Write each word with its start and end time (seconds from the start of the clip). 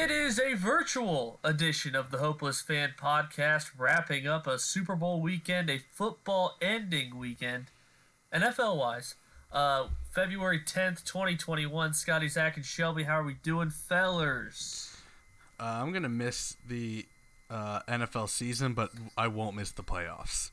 It 0.00 0.12
is 0.12 0.38
a 0.38 0.54
virtual 0.54 1.40
edition 1.42 1.96
of 1.96 2.12
the 2.12 2.18
Hopeless 2.18 2.60
Fan 2.60 2.94
Podcast, 2.96 3.70
wrapping 3.76 4.28
up 4.28 4.46
a 4.46 4.56
Super 4.56 4.94
Bowl 4.94 5.20
weekend, 5.20 5.68
a 5.68 5.80
football 5.90 6.56
ending 6.62 7.18
weekend, 7.18 7.72
NFL 8.32 8.76
wise. 8.76 9.16
Uh, 9.52 9.88
February 10.12 10.60
10th, 10.60 11.02
2021. 11.04 11.94
Scotty, 11.94 12.28
Zach, 12.28 12.54
and 12.56 12.64
Shelby, 12.64 13.02
how 13.02 13.18
are 13.18 13.24
we 13.24 13.34
doing, 13.42 13.70
fellers? 13.70 14.96
Uh, 15.58 15.64
I'm 15.64 15.90
gonna 15.92 16.08
miss 16.08 16.56
the 16.64 17.04
uh, 17.50 17.80
NFL 17.88 18.28
season, 18.28 18.74
but 18.74 18.92
I 19.16 19.26
won't 19.26 19.56
miss 19.56 19.72
the 19.72 19.82
playoffs. 19.82 20.52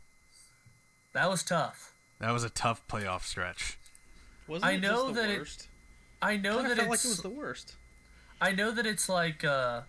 That 1.14 1.30
was 1.30 1.44
tough. 1.44 1.94
That 2.20 2.32
was 2.32 2.44
a 2.44 2.50
tough 2.50 2.82
playoff 2.88 3.22
stretch. 3.24 3.78
Wasn't 4.48 4.66
I 4.66 4.74
it 4.74 4.82
know 4.82 5.04
just 5.04 5.08
the 5.08 5.22
that 5.22 5.30
it- 5.30 5.68
I 6.20 6.38
know 6.38 6.56
Kinda 6.56 6.70
that 6.70 6.78
felt 6.78 6.90
like 6.90 7.06
it 7.06 7.10
was 7.10 7.20
the 7.22 7.30
worst. 7.30 7.76
I 8.42 8.52
know 8.52 8.72
that 8.72 8.86
it's 8.86 9.08
like 9.10 9.44
uh, 9.44 9.82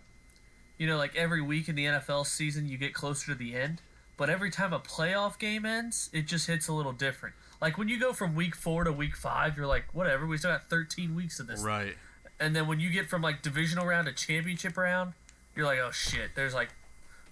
you 0.77 0.87
know, 0.87 0.97
like 0.97 1.15
every 1.15 1.41
week 1.41 1.67
in 1.67 1.75
the 1.75 1.85
NFL 1.85 2.25
season 2.25 2.67
you 2.67 2.77
get 2.77 2.93
closer 2.93 3.31
to 3.31 3.35
the 3.35 3.55
end, 3.55 3.81
but 4.15 4.29
every 4.29 4.51
time 4.51 4.73
a 4.73 4.79
playoff 4.79 5.39
game 5.39 5.65
ends, 5.65 6.09
it 6.13 6.27
just 6.27 6.47
hits 6.47 6.67
a 6.67 6.73
little 6.73 6.93
different. 6.93 7.35
Like 7.61 7.77
when 7.77 7.89
you 7.89 7.99
go 7.99 8.13
from 8.13 8.35
week 8.35 8.55
four 8.55 8.83
to 8.83 8.91
week 8.91 9.15
five, 9.15 9.57
you're 9.57 9.67
like, 9.67 9.85
whatever, 9.93 10.25
we 10.27 10.37
still 10.37 10.51
got 10.51 10.69
13 10.69 11.15
weeks 11.15 11.39
of 11.39 11.47
this. 11.47 11.61
Right. 11.61 11.95
And 12.39 12.55
then 12.55 12.67
when 12.67 12.79
you 12.79 12.91
get 12.91 13.07
from 13.07 13.23
like 13.23 13.41
divisional 13.41 13.85
round 13.85 14.07
to 14.07 14.13
championship 14.13 14.77
round, 14.77 15.13
you're 15.55 15.65
like, 15.65 15.79
oh 15.79 15.91
shit, 15.91 16.31
there's 16.35 16.53
like 16.53 16.69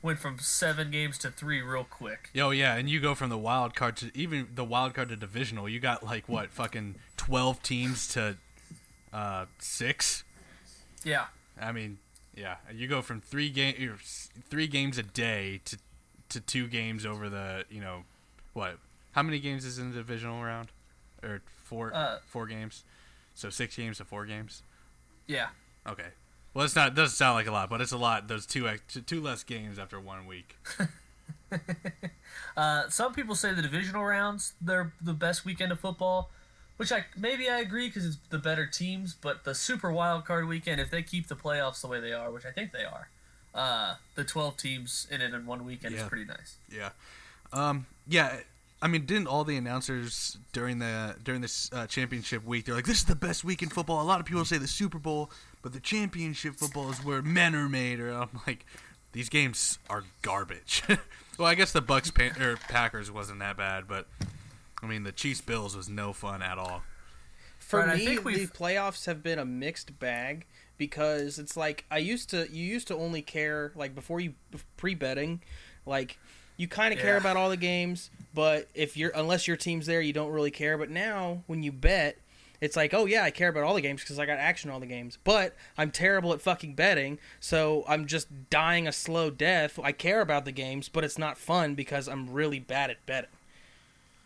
went 0.02 0.20
from 0.20 0.40
seven 0.40 0.91
games 0.91 1.18
to 1.20 1.30
three 1.30 1.62
real 1.62 1.84
quick. 1.84 2.30
Yo, 2.34 2.50
yeah, 2.50 2.76
and 2.76 2.90
you 2.90 3.00
go 3.00 3.13
from 3.13 3.30
the 3.30 3.38
wild 3.38 3.76
card 3.76 3.98
to 3.98 4.12
even 4.16 4.48
the 4.54 4.66
wild 4.66 4.96
card 4.96 5.10
to 5.10 5.16
divisional. 5.16 5.70
You 5.70 5.80
got 5.80 6.04
like 6.04 6.27
what, 6.27 6.52
fucking 6.52 6.96
twelve 7.18 7.62
teams 7.62 8.08
to 8.10 8.38
uh, 9.13 9.46
six. 9.60 10.24
Yeah. 11.05 11.25
I 11.61 11.71
mean, 11.71 11.99
yeah, 12.35 12.55
you 12.73 12.87
go 12.89 13.01
from 13.01 13.21
three 13.21 13.49
game 13.49 13.93
three 14.49 14.67
games 14.67 14.98
a 14.98 15.03
day 15.03 15.61
to 15.65 15.77
to 16.29 16.41
two 16.41 16.67
games 16.67 17.05
over 17.05 17.29
the 17.29 17.63
you 17.70 17.79
know 17.79 18.03
what? 18.53 18.77
How 19.13 19.23
many 19.23 19.39
games 19.39 19.63
is 19.63 19.79
in 19.79 19.91
the 19.91 19.95
divisional 19.98 20.43
round? 20.43 20.70
Or 21.23 21.41
four 21.63 21.93
Uh, 21.95 22.20
four 22.26 22.48
games? 22.48 22.83
So 23.35 23.49
six 23.49 23.77
games 23.77 23.98
to 23.99 24.05
four 24.05 24.26
games. 24.26 24.63
Yeah. 25.27 25.48
Okay. 25.87 26.07
Well, 26.53 26.65
it's 26.65 26.76
not. 26.76 26.89
It 26.89 26.95
doesn't 26.95 27.15
sound 27.15 27.35
like 27.35 27.48
a 27.48 27.51
lot, 27.51 27.70
but 27.70 27.79
it's 27.81 27.91
a 27.93 27.98
lot. 27.98 28.27
Those 28.27 28.45
two 28.45 28.67
two 29.05 29.21
less 29.21 29.43
games 29.43 29.79
after 29.79 29.99
one 29.99 30.26
week. 30.26 30.57
Uh, 32.57 32.89
some 32.89 33.13
people 33.13 33.35
say 33.35 33.53
the 33.53 33.61
divisional 33.61 34.03
rounds 34.03 34.53
they're 34.61 34.91
the 35.01 35.13
best 35.13 35.43
weekend 35.45 35.71
of 35.71 35.79
football, 35.79 36.29
which 36.77 36.91
I 36.91 37.05
maybe 37.18 37.49
I 37.49 37.59
agree 37.59 37.87
because 37.87 38.05
it's 38.05 38.18
the 38.29 38.37
better 38.40 38.65
teams. 38.65 39.13
But 39.13 39.43
the 39.43 39.55
Super 39.55 39.91
Wild 39.91 40.26
Card 40.26 40.48
weekend, 40.48 40.79
if 40.82 40.90
they 40.91 41.01
keep 41.04 41.27
the 41.27 41.35
playoffs 41.35 41.82
the 41.82 41.87
way 41.87 41.99
they 41.99 42.13
are, 42.13 42.32
which 42.32 42.45
I 42.45 42.51
think 42.51 42.71
they 42.71 42.84
are, 42.84 43.09
uh, 43.54 43.95
the 44.15 44.23
twelve 44.23 44.57
teams 44.57 45.07
in 45.09 45.21
it 45.21 45.34
in 45.34 45.45
one 45.45 45.65
weekend 45.65 45.95
Yeah. 45.95 46.01
is 46.04 46.07
pretty 46.07 46.26
nice. 46.26 46.55
Yeah. 46.71 46.90
Um. 47.54 47.85
Yeah. 48.07 48.37
I 48.82 48.87
mean, 48.87 49.05
didn't 49.05 49.27
all 49.27 49.43
the 49.45 49.55
announcers 49.55 50.37
during 50.51 50.79
the 50.79 51.15
during 51.23 51.41
this 51.41 51.71
uh, 51.73 51.87
championship 51.87 52.45
week? 52.45 52.65
They're 52.65 52.76
like, 52.76 52.85
"This 52.85 52.98
is 52.98 53.05
the 53.05 53.15
best 53.15 53.43
week 53.43 53.63
in 53.63 53.70
football." 53.70 54.01
A 54.01 54.04
lot 54.04 54.20
of 54.20 54.26
people 54.26 54.43
say 54.45 54.57
the 54.57 54.67
Super 54.67 54.99
Bowl, 54.99 55.32
but 55.63 55.73
the 55.73 55.79
championship 55.79 56.55
football 56.55 56.91
is 56.91 57.04
where 57.04 57.21
men 57.21 57.55
are 57.55 57.70
made. 57.70 57.99
Or 57.99 58.12
I'm 58.12 58.29
like, 58.45 58.65
these 59.13 59.29
games 59.29 59.79
are 59.89 60.04
garbage. 60.21 60.84
well, 61.39 61.48
I 61.48 61.55
guess 61.55 61.71
the 61.71 61.82
Bucks 61.82 62.12
Pan- 62.12 62.39
or 62.39 62.57
Packers 62.57 63.10
wasn't 63.10 63.39
that 63.39 63.55
bad, 63.57 63.87
but 63.87 64.07
I 64.81 64.88
mean, 64.88 65.03
the 65.03 65.12
Chiefs 65.12 65.41
Bills 65.41 65.75
was 65.75 65.90
no 65.90 66.13
fun 66.13 66.41
at 66.41 66.57
all. 66.57 66.84
For 67.59 67.79
Right, 67.79 67.90
I 67.90 67.95
me, 67.97 68.06
think 68.06 68.23
the 68.23 68.47
playoffs 68.47 69.06
have 69.06 69.23
been 69.23 69.40
a 69.40 69.45
mixed 69.45 69.97
bag 70.00 70.45
because 70.78 71.40
it's 71.40 71.57
like 71.57 71.85
I 71.90 71.97
used 71.97 72.29
to. 72.31 72.47
You 72.51 72.63
used 72.63 72.88
to 72.90 72.95
only 72.95 73.22
care 73.22 73.72
like 73.75 73.95
before 73.95 74.19
you 74.19 74.33
pre 74.77 74.94
betting, 74.94 75.41
like 75.85 76.19
you 76.57 76.67
kind 76.67 76.94
of 76.94 77.00
care 77.00 77.17
about 77.17 77.38
all 77.38 77.50
the 77.50 77.57
games, 77.57 78.09
but 78.33 78.67
if 78.73 78.95
you're 78.95 79.11
unless 79.16 79.47
your 79.47 79.57
team's 79.57 79.85
there, 79.85 80.01
you 80.01 80.13
don't 80.13 80.31
really 80.31 80.51
care. 80.51 80.77
But 80.77 80.89
now 80.89 81.44
when 81.47 81.63
you 81.63 81.71
bet. 81.71 82.17
It's 82.61 82.77
like, 82.77 82.94
oh 82.94 83.05
yeah, 83.05 83.23
I 83.23 83.31
care 83.31 83.50
about 83.50 83.63
all 83.63 83.75
the 83.75 83.81
games 83.81 84.01
because 84.01 84.17
I 84.17 84.25
got 84.25 84.39
action 84.39 84.69
in 84.69 84.73
all 84.73 84.79
the 84.79 84.85
games. 84.85 85.17
But 85.25 85.55
I'm 85.77 85.91
terrible 85.91 86.31
at 86.31 86.39
fucking 86.39 86.73
betting, 86.73 87.19
so 87.41 87.83
I'm 87.85 88.05
just 88.05 88.50
dying 88.50 88.88
a 88.88 88.94
slow 88.94 89.29
death. 89.29 89.77
I 89.83 89.91
care 89.91 90.21
about 90.21 90.45
the 90.45 90.53
games, 90.53 90.88
but 90.88 91.03
it's 91.03 91.17
not 91.17 91.38
fun 91.38 91.75
because 91.75 92.07
I'm 92.07 92.31
really 92.31 92.59
bad 92.59 92.89
at 92.89 93.05
betting. 93.05 93.29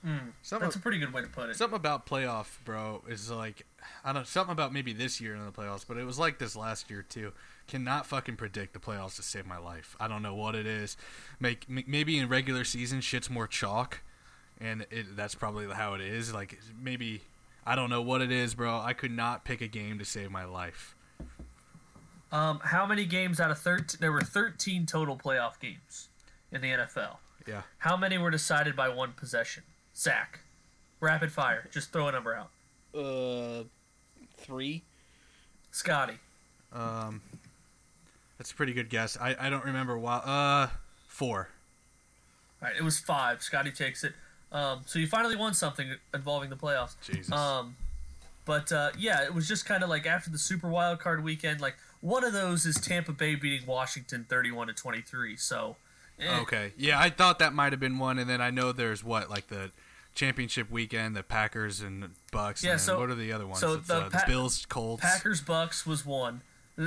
Something, 0.04 0.66
That's 0.66 0.76
a 0.78 0.80
pretty 0.80 0.98
good 0.98 1.12
way 1.12 1.22
to 1.22 1.28
put 1.28 1.50
it. 1.50 1.58
something 1.58 1.76
about 1.76 2.06
playoff, 2.06 2.58
bro, 2.64 3.04
is 3.10 3.30
like 3.30 3.66
I 4.04 4.14
don't 4.14 4.22
know, 4.22 4.24
something 4.24 4.54
about 4.54 4.72
maybe 4.72 4.94
this 4.94 5.20
year 5.20 5.36
in 5.36 5.46
the 5.46 5.52
playoffs, 5.52 5.86
but 5.88 5.98
it 5.98 6.06
was 6.06 6.18
like 6.18 6.40
this 6.40 6.56
last 6.56 6.90
year 6.90 7.02
too. 7.04 7.34
Cannot 7.68 8.06
fucking 8.06 8.38
predict 8.38 8.74
the 8.74 8.80
playoffs 8.80 9.18
to 9.18 9.24
save 9.24 9.46
my 9.46 9.58
life. 9.58 9.96
I 10.00 10.08
don't 10.08 10.22
know 10.22 10.36
what 10.36 10.56
it 10.56 10.66
is. 10.66 10.96
Make 11.40 11.66
m- 11.70 11.84
maybe 11.86 12.18
in 12.18 12.30
regular 12.30 12.64
season 12.64 13.02
shit's 13.02 13.30
more 13.30 13.46
chalk, 13.46 14.02
and 14.60 14.86
it, 14.90 15.16
that's 15.18 15.36
probably 15.36 15.68
how 15.68 15.94
it 15.96 16.02
is. 16.02 16.34
Like 16.34 16.58
maybe 16.82 17.22
I 17.66 17.76
don't 17.76 17.90
know 17.90 18.02
what 18.02 18.22
it 18.22 18.32
is, 18.32 18.54
bro. 18.56 18.80
I 18.80 18.94
could 18.94 19.12
not 19.12 19.44
pick 19.44 19.60
a 19.60 19.68
game 19.68 20.00
to 20.00 20.06
save 20.06 20.32
my 20.32 20.46
life. 20.46 20.96
Um, 22.32 22.60
how 22.64 22.86
many 22.86 23.06
games 23.06 23.40
out 23.40 23.52
of 23.52 23.60
thirteen? 23.60 23.98
There 24.00 24.12
were 24.12 24.22
thirteen 24.22 24.86
total 24.86 25.18
playoff 25.18 25.60
games 25.60 26.08
in 26.52 26.62
the 26.62 26.70
NFL. 26.70 27.18
Yeah. 27.48 27.64
How 27.80 27.98
many 27.98 28.18
were 28.18 28.30
decided 28.32 28.76
by 28.76 28.90
one 28.90 29.14
possession? 29.14 29.64
Zach, 30.00 30.40
rapid 31.02 31.32
fire. 31.32 31.68
Just 31.72 31.92
throw 31.92 32.08
a 32.08 32.12
number 32.12 32.34
out. 32.34 32.50
Uh, 32.98 33.64
three. 34.38 34.84
Scotty. 35.72 36.16
Um, 36.72 37.22
that's 38.38 38.52
a 38.52 38.56
pretty 38.56 38.74
good 38.74 38.90
guess. 38.90 39.18
I, 39.20 39.36
I 39.40 39.50
don't 39.50 39.66
remember 39.66 39.98
why. 39.98 40.16
Uh, 40.18 40.70
four. 41.08 41.50
All 42.62 42.70
right, 42.70 42.78
it 42.78 42.84
was 42.84 42.98
five. 42.98 43.42
Scotty 43.42 43.72
takes 43.72 44.04
it. 44.04 44.14
Um, 44.52 44.82
so 44.86 45.00
you 45.00 45.08
finally 45.08 45.36
won 45.36 45.54
something 45.54 45.96
involving 46.14 46.50
the 46.50 46.56
playoffs. 46.56 46.96
Jesus. 47.02 47.32
Um, 47.32 47.76
but 48.46 48.72
uh, 48.72 48.92
yeah, 48.98 49.24
it 49.24 49.34
was 49.34 49.48
just 49.48 49.66
kind 49.66 49.84
of 49.84 49.90
like 49.90 50.08
after 50.08 50.30
the 50.30 50.40
Super 50.40 50.70
Wild 50.70 51.00
Card 51.00 51.24
weekend. 51.24 51.62
Like 51.62 51.76
one 52.02 52.24
of 52.24 52.34
those 52.34 52.66
is 52.66 52.76
Tampa 52.76 53.12
Bay 53.12 53.36
beating 53.36 53.68
Washington 53.68 54.26
thirty-one 54.28 54.68
to 54.68 54.74
twenty-three. 54.74 55.36
So 55.38 55.76
eh, 56.20 56.40
Okay. 56.42 56.74
Yeah, 56.78 57.00
I 57.00 57.10
thought 57.10 57.40
that 57.40 57.54
might 57.54 57.74
have 57.74 57.80
been 57.80 58.00
one, 58.00 58.18
and 58.18 58.30
then 58.30 58.42
I 58.42 58.50
know 58.50 58.72
there's 58.72 59.04
what 59.04 59.30
like 59.30 59.48
the 59.48 59.72
championship 60.16 60.70
weekend, 60.70 61.16
the 61.16 61.24
Packers 61.24 61.82
and 61.82 62.10
Bucks. 62.32 62.64
Yeah, 62.64 62.72
and 62.74 62.82
so- 62.82 63.00
what 63.00 63.10
are 63.10 63.16
the 63.16 63.32
other 63.32 63.48
ones? 63.48 63.60
so 63.60 63.74
It's, 63.76 63.88
the 63.88 63.98
uh, 63.98 64.10
Pa- 64.10 64.24
Bills, 64.28 64.66
Colts. 64.68 65.02
Packers 65.02 65.42
Bucks 65.42 65.86
was 65.86 66.06
one. 66.06 66.42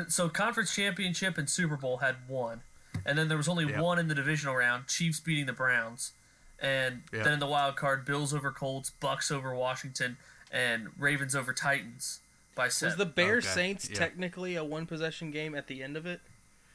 So 0.09 0.29
conference 0.29 0.75
championship 0.75 1.37
and 1.37 1.49
Super 1.51 1.77
Bowl 1.77 1.99
had 1.99 2.17
one, 2.27 2.63
and 3.05 3.19
then 3.19 3.29
there 3.29 3.37
was 3.37 3.49
only 3.49 3.67
Yeah. 3.67 3.81
one 3.81 3.99
in 3.99 4.09
the 4.09 4.15
divisional 4.15 4.55
round. 4.57 4.87
Chiefs 4.89 5.21
beating 5.21 5.45
the 5.47 5.53
Browns, 5.53 6.13
and 6.59 7.03
Yeah. 7.13 7.23
then 7.25 7.35
in 7.35 7.39
the 7.41 7.47
wild 7.47 7.77
card, 7.77 8.05
Bills 8.07 8.33
over 8.33 8.51
Colts, 8.53 8.89
Bucks 8.91 9.31
over 9.31 9.55
Washington, 9.55 10.17
and 10.51 10.89
Ravens 10.99 11.35
over 11.35 11.53
Titans 11.53 12.21
by 12.55 12.67
Was 12.67 12.75
seven. 12.77 12.99
the 12.99 13.07
Bears 13.07 13.45
Okay, 13.45 13.55
Saints 13.55 13.89
yeah. 13.91 13.97
technically 13.99 14.57
a 14.57 14.65
one 14.65 14.87
possession 14.87 15.31
game 15.31 15.55
at 15.55 15.67
the 15.67 15.83
end 15.83 15.97
of 15.97 16.07
it? 16.07 16.21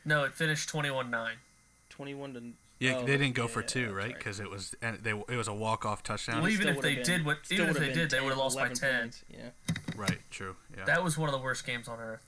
no, 0.06 0.24
it 0.24 0.34
finished 0.36 0.70
twenty-one-nine. 0.70 1.38
Twenty-one 1.90 2.34
to. 2.36 2.54
Yeah, 2.80 2.98
oh, 2.98 3.06
they 3.06 3.18
didn't 3.18 3.34
go 3.34 3.44
yeah, 3.44 3.48
for 3.50 3.62
two, 3.64 3.92
right? 3.94 4.14
Because 4.16 4.40
it 4.40 4.50
was 4.50 4.76
and 4.82 5.00
they 5.00 5.12
it 5.12 5.36
was 5.36 5.48
a 5.48 5.54
walk 5.54 5.86
off 5.86 6.04
touchdown. 6.04 6.42
Well, 6.42 6.52
even 6.52 6.68
if 6.68 6.82
they 6.82 6.92
would've 6.92 7.06
did 7.06 7.26
what- 7.26 7.40
even 7.50 7.70
if 7.70 7.78
they 7.78 7.88
been 7.88 7.96
did, 7.98 8.10
they 8.12 8.22
would've 8.22 8.38
lost 8.38 8.58
by 8.58 8.70
10. 8.70 9.00
points, 9.02 9.24
Yeah. 9.30 9.50
right. 9.96 10.20
True. 10.30 10.56
Yeah. 10.78 10.86
That 10.86 11.04
was 11.04 11.18
one 11.18 11.28
of 11.30 11.34
the 11.34 11.42
worst 11.42 11.66
games 11.66 11.88
on 11.88 12.00
earth. 12.00 12.24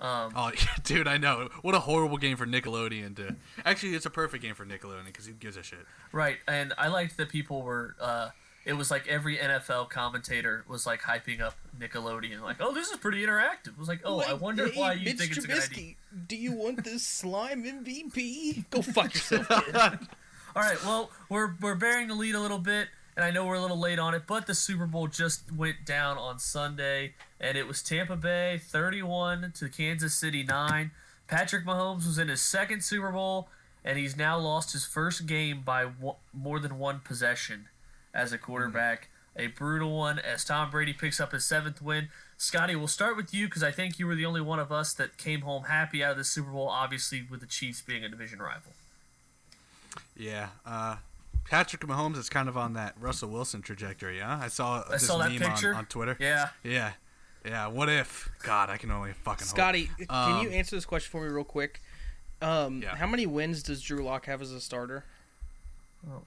Um, 0.00 0.32
Oh, 0.34 0.50
dude, 0.84 1.06
I 1.06 1.18
know. 1.18 1.48
What 1.62 1.74
a 1.74 1.80
horrible 1.80 2.16
game 2.16 2.36
for 2.36 2.46
Nickelodeon 2.46 3.14
to. 3.16 3.36
Actually, 3.64 3.94
it's 3.94 4.06
a 4.06 4.10
perfect 4.10 4.42
game 4.42 4.54
for 4.54 4.64
Nickelodeon 4.64 5.04
because 5.06 5.26
who 5.26 5.32
gives 5.32 5.56
a 5.56 5.62
shit? 5.62 5.86
Right, 6.12 6.38
and 6.48 6.72
I 6.78 6.88
liked 6.88 7.16
that 7.18 7.28
people 7.28 7.62
were. 7.62 7.94
Uh, 8.00 8.30
it 8.64 8.72
was 8.74 8.90
like 8.90 9.06
every 9.06 9.36
NFL 9.36 9.90
commentator 9.90 10.64
was 10.66 10.86
like 10.86 11.02
hyping 11.02 11.40
up 11.40 11.54
Nickelodeon, 11.78 12.40
like, 12.40 12.56
"Oh, 12.60 12.72
this 12.72 12.90
is 12.90 12.96
pretty 12.96 13.24
interactive." 13.24 13.68
It 13.68 13.78
was 13.78 13.88
like, 13.88 14.00
"Oh, 14.04 14.20
I 14.20 14.32
wonder 14.34 14.68
hey, 14.68 14.78
why 14.78 14.92
you 14.94 15.04
Mitch 15.04 15.18
think 15.18 15.36
it's 15.36 15.44
a 15.44 15.48
good 15.48 15.62
idea." 15.62 15.94
Trubisky, 15.94 15.96
Do 16.26 16.36
you 16.36 16.52
want 16.52 16.84
this 16.84 17.02
slime 17.06 17.64
MVP? 17.64 18.64
Go 18.70 18.82
fuck 18.82 19.14
yourself, 19.14 19.48
kid. 19.48 19.76
All 20.56 20.62
right, 20.62 20.82
well, 20.84 21.10
we're 21.28 21.54
we're 21.60 21.74
bearing 21.74 22.08
the 22.08 22.14
lead 22.14 22.34
a 22.34 22.40
little 22.40 22.58
bit, 22.58 22.88
and 23.16 23.24
I 23.24 23.30
know 23.30 23.44
we're 23.44 23.56
a 23.56 23.60
little 23.60 23.78
late 23.78 23.98
on 23.98 24.14
it, 24.14 24.22
but 24.26 24.46
the 24.46 24.54
Super 24.54 24.86
Bowl 24.86 25.08
just 25.08 25.52
went 25.52 25.84
down 25.84 26.16
on 26.16 26.38
Sunday, 26.38 27.14
and 27.40 27.58
it 27.58 27.66
was 27.66 27.82
Tampa 27.82 28.16
Bay 28.16 28.60
31 28.64 29.52
to 29.56 29.68
Kansas 29.68 30.14
City 30.14 30.42
9. 30.42 30.90
Patrick 31.26 31.64
Mahomes 31.66 32.06
was 32.06 32.18
in 32.18 32.28
his 32.28 32.40
second 32.40 32.84
Super 32.84 33.10
Bowl, 33.10 33.48
and 33.84 33.98
he's 33.98 34.16
now 34.16 34.38
lost 34.38 34.72
his 34.72 34.84
first 34.86 35.26
game 35.26 35.62
by 35.62 35.84
one, 35.84 36.16
more 36.32 36.60
than 36.60 36.78
one 36.78 37.00
possession 37.00 37.66
as 38.14 38.32
a 38.32 38.38
quarterback. 38.38 39.08
A 39.36 39.48
brutal 39.48 39.96
one 39.98 40.20
as 40.20 40.44
Tom 40.44 40.70
Brady 40.70 40.92
picks 40.92 41.18
up 41.18 41.32
his 41.32 41.44
seventh 41.44 41.82
win. 41.82 42.08
Scotty, 42.38 42.76
we'll 42.76 42.86
start 42.86 43.16
with 43.16 43.34
you 43.34 43.46
because 43.48 43.64
I 43.64 43.72
think 43.72 43.98
you 43.98 44.06
were 44.06 44.14
the 44.14 44.24
only 44.26 44.40
one 44.40 44.60
of 44.60 44.70
us 44.70 44.92
that 44.94 45.16
came 45.16 45.40
home 45.40 45.64
happy 45.64 46.04
out 46.04 46.12
of 46.12 46.18
the 46.18 46.24
Super 46.24 46.50
Bowl, 46.52 46.68
obviously 46.68 47.26
with 47.28 47.40
the 47.40 47.46
Chiefs 47.46 47.82
being 47.82 48.04
a 48.04 48.08
division 48.08 48.38
rival. 48.38 48.72
Yeah. 50.16 50.48
Uh, 50.64 50.96
Patrick 51.50 51.82
Mahomes 51.82 52.16
is 52.16 52.28
kind 52.28 52.48
of 52.48 52.56
on 52.56 52.74
that 52.74 52.94
Russell 53.00 53.28
Wilson 53.30 53.60
trajectory, 53.60 54.20
huh? 54.20 54.38
I 54.40 54.48
saw 54.48 54.84
I 54.88 54.92
this 54.92 55.06
saw 55.06 55.18
that 55.18 55.30
meme 55.32 55.40
picture 55.40 55.70
on, 55.72 55.78
on 55.78 55.86
Twitter. 55.86 56.16
Yeah. 56.20 56.48
Yeah. 56.62 56.92
Yeah, 57.44 57.66
what 57.66 57.88
if? 57.90 58.30
God, 58.42 58.70
I 58.70 58.78
can 58.78 58.90
only 58.90 59.12
fucking 59.12 59.44
Scotty, 59.46 59.86
hope. 59.98 60.08
can 60.08 60.42
you 60.44 60.48
Um, 60.48 60.54
answer 60.54 60.76
this 60.76 60.86
question 60.86 61.10
for 61.10 61.20
me 61.22 61.28
real 61.28 61.44
quick? 61.44 61.82
Um, 62.40 62.80
Yeah. 62.82 62.96
How 62.96 63.06
many 63.06 63.26
wins 63.26 63.62
does 63.62 63.82
Drew 63.82 64.02
Lock 64.02 64.24
have 64.26 64.40
as 64.40 64.50
a 64.52 64.60
starter? 64.60 65.04
Oh. 66.10 66.22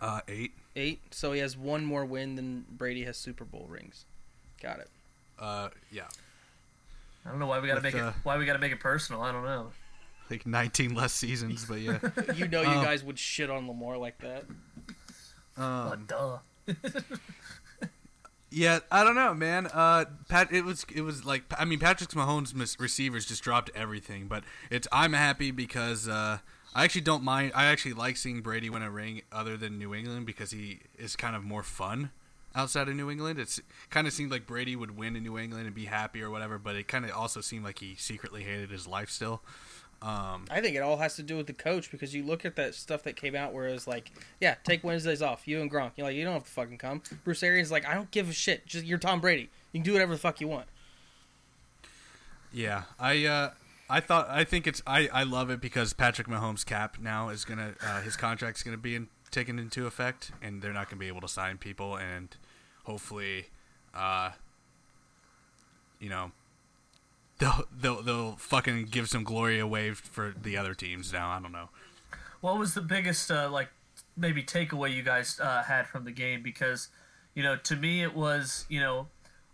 Uh, 0.00 0.20
eight. 0.28 0.52
Eight. 0.76 1.00
So 1.10 1.32
he 1.32 1.40
has 1.40 1.56
one 1.56 1.84
more 1.84 2.04
win 2.04 2.36
than 2.36 2.64
Brady 2.70 3.04
has 3.04 3.16
Super 3.16 3.44
Bowl 3.44 3.66
rings. 3.68 4.04
Got 4.62 4.78
it. 4.80 4.88
Uh, 5.38 5.68
yeah, 5.90 6.04
I 7.24 7.30
don't 7.30 7.38
know 7.38 7.46
why 7.46 7.58
we 7.60 7.66
gotta 7.68 7.80
With, 7.82 7.94
make 7.94 8.02
uh, 8.02 8.08
it. 8.08 8.14
Why 8.22 8.36
we 8.38 8.44
gotta 8.46 8.58
make 8.58 8.72
it 8.72 8.80
personal? 8.80 9.22
I 9.22 9.32
don't 9.32 9.44
know. 9.44 9.70
like 10.30 10.46
19 10.46 10.94
less 10.94 11.12
seasons, 11.12 11.64
but 11.66 11.80
yeah. 11.80 11.98
You 12.34 12.46
know, 12.48 12.62
you 12.62 12.68
Um, 12.68 12.84
guys 12.84 13.02
would 13.04 13.18
shit 13.18 13.48
on 13.50 13.66
Lamar 13.66 13.96
like 13.98 14.18
that. 14.18 14.44
Um, 15.56 15.90
But 15.90 16.06
duh. 16.06 16.38
Yeah, 18.48 18.78
I 18.90 19.02
don't 19.04 19.16
know, 19.16 19.34
man. 19.34 19.66
Uh, 19.66 20.04
Pat, 20.28 20.52
it 20.52 20.64
was 20.64 20.86
it 20.94 21.00
was 21.02 21.24
like 21.26 21.42
I 21.58 21.64
mean, 21.64 21.78
Patrick 21.78 22.10
Mahomes' 22.10 22.54
mis- 22.54 22.78
receivers 22.80 23.26
just 23.26 23.42
dropped 23.42 23.70
everything, 23.74 24.28
but 24.28 24.44
it's 24.70 24.86
I'm 24.92 25.12
happy 25.12 25.50
because 25.50 26.08
uh, 26.08 26.38
I 26.76 26.84
actually 26.84 27.00
don't 27.00 27.24
mind. 27.24 27.52
I 27.54 27.66
actually 27.66 27.94
like 27.94 28.18
seeing 28.18 28.42
Brady 28.42 28.68
win 28.68 28.82
a 28.82 28.90
ring 28.90 29.22
other 29.32 29.56
than 29.56 29.78
New 29.78 29.94
England 29.94 30.26
because 30.26 30.50
he 30.50 30.80
is 30.98 31.16
kind 31.16 31.34
of 31.34 31.42
more 31.42 31.62
fun 31.62 32.10
outside 32.54 32.86
of 32.86 32.94
New 32.94 33.10
England. 33.10 33.38
It's 33.38 33.62
kind 33.88 34.06
of 34.06 34.12
seemed 34.12 34.30
like 34.30 34.46
Brady 34.46 34.76
would 34.76 34.94
win 34.94 35.16
in 35.16 35.22
New 35.22 35.38
England 35.38 35.64
and 35.64 35.74
be 35.74 35.86
happy 35.86 36.20
or 36.20 36.28
whatever, 36.28 36.58
but 36.58 36.76
it 36.76 36.86
kind 36.86 37.06
of 37.06 37.12
also 37.12 37.40
seemed 37.40 37.64
like 37.64 37.78
he 37.78 37.94
secretly 37.94 38.42
hated 38.42 38.70
his 38.70 38.86
life 38.86 39.08
still. 39.08 39.40
Um, 40.02 40.44
I 40.50 40.60
think 40.60 40.76
it 40.76 40.80
all 40.80 40.98
has 40.98 41.16
to 41.16 41.22
do 41.22 41.38
with 41.38 41.46
the 41.46 41.54
coach 41.54 41.90
because 41.90 42.14
you 42.14 42.22
look 42.22 42.44
at 42.44 42.56
that 42.56 42.74
stuff 42.74 43.04
that 43.04 43.16
came 43.16 43.34
out 43.34 43.54
where 43.54 43.68
it 43.68 43.72
was 43.72 43.86
like, 43.86 44.12
yeah, 44.42 44.56
take 44.62 44.84
Wednesdays 44.84 45.22
off. 45.22 45.48
You 45.48 45.62
and 45.62 45.72
Gronk. 45.72 45.92
You're 45.96 46.08
like, 46.08 46.16
you 46.16 46.24
don't 46.24 46.34
have 46.34 46.44
to 46.44 46.50
fucking 46.50 46.76
come. 46.76 47.00
Bruce 47.24 47.42
Arians 47.42 47.68
is 47.68 47.72
like, 47.72 47.86
I 47.86 47.94
don't 47.94 48.10
give 48.10 48.28
a 48.28 48.34
shit. 48.34 48.66
Just 48.66 48.84
you're 48.84 48.98
Tom 48.98 49.22
Brady. 49.22 49.48
You 49.72 49.80
can 49.80 49.82
do 49.82 49.92
whatever 49.92 50.12
the 50.12 50.18
fuck 50.18 50.42
you 50.42 50.48
want. 50.48 50.66
Yeah, 52.52 52.82
I 53.00 53.24
uh, 53.24 53.50
I 53.88 54.00
thought 54.00 54.28
I 54.28 54.44
think 54.44 54.66
it's 54.66 54.82
I, 54.86 55.08
I 55.12 55.22
love 55.22 55.50
it 55.50 55.60
because 55.60 55.92
Patrick 55.92 56.26
Mahomes' 56.26 56.66
cap 56.66 56.98
now 57.00 57.28
is 57.28 57.44
gonna 57.44 57.74
uh, 57.82 58.00
his 58.00 58.16
contract's 58.16 58.62
gonna 58.62 58.76
be 58.76 58.96
in, 58.96 59.08
taken 59.30 59.58
into 59.58 59.86
effect, 59.86 60.32
and 60.42 60.60
they're 60.60 60.72
not 60.72 60.88
gonna 60.90 61.00
be 61.00 61.08
able 61.08 61.20
to 61.20 61.28
sign 61.28 61.58
people, 61.58 61.96
and 61.96 62.36
hopefully, 62.84 63.46
uh, 63.94 64.30
you 66.00 66.08
know, 66.08 66.32
they'll 67.38 67.64
they'll 67.76 68.02
they'll 68.02 68.36
fucking 68.36 68.86
give 68.86 69.08
some 69.08 69.24
glory 69.24 69.58
away 69.58 69.92
for 69.92 70.34
the 70.40 70.56
other 70.56 70.74
teams 70.74 71.12
now. 71.12 71.30
I 71.30 71.40
don't 71.40 71.52
know. 71.52 71.68
What 72.40 72.58
was 72.58 72.74
the 72.74 72.80
biggest 72.82 73.30
uh, 73.30 73.48
like 73.50 73.68
maybe 74.16 74.42
takeaway 74.42 74.94
you 74.94 75.02
guys 75.02 75.38
uh, 75.40 75.62
had 75.62 75.86
from 75.86 76.04
the 76.04 76.12
game? 76.12 76.42
Because 76.42 76.88
you 77.34 77.42
know, 77.42 77.56
to 77.56 77.76
me, 77.76 78.02
it 78.02 78.14
was 78.14 78.66
you 78.68 78.80
know, 78.80 79.08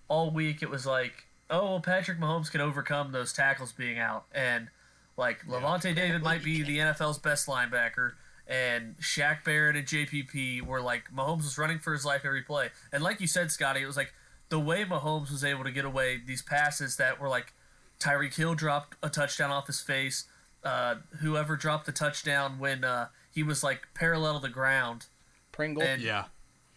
all 0.08 0.31
week 0.31 0.62
it 0.62 0.70
was 0.70 0.87
like, 0.87 1.26
oh, 1.52 1.64
well, 1.70 1.81
Patrick 1.81 2.19
Mahomes 2.19 2.50
can 2.50 2.60
overcome 2.60 3.12
those 3.12 3.32
tackles 3.32 3.70
being 3.70 3.99
out, 3.99 4.25
and 4.34 4.69
like 5.16 5.46
Lavonte 5.46 5.94
David 5.94 6.22
might 6.22 6.43
be 6.43 6.62
the 6.62 6.78
NFL's 6.78 7.19
best 7.19 7.46
linebacker. 7.46 8.14
And 8.49 8.96
Shaq 8.99 9.44
Barrett 9.44 9.76
and 9.76 9.87
JPP 9.87 10.62
were 10.62 10.81
like 10.81 11.04
Mahomes 11.14 11.44
was 11.44 11.56
running 11.58 11.78
for 11.78 11.93
his 11.93 12.04
life 12.04 12.22
every 12.25 12.43
play, 12.43 12.70
and 12.93 13.02
like 13.02 13.20
you 13.20 13.26
said, 13.28 13.52
Scotty, 13.52 13.82
it 13.82 13.87
was 13.87 13.96
like 13.96 14.12
the 14.49 14.58
way 14.58 14.84
Mahomes 14.84 15.31
was 15.31 15.44
able 15.44 15.62
to 15.64 15.70
get 15.70 15.84
away 15.84 16.20
these 16.26 16.43
passes 16.43 16.96
that 16.96 17.20
were 17.20 17.28
like 17.28 17.52
Tyreek 18.00 18.34
Hill 18.34 18.55
dropped 18.55 18.96
a 19.02 19.08
touchdown 19.08 19.50
off 19.50 19.69
his 19.69 19.81
face. 19.81 20.26
Uh, 20.64 20.96
whoever 21.20 21.56
dropped 21.56 21.87
the 21.87 21.93
touchdown 21.93 22.58
when 22.58 22.84
uh, 22.84 23.08
he 23.32 23.43
was 23.43 23.62
like 23.62 23.82
parallel 23.94 24.34
to 24.34 24.46
the 24.46 24.52
ground. 24.52 25.06
Pringle. 25.52 25.82
And- 25.82 26.02
Yeah. 26.02 26.25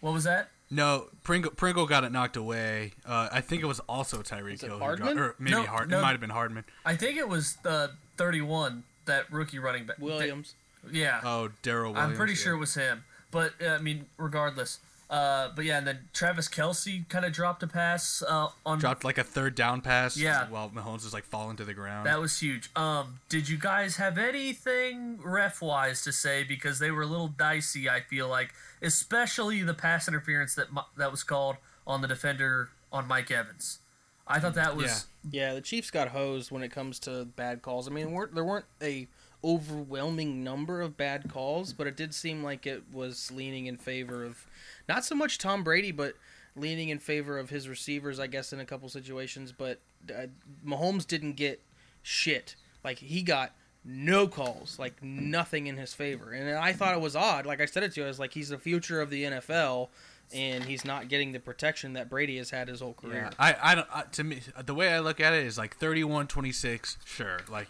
What 0.02 0.14
was 0.14 0.24
that? 0.26 0.50
No, 0.76 1.08
Pringle, 1.24 1.52
Pringle 1.52 1.86
got 1.86 2.04
it 2.04 2.12
knocked 2.12 2.36
away. 2.38 2.94
Uh, 3.06 3.30
I 3.32 3.42
think 3.42 3.64
it 3.64 3.66
was 3.66 3.80
also 3.82 4.22
Tyreek 4.22 4.52
Was 4.52 4.64
it 4.64 4.68
Hill. 4.68 4.80
Hardman? 4.80 5.16
got- 5.16 5.22
or 5.24 5.36
maybe 5.40 5.52
No, 5.56 5.64
Hard. 5.64 5.90
no. 5.90 6.00
It 6.00 6.02
might 6.02 6.12
have 6.12 6.20
been 6.22 6.30
Hardman. 6.30 6.66
I 6.86 6.96
think 6.96 7.18
it 7.18 7.28
was 7.30 7.56
the 7.64 7.92
31 8.18 8.84
that 9.06 9.32
rookie 9.32 9.60
running 9.60 9.86
back. 9.86 9.98
Williams. 10.00 10.56
Yeah, 10.92 11.22
Oh, 11.24 11.50
Darrel 11.64 11.94
Williams. 11.94 12.12
I'm 12.12 12.18
pretty 12.18 12.34
yeah. 12.34 12.40
sure 12.40 12.54
it 12.54 12.60
was 12.60 12.76
him. 12.76 13.04
But 13.32 13.54
uh, 13.62 13.70
I 13.70 13.78
mean, 13.80 14.06
regardless. 14.18 14.80
Uh, 15.10 15.50
but 15.56 15.66
yeah, 15.66 15.78
and 15.78 15.86
then 15.86 16.00
Travis 16.14 16.50
Kelce 16.50 17.08
kind 17.10 17.26
of 17.26 17.32
dropped 17.32 17.62
a 17.62 17.68
pass 17.68 18.24
uh, 18.28 18.50
on. 18.66 18.80
dropped 18.80 19.04
like 19.04 19.18
a 19.18 19.24
third 19.24 19.54
down 19.54 19.82
pass. 19.82 20.18
Yeah. 20.18 20.50
While 20.50 20.70
Mahomes 20.70 21.06
is 21.06 21.14
like 21.14 21.26
falling 21.26 21.58
to 21.58 21.64
the 21.64 21.74
ground. 21.74 22.08
That 22.08 22.20
was 22.20 22.40
huge. 22.40 22.70
Um, 22.76 23.20
did 23.30 23.48
you 23.48 23.58
guys 23.58 23.98
have 23.98 24.18
anything 24.18 25.20
ref 25.24 25.62
wise 25.62 26.04
to 26.04 26.12
say 26.12 26.44
because 26.44 26.80
they 26.80 26.90
were 26.90 27.04
a 27.04 27.08
little 27.08 27.28
dicey? 27.28 27.88
I 27.88 28.02
feel 28.02 28.28
like, 28.28 28.54
especially 28.82 29.62
the 29.62 29.76
pass 29.76 30.08
interference 30.08 30.56
that 30.56 30.68
that 30.98 31.12
was 31.12 31.24
called 31.24 31.58
on 31.86 32.02
the 32.02 32.08
defender 32.08 32.70
on 32.92 33.08
Mike 33.08 33.30
Evans. 33.30 33.80
I 34.28 34.40
thought 34.40 34.56
that 34.56 34.76
was 34.76 35.06
Yeah, 35.30 35.54
the 35.54 35.62
Chiefs 35.62 35.92
got 35.92 36.08
hosed 36.08 36.50
when 36.50 36.64
it 36.64 36.72
comes 36.72 36.98
to 37.00 37.26
bad 37.26 37.62
calls. 37.62 37.88
I 37.88 37.92
mean, 37.92 38.12
weren't, 38.12 38.34
there 38.34 38.44
weren't 38.44 38.66
a 38.82 39.08
overwhelming 39.46 40.44
number 40.44 40.82
of 40.82 40.98
bad 40.98 41.30
calls, 41.32 41.72
but 41.72 41.86
it 41.86 41.96
did 41.96 42.14
seem 42.14 42.44
like 42.44 42.66
it 42.66 42.84
was 42.92 43.32
leaning 43.32 43.68
in 43.68 43.78
favor 43.78 44.26
of 44.26 44.46
not 44.90 45.06
so 45.06 45.14
much 45.16 45.38
Tom 45.38 45.64
Brady, 45.64 45.92
but 45.92 46.16
leaning 46.56 46.90
in 46.90 47.00
favor 47.00 47.38
of 47.38 47.50
his 47.50 47.70
receivers, 47.70 48.20
I 48.20 48.28
guess, 48.28 48.52
in 48.52 48.60
a 48.60 48.66
couple 48.66 48.90
situations. 48.90 49.52
But 49.52 49.80
uh, 50.10 50.28
Mahomes 50.66 51.06
didn't 51.06 51.34
get 51.34 51.62
shit. 52.02 52.56
Like 52.84 52.98
he 53.00 53.22
got 53.22 53.54
no 53.84 54.28
calls, 54.28 54.80
like 54.80 55.02
nothing 55.04 55.68
in 55.68 55.78
his 55.78 55.94
favor. 55.94 56.32
And 56.32 56.58
I 56.58 56.74
thought 56.74 56.96
it 56.96 57.02
was 57.02 57.16
odd. 57.16 57.46
Like 57.46 57.62
I 57.62 57.66
said 57.66 57.84
it 57.84 57.94
to 57.94 58.02
you, 58.02 58.06
I 58.06 58.10
was 58.10 58.20
like, 58.20 58.34
he's 58.34 58.50
the 58.50 58.58
future 58.58 59.00
of 59.00 59.10
the 59.10 59.24
NFL. 59.26 59.90
And 60.34 60.64
he's 60.66 60.84
not 60.84 61.08
getting 61.08 61.32
the 61.32 61.40
protection 61.40 61.94
that 61.94 62.10
Brady 62.10 62.38
has 62.38 62.50
had 62.50 62.68
his 62.68 62.82
whole 62.82 62.94
career. 62.94 63.30
Yeah, 63.32 63.38
I, 63.40 63.56
I 63.72 63.76
don't. 63.76 63.88
I, 63.94 64.02
to 64.14 64.24
me, 64.24 64.42
the 64.66 64.74
way 64.74 64.92
I 64.94 65.00
look 65.00 65.20
at 65.20 65.34
it 65.34 65.46
is 65.46 65.58
like 65.58 65.80
31-26, 65.80 66.98
Sure, 67.06 67.40
like 67.50 67.68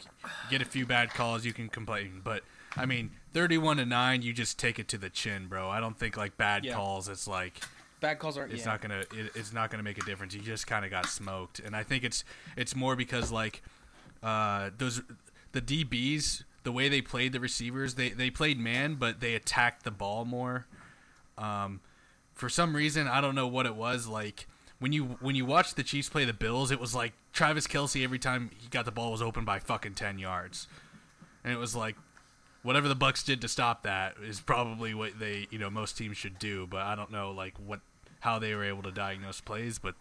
get 0.50 0.62
a 0.62 0.66
few 0.66 0.86
bad 0.86 1.14
calls, 1.14 1.46
you 1.46 1.54
can 1.54 1.68
complain, 1.70 2.22
but 2.24 2.44
I 2.78 2.86
mean, 2.86 3.12
thirty-one 3.34 3.78
to 3.78 3.86
nine, 3.86 4.22
you 4.22 4.34
just 4.34 4.58
take 4.60 4.80
it 4.80 4.88
to 4.90 4.98
the 4.98 5.10
chin, 5.10 5.48
bro. 5.48 5.70
I 5.70 5.80
don't 5.80 5.98
think 5.98 6.18
like 6.18 6.38
bad 6.38 6.66
Yeah. 6.66 6.74
calls. 6.76 7.08
It's 7.10 7.28
like 7.28 7.62
Bad 8.02 8.20
calls 8.20 8.38
aren't. 8.38 8.52
it's 8.52 8.66
yeah. 8.66 8.72
not 8.72 8.82
gonna. 8.82 9.00
It, 9.14 9.32
it's 9.36 9.54
not 9.54 9.70
gonna 9.72 9.84
make 9.84 9.98
a 9.98 10.06
difference. 10.06 10.34
You 10.34 10.42
just 10.42 10.68
kind 10.68 10.84
of 10.86 10.92
got 10.92 11.06
smoked, 11.08 11.60
and 11.60 11.76
I 11.76 11.84
think 11.84 12.04
it's 12.04 12.24
it's 12.58 12.76
more 12.76 12.96
because 12.96 13.32
like 13.32 13.62
uh, 14.24 14.72
those 14.78 15.02
the 15.54 15.62
DBs, 15.62 16.44
the 16.64 16.72
way 16.72 16.90
they 16.90 17.02
played 17.02 17.32
the 17.32 17.40
receivers, 17.40 17.96
they 17.96 18.10
they 18.10 18.30
played 18.30 18.60
man, 18.60 18.96
but 18.96 19.20
they 19.22 19.36
attacked 19.36 19.84
the 19.84 19.92
ball 19.92 20.26
more. 20.26 20.66
Um, 21.38 21.80
for 22.36 22.50
some 22.50 22.76
reason, 22.76 23.08
I 23.08 23.20
don't 23.22 23.34
know 23.36 23.48
what 23.48 23.66
it 23.66 23.76
was. 23.76 24.08
Like 24.08 24.48
when 24.80 24.92
you 24.94 25.18
when 25.22 25.36
you 25.36 25.46
watch 25.46 25.74
the 25.74 25.84
Chiefs 25.84 26.10
play 26.10 26.26
the 26.26 26.34
Bills, 26.34 26.70
it 26.72 26.80
was 26.80 26.94
like 26.94 27.14
Travis 27.34 27.66
Kelce 27.68 28.04
every 28.04 28.20
time 28.20 28.52
he 28.58 28.68
got 28.68 28.86
the 28.86 28.92
ball 28.92 29.12
was 29.12 29.22
open 29.22 29.44
by 29.46 29.60
fucking 29.60 29.94
ten 29.96 30.20
yards, 30.20 30.68
and 31.44 31.52
it 31.54 31.58
was 31.58 31.76
like 31.76 31.96
whatever 32.62 32.88
the 32.88 32.96
Bucks 32.96 33.22
did 33.24 33.42
to 33.42 33.48
stop 33.48 33.84
that 33.84 34.16
is 34.24 34.40
probably 34.42 34.94
what 34.94 35.20
they 35.20 35.48
you 35.50 35.58
know 35.60 35.70
most 35.70 35.98
teams 35.98 36.18
should 36.18 36.38
do. 36.40 36.68
But 36.68 36.82
I 36.82 36.96
don't 36.96 37.12
know 37.12 37.32
like 37.32 37.54
what 37.58 37.80
how 38.20 38.40
they 38.40 38.54
were 38.56 38.64
able 38.64 38.84
to 38.84 38.92
diagnose 38.92 39.40
plays, 39.40 39.80
but 39.80 39.96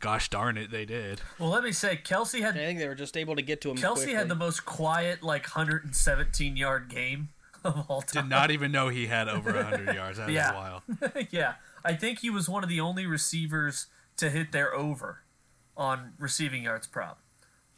gosh 0.00 0.28
darn 0.30 0.56
it, 0.56 0.70
they 0.70 0.84
did. 0.84 1.20
well. 1.38 1.50
Let 1.50 1.62
me 1.64 1.72
say, 1.72 1.96
Kelce 2.02 2.40
had 2.40 2.54
I 2.54 2.58
think 2.64 2.78
they 2.78 2.88
were 2.88 2.94
just 2.94 3.16
able 3.16 3.36
to 3.36 3.42
get 3.42 3.60
to 3.62 3.70
him. 3.70 3.76
Kelce 3.76 4.12
had 4.14 4.28
the 4.28 4.34
most 4.34 4.64
quiet, 4.64 5.22
like 5.22 5.42
117 5.44 6.56
yard 6.56 6.88
game 6.88 7.28
of 7.64 7.84
all 7.90 8.00
time. 8.02 8.24
Did 8.24 8.30
not 8.30 8.50
even 8.50 8.72
know 8.72 8.88
he 8.88 9.06
had 9.06 9.28
over 9.28 9.62
hundred 9.62 9.94
yards. 9.94 10.18
That 10.18 10.26
was 10.26 10.34
Yeah. 10.34 10.54
wild. 10.54 10.82
yeah, 11.30 11.54
I 11.84 11.94
think 11.94 12.20
he 12.20 12.30
was 12.30 12.48
one 12.48 12.62
of 12.62 12.68
the 12.68 12.80
only 12.80 13.06
receivers 13.06 13.86
to 14.16 14.30
hit 14.30 14.52
their 14.52 14.74
over 14.74 15.22
on 15.76 16.12
receiving 16.18 16.64
yards 16.64 16.86
prop. 16.86 17.20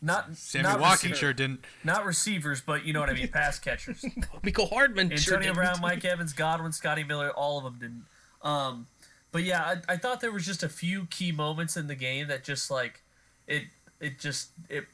Not 0.02 0.34
Sammy 0.36 0.62
not 0.64 0.80
Watkins 0.80 1.02
receiver- 1.12 1.16
sure 1.16 1.32
didn't. 1.34 1.64
not 1.84 2.06
receivers, 2.06 2.62
but 2.62 2.84
you 2.86 2.92
know 2.94 3.00
what 3.00 3.10
I 3.10 3.14
mean, 3.14 3.28
pass 3.32 3.58
catchers. 3.58 4.02
Mecole 4.42 4.70
Hardman. 4.70 5.08
sure 5.16 5.34
Antonio 5.34 5.52
didn't. 5.52 5.54
Brown, 5.56 5.80
Mike 5.82 6.04
Evans, 6.06 6.32
Godwin, 6.32 6.72
Scotty 6.72 7.04
Miller, 7.04 7.30
all 7.30 7.58
of 7.58 7.64
them 7.64 7.78
didn't. 7.78 8.04
Um, 8.42 8.86
but 9.32 9.42
yeah, 9.42 9.62
I, 9.88 9.92
I 9.92 9.96
thought 9.98 10.20
there 10.22 10.32
was 10.32 10.46
just 10.46 10.62
a 10.62 10.68
few 10.70 11.04
key 11.06 11.32
moments 11.32 11.76
in 11.76 11.86
the 11.86 11.94
game 11.94 12.28
that 12.28 12.42
just 12.44 12.70
like 12.70 13.02
it 13.46 13.64
it 14.00 14.18
just 14.18 14.50
it 14.70 14.84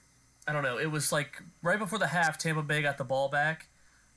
I 0.48 0.52
don't 0.52 0.64
know. 0.64 0.76
It 0.78 0.90
was 0.90 1.12
like 1.12 1.40
right 1.62 1.78
before 1.78 2.00
the 2.00 2.08
half, 2.08 2.36
Tampa 2.36 2.62
Bay 2.62 2.82
got 2.82 2.98
the 2.98 3.04
ball 3.04 3.28
back, 3.28 3.68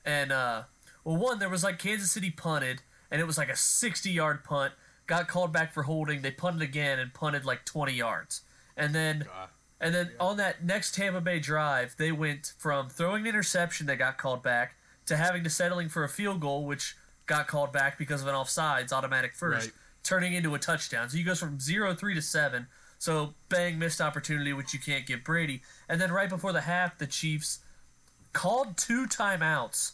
and 0.04 0.32
uh, 0.32 0.64
well, 1.04 1.16
one 1.16 1.38
there 1.38 1.48
was 1.48 1.62
like 1.62 1.78
Kansas 1.78 2.10
City 2.10 2.30
punted, 2.30 2.82
and 3.10 3.20
it 3.20 3.24
was 3.26 3.38
like 3.38 3.48
a 3.48 3.56
sixty-yard 3.56 4.44
punt. 4.44 4.72
Got 5.06 5.26
called 5.28 5.52
back 5.52 5.72
for 5.72 5.82
holding. 5.82 6.22
They 6.22 6.30
punted 6.30 6.62
again 6.62 6.98
and 6.98 7.12
punted 7.12 7.44
like 7.44 7.64
twenty 7.64 7.92
yards, 7.94 8.42
and 8.76 8.94
then. 8.94 9.26
Ah. 9.32 9.48
And 9.82 9.94
then 9.94 10.10
on 10.20 10.36
that 10.36 10.62
next 10.62 10.94
Tampa 10.94 11.22
Bay 11.22 11.38
drive, 11.40 11.94
they 11.96 12.12
went 12.12 12.52
from 12.58 12.90
throwing 12.90 13.22
an 13.22 13.28
interception 13.28 13.86
that 13.86 13.96
got 13.96 14.18
called 14.18 14.42
back 14.42 14.74
to 15.06 15.16
having 15.16 15.42
to 15.44 15.48
settling 15.48 15.88
for 15.88 16.04
a 16.04 16.08
field 16.10 16.38
goal, 16.38 16.66
which 16.66 16.96
got 17.24 17.48
called 17.48 17.72
back 17.72 17.96
because 17.96 18.20
of 18.20 18.28
an 18.28 18.34
offsides 18.34 18.92
automatic 18.92 19.34
first, 19.34 19.68
Right. 19.68 19.74
turning 20.02 20.34
into 20.34 20.54
a 20.54 20.58
touchdown. 20.58 21.08
So 21.08 21.16
you 21.16 21.24
goes 21.24 21.40
from 21.40 21.58
zero 21.58 21.94
three 21.94 22.14
to 22.14 22.20
seven. 22.20 22.66
So 22.98 23.32
bang, 23.48 23.78
missed 23.78 24.02
opportunity, 24.02 24.52
which 24.52 24.74
you 24.74 24.80
can't 24.80 25.06
give 25.06 25.24
Brady. 25.24 25.62
And 25.88 25.98
then 25.98 26.12
right 26.12 26.28
before 26.28 26.52
the 26.52 26.60
half, 26.60 26.98
the 26.98 27.06
Chiefs 27.06 27.60
called 28.34 28.76
two 28.76 29.06
timeouts 29.06 29.92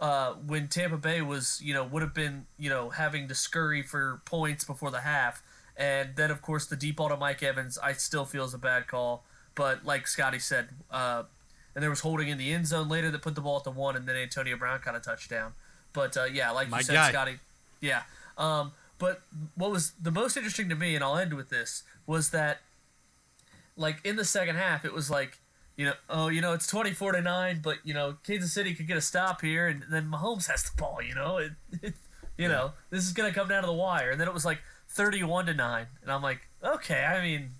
uh, 0.00 0.34
when 0.34 0.68
Tampa 0.68 0.96
Bay 0.96 1.22
was, 1.22 1.60
you 1.62 1.72
know, 1.72 1.84
would 1.84 2.02
have 2.02 2.14
been, 2.14 2.46
you 2.58 2.68
know, 2.68 2.90
having 2.90 3.28
to 3.28 3.34
scurry 3.34 3.82
for 3.82 4.20
points 4.24 4.64
before 4.64 4.90
the 4.90 5.00
half. 5.00 5.42
And 5.76 6.16
then, 6.16 6.30
of 6.30 6.40
course, 6.42 6.66
the 6.66 6.76
deep 6.76 6.96
ball 6.96 7.08
to 7.08 7.16
Mike 7.16 7.42
Evans, 7.42 7.78
I 7.78 7.92
still 7.92 8.24
feel 8.24 8.44
is 8.44 8.54
a 8.54 8.58
bad 8.58 8.86
call. 8.86 9.24
But 9.54 9.84
like 9.84 10.06
Scotty 10.06 10.38
said, 10.38 10.68
uh, 10.90 11.24
and 11.74 11.82
there 11.82 11.90
was 11.90 12.00
holding 12.00 12.28
in 12.28 12.38
the 12.38 12.52
end 12.52 12.66
zone 12.66 12.88
later 12.88 13.10
that 13.10 13.22
put 13.22 13.34
the 13.34 13.40
ball 13.40 13.58
at 13.58 13.64
the 13.64 13.70
one, 13.70 13.96
and 13.96 14.06
then 14.06 14.16
Antonio 14.16 14.56
Brown 14.56 14.80
got 14.84 14.94
a 14.94 15.00
touchdown. 15.00 15.52
But 15.92 16.16
uh, 16.16 16.24
yeah, 16.24 16.50
like 16.50 16.68
My 16.68 16.78
you 16.78 16.84
said, 16.84 16.94
guy. 16.94 17.10
Scotty, 17.10 17.38
yeah. 17.80 18.02
Um, 18.38 18.72
but 18.98 19.22
what 19.54 19.70
was 19.70 19.92
the 20.00 20.10
most 20.10 20.36
interesting 20.36 20.68
to 20.70 20.74
me, 20.74 20.94
and 20.94 21.04
I'll 21.04 21.16
end 21.16 21.34
with 21.34 21.50
this, 21.50 21.82
was 22.06 22.30
that 22.30 22.60
like 23.76 24.04
in 24.04 24.16
the 24.16 24.24
second 24.24 24.56
half, 24.56 24.84
it 24.84 24.92
was 24.92 25.10
like, 25.10 25.38
you 25.76 25.84
know, 25.86 25.92
oh, 26.08 26.28
you 26.28 26.40
know, 26.40 26.52
it's 26.52 26.66
twenty 26.66 26.92
four 26.92 27.12
to 27.12 27.20
nine, 27.20 27.60
but 27.62 27.78
you 27.84 27.94
know, 27.94 28.16
Kansas 28.26 28.52
City 28.52 28.74
could 28.74 28.86
get 28.86 28.96
a 28.96 29.00
stop 29.02 29.40
here, 29.42 29.68
and 29.68 29.84
then 29.90 30.10
Mahomes 30.10 30.48
has 30.50 30.62
the 30.62 30.70
ball. 30.76 31.00
You 31.02 31.14
know, 31.14 31.36
it, 31.38 31.52
it 31.82 31.94
you 32.38 32.48
know, 32.48 32.72
this 32.90 33.04
is 33.04 33.12
gonna 33.12 33.32
come 33.32 33.48
down 33.48 33.62
to 33.62 33.66
the 33.66 33.72
wire, 33.72 34.10
and 34.10 34.20
then 34.20 34.28
it 34.28 34.34
was 34.34 34.44
like 34.44 34.58
thirty 34.88 35.22
one 35.22 35.46
to 35.46 35.54
nine, 35.54 35.86
and 36.02 36.10
I'm 36.10 36.22
like, 36.22 36.48
okay, 36.62 37.04
I 37.04 37.22
mean, 37.22 37.50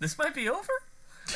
this 0.00 0.18
might 0.18 0.34
be 0.34 0.48
over, 0.48 0.72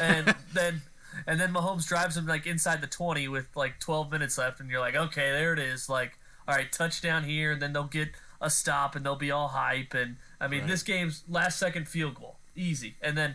and 0.01 0.35
then. 0.53 0.83
And 1.27 1.41
then 1.41 1.53
Mahomes 1.53 1.89
drives 1.89 2.17
him 2.17 2.27
like 2.27 2.47
inside 2.47 2.81
the 2.81 2.87
twenty 2.87 3.27
with 3.29 3.49
like 3.57 3.81
twelve 3.81 4.13
minutes 4.13 4.39
left, 4.39 4.61
and 4.61 4.71
you're 4.71 4.79
like, 4.79 4.95
okay, 4.95 5.31
there 5.33 5.53
it 5.53 5.59
is. 5.59 5.89
Like, 5.89 6.17
all 6.47 6.55
right, 6.55 6.71
touchdown 6.71 7.25
here, 7.25 7.51
and 7.51 7.61
then 7.63 7.73
they'll 7.73 7.85
get 7.85 8.11
a 8.41 8.51
stop, 8.51 8.95
and 8.95 9.05
they'll 9.05 9.17
be 9.17 9.31
all 9.31 9.49
hype. 9.49 9.95
And 9.95 10.17
I 10.41 10.47
mean, 10.47 10.61
Right. 10.61 10.69
this 10.69 10.83
game's 10.85 11.25
last 11.29 11.59
second 11.59 11.89
field 11.89 12.15
goal, 12.15 12.37
easy. 12.55 12.97
And 13.03 13.17
then 13.19 13.35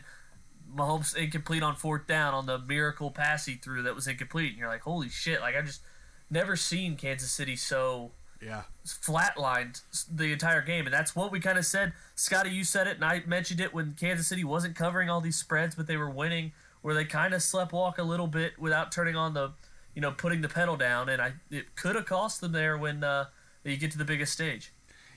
Mahomes 0.75 1.15
incomplete 1.15 1.63
on 1.63 1.75
fourth 1.75 2.07
down 2.07 2.33
on 2.33 2.45
the 2.45 2.59
miracle 2.59 3.11
pass 3.11 3.45
he 3.45 3.55
threw 3.55 3.83
that 3.83 3.95
was 3.95 4.07
incomplete. 4.07 4.49
And 4.51 4.59
you're 4.59 4.67
like, 4.69 4.81
holy 4.81 5.09
shit! 5.09 5.41
Like 5.41 5.55
I 5.55 5.61
just 5.61 5.81
never 6.29 6.55
seen 6.55 6.95
Kansas 6.95 7.31
City 7.31 7.55
so 7.55 8.11
Yeah. 8.41 8.63
flatlined 8.85 9.81
the 10.11 10.31
entire 10.31 10.61
game, 10.61 10.85
and 10.85 10.93
that's 10.93 11.15
what 11.15 11.31
we 11.31 11.39
kind 11.39 11.57
of 11.57 11.65
said. 11.65 11.93
Scotty, 12.15 12.49
you 12.49 12.63
said 12.63 12.87
it, 12.87 12.95
and 12.95 13.05
I 13.05 13.23
mentioned 13.25 13.59
it 13.59 13.73
when 13.73 13.93
Kansas 13.93 14.27
City 14.27 14.43
wasn't 14.43 14.75
covering 14.75 15.09
all 15.09 15.21
these 15.21 15.35
spreads, 15.37 15.75
but 15.75 15.87
they 15.87 15.97
were 15.97 16.09
winning, 16.09 16.51
where 16.81 16.93
they 16.95 17.05
kind 17.05 17.33
of 17.33 17.41
slept 17.41 17.71
walk 17.71 17.97
a 17.97 18.03
little 18.03 18.27
bit 18.27 18.57
without 18.59 18.91
turning 18.91 19.15
on 19.15 19.33
the, 19.33 19.51
you 19.95 20.01
know, 20.01 20.11
putting 20.11 20.41
the 20.41 20.49
pedal 20.49 20.75
down, 20.75 21.07
and 21.09 21.21
I 21.21 21.33
it 21.51 21.75
could 21.75 21.95
have 21.95 22.05
cost 22.05 22.41
them 22.41 22.51
there 22.51 22.77
when 22.77 23.03
uh, 23.03 23.25
you 23.63 23.77
get 23.77 23.91
to 23.91 23.97
the 23.97 24.05
biggest 24.05 24.33
stage. 24.33 24.73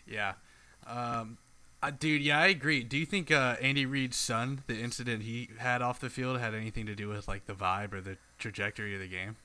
Yeah. 0.07 0.35
Um, 0.87 1.39
uh, 1.83 1.91
dude, 1.91 2.23
yeah, 2.23 2.41
I 2.41 2.47
agree. 2.47 2.83
Do 2.83 2.97
you 2.97 3.07
think 3.07 3.31
uh, 3.31 3.57
Andy 3.61 3.87
Reid's 3.87 4.17
son, 4.17 4.63
the 4.67 4.79
incident 4.79 5.23
he 5.23 5.51
had 5.59 5.83
off 5.83 6.01
the 6.01 6.11
field, 6.11 6.39
had 6.41 6.55
anything 6.55 6.87
to 6.87 6.95
do 6.95 7.09
with 7.09 7.29
like 7.29 7.47
the 7.47 7.53
vibe 7.53 7.93
or 7.93 8.01
the 8.01 8.17
trajectory 8.39 8.95
of 8.95 9.01
the 9.01 9.09
game? 9.09 9.37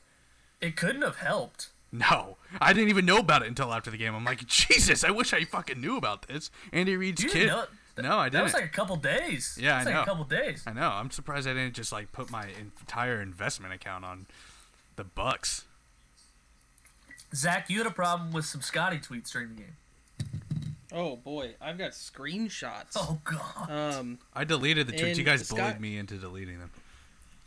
It 0.60 0.76
couldn't 0.76 1.02
have 1.02 1.18
helped. 1.18 1.70
No, 1.92 2.38
I 2.62 2.72
didn't 2.72 2.90
even 2.90 3.06
know 3.06 3.18
about 3.18 3.42
it 3.42 3.50
until 3.50 3.74
after 3.74 3.92
the 3.92 3.98
game. 3.98 4.16
I'm 4.16 4.24
like, 4.24 4.46
Jesus, 4.48 5.04
I 5.04 5.12
wish 5.12 5.34
I 5.34 5.44
fucking 5.44 5.82
knew 5.82 5.98
about 5.98 6.28
this. 6.28 6.50
Andy 6.72 6.96
Reid's 6.96 7.24
kid. 7.24 7.48
know? 7.48 7.66
No, 7.98 8.18
I 8.18 8.26
didn't. 8.26 8.34
That 8.34 8.44
was 8.44 8.54
like 8.54 8.66
a 8.66 8.70
couple 8.70 8.96
days. 8.96 9.58
Yeah, 9.60 9.78
I 9.78 9.84
like 9.84 9.94
know. 9.94 10.02
a 10.02 10.06
couple 10.06 10.24
days. 10.24 10.64
I 10.66 10.74
know. 10.74 10.90
I'm 10.90 11.12
surprised 11.12 11.48
I 11.48 11.54
didn't 11.54 11.74
just 11.74 11.92
like 11.92 12.12
put 12.14 12.32
my 12.32 12.48
entire 12.60 13.22
investment 13.22 13.74
account 13.74 14.06
on 14.06 14.28
the 14.96 15.04
Bucks. 15.04 15.66
Zach, 17.36 17.70
you 17.70 17.78
had 17.78 17.88
a 17.88 17.92
problem 17.92 18.32
with 18.32 18.46
some 18.46 18.62
Scotty 18.62 18.98
tweets 18.98 19.32
during 19.32 19.50
the 19.50 19.56
game. 19.56 19.76
Oh 20.94 21.16
boy, 21.16 21.56
I've 21.62 21.78
got 21.78 21.92
screenshots. 21.92 22.94
Oh 22.98 23.20
God. 23.24 23.70
Um, 23.72 24.20
I 24.34 24.44
deleted 24.44 24.88
the 24.88 24.94
tweets. 24.94 25.18
You 25.18 25.24
guys 25.24 25.46
Scott- 25.48 25.58
bullied 25.60 25.80
me 25.80 25.98
into 25.98 26.16
deleting 26.18 26.60
them. 26.60 26.72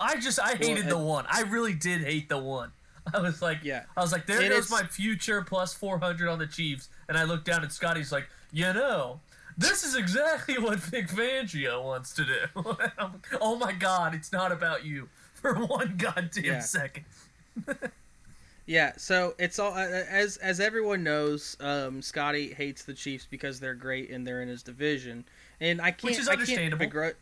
I 0.01 0.17
just 0.19 0.41
I 0.41 0.55
hated 0.55 0.87
the 0.89 0.97
uh, 0.99 1.03
one. 1.05 1.25
I 1.31 1.43
really 1.43 1.75
did 1.75 2.01
hate 2.03 2.29
the 2.29 2.39
one. 2.39 2.73
I 3.15 3.21
was 3.21 3.43
like, 3.43 3.59
Yeah. 3.63 3.85
I 3.97 4.01
was 4.01 4.13
like, 4.13 4.27
there 4.27 4.41
And 4.41 4.49
goes 4.51 4.67
it's- 4.67 4.71
my 4.83 4.87
future 4.89 5.43
plus 5.43 5.75
four 5.75 5.99
hundred 5.99 6.29
on 6.29 6.39
the 6.39 6.47
Chiefs. 6.47 6.89
And 7.09 7.19
I 7.19 7.25
looked 7.25 7.45
down 7.45 7.63
at 7.63 7.73
Scotty's 7.73 8.11
like, 8.13 8.27
you 8.53 8.73
know, 8.73 9.21
this 9.59 9.85
is 9.85 9.95
exactly 9.95 10.59
what 10.59 10.79
Vic 10.81 11.09
Fangio 11.09 11.83
wants 11.85 12.15
to 12.15 12.25
do. 12.25 12.63
Like, 12.79 12.93
oh 13.41 13.57
my 13.57 13.73
God, 13.73 14.15
it's 14.15 14.33
not 14.33 14.53
about 14.53 14.85
you 14.85 15.09
for 15.35 15.55
one 15.55 15.97
goddamn 15.99 16.45
Yeah. 16.45 16.61
second. 16.61 17.05
Yeah, 18.67 18.93
so 18.97 19.35
it's 19.39 19.59
all 19.59 19.75
uh, 19.75 19.87
as 20.09 20.39
as 20.39 20.59
everyone 20.59 21.05
knows. 21.05 21.57
Um, 21.61 22.01
Scotty 22.01 22.55
hates 22.55 22.85
the 22.85 22.95
Chiefs 22.95 23.27
because 23.31 23.61
they're 23.61 23.75
great 23.75 24.11
and 24.11 24.27
they're 24.27 24.41
in 24.41 24.49
his 24.49 24.63
division, 24.63 25.25
and 25.61 25.83
I 25.83 25.91
can't. 25.91 26.05
Which 26.05 26.19
is 26.19 26.29
I 26.29 26.33
can't 26.33 26.41
understandable. 26.41 26.87
begrudge. 26.87 27.17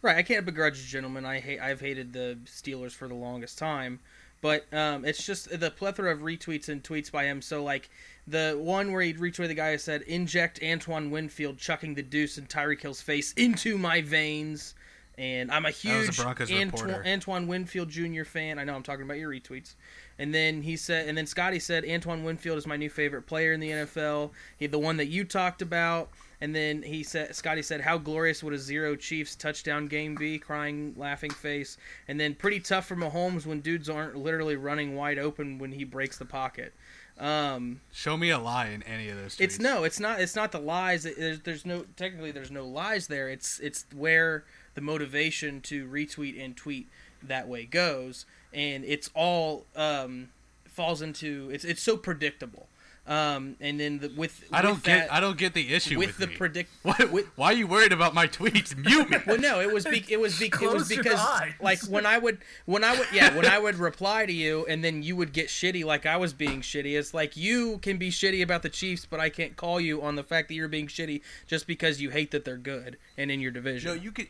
Right, 0.00 0.16
I 0.16 0.22
can't 0.22 0.46
begrudge 0.46 0.78
a 0.78 0.86
gentleman. 0.86 1.26
I 1.26 1.40
hate. 1.40 1.60
I've 1.60 1.80
hated 1.80 2.12
the 2.12 2.38
Steelers 2.46 2.92
for 2.92 3.08
the 3.08 3.14
longest 3.14 3.58
time, 3.58 4.00
but 4.40 4.64
um, 4.72 5.04
it's 5.04 5.24
just 5.24 5.60
the 5.60 5.70
plethora 5.70 6.12
of 6.12 6.20
retweets 6.20 6.68
and 6.70 6.82
tweets 6.82 7.12
by 7.12 7.24
him. 7.24 7.42
So 7.42 7.62
like 7.62 7.90
the 8.26 8.56
one 8.58 8.92
where 8.92 9.02
he 9.02 9.12
retweeted 9.12 9.48
the 9.48 9.54
guy 9.54 9.72
who 9.72 9.78
said, 9.78 10.00
"Inject 10.02 10.60
Antoine 10.62 11.10
Winfield 11.10 11.58
chucking 11.58 11.94
the 11.94 12.02
deuce 12.02 12.38
in 12.38 12.46
Tyreek 12.46 12.80
Hill's 12.80 13.02
face 13.02 13.34
into 13.34 13.76
my 13.76 14.00
veins." 14.00 14.74
And 15.18 15.50
I'm 15.50 15.64
a 15.64 15.68
a 15.68 15.70
huge 15.70 16.20
Antoine, 16.20 16.66
reporter. 16.66 17.02
Antoine 17.06 17.46
Winfield 17.46 17.88
Jr. 17.88 18.24
fan. 18.24 18.58
I 18.58 18.64
know 18.64 18.74
I'm 18.74 18.82
talking 18.82 19.04
about 19.04 19.18
your 19.18 19.30
retweets. 19.30 19.74
And 20.18 20.34
then 20.34 20.62
he 20.62 20.76
said, 20.76 21.08
and 21.08 21.16
then 21.16 21.26
Scotty 21.26 21.58
said, 21.58 21.84
Antoine 21.88 22.22
Winfield 22.24 22.58
is 22.58 22.66
my 22.66 22.76
new 22.76 22.90
favorite 22.90 23.22
player 23.22 23.52
in 23.52 23.60
the 23.60 23.70
NFL. 23.70 24.30
He, 24.58 24.66
the 24.66 24.78
one 24.78 24.96
that 24.98 25.06
you 25.06 25.24
talked 25.24 25.62
about. 25.62 26.10
And 26.40 26.54
then 26.54 26.82
he 26.82 27.02
said, 27.02 27.34
Scotty 27.34 27.62
said, 27.62 27.80
how 27.80 27.96
glorious 27.96 28.42
would 28.42 28.52
a 28.52 28.58
zero 28.58 28.94
Chiefs 28.94 29.34
touchdown 29.36 29.86
game 29.86 30.14
be? 30.14 30.38
Crying, 30.38 30.94
laughing 30.96 31.30
face. 31.30 31.78
And 32.08 32.20
then 32.20 32.34
pretty 32.34 32.60
tough 32.60 32.86
for 32.86 32.96
Mahomes 32.96 33.46
when 33.46 33.60
dudes 33.60 33.88
aren't 33.88 34.16
literally 34.16 34.56
running 34.56 34.96
wide 34.96 35.18
open 35.18 35.58
when 35.58 35.72
he 35.72 35.84
breaks 35.84 36.18
the 36.18 36.26
pocket. 36.26 36.74
Um, 37.18 37.80
Show 37.92 38.16
me 38.18 38.28
a 38.30 38.38
lie 38.38 38.68
in 38.68 38.82
any 38.82 39.08
of 39.08 39.16
those. 39.16 39.36
Tweets. 39.36 39.40
it's 39.40 39.58
no, 39.58 39.84
it's 39.84 39.98
not. 39.98 40.20
It's 40.20 40.36
not 40.36 40.52
the 40.52 40.58
lies. 40.58 41.04
There's, 41.04 41.40
there's 41.40 41.64
no 41.64 41.86
technically. 41.96 42.30
There's 42.30 42.50
no 42.50 42.66
lies 42.66 43.06
there. 43.06 43.30
It's 43.30 43.58
it's 43.60 43.86
where 43.94 44.44
the 44.76 44.80
motivation 44.80 45.60
to 45.62 45.88
retweet 45.88 46.42
and 46.42 46.56
tweet 46.56 46.86
that 47.22 47.48
way 47.48 47.64
goes, 47.64 48.24
and 48.52 48.84
it's 48.84 49.10
all 49.14 49.66
um, 49.74 50.28
falls 50.66 51.02
into. 51.02 51.50
It's 51.52 51.64
it's 51.64 51.82
so 51.82 51.96
predictable. 51.96 52.68
Um, 53.08 53.54
and 53.60 53.78
then 53.78 54.00
the, 54.00 54.08
with 54.16 54.42
I 54.52 54.62
don't 54.62 54.74
with 54.74 54.82
get. 54.82 55.06
that- 55.06 55.12
I 55.14 55.20
don't 55.20 55.38
get 55.38 55.54
the 55.54 55.72
issue 55.72 55.96
with 55.96 56.08
with, 56.08 56.18
the 56.18 56.26
me. 56.26 56.34
predict. 56.34 56.70
Why, 56.82 56.96
with- 57.12 57.26
why 57.36 57.46
are 57.50 57.52
you 57.52 57.68
worried 57.68 57.92
about 57.92 58.14
my 58.14 58.26
tweets? 58.26 58.76
Mute 58.84 59.08
me. 59.08 59.18
Well, 59.24 59.38
no, 59.38 59.60
it 59.60 59.72
was 59.72 59.84
be- 59.84 60.04
it 60.08 60.18
was 60.18 60.36
be- 60.40 60.46
it 60.46 60.72
was 60.72 60.88
because 60.88 61.20
like 61.60 61.80
when 61.84 62.04
I 62.04 62.18
would 62.18 62.38
when 62.64 62.82
I 62.82 62.98
would 62.98 63.06
yeah 63.12 63.32
when 63.36 63.46
I 63.46 63.60
would 63.60 63.76
reply 63.76 64.26
to 64.26 64.32
you 64.32 64.66
and 64.68 64.82
then 64.82 65.04
you 65.04 65.14
would 65.14 65.32
get 65.32 65.46
shitty 65.46 65.84
like 65.84 66.04
I 66.04 66.16
was 66.16 66.32
being 66.32 66.62
shitty. 66.62 66.98
It's 66.98 67.14
like 67.14 67.36
you 67.36 67.78
can 67.78 67.96
be 67.96 68.10
shitty 68.10 68.42
about 68.42 68.62
the 68.64 68.70
Chiefs, 68.70 69.06
but 69.08 69.20
I 69.20 69.28
can't 69.30 69.54
call 69.54 69.78
you 69.80 70.02
on 70.02 70.16
the 70.16 70.24
fact 70.24 70.48
that 70.48 70.54
you're 70.54 70.66
being 70.66 70.88
shitty 70.88 71.20
just 71.46 71.68
because 71.68 72.00
you 72.00 72.10
hate 72.10 72.32
that 72.32 72.44
they're 72.44 72.56
good 72.56 72.96
and 73.16 73.30
in 73.30 73.38
your 73.38 73.52
division. 73.52 73.88
No, 73.88 73.94
you 74.02 74.10
could, 74.10 74.26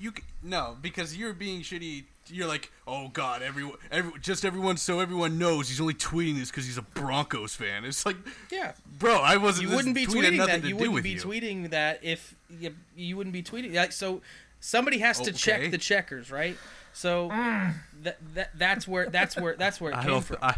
you 0.00 0.12
could, 0.12 0.24
no, 0.42 0.76
because 0.80 1.16
you're 1.16 1.32
being 1.32 1.62
shitty. 1.62 2.04
You're 2.30 2.46
like, 2.46 2.70
oh 2.86 3.08
god, 3.08 3.40
everyone, 3.40 3.76
every, 3.90 4.12
just 4.20 4.44
everyone, 4.44 4.76
so 4.76 5.00
everyone 5.00 5.38
knows 5.38 5.68
he's 5.68 5.80
only 5.80 5.94
tweeting 5.94 6.36
this 6.38 6.50
because 6.50 6.66
he's 6.66 6.76
a 6.76 6.82
Broncos 6.82 7.54
fan. 7.54 7.86
It's 7.86 8.04
like, 8.04 8.16
yeah, 8.50 8.72
bro, 8.98 9.14
I 9.16 9.38
wasn't. 9.38 9.68
you 9.70 9.74
wouldn't 9.76 9.94
be 9.94 10.06
tweeting 10.06 10.44
that. 10.44 10.62
You 10.62 10.76
wouldn't 10.76 11.02
be 11.02 11.10
you. 11.10 11.20
tweeting 11.20 11.70
that 11.70 12.00
if 12.02 12.34
you, 12.50 12.74
you 12.94 13.16
wouldn't 13.16 13.32
be 13.32 13.42
tweeting 13.42 13.74
like 13.74 13.92
so. 13.92 14.20
Somebody 14.60 14.98
has 14.98 15.18
to 15.20 15.30
Okay. 15.30 15.38
check 15.38 15.70
the 15.70 15.78
checkers, 15.78 16.30
right? 16.30 16.56
So 16.92 17.30
mm. 17.30 17.74
that, 18.02 18.18
that 18.34 18.50
that's 18.58 18.88
where 18.88 19.08
that's 19.08 19.36
where 19.36 19.54
that's 19.56 19.80
where 19.80 19.92
it 19.92 19.96
I 19.96 20.02
came 20.02 20.10
don't. 20.10 20.24
from. 20.24 20.38
I, 20.42 20.56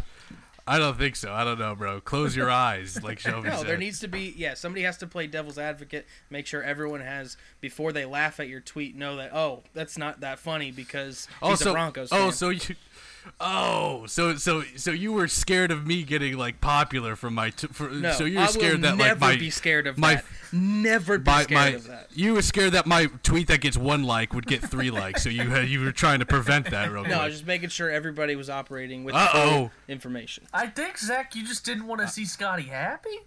I 0.71 0.79
don't 0.79 0.97
think 0.97 1.17
so. 1.17 1.33
I 1.33 1.43
don't 1.43 1.59
know, 1.59 1.75
bro. 1.75 2.01
Close 2.01 2.37
your 2.37 2.49
eyes, 2.49 3.03
like 3.03 3.19
Shelby 3.19 3.49
said. 3.49 3.51
No, 3.51 3.59
said. 3.59 3.67
there 3.67 3.77
needs 3.77 3.99
to 4.01 4.09
be 4.09 4.33
yeah. 4.37 4.55
Somebody 4.55 4.85
has 4.85 4.99
to 4.99 5.07
play 5.09 5.27
devil's 5.27 5.59
advocate. 5.59 6.07
Make 6.31 6.47
sure 6.47 6.63
everyone 6.63 7.01
has 7.01 7.37
before 7.61 7.93
they 7.93 8.05
laugh 8.05 8.39
at 8.39 8.47
your 8.47 8.61
tweet. 8.61 8.95
Know 8.95 9.17
that 9.17 9.35
oh, 9.35 9.65
that's 9.75 9.99
not 9.99 10.21
that 10.21 10.39
funny 10.39 10.71
because 10.71 11.27
he's 11.43 11.67
oh, 11.67 11.71
a 11.71 11.73
Broncos 11.73 12.11
oh, 12.13 12.31
so 12.31 12.51
you. 12.51 12.77
Oh, 13.41 14.07
so 14.07 14.37
so 14.37 14.63
so 14.77 14.91
you 14.91 15.13
were 15.13 15.29
scared 15.29 15.71
of 15.71 15.87
me 15.87 16.03
getting 16.03 16.37
like 16.37 16.61
popular 16.61 17.17
from 17.17 17.35
my. 17.35 17.51
T- 17.51 17.67
for, 17.69 17.89
no, 17.91 18.13
so 18.13 18.25
you're 18.25 18.43
I 18.43 18.47
scared 18.47 18.83
that 18.83 18.97
never 18.97 19.11
like 19.13 19.21
my 19.21 19.37
be 19.37 19.51
scared 19.51 19.87
of 19.87 19.99
my- 19.99 20.17
that. 20.17 20.25
Never 20.53 21.17
be 21.19 21.31
my, 21.31 21.43
scared 21.45 21.59
my 21.61 21.67
of 21.77 21.87
that. 21.87 22.09
you 22.13 22.35
were 22.35 22.43
scared 22.43 22.73
that 22.73 22.85
my 22.87 23.07
tweet 23.23 23.47
that 23.49 23.61
gets 23.61 23.77
one 23.77 24.03
like 24.03 24.35
would 24.35 24.47
get 24.47 24.63
three 24.63 24.91
likes, 24.91 25.23
so 25.23 25.29
you 25.29 25.43
had, 25.49 25.69
you 25.69 25.81
were 25.81 25.93
trying 25.93 26.19
to 26.19 26.27
prevent 26.27 26.69
that 26.71 26.91
real 26.91 27.05
No, 27.09 27.21
I 27.21 27.27
was 27.27 27.35
just 27.35 27.47
making 27.47 27.69
sure 27.69 27.89
everybody 27.89 28.35
was 28.35 28.51
operating 28.51 29.05
with 29.05 29.15
Uh-oh. 29.15 29.51
full 29.51 29.71
information. 29.87 30.47
I 30.53 30.67
think 30.67 30.99
Zach, 30.99 31.37
you 31.37 31.47
just 31.47 31.65
didn't 31.65 31.87
want 31.87 32.01
to 32.01 32.09
see 32.09 32.25
Scotty 32.25 32.65
happy. 32.65 33.21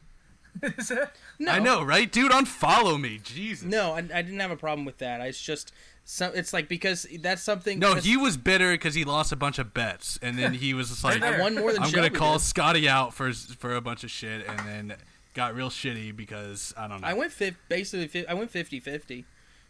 Is 0.78 0.90
that- 0.90 1.16
No, 1.40 1.52
I 1.52 1.60
know, 1.60 1.84
right, 1.84 2.12
dude? 2.12 2.32
Unfollow 2.32 3.00
me, 3.00 3.20
Jesus. 3.24 3.66
No, 3.68 3.94
I, 3.94 3.98
I 4.00 4.22
didn't 4.22 4.40
have 4.40 4.52
a 4.52 4.56
problem 4.58 4.86
with 4.86 4.98
that. 5.00 5.20
It's 5.22 5.42
just 5.42 5.72
so 6.06 6.32
it's 6.36 6.52
like 6.54 6.68
because 6.68 7.08
that's 7.22 7.42
something. 7.42 7.80
No, 7.80 7.90
because 7.92 8.06
he 8.06 8.18
was 8.18 8.36
bitter 8.38 8.72
because 8.74 8.94
he 8.94 9.04
lost 9.06 9.32
a 9.32 9.36
bunch 9.38 9.58
of 9.58 9.74
bets, 9.74 10.20
and 10.22 10.38
then 10.38 10.54
he 10.54 10.74
was 10.74 10.90
just 10.90 11.04
like, 11.04 11.22
Right 11.22 11.36
I 11.36 11.40
won 11.40 11.56
more 11.56 11.72
than 11.74 11.82
"I'm 11.82 11.92
gonna 11.92 12.10
call 12.10 12.34
did. 12.38 12.44
Scotty 12.44 12.90
out 12.90 13.14
for 13.14 13.32
for 13.34 13.74
a 13.76 13.82
bunch 13.82 14.04
of 14.04 14.12
shit," 14.12 14.46
and 14.48 14.60
then 14.60 14.96
got 15.34 15.56
real 15.56 15.70
shitty 15.70 16.16
because 16.16 16.74
I 16.78 16.88
don't 16.88 17.02
know. 17.02 17.08
I 17.08 17.14
went 17.14 17.32
fif- 17.32 17.56
basically. 17.70 18.08
Fi- 18.08 18.28
I 18.28 18.34
went 18.34 18.52
50-50. 18.54 19.24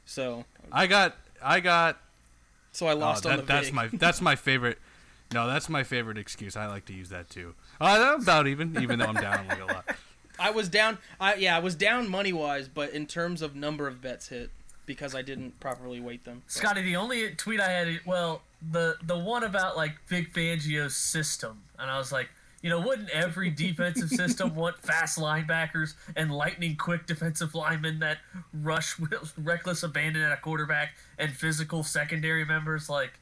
So 0.05 0.43
I 0.71 0.87
got, 0.87 1.15
I 1.41 1.59
got. 1.61 1.97
so 2.73 2.87
I 2.87 2.91
Oh, 2.93 2.97
lost 2.97 3.25
on 3.25 3.31
the 3.37 3.37
that, 3.43 3.47
that's 3.47 3.67
vig. 3.67 3.75
my 3.75 3.87
that's 3.93 4.19
my 4.19 4.35
favorite. 4.35 4.79
No, 5.33 5.47
that's 5.47 5.69
my 5.69 5.83
favorite 5.83 6.17
excuse. 6.17 6.55
I 6.57 6.65
like 6.67 6.85
to 6.85 6.93
use 6.93 7.09
that 7.09 7.29
too. 7.29 7.53
Uh, 7.79 8.17
about 8.21 8.47
even, 8.47 8.81
even 8.81 8.99
though 8.99 9.05
I'm 9.05 9.15
down 9.15 9.47
like 9.47 9.61
a 9.61 9.65
lot. 9.65 9.85
I 10.39 10.51
was 10.51 10.69
down. 10.69 10.97
I 11.19 11.35
yeah, 11.35 11.55
I 11.55 11.59
was 11.59 11.75
down 11.75 12.09
money 12.09 12.33
wise, 12.33 12.67
but 12.67 12.91
in 12.91 13.05
terms 13.05 13.41
of 13.41 13.55
number 13.55 13.87
of 13.87 14.01
bets 14.01 14.29
hit, 14.29 14.49
because 14.85 15.15
I 15.15 15.21
didn't 15.21 15.59
properly 15.59 15.99
weight 15.99 16.25
them. 16.25 16.43
But- 16.45 16.51
Scotty, 16.51 16.81
the 16.81 16.95
only 16.95 17.31
tweet 17.35 17.59
I 17.59 17.69
had, 17.69 17.99
well, 18.05 18.41
the 18.71 18.97
the 19.03 19.17
one 19.17 19.43
about 19.43 19.77
like 19.77 19.95
Vic 20.07 20.33
Fangio's 20.33 20.95
system, 20.95 21.61
and 21.77 21.89
I 21.89 21.97
was 21.97 22.11
like, 22.11 22.29
you 22.61 22.69
know, 22.69 22.79
wouldn't 22.79 23.09
every 23.09 23.49
defensive 23.49 24.09
system 24.09 24.55
want 24.55 24.77
fast 24.79 25.19
linebackers 25.19 25.95
and 26.15 26.33
lightning 26.33 26.75
quick 26.75 27.05
defensive 27.05 27.53
linemen 27.55 27.99
that 27.99 28.19
rush 28.53 28.97
with 28.97 29.33
reckless 29.37 29.83
abandon 29.83 30.23
at 30.23 30.31
a 30.31 30.37
quarterback 30.37 30.95
and 31.17 31.31
physical 31.31 31.83
secondary 31.83 32.45
members? 32.45 32.89
Like, 32.89 33.19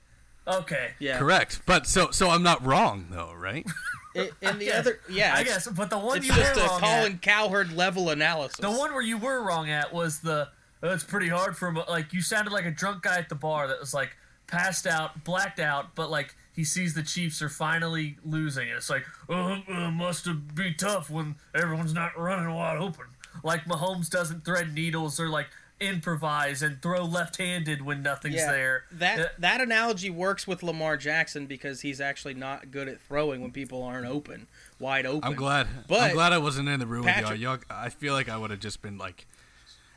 okay, 0.47 0.91
yeah, 0.99 1.17
Correct. 1.17 1.61
But 1.65 1.87
so 1.87 2.11
so 2.11 2.29
I'm 2.29 2.43
not 2.43 2.65
wrong 2.65 3.07
though, 3.09 3.33
right? 3.33 3.65
It, 4.13 4.33
and 4.41 4.59
the 4.59 4.71
other, 4.73 4.99
yeah, 5.09 5.33
I 5.35 5.43
guess, 5.43 5.67
but 5.67 5.89
the 5.89 5.97
one 5.97 6.17
it's 6.17 6.27
you 6.27 6.33
just 6.33 6.55
were 6.55 6.61
a 6.63 6.67
wrong 6.67 6.79
Colin 6.79 7.13
at, 7.13 7.21
Cowherd 7.21 7.73
level 7.73 8.09
analysis. 8.09 8.57
the 8.57 8.71
one 8.71 8.93
where 8.93 9.01
you 9.01 9.17
were 9.17 9.43
wrong 9.43 9.69
at 9.69 9.93
was 9.93 10.19
the. 10.19 10.49
"Oh, 10.83 10.91
It's 10.93 11.03
pretty 11.03 11.29
hard 11.29 11.57
for 11.57 11.67
him. 11.69 11.79
Like 11.89 12.13
you 12.13 12.21
sounded 12.21 12.51
like 12.51 12.65
a 12.65 12.71
drunk 12.71 13.03
guy 13.03 13.17
at 13.17 13.29
the 13.29 13.35
bar 13.35 13.67
that 13.67 13.79
was 13.79 13.93
like 13.93 14.15
passed 14.47 14.85
out, 14.85 15.23
blacked 15.23 15.59
out, 15.59 15.95
but 15.95 16.11
like 16.11 16.35
he 16.53 16.63
sees 16.63 16.93
the 16.93 17.03
Chiefs 17.03 17.41
are 17.41 17.49
finally 17.49 18.17
losing, 18.25 18.67
and 18.67 18.77
it's 18.77 18.89
like, 18.89 19.05
oh, 19.29 19.53
it 19.53 19.63
uh, 19.69 19.91
must 19.91 20.25
have 20.25 20.53
be 20.53 20.73
tough 20.73 21.09
when 21.09 21.35
everyone's 21.55 21.93
not 21.93 22.17
running 22.19 22.53
wide 22.53 22.77
open. 22.77 23.05
Like 23.43 23.63
Mahomes 23.65 24.09
doesn't 24.09 24.43
thread 24.43 24.73
needles 24.73 25.19
or 25.19 25.29
like 25.29 25.47
improvise 25.81 26.61
and 26.61 26.81
throw 26.81 27.03
left-handed 27.03 27.81
when 27.81 28.01
nothing's 28.03 28.35
yeah, 28.35 28.51
there. 28.51 28.83
that 28.91 29.19
Uh, 29.19 29.27
that 29.39 29.61
analogy 29.61 30.09
works 30.09 30.47
with 30.47 30.63
Lamar 30.63 30.95
Jackson 30.97 31.47
because 31.47 31.81
he's 31.81 31.99
actually 31.99 32.35
not 32.35 32.71
good 32.71 32.87
at 32.87 33.01
throwing 33.01 33.41
when 33.41 33.51
people 33.51 33.83
aren't 33.83 34.05
open, 34.05 34.47
wide 34.79 35.05
open. 35.05 35.23
I'm 35.23 35.35
glad. 35.35 35.67
But- 35.87 36.01
I'm 36.01 36.13
glad 36.13 36.31
I 36.31 36.37
wasn't 36.37 36.69
in 36.69 36.79
the 36.79 36.87
room 36.87 37.05
with 37.05 37.17
y'all. 37.19 37.35
y'all. 37.35 37.59
I 37.69 37.89
feel 37.89 38.13
like 38.13 38.29
I 38.29 38.37
would 38.37 38.51
have 38.51 38.59
just 38.59 38.81
been 38.81 38.97
like, 38.97 39.25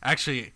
actually, 0.03 0.53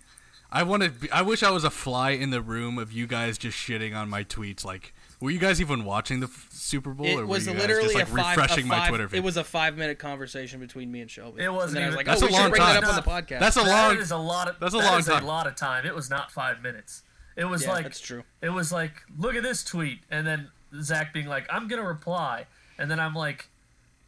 I 0.51 0.63
want 0.63 0.83
to. 0.83 1.09
I 1.15 1.23
wish 1.23 1.43
I 1.43 1.51
was 1.51 1.65
a 1.65 1.71
fly 1.71 2.11
in 2.11 2.31
the 2.31 2.41
room 2.41 2.79
of 2.79 2.91
you 2.91 3.07
guys 3.07 3.37
just 3.37 3.57
shitting 3.59 3.95
on 3.95 4.09
my 4.09 4.25
tweets. 4.25 4.65
Like, 4.65 4.95
were 5.21 5.31
you 5.31 5.39
guys 5.39 5.61
even 5.61 5.85
watching 5.85 6.21
the 6.21 6.27
f- 6.27 6.47
Super 6.51 6.91
Bowl, 6.91 7.07
or 7.07 7.23
It 7.23 7.27
was 7.27 7.47
were 7.47 7.53
you 7.55 7.59
literally 7.59 7.83
guys 7.83 7.93
just 7.95 8.13
like 8.13 8.21
a 8.21 8.23
five, 8.23 8.37
refreshing 8.37 8.65
a 8.65 8.69
my 8.69 8.89
Twitter 8.89 9.09
feed? 9.09 9.17
It 9.19 9.25
was 9.25 9.37
a 9.37 9.45
five 9.45 9.77
minute 9.77 9.99
conversation 9.99 10.61
between 10.61 10.93
me 10.93 11.01
and 11.01 11.11
Shelby. 11.11 11.43
It 11.43 11.53
wasn't 11.53 11.69
And 11.69 11.77
then 11.77 11.83
I 11.85 11.87
was 11.89 11.97
like, 11.97 12.07
That's 12.07 12.23
oh, 12.23 12.27
a 12.27 12.29
we 12.29 12.33
long 12.35 12.43
should 12.45 12.51
bring 12.51 12.63
that 12.63 12.81
time. 12.81 12.85
up 12.85 12.91
on 12.91 12.97
the 12.97 13.35
podcast. 13.35 13.41
That's 13.41 13.57
a 13.57 13.63
long. 13.65 13.97
is 13.97 14.11
a 14.11 14.17
lot 14.17 14.49
of. 14.49 14.61
that's 14.61 14.75
a 14.75 14.79
that 14.79 14.85
long 14.85 14.99
is 15.01 15.07
time. 15.07 15.23
a 15.25 15.27
lot 15.27 15.47
of 15.47 15.57
time. 15.57 15.87
It 15.87 15.95
was 15.95 16.09
not 16.09 16.31
five 16.31 16.63
minutes. 16.63 17.03
It 17.37 17.45
was 17.45 17.65
yeah, 17.65 17.73
like 17.73 17.83
that's 17.85 18.01
true. 18.01 18.23
it 18.43 18.51
was 18.51 18.73
like, 18.73 18.93
look 19.17 19.37
at 19.37 19.43
this 19.45 19.63
tweet, 19.65 20.01
and 20.11 20.27
then 20.27 20.49
Zach 20.83 21.13
being 21.15 21.27
like, 21.27 21.47
I'm 21.51 21.69
gonna 21.69 21.85
reply, 21.85 22.47
and 22.79 22.91
then 22.91 22.99
I'm 22.99 23.15
like, 23.15 23.49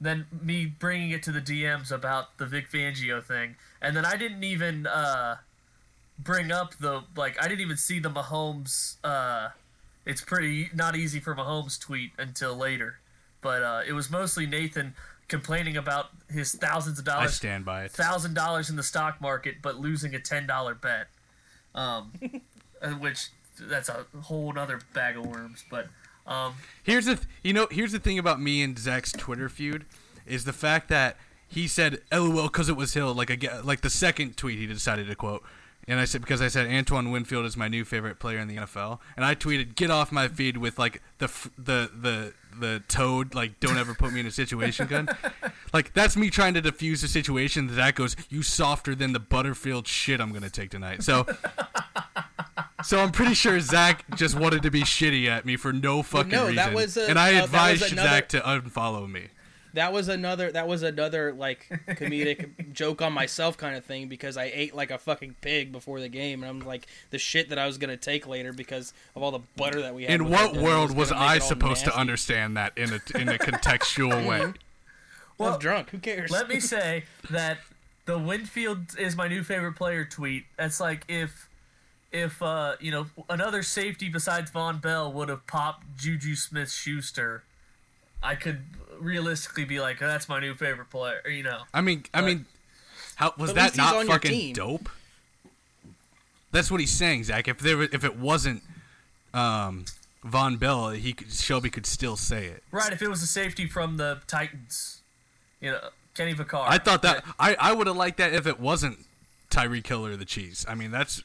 then 0.00 0.26
me 0.42 0.66
bringing 0.66 1.10
it 1.10 1.22
to 1.24 1.32
the 1.32 1.40
DMs 1.40 1.92
about 1.92 2.38
the 2.38 2.46
Vic 2.46 2.68
Fangio 2.70 3.22
thing, 3.22 3.54
and 3.80 3.96
then 3.96 4.04
I 4.04 4.16
didn't 4.16 4.42
even 4.42 4.84
uh, 4.86 5.36
bring 6.18 6.50
up 6.50 6.74
the 6.80 7.02
like, 7.16 7.40
I 7.40 7.46
didn't 7.46 7.60
even 7.60 7.76
see 7.76 8.00
the 8.00 8.10
Mahomes. 8.10 8.96
Uh, 9.04 9.50
it's 10.06 10.20
pretty 10.20 10.70
not 10.74 10.96
easy 10.96 11.20
for 11.20 11.34
Mahomes 11.34 11.78
tweet 11.80 12.12
until 12.18 12.56
later, 12.56 12.98
but 13.40 13.62
uh, 13.62 13.82
it 13.86 13.92
was 13.92 14.10
mostly 14.10 14.46
Nathan 14.46 14.94
complaining 15.28 15.76
about 15.76 16.06
his 16.28 16.52
thousands 16.52 16.98
of 16.98 17.04
dollars. 17.04 17.30
I 17.30 17.32
stand 17.32 17.64
by 17.64 17.84
it. 17.84 17.92
thousand 17.92 18.34
dollars 18.34 18.68
in 18.70 18.76
the 18.76 18.82
stock 18.82 19.20
market, 19.20 19.56
but 19.62 19.78
losing 19.78 20.14
a 20.14 20.18
ten 20.20 20.46
dollar 20.46 20.74
bet, 20.74 21.08
um, 21.74 22.12
uh, 22.82 22.90
which 22.90 23.28
that's 23.58 23.88
a 23.88 24.06
whole 24.22 24.52
other 24.58 24.80
bag 24.94 25.16
of 25.16 25.26
worms. 25.26 25.64
But 25.70 25.88
um, 26.26 26.54
Here's 26.82 27.06
the 27.06 27.16
th- 27.16 27.28
you 27.42 27.52
know 27.52 27.68
here's 27.70 27.92
the 27.92 27.98
thing 28.00 28.18
about 28.18 28.40
me 28.40 28.62
and 28.62 28.78
Zach's 28.78 29.12
Twitter 29.12 29.48
feud 29.48 29.84
is 30.26 30.44
the 30.44 30.52
fact 30.52 30.88
that 30.88 31.16
he 31.48 31.66
said 31.66 32.00
LOL 32.12 32.44
because 32.44 32.68
it 32.68 32.76
was 32.76 32.94
Hill 32.94 33.12
like 33.14 33.30
again 33.30 33.64
like 33.64 33.80
the 33.80 33.90
second 33.90 34.36
tweet 34.36 34.58
he 34.58 34.66
decided 34.66 35.08
to 35.08 35.14
quote 35.14 35.42
and 35.88 35.98
I 35.98 36.04
said 36.04 36.20
because 36.20 36.40
I 36.40 36.48
said 36.48 36.66
Antoine 36.70 37.10
Winfield 37.10 37.44
is 37.46 37.56
my 37.56 37.68
new 37.68 37.84
favorite 37.84 38.18
player 38.18 38.38
in 38.38 38.48
the 38.48 38.56
NFL 38.56 38.98
and 39.16 39.24
I 39.24 39.34
tweeted 39.34 39.74
get 39.74 39.90
off 39.90 40.12
my 40.12 40.28
feed 40.28 40.56
with 40.56 40.78
like 40.78 41.02
the 41.18 41.24
f- 41.24 41.50
the 41.58 41.90
the 41.98 42.34
the 42.58 42.82
toad 42.88 43.34
like 43.34 43.60
don't 43.60 43.78
ever 43.78 43.94
put 43.94 44.12
me 44.12 44.20
in 44.20 44.26
a 44.26 44.30
situation 44.30 44.86
gun 44.88 45.08
like 45.72 45.92
that's 45.94 46.16
me 46.16 46.30
trying 46.30 46.52
to 46.54 46.60
defuse 46.62 47.00
the 47.00 47.08
situation 47.08 47.74
that 47.76 47.94
goes 47.94 48.16
you 48.28 48.42
softer 48.42 48.94
than 48.94 49.12
the 49.12 49.20
Butterfield 49.20 49.86
shit 49.86 50.20
I'm 50.20 50.32
gonna 50.32 50.50
take 50.50 50.70
tonight 50.70 51.02
so. 51.02 51.26
So 52.82 52.98
I'm 52.98 53.10
pretty 53.12 53.34
sure 53.34 53.60
Zach 53.60 54.04
just 54.16 54.34
wanted 54.34 54.62
to 54.62 54.70
be 54.70 54.80
shitty 54.80 55.26
at 55.28 55.44
me 55.44 55.58
for 55.58 55.70
no 55.70 56.02
fucking 56.02 56.30
no, 56.30 56.44
reason, 56.44 56.56
that 56.56 56.72
was 56.72 56.96
a- 56.96 57.10
and 57.10 57.18
I 57.18 57.32
uh, 57.32 57.32
that 57.34 57.44
advised 57.44 57.92
another- 57.92 58.08
Zach 58.08 58.28
to 58.30 58.40
unfollow 58.40 59.06
me. 59.10 59.28
That 59.74 59.92
was 59.92 60.08
another. 60.08 60.50
That 60.50 60.66
was 60.66 60.82
another 60.82 61.32
like 61.32 61.66
comedic 61.88 62.72
joke 62.72 63.02
on 63.02 63.12
myself 63.12 63.56
kind 63.56 63.76
of 63.76 63.84
thing 63.84 64.08
because 64.08 64.36
I 64.36 64.50
ate 64.52 64.74
like 64.74 64.90
a 64.90 64.98
fucking 64.98 65.36
pig 65.40 65.72
before 65.72 66.00
the 66.00 66.08
game, 66.08 66.42
and 66.42 66.50
I'm 66.50 66.60
like 66.66 66.86
the 67.10 67.18
shit 67.18 67.48
that 67.50 67.58
I 67.58 67.66
was 67.66 67.78
gonna 67.78 67.96
take 67.96 68.26
later 68.26 68.52
because 68.52 68.92
of 69.14 69.22
all 69.22 69.30
the 69.30 69.40
butter 69.56 69.80
that 69.82 69.94
we 69.94 70.04
had. 70.04 70.12
In 70.12 70.28
what 70.28 70.40
it, 70.40 70.48
and 70.50 70.56
it 70.58 70.62
world 70.62 70.96
was 70.96 71.10
gonna 71.10 71.24
I 71.24 71.36
it 71.36 71.42
all 71.42 71.48
supposed 71.48 71.84
to 71.84 71.96
understand 71.96 72.56
that 72.56 72.76
in 72.76 72.92
a 72.92 73.00
in 73.18 73.28
a 73.28 73.38
contextual 73.38 74.26
way? 74.26 74.40
I 74.40 74.52
Well, 75.38 75.50
was 75.50 75.58
drunk. 75.58 75.90
Who 75.90 75.98
cares? 75.98 76.30
let 76.30 76.48
me 76.48 76.60
say 76.60 77.04
that 77.30 77.58
the 78.06 78.18
Winfield 78.18 78.98
is 78.98 79.16
my 79.16 79.28
new 79.28 79.42
favorite 79.42 79.76
player 79.76 80.04
tweet. 80.04 80.44
That's 80.56 80.80
like 80.80 81.04
if 81.08 81.48
if 82.12 82.42
uh, 82.42 82.74
you 82.80 82.90
know 82.90 83.06
another 83.28 83.62
safety 83.62 84.08
besides 84.08 84.50
Vonn 84.50 84.80
Bell 84.80 85.12
would 85.12 85.28
have 85.28 85.46
popped 85.46 85.96
Juju 85.96 86.34
Smith 86.34 86.70
Schuster, 86.70 87.44
I 88.22 88.34
could 88.34 88.64
realistically 89.00 89.64
be 89.64 89.80
like, 89.80 89.98
that's 89.98 90.28
my 90.28 90.40
new 90.40 90.54
favorite 90.54 90.90
player. 90.90 91.20
You 91.28 91.42
know. 91.42 91.62
I 91.74 91.80
mean, 91.80 92.04
I 92.14 92.20
But- 92.20 92.26
mean, 92.26 92.46
how 93.16 93.34
was 93.36 93.54
that 93.54 93.76
not 93.76 94.06
fucking 94.06 94.54
dope? 94.54 94.88
That's 96.52 96.70
what 96.70 96.80
he's 96.80 96.90
saying, 96.90 97.24
Zach. 97.24 97.46
If 97.48 97.58
there, 97.58 97.80
if 97.82 98.02
it 98.04 98.16
wasn't 98.16 98.62
um, 99.32 99.84
Vonn 100.24 100.58
Bell, 100.58 100.90
he 100.90 101.12
could, 101.12 101.30
Shelby 101.32 101.70
could 101.70 101.86
still 101.86 102.16
say 102.16 102.46
it. 102.46 102.64
Right, 102.72 102.92
if 102.92 103.02
it 103.02 103.08
was 103.08 103.22
a 103.22 103.26
safety 103.26 103.66
from 103.66 103.98
the 103.98 104.20
Titans, 104.26 105.00
you 105.60 105.70
know, 105.70 105.78
Kenny 106.14 106.34
Vaccaro. 106.34 106.64
I 106.66 106.78
thought 106.78 107.02
that 107.02 107.24
I, 107.38 107.54
I 107.60 107.72
would 107.72 107.86
have 107.86 107.96
liked 107.96 108.18
that 108.18 108.32
if 108.34 108.46
it 108.48 108.58
wasn't 108.58 108.98
Tyree 109.48 109.80
Killer 109.80 110.10
or 110.12 110.16
the 110.16 110.24
Cheese. 110.24 110.66
I 110.68 110.74
mean, 110.74 110.90
that's 110.90 111.22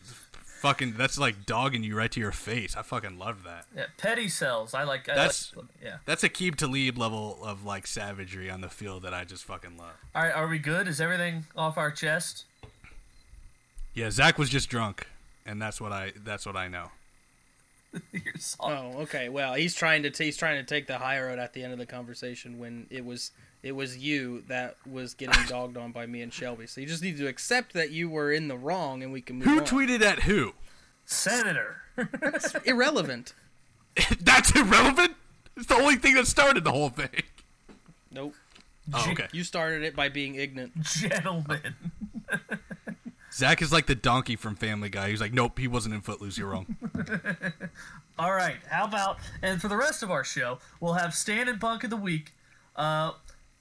fucking 0.65 0.93
that's 0.97 1.17
like 1.19 1.45
dogging 1.45 1.83
you 1.83 1.95
right 1.95 2.11
to 2.11 2.19
your 2.19 2.31
face. 2.31 2.75
I 2.75 2.81
fucking 2.81 3.19
love 3.19 3.43
that. 3.43 3.65
Yeah, 3.75 3.85
petty 3.97 4.27
cells. 4.27 4.73
I 4.73 4.83
like. 4.83 5.07
I 5.07 5.13
That's- 5.15 5.53
like, 5.55 5.65
yeah. 5.83 5.97
That's 6.05 6.23
a 6.23 6.29
keep 6.29 6.55
to 6.57 6.67
lead 6.67 6.97
level 6.97 7.37
of 7.43 7.63
like 7.63 7.85
savagery 7.85 8.49
on 8.49 8.61
the 8.61 8.69
field 8.69 9.03
that 9.03 9.13
I 9.13 9.25
just 9.25 9.43
fucking 9.45 9.77
love. 9.77 9.93
All 10.15 10.23
right, 10.23 10.33
are 10.33 10.47
we 10.47 10.57
good? 10.57 10.87
Is 10.87 10.99
everything 10.99 11.45
off 11.55 11.77
our 11.77 11.91
chest? 11.91 12.45
Yeah, 13.93 14.09
Zach 14.09 14.37
was 14.39 14.49
just 14.49 14.67
drunk, 14.69 15.07
and 15.45 15.61
that's 15.61 15.79
what 15.79 15.91
I 15.91 16.13
that's 16.23 16.45
what 16.45 16.55
I 16.55 16.67
know. 16.67 16.89
Oh, 18.59 19.03
okay. 19.03 19.29
Well, 19.29 19.53
he's 19.53 19.73
trying 19.73 20.03
to 20.03 20.09
t- 20.09 20.25
he's 20.25 20.35
trying 20.35 20.57
to 20.57 20.63
take 20.63 20.85
the 20.87 20.97
high 20.97 21.21
road 21.21 21.39
at 21.39 21.53
the 21.53 21.63
end 21.63 21.71
of 21.71 21.79
the 21.79 21.85
conversation 21.85 22.59
when 22.59 22.87
it 22.89 23.05
was 23.05 23.31
it 23.65 23.75
was 23.75 23.97
you 23.97 24.43
that 24.47 24.77
was 24.89 25.15
getting 25.15 25.43
dogged 25.47 25.75
on 25.75 25.91
by 25.91 26.05
me 26.05 26.21
and 26.21 26.31
Shelby. 26.31 26.67
So 26.67 26.81
you 26.81 26.87
just 26.87 27.01
need 27.01 27.17
to 27.17 27.27
accept 27.27 27.73
that 27.73 27.89
you 27.89 28.07
were 28.07 28.31
in 28.31 28.47
the 28.47 28.55
wrong, 28.55 29.01
and 29.01 29.11
we 29.11 29.21
can 29.21 29.39
move 29.39 29.47
on. 29.47 29.53
Who 29.55 29.59
on. 29.59 29.65
tweeted 29.65 30.01
at 30.01 30.19
who? 30.19 30.53
Senator. 31.03 31.81
Irrelevant. 32.63 33.33
that's 34.21 34.55
irrelevant. 34.55 35.13
It's 35.57 35.65
the 35.65 35.75
only 35.75 35.95
thing 35.95 36.13
that 36.13 36.27
started 36.27 36.63
the 36.63 36.71
whole 36.71 36.89
thing. 36.89 37.23
Nope. 38.11 38.35
Oh, 38.93 39.09
okay. 39.11 39.27
You 39.31 39.43
started 39.43 39.81
it 39.81 39.95
by 39.95 40.09
being 40.09 40.35
ignorant. 40.35 40.79
Gentlemen. 40.83 41.73
Zach 43.33 43.63
is 43.63 43.73
like 43.73 43.87
the 43.87 43.95
donkey 43.95 44.35
from 44.35 44.55
Family 44.55 44.89
Guy. 44.89 45.09
He's 45.09 45.19
like, 45.19 45.33
nope, 45.33 45.57
he 45.57 45.67
wasn't 45.67 45.95
in 45.95 46.01
Footloose. 46.01 46.37
You're 46.37 46.49
wrong. 46.49 46.77
All 48.19 48.33
right, 48.33 48.57
how 48.69 48.85
about 48.85 49.17
and 49.41 49.59
for 49.59 49.67
the 49.69 49.75
rest 49.75 50.03
of 50.03 50.11
our 50.11 50.23
show, 50.23 50.59
we'll 50.79 50.93
have 50.93 51.15
Stan 51.15 51.49
and 51.49 51.59
Punk 51.59 51.83
of 51.83 51.89
the 51.89 51.97
week. 51.97 52.33
Uh, 52.75 53.13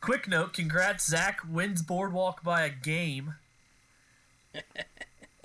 quick 0.05 0.29
note: 0.29 0.53
Congrats, 0.53 1.07
Zach 1.07 1.41
wins 1.49 1.83
Boardwalk 1.83 2.43
by 2.45 2.63
a 2.63 2.71
game. 2.71 3.35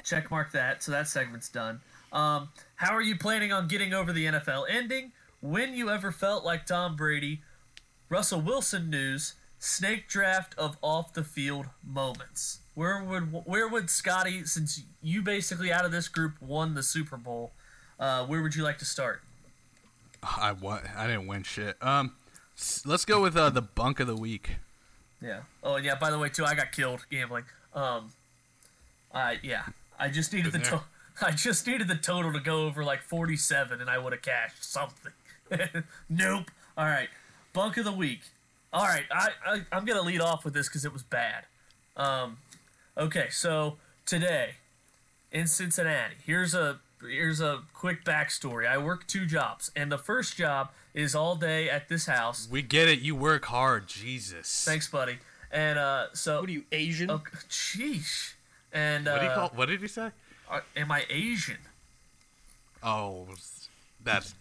Check 0.03 0.29
mark 0.29 0.51
that. 0.51 0.83
So 0.83 0.91
that 0.91 1.07
segment's 1.07 1.49
done. 1.49 1.81
Um, 2.11 2.49
how 2.75 2.93
are 2.93 3.01
you 3.01 3.17
planning 3.17 3.51
on 3.53 3.67
getting 3.67 3.93
over 3.93 4.11
the 4.11 4.25
NFL 4.25 4.65
ending? 4.69 5.11
When 5.41 5.73
you 5.75 5.89
ever 5.89 6.11
felt 6.11 6.43
like 6.43 6.65
Tom 6.65 6.95
Brady? 6.95 7.41
Russell 8.09 8.41
Wilson 8.41 8.89
news. 8.89 9.35
Snake 9.59 10.07
draft 10.07 10.57
of 10.57 10.77
off 10.81 11.13
the 11.13 11.23
field 11.23 11.67
moments. 11.85 12.59
Where 12.75 13.03
would 13.03 13.45
where 13.45 13.67
would 13.67 13.89
Scotty, 13.89 14.45
since 14.45 14.81
you 15.01 15.21
basically 15.21 15.71
out 15.71 15.85
of 15.85 15.91
this 15.91 16.07
group 16.07 16.41
won 16.41 16.73
the 16.75 16.83
Super 16.83 17.17
Bowl, 17.17 17.51
uh, 17.99 18.25
where 18.25 18.41
would 18.41 18.55
you 18.55 18.63
like 18.63 18.77
to 18.79 18.85
start? 18.85 19.21
I 20.23 20.51
won. 20.53 20.81
I 20.97 21.07
didn't 21.07 21.27
win 21.27 21.43
shit. 21.43 21.75
Um, 21.81 22.15
s- 22.18 22.18
let's 22.85 23.05
go 23.05 23.21
with 23.21 23.35
uh, 23.35 23.49
the 23.49 23.61
bunk 23.61 23.99
of 23.99 24.07
the 24.07 24.15
week. 24.15 24.57
Yeah. 25.21 25.41
Oh, 25.63 25.77
yeah. 25.77 25.95
By 25.95 26.11
the 26.11 26.19
way, 26.19 26.29
too, 26.29 26.45
I 26.45 26.55
got 26.55 26.71
killed 26.71 27.05
gambling. 27.09 27.45
Um, 27.73 28.11
I 29.13 29.39
yeah. 29.43 29.63
I 29.99 30.09
just 30.09 30.33
needed 30.33 30.51
the 30.51 30.59
to- 30.59 30.83
I 31.21 31.31
just 31.31 31.67
needed 31.67 31.87
the 31.87 31.95
total 31.95 32.31
to 32.33 32.39
go 32.39 32.65
over 32.65 32.83
like 32.83 33.01
forty-seven, 33.01 33.81
and 33.81 33.89
I 33.89 33.97
would 33.97 34.13
have 34.13 34.21
cashed 34.21 34.63
something. 34.63 35.11
nope. 36.09 36.49
All 36.77 36.85
right. 36.85 37.09
Bunk 37.53 37.77
of 37.77 37.85
the 37.85 37.91
week. 37.91 38.21
All 38.71 38.85
right. 38.85 39.03
I, 39.11 39.29
I 39.45 39.61
I'm 39.71 39.85
gonna 39.85 40.01
lead 40.01 40.21
off 40.21 40.45
with 40.45 40.53
this 40.53 40.67
because 40.67 40.85
it 40.85 40.93
was 40.93 41.03
bad. 41.03 41.45
Um, 41.97 42.37
okay. 42.97 43.27
So 43.31 43.77
today, 44.05 44.51
in 45.31 45.47
Cincinnati. 45.47 46.15
Here's 46.25 46.53
a 46.53 46.79
here's 47.01 47.41
a 47.41 47.61
quick 47.73 48.03
backstory. 48.03 48.67
I 48.67 48.77
work 48.77 49.07
two 49.07 49.25
jobs, 49.25 49.71
and 49.75 49.91
the 49.91 49.97
first 49.97 50.37
job 50.37 50.69
is 50.93 51.15
all 51.15 51.35
day 51.35 51.69
at 51.69 51.87
this 51.89 52.05
house. 52.05 52.47
We 52.49 52.61
get 52.61 52.87
it. 52.87 52.99
You 52.99 53.15
work 53.15 53.45
hard. 53.45 53.87
Jesus. 53.87 54.63
Thanks, 54.65 54.87
buddy. 54.87 55.17
And 55.51 55.79
uh, 55.79 56.07
so, 56.13 56.41
What 56.41 56.49
are 56.49 56.53
you 56.53 56.63
Asian? 56.71 57.09
oh, 57.09 57.21
sheesh. 57.49 58.33
And 58.71 59.07
uh, 59.07 59.11
What 59.13 59.19
do 59.19 59.25
you 59.25 59.31
call? 59.33 59.49
What 59.55 59.65
did 59.67 59.81
you 59.81 59.87
say? 59.87 60.11
are- 60.49 60.63
am 60.75 60.91
I 60.91 61.05
Asian? 61.09 61.57
Oh, 62.83 63.27
that's. 64.03 64.35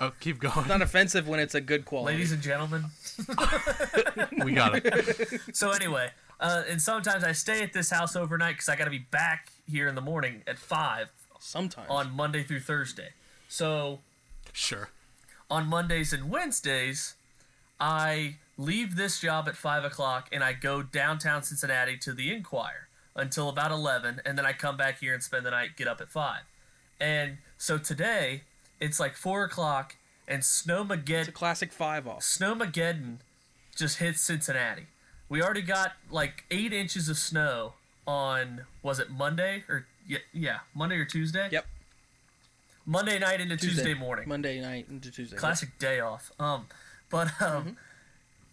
Oh, 0.00 0.12
keep 0.20 0.40
going. 0.40 0.54
It's 0.58 0.68
Not 0.68 0.82
offensive 0.82 1.28
when 1.28 1.38
it's 1.40 1.54
a 1.54 1.60
good 1.60 1.84
quality. 1.84 2.14
Ladies 2.16 2.32
and 2.32 2.42
gentlemen. 2.42 2.86
we 4.44 4.52
got 4.52 4.74
it. 4.74 5.40
So 5.54 5.70
anyway, 5.70 6.10
uh, 6.40 6.62
and 6.68 6.80
sometimes 6.82 7.22
I 7.22 7.32
stay 7.32 7.62
at 7.62 7.72
this 7.72 7.90
house 7.90 8.16
overnight 8.16 8.54
because 8.54 8.68
I 8.68 8.76
got 8.76 8.84
to 8.84 8.90
be 8.90 8.98
back 8.98 9.50
here 9.70 9.86
in 9.88 9.94
the 9.94 10.00
morning 10.00 10.42
at 10.46 10.58
five 10.58 11.10
Sometimes. 11.38 11.86
on 11.90 12.10
Monday 12.12 12.42
through 12.42 12.60
Thursday. 12.60 13.10
So 13.48 14.00
Sure. 14.52 14.88
On 15.52 15.68
Mondays 15.68 16.14
and 16.14 16.30
Wednesdays, 16.30 17.14
I 17.78 18.36
leave 18.56 18.96
this 18.96 19.20
job 19.20 19.46
at 19.48 19.54
five 19.54 19.84
o'clock 19.84 20.30
and 20.32 20.42
I 20.42 20.54
go 20.54 20.82
downtown 20.82 21.42
Cincinnati 21.42 21.98
to 21.98 22.14
the 22.14 22.32
Inquirer 22.32 22.88
until 23.14 23.50
about 23.50 23.70
eleven, 23.70 24.22
and 24.24 24.38
then 24.38 24.46
I 24.46 24.54
come 24.54 24.78
back 24.78 25.00
here 25.00 25.12
and 25.12 25.22
spend 25.22 25.44
the 25.44 25.50
night. 25.50 25.76
Get 25.76 25.86
up 25.86 26.00
at 26.00 26.08
five, 26.08 26.44
and 26.98 27.36
so 27.58 27.76
today 27.76 28.44
it's 28.80 28.98
like 28.98 29.14
four 29.14 29.44
o'clock 29.44 29.96
and 30.26 30.38
it's 30.38 30.66
a 30.66 31.32
classic 31.32 31.70
five 31.70 32.08
off. 32.08 32.22
Snowmageddon 32.22 33.18
just 33.76 33.98
hit 33.98 34.16
Cincinnati. 34.16 34.86
We 35.28 35.42
already 35.42 35.60
got 35.60 35.92
like 36.10 36.44
eight 36.50 36.72
inches 36.72 37.10
of 37.10 37.18
snow 37.18 37.74
on 38.06 38.62
was 38.82 38.98
it 38.98 39.10
Monday 39.10 39.64
or 39.68 39.86
yeah, 40.08 40.18
yeah 40.32 40.60
Monday 40.74 40.96
or 40.96 41.04
Tuesday? 41.04 41.48
Yep. 41.52 41.66
Monday 42.84 43.18
night 43.18 43.40
into 43.40 43.56
Tuesday, 43.56 43.94
morning. 43.94 44.28
Monday 44.28 44.60
night 44.60 44.86
into 44.88 45.10
Tuesday. 45.10 45.36
Classic 45.36 45.78
day 45.78 46.00
off. 46.00 46.32
Um, 46.38 46.66
but 47.10 47.40
um, 47.40 47.76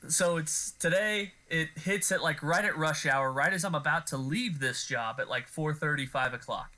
so 0.08 0.38
it's 0.38 0.72
today. 0.72 1.34
It 1.50 1.70
hits 1.84 2.12
at 2.12 2.22
like 2.22 2.42
right 2.44 2.64
at 2.64 2.78
rush 2.78 3.06
hour, 3.06 3.32
right 3.32 3.52
as 3.52 3.66
I'm 3.66 3.76
about 3.76 4.08
to 4.08 4.18
leave 4.18 4.60
this 4.60 4.86
job 4.86 5.20
at 5.20 5.30
like 5.30 5.50
4:30, 5.50 6.08
5 6.08 6.34
o'clock, 6.34 6.72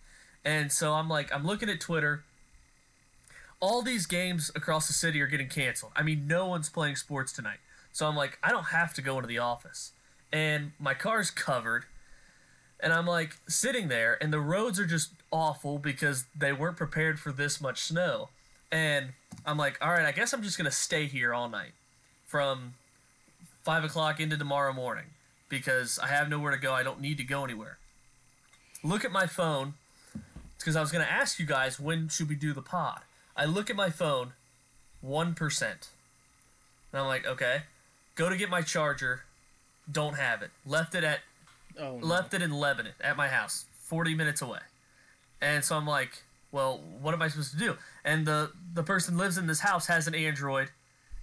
and 0.45 0.71
so 0.71 0.93
I'm 0.93 1.09
like, 1.09 1.33
I'm 1.33 1.45
looking 1.45 1.69
at 1.69 1.79
Twitter. 1.79 2.23
All 3.59 3.83
these 3.83 4.07
games 4.07 4.49
across 4.55 4.87
the 4.87 4.93
city 4.93 5.21
are 5.21 5.27
getting 5.27 5.47
canceled. 5.47 5.91
I 5.95 6.01
mean, 6.01 6.25
no 6.25 6.47
one's 6.47 6.67
playing 6.69 6.95
sports 6.95 7.31
tonight. 7.31 7.59
So 7.91 8.07
I'm 8.07 8.15
like, 8.15 8.39
I 8.41 8.49
don't 8.49 8.67
have 8.67 8.93
to 8.95 9.03
go 9.03 9.17
into 9.17 9.27
the 9.27 9.37
office, 9.37 9.91
and 10.31 10.71
my 10.79 10.93
car's 10.93 11.29
covered. 11.29 11.85
And 12.83 12.91
I'm 12.91 13.05
like 13.05 13.37
sitting 13.47 13.89
there, 13.89 14.17
and 14.19 14.33
the 14.33 14.39
roads 14.39 14.79
are 14.79 14.87
just 14.87 15.11
awful 15.31 15.77
because 15.79 16.25
they 16.35 16.51
weren't 16.53 16.77
prepared 16.77 17.19
for 17.19 17.31
this 17.31 17.61
much 17.61 17.81
snow. 17.81 18.29
And 18.71 19.13
I'm 19.45 19.57
like, 19.57 19.77
all 19.81 19.91
right, 19.91 20.05
I 20.05 20.11
guess 20.11 20.33
I'm 20.33 20.43
just 20.43 20.57
gonna 20.57 20.71
stay 20.71 21.05
here 21.05 21.33
all 21.33 21.49
night 21.49 21.71
from 22.25 22.73
five 23.63 23.83
o'clock 23.83 24.19
into 24.19 24.37
tomorrow 24.37 24.73
morning 24.73 25.05
because 25.49 25.99
I 25.99 26.07
have 26.07 26.29
nowhere 26.29 26.51
to 26.51 26.57
go. 26.57 26.73
I 26.73 26.83
don't 26.83 27.01
need 27.01 27.17
to 27.17 27.23
go 27.23 27.43
anywhere. 27.43 27.77
Look 28.83 29.03
at 29.05 29.11
my 29.11 29.27
phone 29.27 29.73
because 30.57 30.75
I 30.75 30.81
was 30.81 30.91
gonna 30.91 31.03
ask 31.05 31.39
you 31.39 31.45
guys 31.45 31.79
when 31.79 32.07
should 32.09 32.29
we 32.29 32.35
do 32.35 32.53
the 32.53 32.61
pod. 32.61 33.01
I 33.35 33.45
look 33.45 33.69
at 33.69 33.75
my 33.75 33.89
phone, 33.89 34.33
one 35.01 35.33
percent, 35.33 35.89
and 36.91 37.01
I'm 37.01 37.07
like, 37.07 37.25
okay, 37.25 37.61
go 38.15 38.29
to 38.29 38.35
get 38.37 38.49
my 38.49 38.61
charger, 38.61 39.23
don't 39.91 40.15
have 40.15 40.41
it. 40.41 40.51
Left 40.65 40.95
it 40.95 41.03
at 41.03 41.19
Oh, 41.79 41.97
no. 41.97 42.05
left 42.05 42.33
it 42.33 42.41
in 42.41 42.51
Lebanon 42.51 42.91
at 42.99 43.15
my 43.15 43.29
house, 43.29 43.65
40 43.83 44.13
minutes 44.13 44.41
away. 44.41 44.59
And 45.41 45.63
so 45.63 45.75
I'm 45.75 45.87
like, 45.87 46.11
well, 46.51 46.81
what 47.01 47.13
am 47.13 47.21
I 47.21 47.27
supposed 47.29 47.51
to 47.51 47.57
do? 47.57 47.77
And 48.03 48.25
the 48.25 48.51
the 48.73 48.83
person 48.83 49.17
lives 49.17 49.37
in 49.37 49.47
this 49.47 49.59
house 49.59 49.87
has 49.87 50.07
an 50.07 50.15
Android 50.15 50.69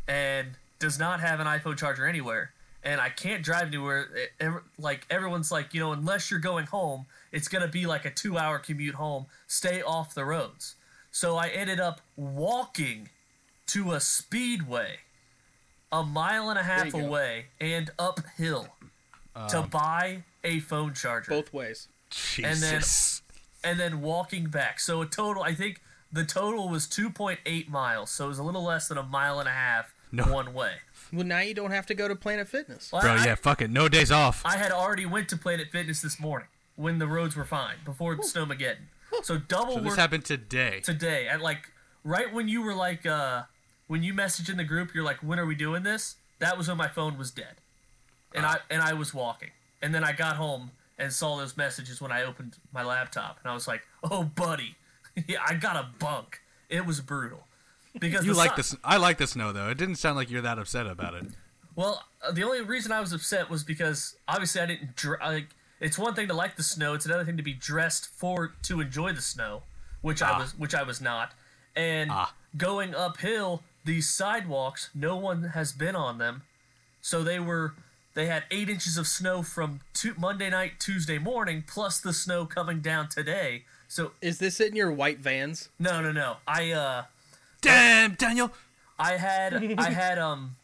and 0.06 0.48
does 0.78 0.98
not 0.98 1.20
have 1.20 1.40
an 1.40 1.46
iPhone 1.46 1.76
charger 1.76 2.06
anywhere. 2.06 2.52
And 2.84 3.00
I 3.00 3.08
can't 3.10 3.42
drive 3.42 3.66
anywhere. 3.68 4.08
It- 4.14 4.32
ev- 4.40 4.62
like 4.78 5.06
everyone's 5.10 5.50
like, 5.50 5.74
you 5.74 5.80
know, 5.80 5.92
unless 5.92 6.30
you're 6.30 6.40
going 6.40 6.66
home, 6.66 7.06
it's 7.32 7.48
gonna 7.48 7.68
be 7.68 7.86
like 7.86 8.04
a 8.04 8.10
two-hour 8.10 8.58
commute 8.60 8.94
home. 8.94 9.26
Stay 9.46 9.82
off 9.82 10.14
the 10.14 10.24
roads. 10.24 10.76
So 11.10 11.36
I 11.36 11.48
ended 11.48 11.80
up 11.80 12.00
walking 12.16 13.08
to 13.68 13.92
a 13.92 14.00
speedway, 14.00 14.98
a 15.92 16.02
mile 16.02 16.48
and 16.50 16.58
a 16.58 16.62
half 16.62 16.86
you 16.86 16.92
go. 16.92 16.98
away, 17.00 17.46
and 17.60 17.90
uphill 17.98 18.68
um, 19.34 19.48
to 19.48 19.62
buy 19.62 20.22
a 20.44 20.60
phone 20.60 20.94
charger 20.94 21.30
both 21.30 21.52
ways. 21.52 21.88
Jesus. 22.10 23.22
And 23.64 23.78
then 23.78 24.00
walking 24.00 24.46
back. 24.46 24.80
So 24.80 25.02
a 25.02 25.06
total, 25.06 25.42
I 25.42 25.54
think 25.54 25.80
the 26.12 26.24
total 26.24 26.68
was 26.68 26.86
2.8 26.86 27.68
miles. 27.68 28.10
So 28.10 28.26
it 28.26 28.28
was 28.28 28.38
a 28.38 28.42
little 28.42 28.62
less 28.64 28.88
than 28.88 28.98
a 28.98 29.02
mile 29.02 29.40
and 29.40 29.48
a 29.48 29.52
half 29.52 29.94
No. 30.12 30.24
one 30.32 30.54
way. 30.54 30.74
Well, 31.12 31.24
now 31.26 31.40
you 31.40 31.54
don't 31.54 31.70
have 31.70 31.86
to 31.86 31.94
go 31.94 32.06
to 32.08 32.14
Planet 32.16 32.48
Fitness. 32.48 32.90
Well, 32.92 33.00
Bro, 33.02 33.12
I, 33.12 33.24
yeah, 33.24 33.34
fuck 33.34 33.62
it. 33.62 33.70
No 33.70 33.88
days 33.88 34.10
off. 34.10 34.42
I 34.44 34.56
had 34.58 34.72
already 34.72 35.06
went 35.06 35.28
to 35.30 35.36
Planet 35.36 35.68
Fitness 35.72 36.02
this 36.02 36.20
morning 36.20 36.48
when 36.76 36.98
the 36.98 37.06
roads 37.06 37.34
were 37.34 37.44
fine 37.46 37.76
before 37.84 38.14
the 38.14 38.22
Snowmageddon. 38.22 38.86
So 39.22 39.38
double 39.38 39.74
so 39.74 39.80
this 39.80 39.88
work 39.90 39.98
happened 39.98 40.24
today. 40.26 40.80
today 40.84 41.26
at 41.28 41.40
like 41.40 41.70
right 42.04 42.32
when 42.32 42.46
you 42.46 42.60
were 42.62 42.74
like 42.74 43.06
uh 43.06 43.42
when 43.86 44.02
you 44.02 44.12
messaged 44.12 44.50
in 44.50 44.58
the 44.58 44.64
group 44.64 44.94
you're 44.94 45.02
like 45.02 45.16
when 45.22 45.38
are 45.40 45.46
we 45.46 45.54
doing 45.54 45.82
this 45.82 46.16
that 46.40 46.56
was 46.58 46.68
when 46.68 46.76
my 46.76 46.88
phone 46.88 47.16
was 47.18 47.30
dead 47.30 47.54
and 48.34 48.44
i 48.46 48.58
and 48.70 48.82
i 48.82 48.92
was 48.92 49.12
walking 49.14 49.48
and 49.82 49.94
then 49.94 50.04
i 50.04 50.12
got 50.12 50.36
home 50.36 50.70
and 50.98 51.12
saw 51.12 51.36
those 51.36 51.56
messages 51.56 52.00
when 52.00 52.10
i 52.12 52.22
opened 52.24 52.56
my 52.72 52.82
laptop 52.84 53.38
and 53.42 53.50
i 53.50 53.54
was 53.54 53.66
like 53.68 53.82
oh 54.10 54.24
buddy 54.24 54.76
yeah 55.28 55.38
i 55.46 55.54
got 55.54 55.76
a 55.76 55.86
bunk 55.98 56.40
it 56.68 56.84
was 56.84 57.00
brutal 57.00 57.46
because 57.98 58.24
You 58.26 58.34
like 58.34 58.50
sun- 58.50 58.56
this? 58.58 58.76
I 58.84 58.96
like 58.98 59.16
the 59.18 59.26
snow 59.26 59.50
though. 59.52 59.70
It 59.70 59.78
didn't 59.78 59.96
sound 59.96 60.16
like 60.16 60.30
you're 60.30 60.42
that 60.42 60.58
upset 60.58 60.86
about 60.86 61.14
it. 61.14 61.24
well, 61.74 62.04
uh, 62.22 62.30
the 62.30 62.44
only 62.44 62.60
reason 62.60 62.92
I 62.92 63.00
was 63.00 63.12
upset 63.12 63.48
was 63.50 63.64
because 63.64 64.14
obviously 64.28 64.60
I 64.60 64.66
didn't 64.66 64.94
dr- 64.94 65.18
like. 65.20 65.48
It's 65.80 65.98
one 65.98 66.14
thing 66.14 66.28
to 66.28 66.34
like 66.34 66.56
the 66.56 66.62
snow; 66.62 66.92
it's 66.94 67.06
another 67.06 67.24
thing 67.24 67.36
to 67.38 67.42
be 67.42 67.54
dressed 67.54 68.06
for 68.06 68.52
to 68.64 68.80
enjoy 68.80 69.14
the 69.14 69.22
snow, 69.22 69.62
which 70.02 70.20
I 70.22 70.30
Ah. 70.32 70.38
was, 70.40 70.56
which 70.58 70.74
I 70.74 70.82
was 70.84 71.00
not. 71.00 71.32
And 71.74 72.10
Ah. 72.12 72.34
going 72.56 72.94
uphill, 72.94 73.62
these 73.84 74.08
sidewalks, 74.08 74.90
no 74.94 75.16
one 75.16 75.42
has 75.54 75.72
been 75.72 75.96
on 75.96 76.18
them, 76.18 76.42
so 77.00 77.24
they 77.24 77.40
were. 77.40 77.74
They 78.18 78.26
had 78.26 78.42
eight 78.50 78.68
inches 78.68 78.96
of 78.98 79.06
snow 79.06 79.44
from 79.44 79.78
tu- 79.94 80.16
Monday 80.18 80.50
night, 80.50 80.80
Tuesday 80.80 81.18
morning, 81.18 81.62
plus 81.64 82.00
the 82.00 82.12
snow 82.12 82.46
coming 82.46 82.80
down 82.80 83.08
today. 83.08 83.62
So 83.86 84.10
Is 84.20 84.38
this 84.40 84.58
in 84.58 84.74
your 84.74 84.90
white 84.90 85.20
vans? 85.20 85.68
no, 85.78 86.00
no, 86.00 86.10
no. 86.10 86.38
I 86.44 86.72
uh, 86.72 87.04
Damn, 87.60 88.14
Daniel. 88.14 88.50
I 88.98 89.18
had 89.18 89.54
I 89.78 89.90
had 90.04 90.18
um 90.18 90.56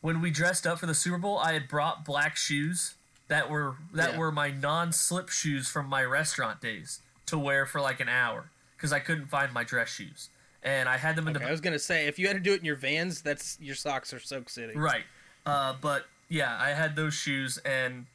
when 0.00 0.20
we 0.20 0.32
dressed 0.32 0.66
up 0.66 0.80
for 0.80 0.86
the 0.86 0.94
Super 0.94 1.18
Bowl, 1.18 1.38
I 1.38 1.52
had 1.52 1.68
brought 1.68 2.04
black 2.04 2.36
shoes 2.36 2.94
that 3.28 3.48
were 3.48 3.76
that 3.94 4.14
Yeah. 4.14 4.18
were 4.18 4.32
my 4.32 4.50
non-slip 4.50 5.28
shoes 5.28 5.68
from 5.68 5.86
my 5.86 6.02
restaurant 6.02 6.60
days 6.60 6.98
to 7.26 7.38
wear 7.38 7.64
for 7.64 7.80
like 7.80 8.00
an 8.00 8.08
hour 8.08 8.50
because 8.76 8.92
I 8.92 8.98
couldn't 8.98 9.26
find 9.28 9.52
my 9.52 9.62
dress 9.62 9.90
shoes. 9.90 10.30
And 10.64 10.88
I 10.88 10.96
had 10.96 11.14
them 11.14 11.28
in 11.28 11.36
Okay, 11.36 11.46
I 11.46 11.52
was 11.52 11.60
gonna 11.60 11.78
say 11.78 12.08
if 12.08 12.18
you 12.18 12.26
had 12.26 12.34
to 12.34 12.42
do 12.42 12.52
it 12.54 12.58
in 12.58 12.64
your 12.64 12.74
vans, 12.74 13.22
that's 13.22 13.56
your 13.60 13.76
socks 13.76 14.12
are 14.12 14.18
soak 14.18 14.48
city. 14.50 14.76
right. 14.76 15.04
Uh, 15.46 15.72
but 15.80 16.06
yeah, 16.28 16.56
I 16.60 16.70
had 16.70 16.96
those 16.96 17.14
shoes 17.14 17.58
and 17.58 18.06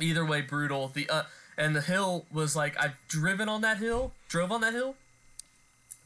either 0.00 0.24
way 0.24 0.40
brutal. 0.42 0.88
The 0.88 1.08
uh 1.08 1.22
and 1.58 1.74
the 1.74 1.80
hill 1.80 2.26
was 2.32 2.54
like 2.54 2.78
I've 2.82 2.96
driven 3.08 3.48
on 3.48 3.60
that 3.62 3.78
hill, 3.78 4.12
drove 4.28 4.52
on 4.52 4.60
that 4.60 4.72
hill, 4.74 4.94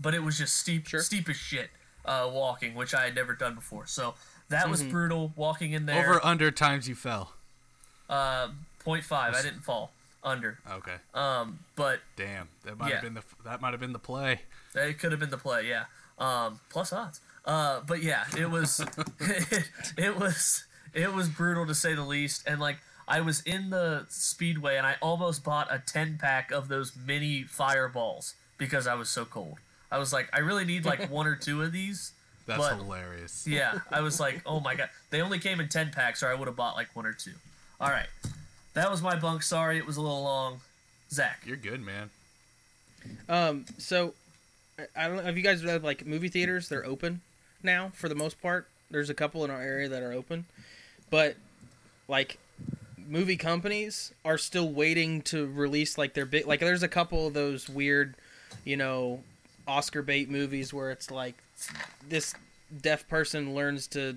but 0.00 0.14
it 0.14 0.22
was 0.22 0.38
just 0.38 0.56
steep 0.56 0.86
Sure. 0.86 1.00
steep 1.00 1.28
as 1.28 1.36
shit 1.36 1.70
uh, 2.04 2.28
walking, 2.32 2.74
which 2.74 2.94
I 2.94 3.04
had 3.04 3.14
never 3.14 3.34
done 3.34 3.54
before. 3.54 3.86
So 3.86 4.14
that 4.48 4.68
was 4.70 4.80
Mm-hmm. 4.82 4.90
brutal 4.92 5.32
walking 5.36 5.72
in 5.72 5.86
there. 5.86 5.98
Over 6.08 6.24
under 6.24 6.50
times 6.50 6.88
you 6.88 6.94
fell. 6.94 7.32
uh, 8.08 8.48
0.5. 8.84 9.12
I 9.12 9.42
didn't 9.42 9.60
fall 9.60 9.92
under. 10.24 10.58
Okay. 10.70 10.96
Um, 11.14 11.58
but 11.76 12.00
Damn. 12.16 12.48
That 12.64 12.78
might 12.78 12.88
Yeah. 12.88 12.94
have 12.96 13.04
been 13.04 13.14
the 13.14 13.22
that 13.44 13.60
might 13.60 13.72
have 13.72 13.80
been 13.80 13.92
the 13.92 13.98
play. 13.98 14.40
it 14.74 14.98
could 14.98 15.10
have 15.12 15.20
been 15.20 15.30
the 15.30 15.36
play. 15.38 15.68
Yeah. 15.68 15.84
Um, 16.18 16.60
plus 16.70 16.92
odds. 16.92 17.20
Uh, 17.44 17.80
but 17.86 18.02
yeah, 18.02 18.24
it 18.38 18.50
was 18.50 18.80
it, 19.20 19.70
it 19.96 20.16
was 20.18 20.64
it 20.94 21.12
was 21.12 21.28
brutal 21.28 21.66
to 21.66 21.74
say 21.74 21.94
the 21.94 22.02
least. 22.04 22.42
And 22.46 22.60
like 22.60 22.78
I 23.08 23.20
was 23.20 23.40
in 23.42 23.70
the 23.70 24.06
speedway 24.08 24.76
and 24.76 24.86
I 24.86 24.96
almost 25.00 25.42
bought 25.44 25.68
a 25.72 25.82
10 25.84 26.18
pack 26.20 26.50
of 26.50 26.68
those 26.68 26.92
mini 26.96 27.42
fireballs 27.44 28.34
because 28.58 28.86
I 28.86 28.94
was 28.94 29.08
so 29.08 29.24
cold. 29.24 29.58
I 29.90 29.98
was 29.98 30.12
like, 30.12 30.28
I 30.32 30.38
really 30.40 30.64
need 30.64 30.84
like 30.84 31.10
one 31.10 31.26
or 31.26 31.34
two 31.36 31.62
of 31.62 31.72
these. 31.72 32.12
That's 32.46 32.60
But- 32.60 32.76
hilarious. 32.76 33.46
Yeah, 33.48 33.80
I 33.90 34.00
was 34.00 34.18
like, 34.20 34.42
oh 34.46 34.60
my 34.60 34.74
god. 34.74 34.88
They 35.10 35.20
only 35.20 35.38
came 35.38 35.60
in 35.60 35.68
10 35.68 35.90
packs, 35.90 36.22
or 36.22 36.28
I 36.28 36.34
would 36.34 36.46
have 36.48 36.56
bought 36.56 36.74
like 36.76 36.94
one 36.94 37.06
or 37.06 37.12
two. 37.12 37.32
All 37.80 37.88
right. 37.88 38.06
That 38.74 38.90
was 38.90 39.02
my 39.02 39.16
bunk. 39.18 39.42
Sorry, 39.42 39.78
it 39.78 39.86
was 39.86 39.96
a 39.96 40.00
little 40.00 40.22
long. 40.22 40.60
Zach. 41.10 41.42
You're 41.44 41.56
good, 41.56 41.80
man. 41.84 42.10
Um, 43.28 43.64
so 43.78 44.14
I- 44.78 44.86
I 45.04 45.08
don't 45.08 45.16
know. 45.16 45.22
Have 45.22 45.36
you 45.36 45.42
guys 45.42 45.64
read 45.64 45.82
like 45.82 46.06
movie 46.06 46.28
theaters? 46.28 46.68
They're 46.68 46.84
open 46.86 47.20
now 47.62 47.90
for 47.94 48.08
the 48.08 48.14
most 48.14 48.40
part. 48.40 48.68
There's 48.90 49.10
a 49.10 49.14
couple 49.14 49.44
in 49.44 49.50
our 49.50 49.60
area 49.60 49.88
that 49.88 50.02
are 50.02 50.12
open, 50.12 50.46
but 51.10 51.36
like 52.08 52.38
movie 53.08 53.36
companies 53.36 54.12
are 54.24 54.38
still 54.38 54.68
waiting 54.68 55.20
to 55.22 55.46
release 55.46 55.98
like 55.98 56.14
their 56.14 56.26
big 56.26 56.46
like 56.46 56.60
there's 56.60 56.82
a 56.82 56.88
couple 56.88 57.26
of 57.26 57.34
those 57.34 57.68
weird, 57.68 58.14
you 58.64 58.76
know, 58.76 59.20
Oscar 59.66 60.02
bait 60.02 60.30
movies 60.30 60.72
where 60.72 60.90
it's 60.90 61.10
like 61.10 61.34
this 62.08 62.34
deaf 62.82 63.06
person 63.08 63.54
learns 63.54 63.86
to 63.88 64.16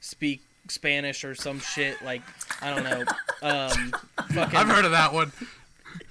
speak 0.00 0.42
Spanish 0.68 1.24
or 1.24 1.34
some 1.34 1.58
shit 1.58 2.00
like 2.02 2.22
I 2.62 2.74
don't 2.74 2.84
know. 2.84 3.04
Um 3.42 3.94
fucking 4.34 4.54
I've 4.54 4.68
heard 4.68 4.84
of 4.84 4.90
that 4.90 5.14
one. 5.14 5.32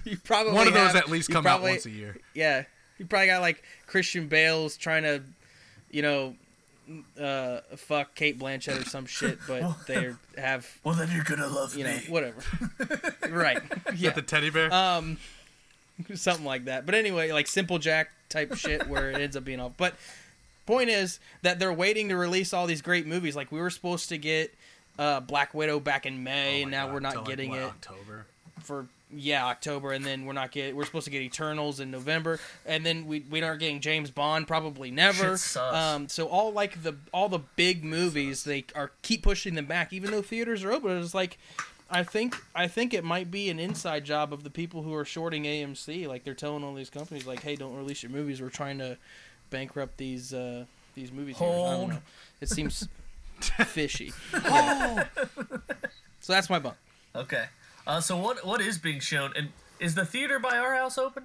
you 0.03 0.17
probably 0.17 0.53
One 0.53 0.67
of 0.67 0.73
those 0.73 0.95
at 0.95 1.09
least 1.09 1.29
you 1.29 1.35
come 1.35 1.45
out 1.45 1.61
once 1.61 1.85
a 1.85 1.91
year. 1.91 2.17
Yeah. 2.33 2.63
You 2.97 3.05
probably 3.05 3.27
got 3.27 3.41
like 3.41 3.63
Christian 3.85 4.27
Bale's 4.27 4.75
trying 4.75 5.03
to, 5.03 5.21
you 5.91 6.01
know, 6.01 6.33
uh, 7.19 7.59
fuck 7.75 8.15
Cate 8.15 8.39
Blanchett 8.39 8.81
or 8.81 8.85
some 8.85 9.05
shit, 9.05 9.39
but 9.47 9.75
they 9.87 10.13
have, 10.37 10.67
Well, 10.83 10.95
then 10.95 11.09
you're 11.13 11.23
gonna 11.23 11.47
love 11.47 11.75
you 11.75 11.83
know, 11.83 11.95
me. 11.95 12.03
whatever. 12.09 12.41
right. 13.29 13.61
Is 13.93 14.01
Yeah. 14.01 14.11
the 14.11 14.21
teddy 14.21 14.49
bear? 14.49 14.73
Um, 14.73 15.17
something 16.15 16.45
like 16.45 16.65
that. 16.65 16.85
But 16.85 16.95
anyway, 16.95 17.31
like 17.31 17.47
Simple 17.47 17.77
Jack 17.79 18.09
type 18.29 18.55
shit 18.55 18.87
where 18.87 19.11
it 19.11 19.19
ends 19.19 19.35
up 19.35 19.43
being 19.43 19.59
off. 19.59 19.73
But 19.77 19.95
point 20.65 20.89
is 20.89 21.19
that 21.41 21.59
they're 21.59 21.73
waiting 21.73 22.09
to 22.09 22.15
release 22.15 22.53
all 22.53 22.67
these 22.67 22.81
great 22.81 23.05
movies. 23.07 23.35
Like 23.35 23.51
we 23.51 23.59
were 23.59 23.69
supposed 23.69 24.09
to 24.09 24.17
get 24.17 24.53
uh, 24.97 25.19
Black 25.19 25.53
Widow 25.53 25.79
back 25.79 26.05
in 26.05 26.23
May, 26.23 26.59
Oh 26.59 26.61
and 26.63 26.71
now 26.71 26.85
God, 26.85 26.93
we're 26.93 26.99
not 26.99 27.11
till, 27.13 27.21
like, 27.21 27.29
getting 27.29 27.49
what, 27.51 27.59
it 27.59 27.63
October. 27.63 28.25
for 28.61 28.85
yeah 29.11 29.45
October, 29.45 29.91
and 29.91 30.05
then 30.05 30.25
we're 30.25 30.33
not 30.33 30.51
get 30.51 30.75
we're 30.75 30.85
supposed 30.85 31.05
to 31.05 31.11
get 31.11 31.21
Eternals 31.21 31.79
in 31.79 31.91
November, 31.91 32.39
and 32.65 32.85
then 32.85 33.05
we 33.07 33.25
we 33.29 33.41
aren't 33.41 33.59
getting 33.59 33.79
James 33.81 34.11
Bond 34.11 34.47
probably 34.47 34.91
never. 34.91 35.37
Um, 35.57 36.07
so 36.07 36.27
all 36.27 36.51
like 36.51 36.83
the 36.83 36.95
all 37.13 37.29
the 37.29 37.39
big 37.55 37.83
movies 37.83 38.43
they 38.43 38.65
are 38.75 38.91
keep 39.01 39.23
pushing 39.23 39.55
them 39.55 39.65
back, 39.65 39.93
even 39.93 40.11
though 40.11 40.21
theaters 40.21 40.63
are 40.63 40.71
open. 40.71 40.97
It's 40.99 41.13
like. 41.13 41.37
I 41.91 42.03
think 42.03 42.35
I 42.53 42.67
think 42.67 42.93
it 42.93 43.03
might 43.03 43.31
be 43.31 43.49
an 43.49 43.57
inside 43.57 44.05
job 44.05 44.31
of 44.31 44.43
the 44.43 44.51
people 44.51 44.83
who 44.83 44.93
are 44.93 45.03
shorting 45.05 45.45
AMC. 45.45 46.07
Like 46.07 46.23
they're 46.23 46.35
telling 46.35 46.63
all 46.63 46.75
these 46.75 46.91
companies, 46.91 47.25
like, 47.25 47.41
"Hey, 47.41 47.55
don't 47.55 47.75
release 47.75 48.03
your 48.03 48.11
movies. 48.11 48.43
We're 48.43 48.49
trying 48.49 48.77
to 48.77 48.95
bankrupt 49.49 49.97
these 49.97 50.31
uh, 50.31 50.65
these 50.93 51.11
movie 51.11 51.33
theaters." 51.33 51.55
Hold. 51.57 51.93
It 52.41 52.49
seems 52.49 52.87
fishy. 53.41 54.13
Yeah. 54.33 55.07
so 56.19 56.33
that's 56.33 56.47
my 56.47 56.59
bunk. 56.59 56.75
Okay. 57.15 57.45
Uh, 57.89 57.99
so 57.99 58.15
what 58.17 58.45
what 58.45 58.61
is 58.61 58.77
being 58.77 58.99
shown? 58.99 59.33
And 59.35 59.49
is 59.79 59.95
the 59.95 60.05
theater 60.05 60.37
by 60.39 60.57
our 60.57 60.75
house 60.75 60.97
open? 60.97 61.23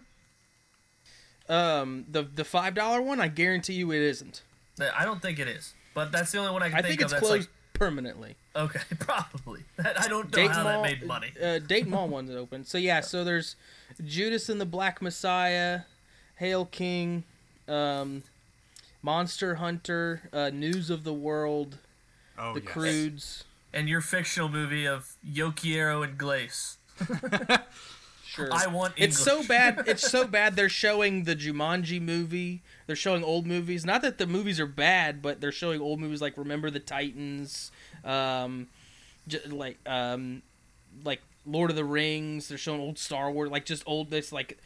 Um, 1.48 2.06
the 2.10 2.22
the 2.22 2.44
five 2.44 2.74
dollar 2.74 3.02
one, 3.02 3.20
I 3.20 3.28
guarantee 3.28 3.74
you 3.74 3.92
it 3.92 4.00
isn't. 4.00 4.42
Uh, 4.80 4.88
I 4.96 5.04
don't 5.04 5.20
think 5.20 5.38
it 5.38 5.46
is. 5.46 5.74
But 5.92 6.10
that's 6.10 6.32
the 6.32 6.38
only 6.38 6.52
one 6.52 6.62
I 6.62 6.70
can 6.70 6.78
I 6.78 6.82
think, 6.82 7.00
think 7.00 7.02
it's 7.02 7.12
of. 7.12 7.20
That's 7.20 7.28
closed 7.28 7.48
permanently. 7.74 8.36
okay, 8.56 8.80
probably. 8.98 9.60
I 9.78 10.08
don't 10.08 10.32
know 10.32 10.36
Dayton 10.36 10.52
how 10.52 10.62
Mall, 10.64 10.82
that 10.82 10.90
made 10.90 11.06
money. 11.06 11.32
Uh, 11.40 11.58
Dayton 11.58 11.90
Mall 11.90 12.08
one's 12.08 12.30
open. 12.30 12.64
So 12.64 12.78
yeah, 12.78 13.00
so 13.00 13.24
there's 13.24 13.56
Judas 14.04 14.48
and 14.48 14.58
the 14.60 14.64
Black 14.66 15.02
Messiah, 15.02 15.82
Hail 16.36 16.64
King, 16.64 17.24
um, 17.68 18.22
Monster 19.02 19.56
Hunter, 19.56 20.22
uh, 20.32 20.50
News 20.52 20.88
of 20.88 21.04
the 21.04 21.12
World, 21.12 21.76
Oh, 22.38 22.54
The 22.54 22.62
yes. 22.62 22.72
Croods. 22.72 23.44
And 23.74 23.88
your 23.88 24.00
fictional 24.00 24.48
movie 24.48 24.86
of 24.86 25.16
Yokiero 25.26 26.02
and 26.04 26.16
Glace. 26.16 26.78
Sure. 28.34 28.48
I 28.50 28.66
want 28.66 28.94
It's 28.96 29.16
so 29.16 29.44
bad. 29.44 29.84
It's 29.86 30.10
so 30.10 30.26
bad. 30.26 30.56
They're 30.56 30.68
showing 30.68 31.22
the 31.22 31.36
Jumanji 31.36 32.00
movie. 32.02 32.62
They're 32.88 32.96
showing 32.96 33.22
old 33.22 33.46
movies. 33.46 33.84
Not 33.84 34.02
that 34.02 34.18
the 34.18 34.26
movies 34.26 34.58
are 34.58 34.66
bad, 34.66 35.22
but 35.22 35.40
they're 35.40 35.52
showing 35.52 35.80
old 35.80 36.00
movies 36.00 36.20
like 36.20 36.36
Remember 36.36 36.68
the 36.68 36.80
Titans, 36.80 37.70
um, 38.04 38.66
j- 39.28 39.38
like 39.46 39.78
um, 39.86 40.42
like 41.04 41.22
Lord 41.46 41.70
of 41.70 41.76
the 41.76 41.84
Rings. 41.84 42.48
They're 42.48 42.58
showing 42.58 42.80
old 42.80 42.98
Star 42.98 43.30
Wars, 43.30 43.50
like 43.50 43.66
just 43.66 43.84
old. 43.86 44.10
This 44.10 44.32
like 44.32 44.58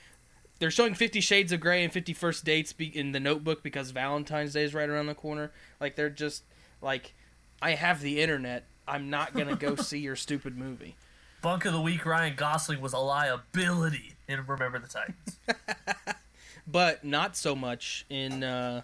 they're 0.60 0.70
showing 0.70 0.94
Fifty 0.94 1.20
Shades 1.20 1.52
of 1.52 1.60
Grey 1.60 1.84
and 1.84 1.92
Fifty 1.92 2.14
First 2.14 2.46
Dates 2.46 2.72
be- 2.72 2.96
in 2.96 3.12
the 3.12 3.20
Notebook 3.20 3.62
because 3.62 3.90
Valentine's 3.90 4.54
Day 4.54 4.62
is 4.62 4.72
right 4.72 4.88
around 4.88 5.08
the 5.08 5.14
corner. 5.14 5.52
Like 5.78 5.94
they're 5.94 6.08
just 6.08 6.42
like, 6.80 7.12
I 7.60 7.72
have 7.72 8.00
the 8.00 8.22
internet. 8.22 8.64
I'm 8.88 9.10
not 9.10 9.34
gonna 9.34 9.56
go 9.56 9.74
see 9.76 9.98
your 9.98 10.16
stupid 10.16 10.56
movie. 10.56 10.96
Bunk 11.42 11.64
of 11.64 11.72
the 11.72 11.80
week, 11.80 12.04
Ryan 12.04 12.34
Gosling 12.36 12.80
was 12.80 12.92
a 12.92 12.98
liability 12.98 14.14
in 14.26 14.44
Remember 14.46 14.78
the 14.78 14.88
Titans. 14.88 15.38
but 16.66 17.04
not 17.04 17.36
so 17.36 17.54
much 17.54 18.04
in 18.10 18.42
uh, 18.42 18.82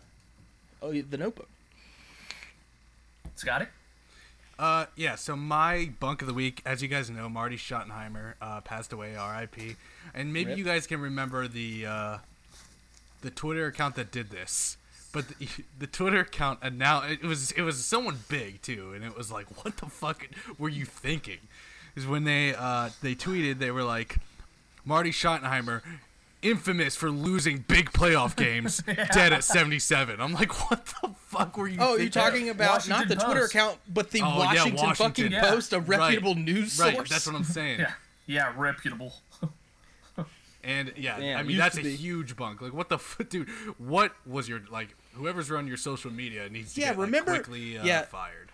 oh, 0.80 0.92
the 0.92 1.18
Notebook. 1.18 1.48
Scotty? 3.34 3.66
Uh, 4.58 4.86
yeah. 4.94 5.16
So 5.16 5.34
my 5.34 5.90
bunk 5.98 6.22
of 6.22 6.28
the 6.28 6.34
week, 6.34 6.62
as 6.64 6.82
you 6.82 6.88
guys 6.88 7.10
know, 7.10 7.28
Marty 7.28 7.56
Schottenheimer 7.56 8.34
uh, 8.40 8.60
passed 8.60 8.92
away, 8.92 9.16
R.I.P. 9.16 9.76
And 10.14 10.32
maybe 10.32 10.50
Rip. 10.50 10.58
you 10.58 10.64
guys 10.64 10.86
can 10.86 11.00
remember 11.00 11.48
the 11.48 11.86
uh, 11.86 12.18
the 13.22 13.30
Twitter 13.30 13.66
account 13.66 13.96
that 13.96 14.12
did 14.12 14.30
this. 14.30 14.76
But 15.14 15.29
the, 15.38 15.48
the 15.79 15.87
Twitter 15.87 16.20
account 16.20 16.59
and 16.61 16.79
now 16.79 17.03
it 17.05 17.22
was 17.22 17.53
it 17.53 17.62
was 17.62 17.83
someone 17.83 18.18
big 18.29 18.61
too, 18.61 18.92
and 18.94 19.03
it 19.03 19.16
was 19.16 19.33
like, 19.33 19.46
what 19.64 19.79
the 19.79 19.87
fuck 19.87 20.27
were 20.59 20.68
you 20.68 20.85
thinking? 20.85 21.38
Is 21.96 22.07
when 22.07 22.24
they 22.24 22.55
uh, 22.55 22.90
they 23.00 23.14
tweeted 23.14 23.59
they 23.61 23.70
were 23.70 23.85
like, 23.85 24.18
Marty 24.85 25.11
Schottenheimer, 25.12 25.81
infamous 26.42 26.96
for 26.96 27.09
losing 27.11 27.59
big 27.68 27.92
playoff 27.92 28.35
games, 28.46 28.83
dead 29.12 29.33
at 29.33 29.44
seventy 29.44 29.79
seven. 29.79 30.20
I'm 30.20 30.35
like, 30.35 30.68
what 30.68 30.85
the 31.00 31.11
fuck 31.29 31.57
were 31.57 31.68
you? 31.68 31.79
Oh, 31.81 31.96
thinking? 31.96 32.03
you're 32.03 32.11
talking 32.11 32.48
about 32.48 32.88
not 32.88 32.98
Washington 32.98 33.18
the 33.18 33.24
Twitter 33.24 33.44
account, 33.44 33.79
but 33.88 34.11
the 34.11 34.20
Oh, 34.22 34.42
yeah, 34.53 34.64
Washington, 34.64 34.94
fucking 34.94 35.33
Yeah. 35.33 35.50
Post, 35.50 35.72
a 35.72 35.79
reputable 35.81 36.35
news 36.35 36.72
source. 36.72 36.96
Right, 36.96 37.09
that's 37.09 37.27
what 37.27 37.37
I'm 37.37 37.44
saying. 37.44 37.79
Yeah. 37.81 37.92
Yeah, 38.27 38.53
reputable. 38.57 39.14
And 40.64 40.92
yeah, 40.96 41.18
Yeah, 41.18 41.38
I 41.38 41.42
mean 41.42 41.59
that's 41.59 41.77
a 41.77 41.83
huge 41.83 42.37
bunk. 42.37 42.62
Like, 42.62 42.72
what 42.72 42.88
the 42.88 42.94
f- 42.96 43.20
dude? 43.29 43.50
What 43.79 44.12
was 44.27 44.48
your 44.48 44.62
like? 44.70 44.96
Whoever's 45.14 45.50
run 45.50 45.66
your 45.66 45.77
social 45.77 46.11
media 46.11 46.48
needs 46.48 46.74
to 46.74 46.81
Yeah, 46.81 46.94
get 46.94 46.98
like, 47.11 47.24
quickly 47.24 47.79
uh, 47.79 47.85
yeah. 47.85 48.03
fired. 48.03 48.50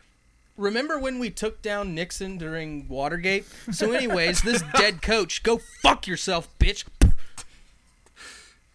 Remember 0.57 0.99
when 0.99 1.19
we 1.19 1.31
took 1.31 1.63
down 1.63 1.95
Nixon 1.95 2.37
during 2.37 2.87
Watergate? 2.89 3.47
So, 3.73 3.93
anyways, 3.93 4.43
this 4.43 4.63
dead 4.77 5.01
coach, 5.01 5.43
go 5.43 5.59
fuck 5.83 6.07
yourself, 6.07 6.49
bitch. 6.59 6.85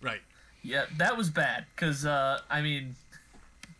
Right. 0.02 0.21
Yeah, 0.63 0.86
that 0.98 1.15
was 1.15 1.30
bad 1.30 1.65
because 1.76 2.06
uh, 2.06 2.39
I 2.50 2.62
mean, 2.62 2.95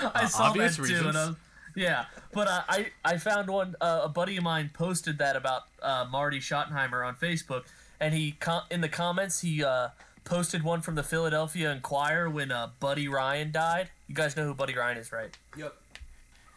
I 0.00 0.26
saw 0.26 0.44
Uh, 0.44 0.48
obvious 0.48 0.76
that 0.76 0.82
too. 0.86 0.92
reasons. 0.92 1.06
And 1.08 1.16
I 1.18 1.26
was, 1.28 1.36
yeah, 1.74 2.04
but 2.32 2.48
uh, 2.48 2.62
I 2.68 2.86
I 3.04 3.16
found 3.18 3.48
one. 3.48 3.74
Uh, 3.80 4.02
a 4.04 4.08
buddy 4.08 4.36
of 4.36 4.42
mine 4.44 4.70
posted 4.74 5.18
that 5.18 5.36
about 5.36 5.62
uh, 5.82 6.06
Marty 6.10 6.38
Schottenheimer 6.40 7.06
on 7.06 7.14
Facebook, 7.14 7.64
and 8.00 8.12
he 8.14 8.32
com- 8.32 8.64
in 8.70 8.80
the 8.80 8.88
comments 8.88 9.40
he 9.40 9.64
uh, 9.64 9.88
posted 10.28 10.62
one 10.62 10.82
from 10.82 10.94
the 10.94 11.02
Philadelphia 11.02 11.72
Inquirer 11.72 12.28
when 12.28 12.52
uh, 12.52 12.68
Buddy 12.80 13.08
Ryan 13.08 13.50
died. 13.50 13.90
You 14.06 14.14
guys 14.14 14.36
know 14.36 14.44
who 14.44 14.54
Buddy 14.54 14.74
Ryan 14.74 14.98
is, 14.98 15.10
right? 15.10 15.36
Yep. 15.56 15.74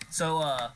So 0.10 0.40
uh 0.40 0.72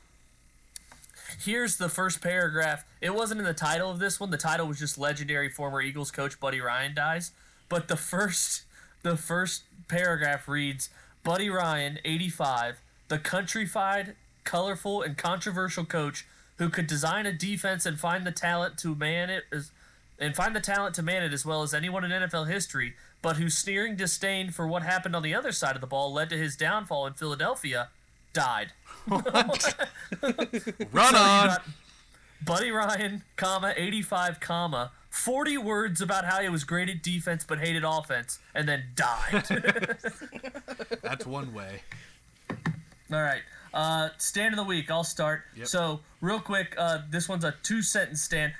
here's 1.43 1.77
the 1.77 1.89
first 1.89 2.21
paragraph. 2.21 2.86
It 3.01 3.13
wasn't 3.13 3.41
in 3.41 3.45
the 3.45 3.53
title 3.53 3.91
of 3.91 3.99
this 3.99 4.19
one. 4.19 4.31
The 4.31 4.38
title 4.38 4.67
was 4.67 4.79
just 4.79 4.97
legendary 4.97 5.49
former 5.49 5.81
Eagles 5.81 6.10
coach 6.10 6.39
Buddy 6.39 6.62
Ryan 6.62 6.95
dies. 6.95 7.31
But 7.67 7.89
the 7.89 7.97
first 7.97 8.63
the 9.03 9.17
first 9.17 9.63
paragraph 9.88 10.47
reads 10.47 10.89
Buddy 11.23 11.49
Ryan, 11.49 11.99
85, 12.05 12.79
the 13.10 13.19
countrified, 13.19 14.15
colorful 14.43 15.01
and 15.01 15.17
controversial 15.17 15.86
coach 15.86 16.25
who 16.58 16.69
could 16.69 16.88
design 16.88 17.25
a 17.25 17.34
defense 17.34 17.86
and 17.86 17.99
find 17.99 18.25
the 18.25 18.31
talent 18.31 18.77
to 18.77 18.95
man 18.95 19.29
it 19.29 19.43
as 19.51 19.71
and 20.19 20.36
find 20.36 20.56
the 20.56 20.62
talent 20.62 20.95
to 20.95 21.04
man 21.04 21.23
it 21.23 21.34
as 21.34 21.45
well 21.45 21.63
as 21.63 21.73
anyone 21.73 22.04
in 22.04 22.12
NFL 22.12 22.49
history, 22.49 22.93
but 23.21 23.38
whose 23.38 23.58
sneering 23.58 23.95
disdain 23.95 24.51
for 24.51 24.67
what 24.67 24.84
happened 24.84 25.15
on 25.15 25.23
the 25.23 25.34
other 25.34 25.51
side 25.51 25.75
of 25.75 25.82
the 25.82 25.88
ball 25.88 26.13
led 26.13 26.30
to 26.30 26.38
his 26.38 26.56
downfall 26.56 27.08
in 27.08 27.13
Philadelphia, 27.13 27.89
died. 28.34 28.73
Run 29.08 31.15
on. 31.15 31.58
Buddy 32.43 32.69
Ryan, 32.69 33.23
comma, 33.38 33.73
85, 33.75 34.39
comma, 34.39 34.91
40 35.10 35.58
words 35.58 36.01
about 36.01 36.25
how 36.25 36.41
he 36.41 36.49
was 36.49 36.63
great 36.63 36.89
at 36.89 37.01
defense 37.01 37.43
but 37.43 37.60
hated 37.60 37.84
offense, 37.84 38.39
and 38.54 38.67
then 38.67 38.84
died. 38.95 39.45
That's 41.01 41.25
one 41.25 41.54
way. 41.54 41.82
All 43.12 43.21
right. 43.21 43.41
Uh, 43.73 44.10
stand 44.17 44.54
of 44.54 44.58
the 44.58 44.63
week. 44.63 44.91
I'll 44.91 45.04
start. 45.04 45.43
Yep. 45.56 45.67
So, 45.67 46.01
real 46.21 46.39
quick, 46.39 46.75
uh, 46.78 46.99
this 47.10 47.28
one's 47.28 47.43
a 47.43 47.56
two 47.63 47.82
sentence 47.82 48.21
stand. 48.21 48.54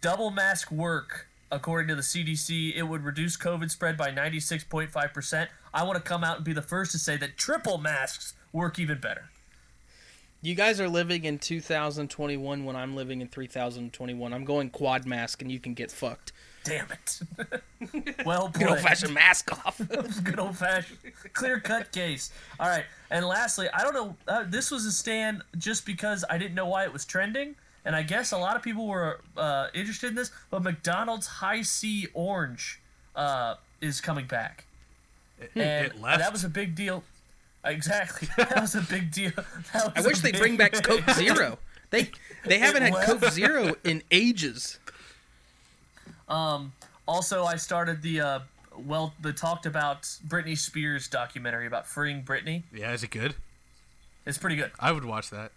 Double 0.00 0.30
mask 0.30 0.70
work, 0.70 1.26
according 1.52 1.88
to 1.88 1.94
the 1.94 2.00
CDC, 2.02 2.74
it 2.74 2.84
would 2.84 3.04
reduce 3.04 3.36
COVID 3.36 3.70
spread 3.70 3.96
by 3.96 4.10
96.5%. 4.10 5.48
I 5.74 5.82
want 5.84 5.96
to 5.96 6.02
come 6.02 6.24
out 6.24 6.36
and 6.36 6.44
be 6.44 6.52
the 6.52 6.62
first 6.62 6.92
to 6.92 6.98
say 6.98 7.16
that 7.18 7.36
triple 7.36 7.78
masks 7.78 8.34
work 8.52 8.78
even 8.78 8.98
better. 8.98 9.28
You 10.42 10.54
guys 10.54 10.80
are 10.80 10.88
living 10.88 11.24
in 11.24 11.38
2021 11.38 12.64
when 12.64 12.74
I'm 12.76 12.96
living 12.96 13.20
in 13.20 13.28
3021. 13.28 14.32
I'm 14.32 14.44
going 14.46 14.70
quad 14.70 15.04
mask 15.06 15.42
and 15.42 15.52
you 15.52 15.60
can 15.60 15.74
get 15.74 15.90
fucked. 15.90 16.32
Damn 16.64 16.86
it. 16.90 17.20
well 18.26 18.48
Good 18.48 18.54
played. 18.54 18.68
old 18.70 18.80
fashioned 18.80 19.12
mask 19.14 19.52
off. 19.66 19.80
good 20.24 20.38
old 20.38 20.56
fashioned 20.56 20.98
clear 21.34 21.60
cut 21.60 21.92
case. 21.92 22.32
All 22.58 22.68
right, 22.68 22.84
and 23.10 23.26
lastly, 23.26 23.68
I 23.72 23.82
don't 23.82 23.94
know. 23.94 24.16
Uh, 24.28 24.44
this 24.46 24.70
was 24.70 24.84
a 24.86 24.92
stand 24.92 25.42
just 25.58 25.84
because 25.84 26.24
I 26.28 26.36
didn't 26.38 26.54
know 26.54 26.66
why 26.66 26.84
it 26.84 26.92
was 26.92 27.04
trending, 27.06 27.54
and 27.84 27.96
I 27.96 28.02
guess 28.02 28.32
a 28.32 28.38
lot 28.38 28.56
of 28.56 28.62
people 28.62 28.86
were 28.86 29.20
uh, 29.36 29.68
interested 29.74 30.08
in 30.08 30.14
this, 30.14 30.30
but 30.50 30.62
McDonald's 30.62 31.26
Hi-C 31.26 32.08
Orange 32.14 32.80
uh, 33.16 33.54
is 33.80 34.00
coming 34.00 34.26
back, 34.26 34.64
and 35.54 35.86
It 35.86 36.00
left. 36.00 36.18
that 36.18 36.32
was 36.32 36.44
a 36.44 36.48
big 36.48 36.74
deal. 36.74 37.02
Exactly, 37.64 38.28
that 38.36 38.60
was 38.60 38.74
a 38.74 38.80
big 38.82 39.10
deal. 39.12 39.32
That 39.72 39.92
I 39.96 39.98
was 40.00 40.06
a 40.06 40.08
wish 40.08 40.20
they 40.20 40.32
big- 40.32 40.40
bring 40.40 40.56
back 40.56 40.72
Coke 40.82 41.08
Zero. 41.12 41.58
They 41.90 42.10
they 42.44 42.58
haven't 42.58 42.82
had 42.82 42.92
left. 42.94 43.06
Coke 43.06 43.30
Zero 43.32 43.74
in 43.84 44.02
ages. 44.10 44.78
Um, 46.28 46.72
also, 47.08 47.44
I 47.44 47.56
started 47.56 48.02
the 48.02 48.20
uh, 48.20 48.38
well, 48.78 49.12
the 49.20 49.32
talked 49.32 49.66
about 49.66 50.02
Britney 50.26 50.56
Spears 50.56 51.08
documentary 51.08 51.66
about 51.66 51.86
freeing 51.86 52.22
Britney. 52.22 52.62
Yeah, 52.72 52.92
is 52.92 53.02
it 53.02 53.10
good? 53.10 53.34
It's 54.26 54.38
pretty 54.38 54.56
good. 54.56 54.70
I 54.78 54.92
would 54.92 55.04
watch 55.04 55.30
that. 55.30 55.50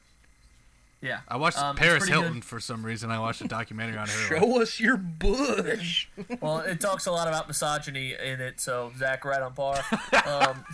Yeah, 1.03 1.19
I 1.27 1.35
watched 1.35 1.57
Um, 1.57 1.75
Paris 1.75 2.07
Hilton 2.07 2.35
good. 2.35 2.45
for 2.45 2.59
some 2.61 2.83
reason. 2.85 3.11
I 3.11 3.19
watched 3.19 3.41
a 3.41 3.47
documentary 3.47 3.97
on 3.97 4.07
her. 4.07 4.37
Show 4.39 4.61
us 4.61 4.79
your 4.79 4.95
bush. 4.97 6.07
Well, 6.41 6.59
it 6.59 6.79
talks 6.79 7.05
a 7.05 7.11
lot 7.11 7.27
about 7.27 7.47
misogyny 7.49 8.13
in 8.13 8.39
it, 8.41 8.59
so 8.61 8.91
Zach, 8.97 9.25
right 9.25 9.41
on 9.41 9.53
par. 9.53 9.81
Um, 10.25 10.65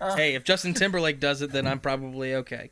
hey, 0.16 0.34
if 0.34 0.44
Justin 0.44 0.74
Timberlake 0.74 1.20
does 1.20 1.42
it, 1.42 1.50
then 1.52 1.66
I'm 1.66 1.80
probably 1.80 2.34
okay. 2.36 2.70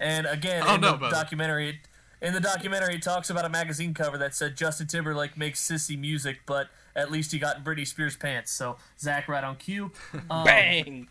and 0.00 0.26
again, 0.26 0.62
Oh, 0.66 0.74
in 0.76 0.80
the 0.80 0.92
brother. 0.94 1.14
documentary, 1.14 1.80
in 2.22 2.32
the 2.32 2.40
documentary, 2.40 2.94
it 2.96 3.02
talks 3.02 3.30
about 3.30 3.44
a 3.44 3.48
magazine 3.48 3.94
cover 3.94 4.18
that 4.18 4.34
said 4.34 4.56
Justin 4.56 4.86
Timberlake 4.86 5.36
makes 5.36 5.60
sissy 5.66 5.98
music, 5.98 6.40
but 6.46 6.68
at 6.96 7.10
least 7.10 7.32
he 7.32 7.38
got 7.38 7.56
in 7.58 7.64
Britney 7.64 7.86
Spears 7.86 8.16
pants. 8.16 8.52
So 8.52 8.76
Zach, 8.98 9.28
right 9.28 9.42
on 9.44 9.56
cue. 9.56 9.90
Um, 10.30 10.44
Bang! 10.44 11.08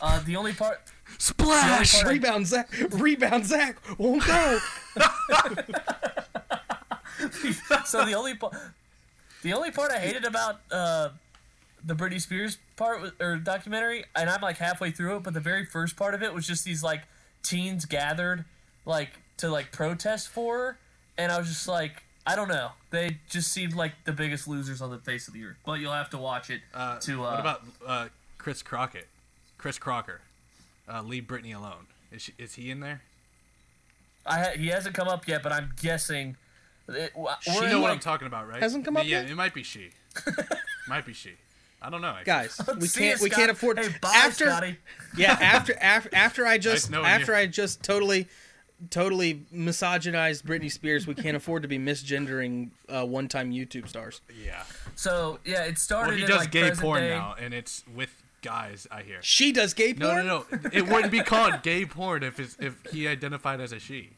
Uh, 0.00 0.20
the 0.24 0.36
only 0.36 0.52
part, 0.52 0.80
Splash! 1.18 1.94
part- 2.02 2.06
Rebound 2.12 2.46
Zach. 2.46 2.68
Rebound 2.90 3.46
Zach. 3.46 3.76
Won't 3.98 4.26
go. 4.26 4.58
so 7.84 8.04
the 8.04 8.14
only 8.14 8.34
part, 8.34 8.54
the 9.42 9.52
only 9.52 9.70
part 9.70 9.92
I 9.92 9.98
hated 9.98 10.24
about 10.24 10.60
uh, 10.70 11.10
the 11.84 11.94
Britney 11.94 12.20
Spears 12.20 12.58
part 12.76 13.00
was- 13.00 13.12
or 13.20 13.36
documentary, 13.36 14.04
and 14.16 14.28
I'm 14.30 14.40
like 14.40 14.58
halfway 14.58 14.90
through 14.90 15.16
it, 15.16 15.22
but 15.22 15.34
the 15.34 15.40
very 15.40 15.64
first 15.64 15.96
part 15.96 16.14
of 16.14 16.22
it 16.22 16.32
was 16.34 16.46
just 16.46 16.64
these 16.64 16.82
like 16.82 17.02
teens 17.42 17.84
gathered 17.84 18.44
like 18.84 19.10
to 19.38 19.48
like 19.48 19.72
protest 19.72 20.28
for 20.28 20.58
her, 20.58 20.78
and 21.18 21.30
I 21.32 21.38
was 21.38 21.48
just 21.48 21.68
like, 21.68 22.02
I 22.26 22.36
don't 22.36 22.48
know, 22.48 22.70
they 22.90 23.18
just 23.28 23.52
seemed 23.52 23.74
like 23.74 23.92
the 24.04 24.12
biggest 24.12 24.46
losers 24.48 24.80
on 24.82 24.90
the 24.90 24.98
face 24.98 25.28
of 25.28 25.34
the 25.34 25.44
earth. 25.44 25.56
But 25.64 25.74
you'll 25.80 25.92
have 25.92 26.10
to 26.10 26.18
watch 26.18 26.50
it 26.50 26.60
Uh, 26.74 26.98
to. 27.00 27.24
Uh, 27.24 27.30
what 27.30 27.40
about 27.40 27.62
uh, 27.86 28.08
Chris 28.38 28.62
Crockett? 28.62 29.08
Chris 29.58 29.78
Crocker. 29.78 30.20
Uh, 30.90 31.02
leave 31.02 31.24
Britney 31.24 31.54
alone. 31.56 31.86
Is, 32.10 32.22
she, 32.22 32.32
is 32.38 32.54
he 32.54 32.70
in 32.70 32.80
there? 32.80 33.02
I 34.26 34.38
ha- 34.38 34.50
he 34.56 34.68
hasn't 34.68 34.94
come 34.94 35.08
up 35.08 35.26
yet, 35.26 35.42
but 35.42 35.52
I'm 35.52 35.72
guessing. 35.80 36.36
It, 36.88 37.12
we're 37.16 37.30
You 37.46 37.60
know 37.68 37.80
what 37.80 37.84
like- 37.88 37.92
I'm 37.92 37.98
talking 38.00 38.26
about, 38.26 38.48
right? 38.48 38.60
Hasn't 38.62 38.84
come 38.84 38.96
up 38.96 39.04
yeah, 39.04 39.22
yet? 39.22 39.30
it 39.30 39.34
might 39.36 39.54
be 39.54 39.62
she. 39.62 39.90
might 40.88 41.06
be 41.06 41.12
she. 41.12 41.30
I 41.80 41.90
don't 41.90 42.00
know. 42.00 42.08
actually. 42.08 42.24
Guys, 42.24 42.60
we 42.78 42.86
See 42.86 43.00
can't 43.00 43.18
you, 43.18 43.24
we 43.24 43.30
Scott. 43.30 43.38
can't 43.40 43.50
afford 43.50 43.78
Hey, 43.78 43.88
bye, 44.00 44.12
after 44.14 44.46
Scotty. 44.46 44.76
yeah 45.16 45.32
after 45.40 45.74
after 45.80 46.10
after 46.14 46.46
I 46.46 46.56
just 46.58 46.90
knowing 46.92 47.06
after 47.06 47.32
you. 47.32 47.38
I 47.38 47.46
just 47.46 47.82
totally 47.82 48.28
totally 48.90 49.42
misogynized 49.52 50.44
Britney 50.44 50.70
Spears. 50.70 51.08
We 51.08 51.14
can't 51.16 51.36
afford 51.36 51.62
to 51.62 51.68
be 51.68 51.78
misgendering 51.78 52.70
uh, 52.88 53.04
one 53.04 53.26
time 53.26 53.50
YouTube 53.50 53.88
stars. 53.88 54.20
Yeah. 54.44 54.62
So 54.94 55.40
yeah, 55.44 55.64
it 55.64 55.76
started. 55.78 56.08
Well, 56.10 56.16
he 56.18 56.22
in, 56.22 56.28
does 56.28 56.38
like, 56.38 56.50
gay 56.52 56.70
porn 56.70 57.00
day. 57.00 57.08
now, 57.10 57.34
and 57.36 57.52
it's 57.52 57.82
with 57.92 58.21
guys. 58.42 58.86
I 58.90 59.02
hear. 59.02 59.18
She 59.22 59.52
does 59.52 59.72
gay 59.74 59.94
porn. 59.94 60.26
no, 60.26 60.44
no. 60.50 60.58
no. 60.62 60.70
It 60.72 60.86
wouldn't 60.88 61.10
be 61.12 61.20
called 61.20 61.62
gay 61.62 61.84
porn 61.86 62.22
if 62.22 62.38
it's, 62.38 62.56
if 62.60 62.76
he 62.92 63.08
identified 63.08 63.60
as 63.60 63.72
a 63.72 63.78
she. 63.78 64.10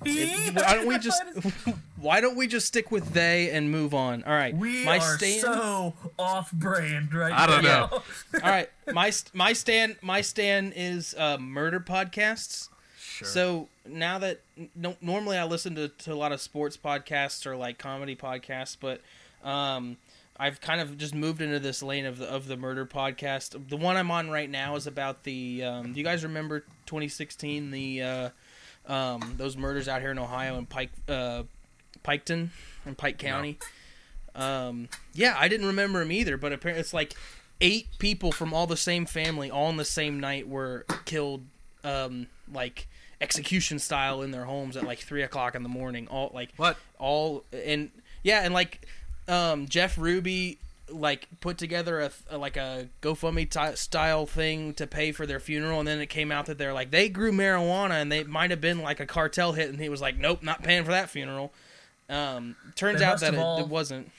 Why 0.00 0.74
don't 0.74 0.86
we 0.86 0.98
just 0.98 1.22
Why 1.96 2.20
don't 2.20 2.36
we 2.36 2.46
just 2.46 2.66
stick 2.66 2.90
with 2.90 3.12
they 3.12 3.50
and 3.50 3.70
move 3.70 3.94
on? 3.94 4.22
All 4.24 4.32
right, 4.32 4.54
We 4.54 4.84
my 4.84 4.98
are 4.98 5.16
stand. 5.16 5.40
so 5.40 5.94
off-brand 6.18 7.14
right 7.14 7.32
I 7.32 7.46
don't 7.46 7.62
now. 7.62 7.86
know. 7.86 8.02
All 8.42 8.50
right, 8.50 8.68
my 8.92 9.12
my 9.32 9.52
stand 9.52 9.96
my 10.02 10.20
stand 10.20 10.72
is 10.76 11.14
uh, 11.16 11.38
murder 11.38 11.80
podcasts. 11.80 12.68
Sure. 12.98 13.28
So 13.28 13.68
now 13.86 14.18
that 14.18 14.40
no, 14.74 14.96
normally 15.00 15.38
I 15.38 15.44
listen 15.44 15.74
to, 15.76 15.88
to 15.88 16.12
a 16.12 16.16
lot 16.16 16.32
of 16.32 16.40
sports 16.40 16.76
podcasts 16.76 17.46
or 17.46 17.56
like 17.56 17.78
comedy 17.78 18.16
podcasts, 18.16 18.76
but 18.78 19.00
um, 19.48 19.96
I've 20.36 20.60
kind 20.60 20.80
of 20.80 20.98
just 20.98 21.14
moved 21.14 21.40
into 21.40 21.60
this 21.60 21.82
lane 21.82 22.06
of 22.06 22.18
the 22.18 22.26
of 22.26 22.46
the 22.48 22.56
murder 22.56 22.84
podcast. 22.86 23.68
The 23.68 23.76
one 23.76 23.96
I'm 23.96 24.10
on 24.10 24.30
right 24.30 24.50
now 24.50 24.74
is 24.76 24.86
about 24.86 25.22
the. 25.24 25.62
Um, 25.64 25.92
do 25.92 25.98
you 26.00 26.04
guys 26.04 26.24
remember 26.24 26.60
2016 26.86 27.70
the 27.70 28.02
uh, 28.02 28.30
um, 28.92 29.34
those 29.36 29.56
murders 29.56 29.86
out 29.88 30.00
here 30.00 30.10
in 30.10 30.18
Ohio 30.18 30.58
in 30.58 30.66
Pike 30.66 30.90
uh, 31.08 31.44
Piketon 32.04 32.48
in 32.84 32.94
Pike 32.96 33.18
County? 33.18 33.58
Um, 34.34 34.88
yeah, 35.12 35.36
I 35.38 35.46
didn't 35.46 35.66
remember 35.66 36.00
them 36.00 36.10
either, 36.10 36.36
but 36.36 36.52
apparently 36.52 36.80
it's 36.80 36.92
like 36.92 37.14
eight 37.60 37.86
people 37.98 38.32
from 38.32 38.52
all 38.52 38.66
the 38.66 38.76
same 38.76 39.06
family 39.06 39.48
all 39.50 39.66
on 39.66 39.76
the 39.76 39.84
same 39.84 40.18
night 40.18 40.48
were 40.48 40.84
killed 41.04 41.44
um, 41.84 42.26
like 42.52 42.88
execution 43.20 43.78
style 43.78 44.22
in 44.22 44.32
their 44.32 44.44
homes 44.44 44.76
at 44.76 44.82
like 44.82 44.98
three 44.98 45.22
o'clock 45.22 45.54
in 45.54 45.62
the 45.62 45.68
morning 45.68 46.08
all 46.08 46.32
like 46.34 46.50
What? 46.56 46.76
all 46.98 47.44
and 47.52 47.90
yeah 48.24 48.40
and 48.42 48.52
like 48.52 48.86
um, 49.28 49.66
jeff 49.66 49.96
ruby 49.98 50.58
like 50.90 51.26
put 51.40 51.56
together 51.56 52.00
a, 52.00 52.10
a 52.30 52.36
like 52.38 52.56
a 52.58 52.88
gofundme 53.00 53.48
ty 53.50 53.74
style 53.74 54.26
thing 54.26 54.74
to 54.74 54.86
pay 54.86 55.12
for 55.12 55.24
their 55.26 55.40
funeral 55.40 55.78
and 55.78 55.88
then 55.88 55.98
it 56.00 56.06
came 56.06 56.30
out 56.30 56.46
that 56.46 56.58
they're 56.58 56.74
like 56.74 56.90
they 56.90 57.08
grew 57.08 57.32
marijuana 57.32 57.92
and 58.02 58.12
they 58.12 58.22
might 58.24 58.50
have 58.50 58.60
been 58.60 58.80
like 58.82 59.00
a 59.00 59.06
cartel 59.06 59.52
hit 59.52 59.70
and 59.70 59.80
he 59.80 59.88
was 59.88 60.00
like 60.02 60.18
nope 60.18 60.42
not 60.42 60.62
paying 60.62 60.84
for 60.84 60.90
that 60.90 61.08
funeral 61.08 61.52
um, 62.10 62.54
turns 62.74 63.00
out 63.00 63.20
that 63.20 63.32
it, 63.32 63.40
all- 63.40 63.60
it 63.60 63.68
wasn't 63.68 64.10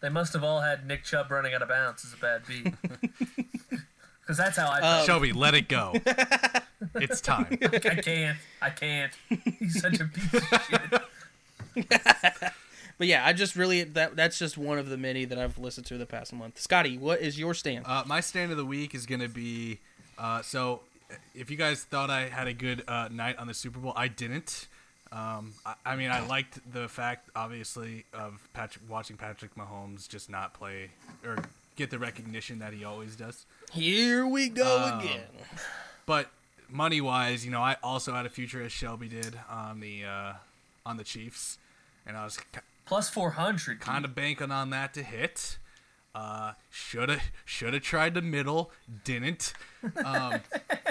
They 0.00 0.10
must 0.10 0.34
have 0.34 0.44
all 0.44 0.60
had 0.60 0.86
Nick 0.86 1.04
Chubb 1.04 1.30
running 1.30 1.54
out 1.54 1.62
of 1.62 1.68
bounds 1.68 2.04
as 2.04 2.12
a 2.12 2.16
bad 2.18 2.42
beat. 2.46 2.74
Because 4.20 4.36
that's 4.36 4.56
how 4.58 4.68
I 4.68 4.76
Um, 4.76 4.82
felt. 4.82 5.06
Shelby, 5.06 5.32
let 5.32 5.54
it 5.54 5.66
go. 5.68 5.92
it's 6.94 7.20
time. 7.20 7.58
I 7.62 7.78
can't. 7.78 8.38
I 8.62 8.70
can't. 8.70 9.12
He's 9.58 9.80
such 9.80 9.98
a 9.98 10.04
piece 10.04 10.34
of 10.34 11.02
shit. 11.74 11.90
But 13.00 13.06
yeah, 13.08 13.24
I 13.26 13.32
just 13.32 13.56
really 13.56 13.82
that 13.82 14.14
that's 14.14 14.38
just 14.38 14.58
one 14.58 14.78
of 14.78 14.90
the 14.90 14.98
many 14.98 15.24
that 15.24 15.38
I've 15.38 15.56
listened 15.56 15.86
to 15.86 15.96
the 15.96 16.04
past 16.04 16.34
month. 16.34 16.60
Scotty, 16.60 16.98
what 16.98 17.22
is 17.22 17.38
your 17.38 17.54
stand? 17.54 17.86
Uh, 17.88 18.02
my 18.06 18.20
stand 18.20 18.50
of 18.50 18.58
the 18.58 18.64
week 18.66 18.94
is 18.94 19.06
going 19.06 19.22
to 19.22 19.28
be 19.28 19.78
uh, 20.18 20.42
so. 20.42 20.80
If 21.34 21.50
you 21.50 21.56
guys 21.56 21.82
thought 21.82 22.10
I 22.10 22.28
had 22.28 22.46
a 22.46 22.52
good 22.52 22.84
uh, 22.86 23.08
night 23.10 23.36
on 23.38 23.46
the 23.46 23.54
Super 23.54 23.78
Bowl, 23.80 23.94
I 23.96 24.06
didn't. 24.08 24.68
Um, 25.10 25.54
I, 25.64 25.74
I 25.84 25.96
mean, 25.96 26.10
I 26.10 26.20
liked 26.24 26.60
the 26.72 26.88
fact, 26.88 27.30
obviously, 27.34 28.04
of 28.12 28.46
Patrick 28.52 28.84
watching 28.88 29.16
Patrick 29.16 29.54
Mahomes 29.56 30.06
just 30.06 30.28
not 30.30 30.52
play 30.52 30.90
or 31.24 31.38
get 31.76 31.90
the 31.90 31.98
recognition 31.98 32.58
that 32.60 32.74
he 32.74 32.84
always 32.84 33.16
does. 33.16 33.46
Here 33.72 34.24
we 34.26 34.50
go 34.50 34.90
Um, 34.92 35.00
again. 35.00 35.22
But 36.06 36.30
money 36.68 37.00
wise, 37.00 37.44
you 37.46 37.50
know, 37.50 37.62
I 37.62 37.76
also 37.82 38.12
had 38.12 38.24
a 38.26 38.30
future 38.30 38.62
as 38.62 38.70
Shelby 38.70 39.08
did 39.08 39.40
on 39.48 39.80
the 39.80 40.04
uh, 40.04 40.32
on 40.86 40.96
the 40.98 41.04
Chiefs, 41.04 41.56
and 42.06 42.14
I 42.16 42.24
was 42.24 42.38
Plus 42.90 43.08
400. 43.08 43.80
kind 43.80 44.04
of 44.04 44.14
banking 44.16 44.50
on 44.50 44.70
that 44.70 44.92
to 44.94 45.02
hit. 45.04 45.58
Uh, 46.12 46.54
shoulda 46.70 47.20
shoulda 47.44 47.78
tried 47.78 48.14
the 48.14 48.20
middle, 48.22 48.72
didn't. 49.04 49.52
Um, 50.04 50.40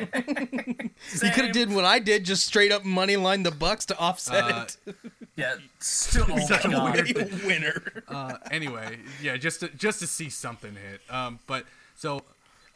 You 1.22 1.30
could 1.32 1.44
have 1.46 1.52
did 1.52 1.74
what 1.74 1.84
I 1.84 2.00
did, 2.00 2.24
just 2.24 2.46
straight 2.46 2.72
up 2.72 2.86
money 2.86 3.18
line 3.18 3.44
the 3.44 3.50
Bucs 3.52 3.86
to 3.88 3.98
offset 3.98 4.44
Uh, 4.46 4.66
it. 4.86 4.96
Yeah. 5.36 5.56
Still. 5.80 6.26
Oh 6.30 6.40
Such 6.40 6.64
a 6.66 6.70
weird- 6.70 7.44
winner. 7.46 8.04
uh, 8.08 8.38
anyway, 8.50 9.00
yeah, 9.22 9.36
just 9.36 9.60
to, 9.60 9.68
just 9.70 10.00
to 10.00 10.08
see 10.08 10.30
something 10.30 10.74
hit. 10.74 11.02
Um, 11.14 11.40
but 11.48 11.66
so 11.96 12.22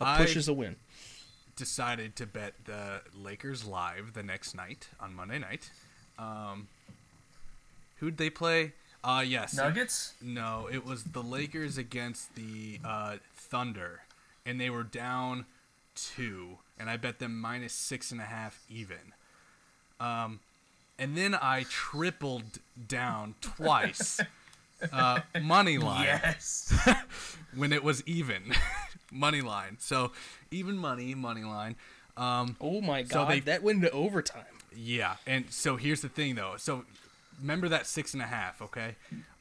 a 0.01 0.17
push 0.17 0.36
is 0.36 0.49
a 0.49 0.53
win. 0.53 0.75
decided 1.55 2.15
to 2.17 2.25
bet 2.25 2.53
the 2.65 3.01
Lakers 3.15 3.63
live 3.65 4.11
the 4.13 4.24
next 4.24 4.53
night 4.53 4.89
on 4.99 5.13
Monday 5.15 5.39
night. 5.39 5.71
Um, 6.19 6.67
who'd 7.97 8.17
they 8.17 8.30
play? 8.30 8.74
Uh, 9.04 9.24
yes, 9.26 9.56
Nuggets? 9.56 10.14
No, 10.22 10.70
it 10.72 10.86
was 10.86 11.04
the 11.04 11.22
Lakers 11.22 11.78
against 11.78 12.36
the 12.36 12.80
uh, 12.86 13.18
Thunder, 13.36 14.01
and 14.45 14.60
they 14.62 14.70
were 14.70 14.84
down 14.84 15.45
two, 15.95 16.58
and 16.80 16.89
I 16.89 16.95
bet 16.97 17.20
them 17.20 17.39
minus 17.39 17.74
six 17.74 18.12
and 18.12 18.22
a 18.22 18.26
half 18.26 18.64
even. 18.70 19.14
Um, 19.99 20.39
and 20.97 21.18
then 21.18 21.36
I 21.36 21.66
tripled 21.70 22.60
down 22.88 23.36
twice, 23.41 24.22
uh, 24.93 25.20
money 25.41 25.78
line 25.78 26.04
Yes. 26.06 26.74
when 27.56 27.74
it 27.74 27.84
was 27.84 28.04
even, 28.06 28.54
money 29.12 29.41
line. 29.41 29.78
So 29.80 30.12
even 30.49 30.78
money, 30.78 31.14
money 31.14 31.43
line. 31.43 31.76
Um, 32.16 32.56
Oh 32.62 32.80
my 32.80 33.01
god! 33.01 33.10
So 33.12 33.16
god, 33.24 33.32
they- 33.32 33.39
that 33.41 33.64
went 33.64 33.78
into 33.84 33.91
overtime. 33.91 34.43
yeah, 34.74 35.16
and 35.28 35.45
so 35.51 35.76
here's 35.76 36.01
the 36.01 36.10
thing 36.10 36.36
though. 36.36 36.54
So 36.58 36.86
remember 37.39 37.69
that 37.69 37.88
six 37.88 38.13
and 38.13 38.21
a 38.21 38.27
half, 38.27 38.61
okay? 38.61 38.95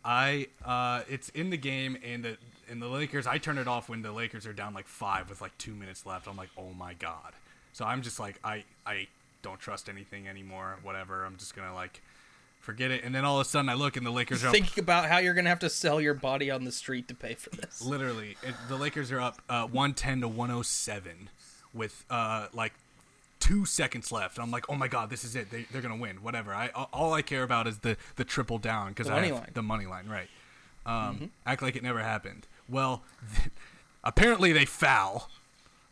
I 0.04 0.48
uh 0.64 1.02
it's 1.08 1.28
in 1.30 1.50
the 1.50 1.56
game 1.56 1.96
and 2.04 2.24
the 2.24 2.36
and 2.68 2.82
the 2.82 2.88
Lakers 2.88 3.26
I 3.26 3.38
turn 3.38 3.58
it 3.58 3.68
off 3.68 3.88
when 3.88 4.02
the 4.02 4.12
Lakers 4.12 4.46
are 4.46 4.52
down 4.52 4.74
like 4.74 4.86
five 4.86 5.28
with 5.28 5.40
like 5.40 5.56
two 5.58 5.74
minutes 5.74 6.04
left. 6.06 6.26
I'm 6.26 6.36
like, 6.36 6.50
oh 6.56 6.72
my 6.72 6.94
god. 6.94 7.32
So 7.72 7.84
I'm 7.84 8.02
just 8.02 8.18
like 8.18 8.38
I 8.44 8.64
I 8.86 9.08
don't 9.42 9.60
trust 9.60 9.88
anything 9.88 10.28
anymore. 10.28 10.78
Whatever. 10.82 11.24
I'm 11.24 11.36
just 11.36 11.54
gonna 11.54 11.74
like 11.74 12.00
forget 12.62 12.90
it. 12.90 13.04
And 13.04 13.14
then 13.14 13.24
all 13.24 13.38
of 13.40 13.46
a 13.46 13.48
sudden, 13.48 13.68
I 13.68 13.74
look 13.74 13.96
and 13.96 14.06
the 14.06 14.10
Lakers 14.10 14.42
are 14.44 14.48
up. 14.48 14.54
Thinking 14.54 14.82
about 14.82 15.08
how 15.08 15.18
you're 15.18 15.34
gonna 15.34 15.48
have 15.48 15.58
to 15.60 15.70
sell 15.70 16.00
your 16.00 16.14
body 16.14 16.50
on 16.50 16.64
the 16.64 16.72
street 16.72 17.08
to 17.08 17.14
pay 17.14 17.34
for 17.34 17.50
this. 17.50 17.84
Literally, 17.84 18.36
it, 18.42 18.54
the 18.68 18.76
Lakers 18.76 19.12
are 19.12 19.20
up 19.20 19.42
uh, 19.48 19.66
110 19.66 20.22
to 20.22 20.28
107 20.28 21.28
with 21.74 22.04
uh, 22.08 22.46
like 22.52 22.72
two 23.42 23.64
seconds 23.64 24.12
left. 24.12 24.38
I'm 24.38 24.52
like, 24.52 24.64
oh 24.70 24.76
my 24.76 24.86
god, 24.86 25.10
this 25.10 25.24
is 25.24 25.34
it. 25.34 25.50
They, 25.50 25.62
they're 25.72 25.82
gonna 25.82 25.96
win. 25.96 26.22
Whatever. 26.22 26.54
I 26.54 26.68
all 26.68 27.12
I 27.12 27.22
care 27.22 27.42
about 27.42 27.66
is 27.66 27.78
the 27.78 27.96
the 28.16 28.24
triple 28.24 28.58
down 28.58 28.90
because 28.90 29.08
I 29.10 29.20
have 29.26 29.34
line. 29.34 29.50
the 29.52 29.62
money 29.62 29.86
line 29.86 30.08
right. 30.08 30.28
Um, 30.86 31.30
Act 31.44 31.60
like 31.62 31.74
it 31.76 31.82
never 31.82 32.00
happened. 32.00 32.46
Well, 32.68 33.02
apparently 34.04 34.52
they 34.52 34.64
foul. 34.64 35.28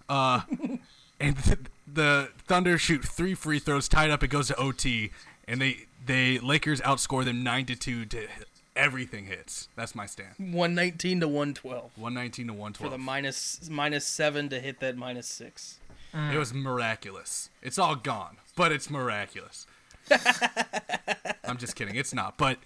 Uh, 0.09 0.43
and 1.21 1.37
th- 1.45 1.59
the 1.93 2.31
Thunder 2.47 2.79
shoot 2.79 3.05
three 3.05 3.35
free 3.35 3.59
throws, 3.59 3.89
tied 3.89 4.11
up. 4.11 4.23
It 4.23 4.29
goes 4.29 4.47
to 4.49 4.57
OT, 4.57 5.11
and 5.49 5.61
they 5.61 5.87
they 6.07 6.39
Lakers 6.39 6.81
outscore 6.83 7.25
them 7.25 7.43
nine 7.43 7.67
to 7.67 7.75
two. 7.77 8.05
To 8.07 8.29
everything 8.77 9.27
hits. 9.27 9.67
That's 9.75 9.97
my 9.97 10.07
stand. 10.07 10.35
119 10.39 11.21
to 11.21 11.27
112 11.29 11.91
One 11.97 12.15
nineteen 12.15 12.47
to 12.47 12.53
one 12.53 12.73
twelve. 12.73 12.93
for 12.93 12.97
the 12.97 13.03
minus 13.03 13.69
minus 13.69 14.07
seven 14.07 14.49
to 14.51 14.61
hit 14.61 14.79
that 14.81 14.97
minus 14.97 15.27
six. 15.27 15.80
It 16.13 16.37
was 16.39 16.53
miraculous. 16.53 17.51
It's 17.63 17.79
all 17.79 17.95
gone, 17.95 18.37
but 18.57 18.73
it's 18.73 18.91
miraculous. 18.91 19.67
I'm 21.45 21.57
just 21.57 21.77
kidding. 21.77 21.95
It's 21.97 22.13
not, 22.15 22.37
but 22.37 22.59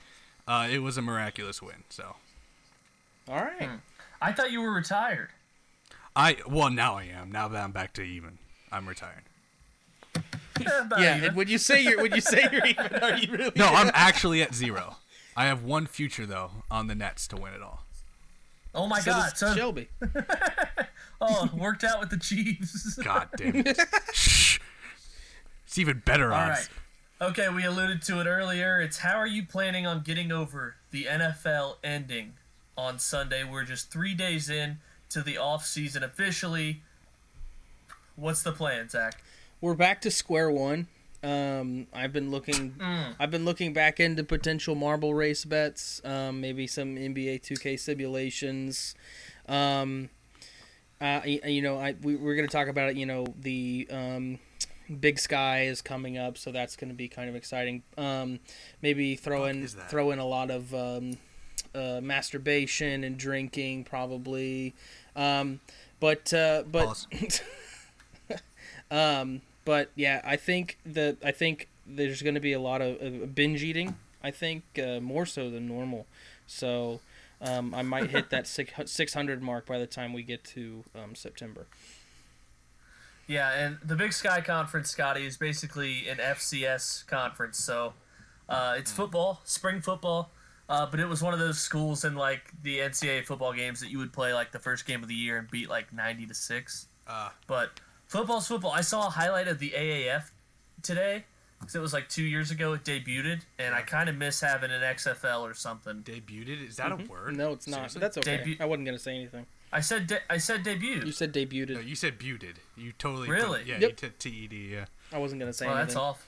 uh, 0.48 0.68
it 0.70 0.78
was 0.78 0.96
a 0.96 1.02
miraculous 1.02 1.60
win. 1.60 1.84
So 1.90 2.16
All 3.28 3.36
right. 3.36 3.68
I 4.22 4.32
thought 4.32 4.50
you 4.50 4.60
were 4.62 4.72
retired. 4.72 5.28
I 6.16 6.36
well 6.48 6.70
now 6.70 6.96
I 6.96 7.04
am. 7.04 7.30
Now 7.32 7.48
that 7.48 7.62
I'm 7.62 7.72
back 7.72 7.92
to 7.94 8.02
even, 8.02 8.38
I'm 8.72 8.88
retired. 8.88 9.24
Yeah, 10.60 11.16
even. 11.16 11.24
and 11.24 11.36
when 11.36 11.48
you 11.48 11.58
say 11.58 11.82
you're 11.82 12.00
when 12.00 12.14
you 12.14 12.20
say 12.20 12.48
you're 12.52 12.64
even, 12.64 12.86
are 13.02 13.16
you 13.18 13.30
really? 13.32 13.52
No, 13.56 13.66
I'm 13.66 13.90
actually 13.94 14.40
at 14.40 14.54
zero. 14.54 14.96
I 15.36 15.46
have 15.46 15.64
one 15.64 15.86
future 15.86 16.24
though 16.26 16.50
on 16.70 16.86
the 16.86 16.94
Nets 16.94 17.26
to 17.28 17.36
win 17.36 17.52
it 17.54 17.60
all. 17.62 17.82
oh 18.74 18.86
my 18.86 19.00
So 19.00 19.10
god! 19.10 19.36
So 19.36 19.54
Shelby. 19.54 19.88
oh, 21.20 21.50
worked 21.56 21.84
out 21.84 22.00
with 22.00 22.10
the 22.10 22.18
Chiefs. 22.18 22.94
God 23.02 23.28
damn 23.36 23.56
it! 23.56 23.78
Shh. 24.12 24.58
It's 25.66 25.78
even 25.78 26.02
better 26.04 26.32
All 26.32 26.40
odds. 26.40 26.68
right. 27.20 27.28
Okay, 27.30 27.48
we 27.48 27.64
alluded 27.64 28.02
to 28.02 28.20
it 28.20 28.26
earlier. 28.26 28.80
It's 28.80 28.98
how 28.98 29.16
are 29.16 29.26
you 29.26 29.44
planning 29.44 29.86
on 29.86 30.02
getting 30.02 30.30
over 30.30 30.76
the 30.90 31.04
NFL 31.04 31.76
ending 31.82 32.34
on 32.76 32.98
Sunday? 32.98 33.44
We're 33.44 33.64
just 33.64 33.90
three 33.90 34.14
days 34.14 34.50
in 34.50 34.78
to 35.10 35.22
the 35.22 35.38
off 35.38 35.64
season 35.64 36.02
officially. 36.02 36.82
What's 38.16 38.42
the 38.42 38.52
plan, 38.52 38.88
Zach? 38.88 39.22
We're 39.60 39.74
back 39.74 40.00
to 40.02 40.10
square 40.10 40.50
one. 40.50 40.88
Um, 41.22 41.86
I've 41.94 42.12
been 42.12 42.30
looking. 42.30 42.74
I've 43.18 43.30
been 43.30 43.44
looking 43.44 43.72
back 43.72 43.98
into 43.98 44.22
potential 44.24 44.74
marble 44.74 45.14
race 45.14 45.44
bets. 45.44 46.02
Um, 46.04 46.40
maybe 46.40 46.66
some 46.66 46.96
NBA 46.96 47.40
2K 47.42 47.78
simulations. 47.80 48.94
Um, 49.48 50.10
uh, 51.04 51.20
y- 51.24 51.40
you 51.46 51.62
know, 51.62 51.78
I 51.78 51.94
we, 52.02 52.16
we're 52.16 52.34
going 52.34 52.48
to 52.48 52.52
talk 52.52 52.68
about 52.68 52.90
it. 52.90 52.96
You 52.96 53.06
know, 53.06 53.26
the 53.40 53.86
um, 53.90 54.38
Big 55.00 55.18
Sky 55.18 55.64
is 55.66 55.82
coming 55.82 56.16
up, 56.18 56.38
so 56.38 56.50
that's 56.52 56.76
going 56.76 56.88
to 56.90 56.94
be 56.94 57.08
kind 57.08 57.28
of 57.28 57.36
exciting. 57.36 57.82
Um, 57.98 58.40
maybe 58.82 59.16
throw 59.16 59.44
in 59.44 59.56
throw 59.88 60.10
in 60.12 60.18
a 60.18 60.26
lot 60.26 60.50
of 60.50 60.74
um, 60.74 61.18
uh, 61.74 62.00
masturbation 62.02 63.04
and 63.04 63.16
drinking, 63.18 63.84
probably. 63.84 64.74
Um, 65.16 65.60
but 66.00 66.32
uh, 66.32 66.62
but 66.70 67.06
um, 68.90 69.42
but 69.64 69.90
yeah, 69.94 70.20
I 70.24 70.36
think 70.36 70.78
that 70.86 71.16
I 71.24 71.32
think 71.32 71.68
there's 71.86 72.22
going 72.22 72.34
to 72.34 72.40
be 72.40 72.52
a 72.52 72.60
lot 72.60 72.80
of 72.82 72.96
uh, 73.02 73.26
binge 73.26 73.62
eating. 73.62 73.96
I 74.22 74.30
think 74.30 74.62
uh, 74.78 75.00
more 75.00 75.26
so 75.26 75.50
than 75.50 75.66
normal. 75.68 76.06
So 76.46 77.00
um, 77.44 77.74
I 77.74 77.82
might 77.82 78.10
hit 78.10 78.30
that 78.30 78.46
600 78.46 79.42
mark 79.42 79.66
by 79.66 79.78
the 79.78 79.86
time 79.86 80.12
we 80.12 80.22
get 80.22 80.44
to 80.44 80.84
um, 80.94 81.14
September. 81.14 81.66
Yeah, 83.26 83.52
and 83.52 83.78
the 83.82 83.96
Big 83.96 84.12
Sky 84.12 84.40
Conference, 84.40 84.90
Scotty, 84.90 85.24
is 85.26 85.36
basically 85.36 86.08
an 86.08 86.18
FCS 86.18 87.06
conference. 87.06 87.58
So 87.58 87.94
uh, 88.48 88.74
it's 88.78 88.92
football, 88.92 89.40
spring 89.44 89.80
football. 89.80 90.30
Uh, 90.66 90.86
but 90.86 90.98
it 90.98 91.06
was 91.06 91.22
one 91.22 91.34
of 91.34 91.38
those 91.40 91.58
schools 91.58 92.04
in 92.04 92.14
like 92.14 92.50
the 92.62 92.78
NCAA 92.78 93.24
football 93.26 93.52
games 93.52 93.80
that 93.80 93.90
you 93.90 93.98
would 93.98 94.12
play 94.14 94.32
like 94.32 94.50
the 94.50 94.58
first 94.58 94.86
game 94.86 95.02
of 95.02 95.08
the 95.08 95.14
year 95.14 95.36
and 95.36 95.50
beat 95.50 95.68
like 95.68 95.92
ninety 95.92 96.24
to 96.26 96.32
six. 96.34 96.86
Uh, 97.06 97.28
But 97.46 97.80
football's 98.06 98.46
football. 98.46 98.70
I 98.70 98.80
saw 98.80 99.06
a 99.08 99.10
highlight 99.10 99.46
of 99.46 99.58
the 99.58 99.70
AAF 99.70 100.30
today 100.82 101.24
because 101.60 101.74
it 101.74 101.80
was 101.80 101.92
like 101.92 102.08
two 102.08 102.22
years 102.24 102.50
ago 102.50 102.72
it 102.74 102.84
debuted, 102.84 103.40
and 103.58 103.74
I 103.74 103.82
kind 103.82 104.08
of 104.08 104.16
miss 104.16 104.40
having 104.40 104.70
an 104.70 104.82
XFL 104.82 105.42
or 105.42 105.54
something. 105.54 106.02
debuted? 106.02 106.66
Is 106.68 106.76
that 106.76 106.92
a 106.92 106.96
word? 106.96 107.28
Mm-hmm. 107.30 107.36
No, 107.36 107.52
it's 107.52 107.66
not. 107.66 107.76
Seriously? 107.76 108.00
That's 108.00 108.18
okay. 108.18 108.36
Debut- 108.38 108.56
I 108.60 108.64
wasn't 108.66 108.86
going 108.86 108.96
to 108.98 109.02
say 109.02 109.14
anything. 109.14 109.46
I 109.72 109.80
said 109.80 110.06
de- 110.06 110.32
I 110.32 110.38
said 110.38 110.62
debuted. 110.64 111.06
You 111.06 111.12
said 111.12 111.32
debuted. 111.32 111.70
No, 111.74 111.80
you 111.80 111.96
said 111.96 112.18
buted. 112.18 112.56
You 112.76 112.92
totally 112.98 113.28
Really? 113.28 113.62
yeah, 113.66 113.78
Yep. 113.78 113.90
you 113.90 113.96
said 113.98 114.18
TED. 114.20 114.52
Yeah. 114.52 114.84
I 115.12 115.18
wasn't 115.18 115.40
going 115.40 115.50
to 115.50 115.56
say 115.56 115.66
Oh, 115.66 115.70
anything. 115.70 115.86
that's 115.86 115.96
off. 115.96 116.26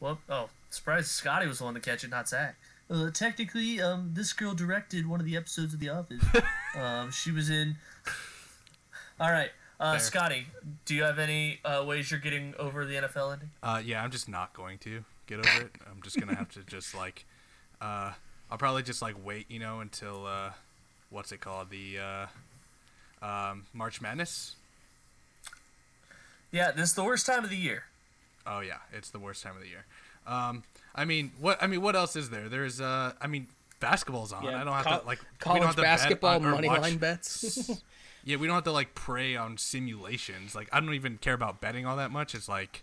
Well, 0.00 0.18
oh, 0.28 0.48
surprised 0.70 1.08
Scotty 1.08 1.46
was 1.46 1.58
the 1.58 1.64
one 1.64 1.74
to 1.74 1.80
catch 1.80 2.02
it, 2.04 2.10
not 2.10 2.28
Zach. 2.28 2.56
Uh, 2.90 3.10
technically, 3.10 3.80
um, 3.80 4.10
this 4.14 4.32
girl 4.32 4.54
directed 4.54 5.06
one 5.06 5.20
of 5.20 5.26
the 5.26 5.36
episodes 5.36 5.74
of 5.74 5.78
The 5.80 5.90
Office. 5.90 6.24
um, 6.76 7.12
she 7.12 7.30
was 7.30 7.50
in. 7.50 7.76
All 9.20 9.30
right, 9.30 9.50
uh, 9.80 9.98
Scotty, 9.98 10.46
do 10.84 10.94
you 10.94 11.02
have 11.02 11.18
any 11.18 11.58
uh, 11.64 11.82
ways 11.86 12.10
you're 12.10 12.20
getting 12.20 12.54
over 12.58 12.84
the 12.84 12.94
NFL 12.94 13.32
ending? 13.32 13.50
Uh, 13.62 13.80
yeah, 13.84 14.02
I'm 14.04 14.10
just 14.10 14.28
not 14.28 14.52
going 14.52 14.78
to 14.78 15.04
get 15.26 15.38
over 15.38 15.62
it. 15.66 15.70
I'm 15.90 16.02
just 16.02 16.18
gonna 16.20 16.34
have 16.34 16.50
to 16.50 16.60
just 16.64 16.94
like, 16.94 17.24
uh, 17.80 18.12
I'll 18.50 18.58
probably 18.58 18.82
just 18.82 19.00
like 19.00 19.14
wait, 19.24 19.50
you 19.50 19.58
know, 19.58 19.80
until 19.80 20.26
uh, 20.26 20.50
what's 21.08 21.32
it 21.32 21.40
called, 21.40 21.70
the 21.70 21.98
uh, 23.22 23.24
um, 23.26 23.64
March 23.72 24.00
Madness. 24.00 24.56
Yeah, 26.52 26.72
this 26.72 26.90
is 26.90 26.94
the 26.94 27.04
worst 27.04 27.26
time 27.26 27.44
of 27.44 27.50
the 27.50 27.56
year. 27.56 27.84
Oh 28.46 28.60
yeah, 28.60 28.78
it's 28.92 29.10
the 29.10 29.18
worst 29.18 29.42
time 29.42 29.56
of 29.56 29.62
the 29.62 29.68
year. 29.68 29.84
Um, 30.26 30.64
I 30.94 31.04
mean, 31.04 31.32
what 31.40 31.62
I 31.62 31.66
mean, 31.66 31.80
what 31.80 31.96
else 31.96 32.16
is 32.16 32.30
there? 32.30 32.48
There's 32.48 32.80
uh, 32.80 33.12
I 33.20 33.26
mean, 33.26 33.46
basketball's 33.78 34.32
on. 34.32 34.44
Yeah, 34.44 34.60
I 34.60 34.64
don't 34.64 34.72
have 34.74 34.84
co- 34.84 34.98
to 35.00 35.06
like 35.06 35.20
we 35.20 35.24
don't 35.24 35.38
College 35.38 35.62
have 35.62 35.76
to 35.76 35.82
bet 35.82 35.98
basketball 35.98 36.36
on- 36.36 36.42
money 36.42 36.68
watch- 36.68 36.80
line 36.82 36.96
bets. 36.98 37.70
Yeah, 38.24 38.36
we 38.36 38.46
don't 38.46 38.54
have 38.54 38.64
to 38.64 38.72
like 38.72 38.94
prey 38.94 39.36
on 39.36 39.58
simulations. 39.58 40.54
Like 40.54 40.68
I 40.72 40.80
don't 40.80 40.94
even 40.94 41.18
care 41.18 41.34
about 41.34 41.60
betting 41.60 41.86
all 41.86 41.96
that 41.96 42.10
much. 42.10 42.34
It's 42.34 42.48
like, 42.48 42.82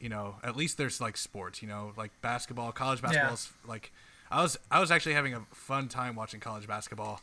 you 0.00 0.08
know, 0.08 0.36
at 0.42 0.56
least 0.56 0.78
there's 0.78 1.00
like 1.00 1.16
sports. 1.16 1.62
You 1.62 1.68
know, 1.68 1.92
like 1.96 2.10
basketball, 2.22 2.72
college 2.72 3.02
basketball 3.02 3.34
is 3.34 3.50
like. 3.66 3.92
I 4.28 4.42
was 4.42 4.58
I 4.72 4.80
was 4.80 4.90
actually 4.90 5.14
having 5.14 5.34
a 5.34 5.42
fun 5.52 5.88
time 5.88 6.16
watching 6.16 6.40
college 6.40 6.66
basketball 6.66 7.20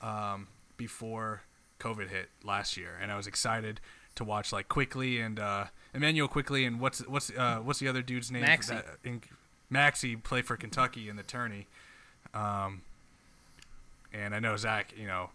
um, 0.00 0.48
before 0.78 1.42
COVID 1.80 2.08
hit 2.08 2.30
last 2.42 2.78
year, 2.78 2.98
and 3.00 3.12
I 3.12 3.16
was 3.18 3.26
excited 3.26 3.78
to 4.14 4.24
watch 4.24 4.52
like 4.52 4.68
Quickley 4.68 5.20
and 5.20 5.38
uh, 5.38 5.66
Immanuel 5.94 6.28
Quickley 6.28 6.64
and 6.64 6.80
what's 6.80 7.06
what's 7.06 7.30
uh, 7.30 7.58
what's 7.62 7.78
the 7.78 7.88
other 7.88 8.02
dude's 8.02 8.30
name? 8.30 8.42
Maxey. 8.42 8.74
That, 8.74 8.86
in, 9.04 9.20
Maxey 9.68 10.16
play 10.16 10.42
for 10.42 10.56
Kentucky 10.56 11.08
in 11.08 11.16
the 11.16 11.22
tourney. 11.22 11.66
Um, 12.32 12.82
and 14.12 14.34
I 14.34 14.38
know 14.38 14.56
Zach, 14.56 14.94
you 14.96 15.06
know. 15.06 15.30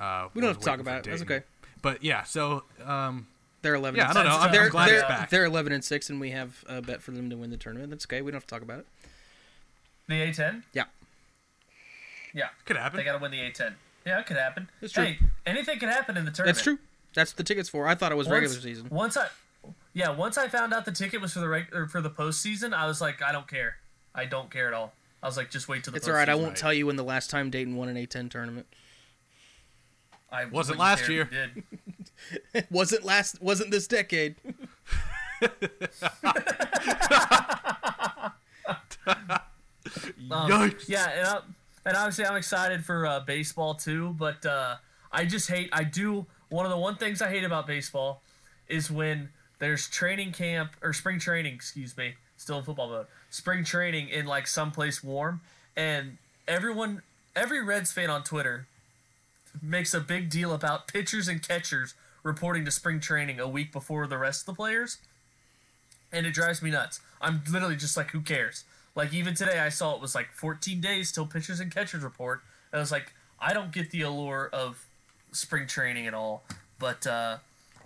Uh, 0.00 0.28
we 0.34 0.40
don't 0.40 0.48
have 0.48 0.58
to 0.58 0.64
talk 0.64 0.80
about 0.80 1.06
it. 1.06 1.10
That's 1.10 1.22
okay. 1.22 1.42
But 1.82 2.02
yeah, 2.02 2.22
so 2.24 2.64
um, 2.84 3.26
They're 3.62 3.74
11. 3.74 3.96
yeah, 3.98 4.04
I 4.04 4.06
and 4.08 4.14
don't 4.14 4.24
know. 4.24 4.30
six. 4.32 4.44
I'm, 4.44 4.52
they're, 4.52 4.62
I'm 4.64 4.70
glad 4.70 4.88
they're, 4.88 4.98
it's 5.00 5.08
back. 5.08 5.30
they're 5.30 5.44
11 5.44 5.72
and 5.72 5.84
6, 5.84 6.10
and 6.10 6.20
we 6.20 6.30
have 6.30 6.64
a 6.68 6.80
bet 6.82 7.02
for 7.02 7.10
them 7.12 7.30
to 7.30 7.36
win 7.36 7.50
the 7.50 7.56
tournament. 7.56 7.90
That's 7.90 8.06
okay. 8.06 8.22
We 8.22 8.30
don't 8.30 8.36
have 8.36 8.46
to 8.46 8.54
talk 8.54 8.62
about 8.62 8.80
it. 8.80 8.86
The 10.08 10.14
A10? 10.14 10.62
Yeah. 10.72 10.84
Yeah, 12.32 12.48
Could 12.64 12.76
happen. 12.76 12.96
they 12.96 13.04
got 13.04 13.12
to 13.12 13.18
win 13.18 13.30
the 13.30 13.38
A10. 13.38 13.74
Yeah, 14.04 14.18
it 14.20 14.26
could 14.26 14.36
happen. 14.36 14.68
That's 14.80 14.92
true. 14.92 15.04
Hey, 15.04 15.18
anything 15.46 15.78
could 15.78 15.88
happen 15.88 16.16
in 16.16 16.24
the 16.24 16.30
tournament. 16.30 16.56
That's 16.56 16.64
true. 16.64 16.78
That's 17.14 17.32
what 17.32 17.36
the 17.38 17.44
tickets 17.44 17.68
for. 17.68 17.86
I 17.86 17.94
thought 17.94 18.10
it 18.12 18.16
was 18.16 18.26
Once- 18.26 18.40
regular 18.42 18.60
season. 18.60 18.88
Once 18.90 19.16
I, 19.16 19.28
yeah, 19.92 20.10
once 20.10 20.36
I 20.36 20.48
found 20.48 20.74
out 20.74 20.84
the 20.84 20.92
ticket 20.92 21.20
was 21.20 21.32
for 21.32 21.38
the 21.40 21.48
reg- 21.48 21.72
or 21.72 21.86
for 21.86 22.00
the 22.00 22.10
postseason, 22.10 22.74
I 22.74 22.86
was 22.86 23.00
like, 23.00 23.22
I 23.22 23.30
don't 23.30 23.46
care. 23.48 23.76
I 24.14 24.24
don't 24.24 24.50
care 24.50 24.66
at 24.68 24.74
all. 24.74 24.92
I 25.22 25.26
was 25.26 25.36
like, 25.36 25.50
just 25.50 25.68
wait 25.68 25.84
till 25.84 25.92
the. 25.92 25.96
It's 25.98 26.08
all 26.08 26.14
right. 26.14 26.28
I 26.28 26.34
won't 26.34 26.48
right. 26.48 26.56
tell 26.56 26.74
you 26.74 26.86
when 26.86 26.96
the 26.96 27.04
last 27.04 27.30
time 27.30 27.50
Dayton 27.50 27.76
won 27.76 27.88
an 27.88 27.96
A10 27.96 28.30
tournament. 28.30 28.66
I 30.34 30.46
Wasn't 30.46 30.78
last 30.78 31.08
year. 31.08 31.24
Did. 31.24 32.66
wasn't 32.70 33.04
last. 33.04 33.40
Wasn't 33.40 33.70
this 33.70 33.86
decade. 33.86 34.36
Um, 40.30 40.50
Yikes. 40.50 40.88
Yeah, 40.88 41.10
and, 41.10 41.26
I, 41.26 41.40
and 41.84 41.96
obviously 41.96 42.24
I'm 42.24 42.36
excited 42.36 42.84
for 42.84 43.06
uh, 43.06 43.20
baseball 43.20 43.74
too, 43.74 44.14
but 44.18 44.44
uh, 44.44 44.76
I 45.12 45.26
just 45.26 45.48
hate. 45.48 45.68
I 45.72 45.84
do 45.84 46.26
one 46.48 46.64
of 46.66 46.72
the 46.72 46.78
one 46.78 46.96
things 46.96 47.22
I 47.22 47.28
hate 47.28 47.44
about 47.44 47.66
baseball 47.66 48.22
is 48.66 48.90
when 48.90 49.28
there's 49.58 49.88
training 49.88 50.32
camp 50.32 50.72
or 50.82 50.92
spring 50.92 51.18
training. 51.18 51.54
Excuse 51.54 51.96
me, 51.96 52.14
still 52.36 52.58
in 52.58 52.64
football 52.64 52.88
mode. 52.88 53.06
Spring 53.30 53.62
training 53.64 54.08
in 54.08 54.26
like 54.26 54.46
someplace 54.46 55.04
warm, 55.04 55.40
and 55.76 56.16
everyone, 56.48 57.02
every 57.36 57.62
Reds 57.62 57.92
fan 57.92 58.10
on 58.10 58.24
Twitter 58.24 58.66
makes 59.62 59.94
a 59.94 60.00
big 60.00 60.30
deal 60.30 60.52
about 60.52 60.88
pitchers 60.88 61.28
and 61.28 61.42
catchers 61.42 61.94
reporting 62.22 62.64
to 62.64 62.70
spring 62.70 63.00
training 63.00 63.38
a 63.40 63.48
week 63.48 63.72
before 63.72 64.06
the 64.06 64.18
rest 64.18 64.42
of 64.42 64.46
the 64.46 64.54
players. 64.54 64.98
and 66.12 66.26
it 66.26 66.32
drives 66.32 66.62
me 66.62 66.70
nuts. 66.70 67.00
I'm 67.20 67.42
literally 67.50 67.74
just 67.76 67.96
like, 67.96 68.10
who 68.12 68.20
cares? 68.20 68.64
Like 68.94 69.12
even 69.12 69.34
today, 69.34 69.58
I 69.58 69.68
saw 69.68 69.94
it 69.96 70.00
was 70.00 70.14
like 70.14 70.30
14 70.32 70.80
days 70.80 71.10
till 71.10 71.26
pitchers 71.26 71.58
and 71.58 71.74
catchers 71.74 72.02
report. 72.04 72.42
And 72.72 72.78
I 72.78 72.80
was 72.82 72.92
like, 72.92 73.12
I 73.40 73.52
don't 73.52 73.72
get 73.72 73.90
the 73.90 74.02
allure 74.02 74.48
of 74.52 74.86
spring 75.32 75.66
training 75.66 76.06
at 76.06 76.14
all. 76.14 76.44
But 76.78 77.04
uh, 77.06 77.38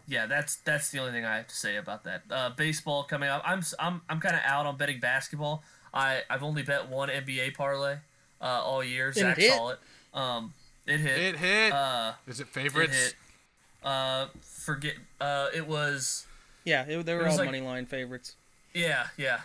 yeah, 0.06 0.26
that's 0.26 0.56
that's 0.56 0.90
the 0.90 0.98
only 0.98 1.12
thing 1.12 1.24
I 1.24 1.36
have 1.38 1.48
to 1.48 1.56
say 1.56 1.76
about 1.76 2.04
that. 2.04 2.22
Uh, 2.30 2.50
baseball 2.50 3.04
coming 3.04 3.30
up. 3.30 3.42
I'm 3.46 3.62
I'm 3.78 4.02
I'm 4.10 4.20
kind 4.20 4.34
of 4.36 4.42
out 4.44 4.66
on 4.66 4.76
betting 4.76 5.00
basketball. 5.00 5.62
I 5.94 6.20
I've 6.28 6.42
only 6.42 6.62
bet 6.62 6.88
one 6.90 7.08
NBA 7.08 7.54
parlay 7.54 7.96
uh, 8.42 8.44
all 8.62 8.84
year. 8.84 9.10
Zach 9.12 9.38
saw 9.56 9.68
it. 9.70 9.78
Um, 10.12 10.52
it 10.89 11.01
hit. 11.01 11.18
It 11.18 11.36
hit. 11.36 11.72
Uh, 11.72 12.12
Is 12.26 12.41
it 12.41 12.49
favorites? 12.49 12.93
it 12.93 12.97
favorites? 12.97 13.14
hit. 13.82 13.89
Uh, 13.89 14.26
forget. 14.41 14.95
Uh, 15.20 15.49
it 15.55 15.66
was. 15.66 16.26
Yeah, 16.64 16.82
it, 16.89 17.07
they 17.07 17.14
were 17.14 17.26
It 17.26 17.30
all 17.30 17.36
like- 17.36 17.47
money 17.47 17.61
line 17.61 17.86
favorites. 17.86 18.34
Yeah, 18.74 19.07
yeah. 19.16 19.41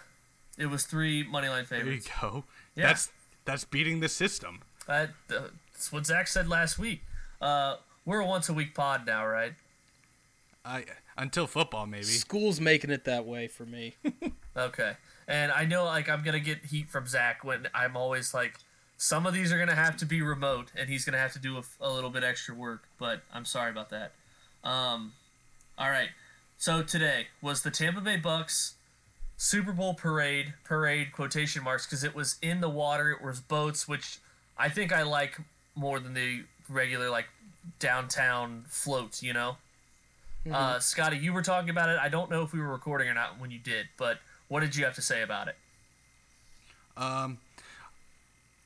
It 0.57 0.67
was 0.67 0.85
three 0.85 1.23
money 1.23 1.47
line 1.49 1.65
favorites. 1.65 2.07
There 2.21 2.29
you 2.29 2.31
go. 2.31 2.43
Yeah. 2.75 2.87
That's 2.87 3.11
that's 3.45 3.63
beating 3.65 3.99
the 3.99 4.09
system. 4.09 4.59
That, 4.87 5.09
uh, 5.29 5.47
that's 5.71 5.91
what 5.91 6.05
Zach 6.05 6.27
said 6.27 6.47
last 6.49 6.77
week. 6.77 7.01
Uh, 7.41 7.77
we're 8.05 8.19
a 8.19 8.25
once 8.25 8.49
a 8.49 8.53
week 8.53 8.75
pod 8.75 9.05
now, 9.07 9.25
right? 9.25 9.53
I 10.65 10.85
until 11.17 11.47
football 11.47 11.85
maybe. 11.85 12.03
School's 12.03 12.59
making 12.61 12.89
it 12.89 13.03
that 13.05 13.25
way 13.25 13.47
for 13.47 13.65
me. 13.65 13.95
Okay. 14.55 14.93
And 15.27 15.51
I 15.51 15.65
know 15.65 15.85
like 15.85 16.07
I'm 16.07 16.21
gonna 16.23 16.39
get 16.39 16.65
heat 16.65 16.87
from 16.87 17.07
Zach 17.07 17.43
when 17.43 17.67
I'm 17.73 17.97
always 17.97 18.35
like, 18.35 18.59
some 19.03 19.25
of 19.25 19.33
these 19.33 19.51
are 19.51 19.59
gonna 19.59 19.75
have 19.75 19.97
to 19.97 20.05
be 20.05 20.21
remote, 20.21 20.71
and 20.77 20.87
he's 20.87 21.03
gonna 21.03 21.17
have 21.17 21.33
to 21.33 21.39
do 21.39 21.57
a, 21.57 21.63
a 21.81 21.91
little 21.91 22.09
bit 22.09 22.23
extra 22.23 22.55
work. 22.55 22.83
But 22.97 23.21
I'm 23.33 23.43
sorry 23.43 23.69
about 23.69 23.89
that. 23.89 24.13
Um, 24.63 25.11
all 25.77 25.89
right. 25.89 26.07
So 26.57 26.81
today 26.83 27.27
was 27.41 27.63
the 27.63 27.69
Tampa 27.69 27.99
Bay 27.99 28.17
Bucs 28.17 28.75
Super 29.35 29.73
Bowl 29.73 29.93
parade. 29.93 30.53
Parade 30.63 31.11
quotation 31.11 31.65
marks 31.65 31.85
because 31.85 32.05
it 32.05 32.15
was 32.15 32.37
in 32.41 32.61
the 32.61 32.69
water. 32.69 33.11
It 33.11 33.21
was 33.21 33.41
boats, 33.41 33.89
which 33.89 34.19
I 34.57 34.69
think 34.69 34.93
I 34.93 35.03
like 35.03 35.37
more 35.75 35.99
than 35.99 36.13
the 36.13 36.45
regular 36.69 37.09
like 37.09 37.27
downtown 37.79 38.63
floats. 38.69 39.21
You 39.21 39.33
know. 39.33 39.57
Uh, 40.49 40.79
Scotty, 40.79 41.17
you 41.17 41.33
were 41.33 41.41
talking 41.41 41.69
about 41.69 41.89
it. 41.89 41.99
I 41.99 42.07
don't 42.07 42.29
know 42.29 42.41
if 42.41 42.53
we 42.53 42.59
were 42.61 42.71
recording 42.71 43.09
or 43.09 43.13
not 43.13 43.37
when 43.37 43.51
you 43.51 43.59
did, 43.59 43.87
but 43.97 44.19
what 44.47 44.61
did 44.61 44.77
you 44.77 44.85
have 44.85 44.95
to 44.95 45.01
say 45.01 45.21
about 45.21 45.49
it? 45.49 45.55
Um, 46.95 47.39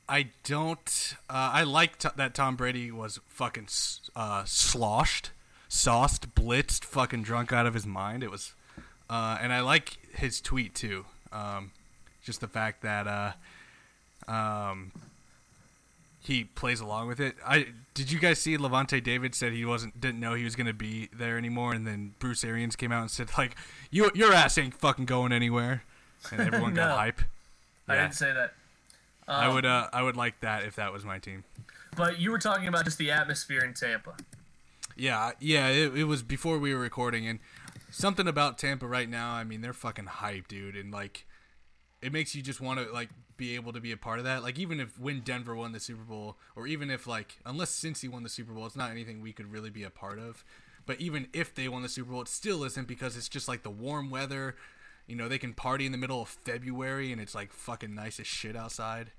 I 0.08 0.28
don't. 0.44 1.14
Uh, 1.28 1.50
I 1.52 1.62
like 1.64 1.98
t- 1.98 2.08
that 2.16 2.34
Tom 2.34 2.56
Brady 2.56 2.90
was 2.90 3.20
fucking 3.28 3.68
uh, 4.16 4.44
sloshed, 4.46 5.30
sauced, 5.68 6.34
blitzed, 6.34 6.84
fucking 6.84 7.22
drunk 7.24 7.52
out 7.52 7.66
of 7.66 7.74
his 7.74 7.86
mind. 7.86 8.22
It 8.22 8.30
was, 8.30 8.54
uh, 9.10 9.38
and 9.40 9.52
I 9.52 9.60
like 9.60 9.98
his 10.14 10.40
tweet 10.40 10.74
too. 10.74 11.04
Um, 11.32 11.72
just 12.22 12.40
the 12.40 12.48
fact 12.48 12.82
that 12.82 13.06
uh, 13.06 14.30
um, 14.30 14.92
he 16.20 16.44
plays 16.44 16.80
along 16.80 17.08
with 17.08 17.20
it. 17.20 17.36
I 17.46 17.66
did 17.94 18.10
you 18.10 18.18
guys 18.18 18.38
see 18.38 18.56
Lavonte 18.56 19.02
David 19.02 19.34
said 19.34 19.52
he 19.52 19.64
wasn't 19.64 20.00
didn't 20.00 20.20
know 20.20 20.34
he 20.34 20.44
was 20.44 20.56
gonna 20.56 20.72
be 20.72 21.08
there 21.12 21.36
anymore, 21.38 21.72
and 21.72 21.86
then 21.86 22.14
Bruce 22.18 22.44
Arians 22.44 22.76
came 22.76 22.92
out 22.92 23.02
and 23.02 23.10
said 23.10 23.28
like, 23.36 23.56
"You 23.90 24.10
your 24.14 24.32
ass 24.32 24.56
ain't 24.58 24.74
fucking 24.74 25.04
going 25.06 25.32
anywhere," 25.32 25.82
and 26.30 26.40
everyone 26.40 26.74
No. 26.74 26.82
got 26.86 26.98
hype. 26.98 27.20
I 27.86 27.94
Yeah. 27.94 28.02
didn't 28.02 28.14
say 28.14 28.32
that. 28.32 28.54
I 29.28 29.46
Um, 29.46 29.54
would 29.54 29.66
uh, 29.66 29.88
I 29.92 30.02
would 30.02 30.16
like 30.16 30.40
that 30.40 30.64
if 30.64 30.76
that 30.76 30.92
was 30.92 31.04
my 31.04 31.18
team. 31.18 31.44
But 31.96 32.18
you 32.18 32.30
were 32.30 32.38
talking 32.38 32.68
about 32.68 32.84
just 32.84 32.98
the 32.98 33.10
atmosphere 33.10 33.62
in 33.62 33.74
Tampa. 33.74 34.14
Yeah, 34.96 35.32
yeah, 35.38 35.68
it, 35.68 35.96
it 35.96 36.04
was 36.04 36.22
before 36.22 36.58
we 36.58 36.74
were 36.74 36.80
recording, 36.80 37.26
and 37.26 37.38
something 37.90 38.26
about 38.26 38.58
Tampa 38.58 38.86
right 38.86 39.08
now. 39.08 39.32
I 39.32 39.44
mean, 39.44 39.60
they're 39.60 39.72
fucking 39.72 40.06
hype, 40.06 40.48
dude, 40.48 40.76
and 40.76 40.92
like, 40.92 41.26
it 42.02 42.12
makes 42.12 42.34
you 42.34 42.42
just 42.42 42.60
want 42.60 42.80
to 42.80 42.92
like 42.92 43.10
be 43.36 43.54
able 43.54 43.72
to 43.72 43.80
be 43.80 43.92
a 43.92 43.96
part 43.96 44.18
of 44.18 44.24
that. 44.24 44.42
Like, 44.42 44.58
even 44.58 44.80
if 44.80 44.98
when 44.98 45.20
Denver 45.20 45.54
won 45.54 45.72
the 45.72 45.80
Super 45.80 46.02
Bowl, 46.02 46.36
or 46.56 46.66
even 46.66 46.90
if 46.90 47.06
like 47.06 47.38
unless 47.46 47.70
Cincy 47.70 48.08
won 48.08 48.22
the 48.22 48.28
Super 48.28 48.52
Bowl, 48.52 48.66
it's 48.66 48.76
not 48.76 48.90
anything 48.90 49.20
we 49.20 49.32
could 49.32 49.52
really 49.52 49.70
be 49.70 49.84
a 49.84 49.90
part 49.90 50.18
of. 50.18 50.44
But 50.86 51.00
even 51.00 51.28
if 51.34 51.54
they 51.54 51.68
won 51.68 51.82
the 51.82 51.88
Super 51.88 52.12
Bowl, 52.12 52.22
it 52.22 52.28
still 52.28 52.64
isn't 52.64 52.88
because 52.88 53.16
it's 53.16 53.28
just 53.28 53.46
like 53.46 53.62
the 53.62 53.70
warm 53.70 54.08
weather. 54.08 54.56
You 55.08 55.16
know, 55.16 55.26
they 55.26 55.38
can 55.38 55.54
party 55.54 55.86
in 55.86 55.92
the 55.92 55.98
middle 55.98 56.22
of 56.22 56.28
February, 56.28 57.10
and 57.10 57.20
it's 57.20 57.34
like 57.34 57.52
fucking 57.52 57.94
nice 57.94 58.20
as 58.20 58.26
shit 58.26 58.54
outside. 58.54 59.10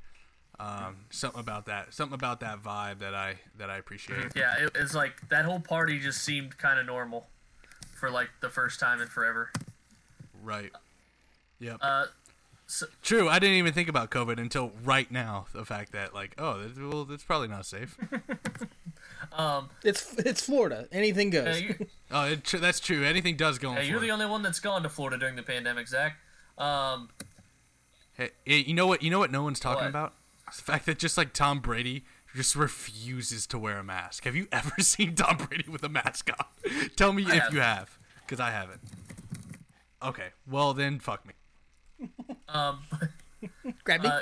Um, 0.60 1.06
something 1.10 1.40
about 1.40 1.66
that, 1.66 1.94
something 1.94 2.14
about 2.14 2.42
that 2.42 2.62
vibe 2.62 3.00
that 3.00 3.16
I 3.16 3.36
that 3.58 3.70
I 3.70 3.78
appreciate. 3.78 4.34
Yeah, 4.36 4.54
it, 4.60 4.72
it's 4.76 4.94
like 4.94 5.28
that 5.30 5.46
whole 5.46 5.60
party 5.60 6.00
just 6.00 6.22
seemed 6.24 6.58
kind 6.58 6.80
of 6.80 6.86
normal 6.86 7.28
for 8.00 8.12
like 8.12 8.30
the 8.42 8.50
first 8.50 8.80
time 8.80 9.02
in 9.02 9.08
forever. 9.08 9.52
Right. 10.44 10.72
Yep. 11.60 11.78
Uh, 11.82 12.06
True. 13.02 13.28
I 13.28 13.40
didn't 13.40 13.56
even 13.56 13.74
think 13.74 13.90
about 13.90 14.12
COVID 14.12 14.38
until 14.38 14.72
right 14.84 15.10
now. 15.12 15.48
The 15.54 15.66
fact 15.66 15.92
that 15.94 16.14
like, 16.14 16.36
oh, 16.38 16.70
well, 16.78 17.06
that's 17.06 17.24
probably 17.24 17.48
not 17.48 17.66
safe. 17.66 17.98
um, 19.34 19.70
It's 19.84 20.14
it's 20.20 20.42
Florida. 20.46 20.88
Anything 20.92 21.30
goes. 21.30 21.62
you, 21.62 21.76
oh, 22.12 22.26
it, 22.26 22.44
tr- 22.44 22.58
that's 22.58 22.80
true. 22.80 23.04
Anything 23.04 23.36
does 23.38 23.58
go. 23.60 23.72
yeah, 23.74 23.82
you're 23.82 24.00
the 24.00 24.12
only 24.12 24.26
one 24.26 24.42
that's 24.42 24.60
gone 24.60 24.84
to 24.84 24.90
Florida 24.90 25.18
during 25.18 25.36
the 25.36 25.44
pandemic, 25.44 25.88
Zach. 25.88 26.18
Um, 26.58 27.10
Hey, 28.16 28.32
you 28.46 28.74
know 28.74 28.86
what? 28.86 29.02
You 29.02 29.10
know 29.12 29.20
what? 29.20 29.32
No 29.32 29.44
one's 29.44 29.62
talking 29.62 29.84
What? 29.84 29.90
about. 29.92 30.14
The 30.54 30.62
fact 30.62 30.86
that 30.88 31.00
just 31.00 31.18
like 31.18 31.32
Tom 31.32 31.60
Brady 31.62 32.04
just 32.36 32.54
refuses 32.56 33.48
to 33.48 33.58
wear 33.58 33.78
a 33.78 33.84
mask. 33.84 34.26
Have 34.26 34.36
you 34.36 34.48
ever 34.52 34.74
seen 34.80 35.16
Tom 35.16 35.38
Brady 35.38 35.70
with 35.70 35.84
a 35.84 35.90
mask 35.90 36.30
on? 36.38 36.90
Tell 36.98 37.14
me 37.14 37.24
if 37.24 37.30
have. 37.30 37.54
you 37.54 37.62
have, 37.62 37.98
because 38.26 38.42
I 38.42 38.52
haven't. 38.52 38.82
Okay. 40.04 40.28
Well 40.50 40.74
then, 40.74 41.00
fuck 41.00 41.26
me. 41.26 42.10
um, 42.50 42.82
Grab 43.86 44.02
me. 44.04 44.10
uh, 44.10 44.22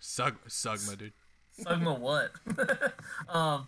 Sug, 0.00 0.36
Sugma, 0.48 0.98
dude. 0.98 1.12
Sugma 1.64 1.98
what? 1.98 2.32
um, 3.28 3.66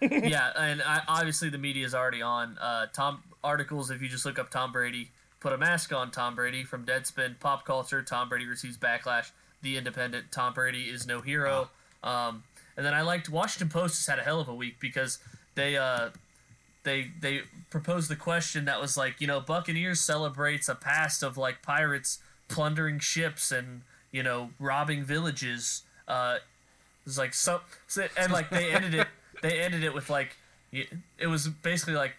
yeah, 0.00 0.52
and 0.56 0.82
I, 0.82 1.02
obviously 1.08 1.48
the 1.50 1.58
media 1.58 1.84
is 1.84 1.94
already 1.94 2.22
on. 2.22 2.56
Uh, 2.60 2.86
Tom 2.92 3.22
articles. 3.42 3.90
If 3.90 4.02
you 4.02 4.08
just 4.08 4.24
look 4.24 4.38
up 4.38 4.50
Tom 4.50 4.72
Brady, 4.72 5.10
put 5.40 5.52
a 5.52 5.58
mask 5.58 5.92
on 5.92 6.10
Tom 6.10 6.34
Brady 6.34 6.64
from 6.64 6.84
Deadspin, 6.84 7.38
Pop 7.40 7.64
Culture. 7.64 8.02
Tom 8.02 8.28
Brady 8.28 8.46
receives 8.46 8.76
backlash. 8.76 9.30
The 9.62 9.76
Independent. 9.76 10.32
Tom 10.32 10.54
Brady 10.54 10.84
is 10.84 11.06
no 11.06 11.20
hero. 11.20 11.68
Um, 12.02 12.44
and 12.76 12.86
then 12.86 12.94
I 12.94 13.02
liked 13.02 13.28
Washington 13.28 13.68
Post 13.68 13.96
just 13.96 14.08
had 14.08 14.18
a 14.18 14.22
hell 14.22 14.40
of 14.40 14.48
a 14.48 14.54
week 14.54 14.76
because 14.80 15.18
they 15.54 15.76
uh, 15.76 16.10
they 16.82 17.10
they 17.20 17.42
proposed 17.68 18.08
the 18.08 18.16
question 18.16 18.64
that 18.64 18.80
was 18.80 18.96
like 18.96 19.20
you 19.20 19.26
know 19.26 19.40
Buccaneers 19.40 20.00
celebrates 20.00 20.68
a 20.68 20.74
past 20.74 21.22
of 21.22 21.36
like 21.36 21.62
pirates 21.62 22.20
plundering 22.48 22.98
ships 22.98 23.52
and 23.52 23.82
you 24.12 24.22
know 24.22 24.50
robbing 24.58 25.04
villages. 25.04 25.82
Uh, 26.08 26.38
it's 27.06 27.18
like 27.18 27.34
so, 27.34 27.60
so 27.86 28.06
and 28.16 28.32
like 28.32 28.50
they 28.50 28.70
ended 28.72 28.94
it. 28.94 29.06
They 29.42 29.60
ended 29.60 29.84
it 29.84 29.94
with 29.94 30.10
like 30.10 30.36
it 30.70 31.26
was 31.26 31.48
basically 31.48 31.94
like 31.94 32.12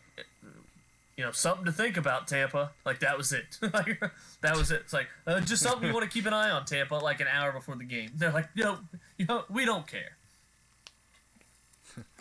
you 1.15 1.23
know 1.23 1.31
something 1.31 1.65
to 1.65 1.71
think 1.71 1.95
about 1.97 2.27
Tampa. 2.27 2.71
Like 2.83 2.99
that 3.01 3.15
was 3.15 3.31
it. 3.31 3.59
like 3.73 4.01
that 4.41 4.57
was 4.57 4.71
it. 4.71 4.81
It's 4.85 4.93
like 4.93 5.07
uh, 5.27 5.39
just 5.41 5.61
something 5.61 5.87
you 5.87 5.93
want 5.93 6.03
to 6.03 6.09
keep 6.11 6.25
an 6.25 6.33
eye 6.33 6.49
on 6.49 6.65
Tampa. 6.65 6.95
Like 6.95 7.19
an 7.21 7.27
hour 7.31 7.51
before 7.51 7.75
the 7.75 7.83
game, 7.83 8.09
they're 8.15 8.31
like 8.31 8.49
no, 8.55 8.79
you 9.19 9.27
know 9.27 9.43
we 9.51 9.65
don't 9.65 9.85
care. 9.85 10.17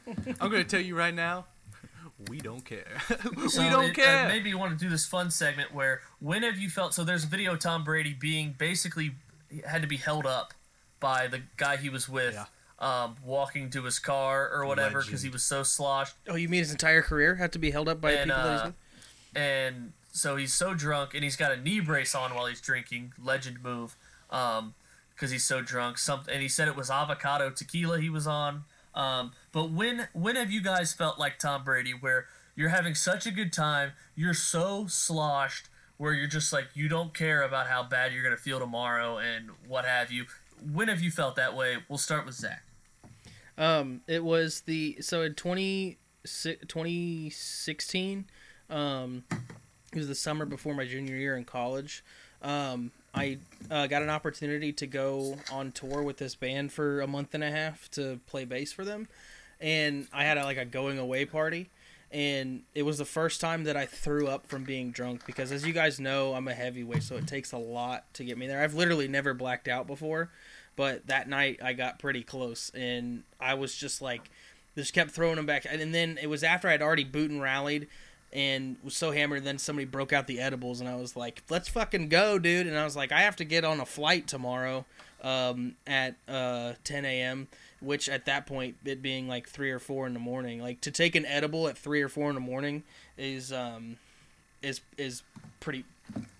I'm 0.06 0.50
gonna 0.50 0.64
tell 0.64 0.80
you 0.80 0.96
right 0.96 1.14
now. 1.14 1.46
We 2.28 2.38
don't 2.38 2.64
care. 2.64 3.00
we 3.36 3.48
So 3.48 3.62
don't 3.70 3.84
it- 3.86 3.90
uh, 3.92 3.94
care. 3.94 4.28
maybe 4.28 4.50
you 4.50 4.58
want 4.58 4.78
to 4.78 4.84
do 4.84 4.90
this 4.90 5.06
fun 5.06 5.30
segment 5.30 5.72
where 5.72 6.02
when 6.18 6.42
have 6.42 6.58
you 6.58 6.68
felt? 6.68 6.92
So 6.92 7.04
there's 7.04 7.24
a 7.24 7.28
video 7.28 7.52
of 7.54 7.60
Tom 7.60 7.84
Brady 7.84 8.12
being 8.12 8.54
basically 8.58 9.12
had 9.66 9.80
to 9.82 9.88
be 9.88 9.96
held 9.96 10.26
up 10.26 10.52
by 11.00 11.26
the 11.26 11.40
guy 11.56 11.76
he 11.76 11.88
was 11.88 12.08
with, 12.08 12.38
um, 12.78 13.16
walking 13.24 13.70
to 13.70 13.82
his 13.84 13.98
car 13.98 14.48
or 14.52 14.66
whatever 14.66 15.02
because 15.02 15.22
he 15.22 15.28
was 15.28 15.42
so 15.42 15.62
sloshed. 15.62 16.14
oh, 16.28 16.36
you 16.36 16.48
mean 16.48 16.60
his 16.60 16.70
entire 16.70 17.02
career 17.02 17.34
had 17.36 17.52
to 17.52 17.58
be 17.58 17.70
held 17.70 17.88
up 17.88 18.00
by 18.00 18.12
And, 18.12 18.30
people 18.30 18.42
that 18.42 18.52
he's 18.52 18.60
uh, 18.60 18.66
with? 18.66 18.74
and 19.42 19.92
so 20.12 20.36
he's 20.36 20.52
so 20.52 20.74
drunk 20.74 21.14
and 21.14 21.22
he's 21.22 21.36
got 21.36 21.52
a 21.52 21.56
knee 21.56 21.80
brace 21.80 22.14
on 22.14 22.34
while 22.34 22.46
he's 22.46 22.60
drinking. 22.60 23.12
Legend 23.22 23.62
move. 23.62 23.96
Um 24.30 24.74
because 25.14 25.30
he's 25.30 25.44
so 25.44 25.60
drunk. 25.60 25.98
Some 25.98 26.22
and 26.32 26.40
he 26.42 26.48
said 26.48 26.66
it 26.68 26.76
was 26.76 26.90
avocado 26.90 27.50
tequila 27.50 28.00
he 28.00 28.08
was 28.10 28.26
on. 28.26 28.64
Um 28.94 29.32
but 29.52 29.70
when 29.70 30.08
when 30.12 30.36
have 30.36 30.50
you 30.50 30.60
guys 30.62 30.92
felt 30.92 31.18
like 31.18 31.38
tom 31.38 31.62
brady 31.64 31.92
where 31.92 32.26
you're 32.56 32.70
having 32.70 32.94
such 32.94 33.24
a 33.26 33.30
good 33.30 33.52
time 33.52 33.92
you're 34.16 34.34
so 34.34 34.86
sloshed 34.88 35.68
where 35.96 36.12
you're 36.12 36.26
just 36.26 36.52
like 36.52 36.68
you 36.74 36.88
don't 36.88 37.14
care 37.14 37.42
about 37.42 37.68
how 37.68 37.82
bad 37.84 38.12
you're 38.12 38.22
gonna 38.24 38.36
feel 38.36 38.58
tomorrow 38.58 39.18
and 39.18 39.50
what 39.68 39.84
have 39.84 40.10
you 40.10 40.24
when 40.72 40.88
have 40.88 41.00
you 41.00 41.10
felt 41.10 41.36
that 41.36 41.56
way? 41.56 41.76
We'll 41.88 41.98
start 41.98 42.26
with 42.26 42.34
zach. 42.34 42.62
Um, 43.58 44.00
it 44.06 44.24
was 44.24 44.62
the 44.62 44.98
so 45.00 45.22
in 45.22 45.34
20, 45.34 45.98
2016, 46.24 48.24
um, 48.70 49.24
it 49.92 49.98
was 49.98 50.08
the 50.08 50.14
summer 50.14 50.46
before 50.46 50.74
my 50.74 50.86
junior 50.86 51.16
year 51.16 51.36
in 51.36 51.44
college. 51.44 52.02
Um, 52.42 52.90
I 53.14 53.38
uh, 53.70 53.86
got 53.86 54.02
an 54.02 54.08
opportunity 54.08 54.72
to 54.72 54.86
go 54.86 55.36
on 55.52 55.72
tour 55.72 56.02
with 56.02 56.16
this 56.16 56.34
band 56.34 56.72
for 56.72 57.00
a 57.00 57.06
month 57.06 57.34
and 57.34 57.44
a 57.44 57.50
half 57.50 57.90
to 57.92 58.20
play 58.26 58.44
bass 58.44 58.72
for 58.72 58.84
them, 58.84 59.08
and 59.60 60.06
I 60.12 60.24
had 60.24 60.38
a, 60.38 60.44
like 60.44 60.56
a 60.56 60.64
going 60.64 60.98
away 60.98 61.26
party, 61.26 61.68
and 62.12 62.62
it 62.74 62.82
was 62.82 62.98
the 62.98 63.04
first 63.04 63.40
time 63.40 63.64
that 63.64 63.76
I 63.76 63.86
threw 63.86 64.26
up 64.26 64.46
from 64.46 64.64
being 64.64 64.90
drunk 64.90 65.24
because, 65.26 65.52
as 65.52 65.64
you 65.64 65.72
guys 65.72 66.00
know, 66.00 66.34
I'm 66.34 66.48
a 66.48 66.54
heavyweight, 66.54 67.04
so 67.04 67.16
it 67.16 67.26
takes 67.26 67.52
a 67.52 67.58
lot 67.58 68.12
to 68.14 68.24
get 68.24 68.36
me 68.36 68.48
there. 68.48 68.62
I've 68.62 68.74
literally 68.74 69.06
never 69.06 69.32
blacked 69.32 69.68
out 69.68 69.86
before, 69.86 70.30
but 70.74 71.06
that 71.06 71.28
night 71.28 71.60
I 71.62 71.72
got 71.72 72.00
pretty 72.00 72.22
close, 72.22 72.70
and 72.74 73.22
I 73.38 73.54
was 73.54 73.76
just 73.76 74.02
like, 74.02 74.30
just 74.76 74.92
kept 74.92 75.12
throwing 75.12 75.36
them 75.36 75.46
back, 75.46 75.66
and 75.68 75.94
then 75.94 76.18
it 76.20 76.26
was 76.26 76.42
after 76.42 76.68
I'd 76.68 76.82
already 76.82 77.04
boot 77.04 77.30
and 77.30 77.40
rallied. 77.40 77.88
And 78.32 78.76
was 78.84 78.94
so 78.96 79.10
hammered, 79.10 79.42
then 79.42 79.58
somebody 79.58 79.86
broke 79.86 80.12
out 80.12 80.28
the 80.28 80.38
edibles, 80.38 80.80
and 80.80 80.88
I 80.88 80.94
was 80.94 81.16
like, 81.16 81.42
"Let's 81.50 81.68
fucking 81.68 82.10
go, 82.10 82.38
dude!" 82.38 82.68
And 82.68 82.78
I 82.78 82.84
was 82.84 82.94
like, 82.94 83.10
"I 83.10 83.22
have 83.22 83.34
to 83.36 83.44
get 83.44 83.64
on 83.64 83.80
a 83.80 83.84
flight 83.84 84.28
tomorrow 84.28 84.84
um, 85.20 85.74
at 85.84 86.14
uh, 86.28 86.74
10 86.84 87.04
a.m." 87.04 87.48
which 87.80 88.08
at 88.08 88.24
that 88.26 88.46
point 88.46 88.76
it 88.84 89.00
being 89.02 89.26
like 89.28 89.48
three 89.48 89.70
or 89.70 89.78
four 89.78 90.06
in 90.06 90.12
the 90.14 90.20
morning 90.20 90.60
like 90.62 90.80
to 90.80 90.90
take 90.90 91.14
an 91.14 91.24
edible 91.26 91.66
at 91.68 91.76
three 91.78 92.02
or 92.02 92.08
four 92.08 92.28
in 92.28 92.34
the 92.34 92.40
morning 92.40 92.82
is 93.16 93.52
um 93.52 93.96
is 94.62 94.80
is 94.98 95.22
pretty 95.60 95.84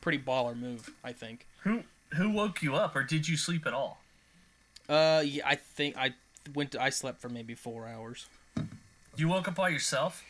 pretty 0.00 0.18
baller 0.18 0.56
move 0.56 0.90
i 1.04 1.12
think 1.12 1.46
Who 1.62 1.82
who 2.14 2.28
woke 2.30 2.60
you 2.62 2.74
up, 2.74 2.96
or 2.96 3.02
did 3.04 3.28
you 3.28 3.36
sleep 3.36 3.66
at 3.66 3.72
all? 3.72 4.00
uh 4.88 5.22
yeah 5.24 5.46
i 5.46 5.54
think 5.54 5.96
i 5.96 6.12
went 6.54 6.72
to, 6.72 6.82
i 6.82 6.90
slept 6.90 7.20
for 7.20 7.28
maybe 7.28 7.54
four 7.54 7.86
hours 7.86 8.26
You 9.16 9.28
woke 9.28 9.46
up 9.48 9.54
by 9.54 9.68
yourself? 9.68 10.22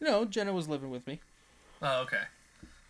no 0.00 0.24
jenna 0.24 0.52
was 0.52 0.68
living 0.68 0.90
with 0.90 1.06
me 1.06 1.20
Oh, 1.82 2.02
okay. 2.02 2.22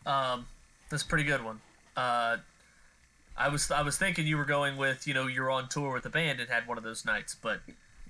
Um, 0.06 0.46
that's 0.88 1.02
a 1.02 1.06
pretty 1.06 1.24
good 1.24 1.42
one. 1.42 1.60
Uh, 1.96 2.36
I 3.36 3.48
was 3.48 3.70
I 3.70 3.82
was 3.82 3.96
thinking 3.96 4.26
you 4.26 4.36
were 4.36 4.44
going 4.44 4.76
with 4.76 5.06
you 5.06 5.14
know 5.14 5.26
you're 5.26 5.50
on 5.50 5.68
tour 5.68 5.92
with 5.92 6.02
the 6.04 6.10
band 6.10 6.40
and 6.40 6.48
had 6.50 6.66
one 6.66 6.78
of 6.78 6.84
those 6.84 7.04
nights, 7.04 7.34
but 7.34 7.60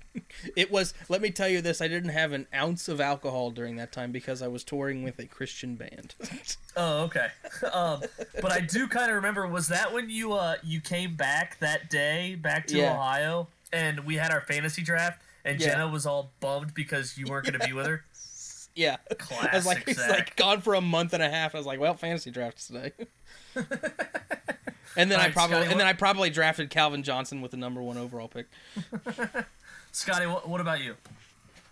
it 0.55 0.71
was 0.71 0.93
let 1.09 1.21
me 1.21 1.29
tell 1.29 1.49
you 1.49 1.59
this 1.59 1.81
i 1.81 1.89
didn't 1.89 2.11
have 2.11 2.31
an 2.31 2.47
ounce 2.55 2.87
of 2.87 3.01
alcohol 3.01 3.51
during 3.51 3.75
that 3.75 3.91
time 3.91 4.13
because 4.13 4.41
i 4.41 4.47
was 4.47 4.63
touring 4.63 5.03
with 5.03 5.19
a 5.19 5.25
christian 5.25 5.75
band 5.75 6.15
oh 6.77 7.03
okay. 7.03 7.27
um, 7.73 8.01
but 8.41 8.49
I 8.49 8.61
do 8.61 8.87
kind 8.87 9.09
of 9.09 9.15
remember 9.17 9.45
was 9.45 9.67
that 9.67 9.91
when 9.91 10.09
you 10.09 10.31
uh 10.31 10.55
you 10.63 10.79
came 10.79 11.15
back 11.17 11.59
that 11.59 11.89
day 11.89 12.35
back 12.35 12.65
to 12.67 12.77
Yeah. 12.77 12.93
Ohio 12.93 13.49
and 13.73 14.05
we 14.05 14.15
had 14.15 14.31
our 14.31 14.39
fantasy 14.39 14.83
draft 14.83 15.21
and 15.43 15.59
Yeah. 15.59 15.71
Jenna 15.71 15.89
was 15.89 16.05
all 16.05 16.31
bummed 16.39 16.73
because 16.73 17.17
you 17.17 17.25
weren't 17.29 17.45
going 17.45 17.59
to 17.59 17.67
be 17.67 17.73
with 17.73 17.85
her. 17.87 18.05
yeah 18.73 18.95
Classic 19.17 19.51
i 19.53 19.55
was 19.57 19.65
like 19.65 19.89
Zach. 19.89 20.09
like 20.09 20.35
gone 20.37 20.61
for 20.61 20.75
a 20.75 20.81
month 20.81 21.11
and 21.11 21.21
a 21.23 21.29
half 21.29 21.53
i 21.55 21.57
was 21.57 21.67
like 21.67 21.81
well 21.81 21.93
fantasy 21.93 22.31
draft 22.31 22.65
today 22.65 22.93
and 24.97 25.11
then 25.11 25.19
i 25.19 25.23
Alright, 25.23 25.33
probably 25.33 25.55
Scotty, 25.57 25.71
and 25.71 25.79
then 25.79 25.87
i 25.87 25.93
probably 25.93 26.29
drafted 26.29 26.69
calvin 26.69 27.03
johnson 27.03 27.41
with 27.41 27.51
the 27.51 27.57
number 27.57 27.81
one 27.81 27.97
overall 27.97 28.27
pick 28.27 28.47
Scotty, 29.91 30.25
what, 30.25 30.47
what 30.49 30.59
about 30.59 30.81
you? 30.83 30.95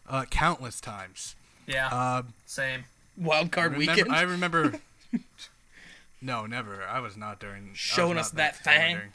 Uh, 0.08 0.24
countless 0.30 0.80
times. 0.80 1.36
Yeah, 1.68 1.90
Uh, 1.92 2.22
same. 2.46 2.86
wild 3.18 3.52
card 3.52 3.74
remember, 3.74 3.92
weekend 3.94 4.16
I 4.16 4.22
remember. 4.22 4.74
no, 6.22 6.46
never. 6.46 6.84
I 6.84 7.00
was 7.02 7.18
not 7.18 7.40
during. 7.42 7.72
Showing 7.74 8.16
not 8.16 8.22
us 8.22 8.32
that 8.32 8.56
hammered 8.64 8.64
thing. 8.82 8.96
during- 8.96 9.12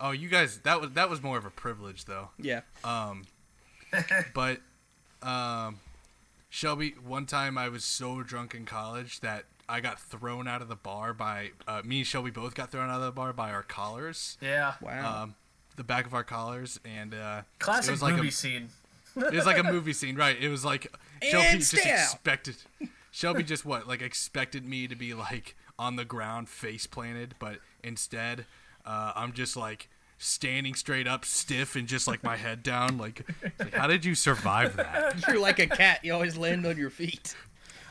Oh, 0.00 0.10
you 0.10 0.28
guys. 0.28 0.58
That 0.64 0.80
was 0.80 0.90
that 0.94 1.08
was 1.08 1.22
more 1.22 1.38
of 1.38 1.44
a 1.44 1.50
privilege 1.50 2.06
though. 2.06 2.30
yeah 2.40 2.62
Um, 2.82 3.22
but 4.34 4.58
um, 5.22 5.78
Shelby, 6.50 6.96
one 7.04 7.26
time 7.26 7.56
I 7.56 7.68
was 7.68 7.84
so 7.84 8.22
drunk 8.24 8.52
in 8.52 8.64
college 8.64 9.20
that 9.20 9.44
I 9.72 9.80
got 9.80 9.98
thrown 9.98 10.46
out 10.46 10.60
of 10.62 10.68
the 10.68 10.76
bar 10.76 11.14
by 11.14 11.50
uh, 11.66 11.82
me 11.84 11.98
and 11.98 12.06
Shelby 12.06 12.30
both 12.30 12.54
got 12.54 12.70
thrown 12.70 12.90
out 12.90 12.96
of 12.96 13.02
the 13.06 13.10
bar 13.12 13.32
by 13.32 13.50
our 13.52 13.62
collars, 13.62 14.36
Yeah, 14.40 14.74
wow 14.82 15.22
um, 15.22 15.34
the 15.76 15.84
back 15.84 16.06
of 16.06 16.12
our 16.14 16.24
collars, 16.24 16.78
and 16.84 17.14
uh, 17.14 17.42
classic 17.58 17.88
it 17.88 17.92
was 17.92 18.02
like 18.02 18.16
movie 18.16 18.28
a, 18.28 18.32
scene. 18.32 18.68
it 19.16 19.32
was 19.32 19.46
like 19.46 19.58
a 19.58 19.62
movie 19.64 19.92
scene, 19.94 20.14
right? 20.16 20.36
It 20.40 20.48
was 20.50 20.64
like 20.64 20.92
Shelby 21.22 21.46
And 21.46 21.60
just 21.60 21.74
out. 21.86 21.92
expected. 21.94 22.56
Shelby 23.10 23.42
just 23.42 23.64
what 23.64 23.86
like 23.88 24.02
expected 24.02 24.66
me 24.66 24.86
to 24.88 24.94
be 24.94 25.14
like 25.14 25.56
on 25.78 25.96
the 25.96 26.04
ground, 26.04 26.48
face 26.48 26.86
planted, 26.86 27.34
but 27.38 27.58
instead, 27.82 28.46
uh, 28.84 29.12
I'm 29.16 29.32
just 29.32 29.56
like 29.56 29.88
standing 30.18 30.74
straight 30.74 31.08
up, 31.08 31.24
stiff, 31.24 31.74
and 31.76 31.88
just 31.88 32.06
like 32.06 32.22
my 32.22 32.36
head 32.36 32.62
down. 32.62 32.96
Like, 32.98 33.26
like, 33.58 33.74
how 33.74 33.86
did 33.86 34.04
you 34.04 34.14
survive 34.14 34.76
that? 34.76 35.24
you're 35.28 35.40
like 35.40 35.58
a 35.58 35.66
cat 35.66 36.00
you 36.04 36.12
always 36.14 36.36
land 36.36 36.64
on 36.66 36.76
your 36.76 36.90
feet 36.90 37.34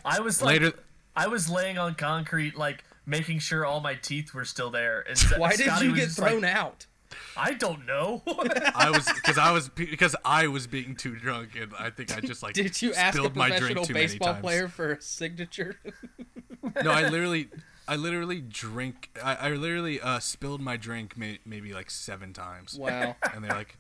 I 0.06 0.20
was 0.22 0.42
like, 0.42 0.62
Later- 0.62 0.74
I 1.16 1.28
was 1.28 1.50
laying 1.50 1.78
on 1.78 1.96
concrete, 1.96 2.58
like 2.58 2.84
making 3.06 3.40
sure 3.40 3.66
all 3.66 3.80
my 3.80 3.96
teeth 3.96 4.34
were 4.34 4.46
still 4.46 4.70
there. 4.70 5.06
And 5.08 5.20
why 5.38 5.56
did 5.56 5.68
Scotty 5.68 5.86
you 5.86 5.96
get 5.96 6.10
thrown 6.10 6.42
like, 6.42 6.56
out 6.56 6.86
I 7.36 7.54
don't 7.54 7.86
know. 7.86 8.22
I 8.76 8.90
was 8.92 9.06
because 9.06 9.38
I 9.38 9.52
was 9.52 9.70
because 9.70 10.16
I 10.24 10.48
was 10.48 10.68
being 10.68 10.96
too 10.96 11.16
drunk, 11.16 11.56
and 11.60 11.74
I 11.78 11.90
think 11.90 12.16
I 12.16 12.20
just 12.26 12.44
like 12.44 12.54
did 12.54 12.82
you 12.82 12.94
ask 12.94 13.18
a 13.18 13.30
my 13.30 13.50
professional 13.50 13.86
baseball 13.86 14.36
player 14.36 14.68
for 14.68 14.94
a 14.94 15.02
signature 15.02 15.78
No, 16.84 16.92
I 16.92 17.08
literally, 17.10 17.50
I 17.88 17.96
literally 17.96 18.42
drink. 18.42 19.10
I, 19.22 19.36
I 19.36 19.50
literally 19.52 20.00
uh, 20.00 20.20
spilled 20.20 20.62
my 20.62 20.78
drink 20.78 21.18
may, 21.18 21.40
maybe 21.46 21.74
like 21.74 21.90
seven 21.90 22.34
times. 22.34 22.78
wow 22.78 23.16
and 23.34 23.44
they're 23.44 23.52
like, 23.52 23.78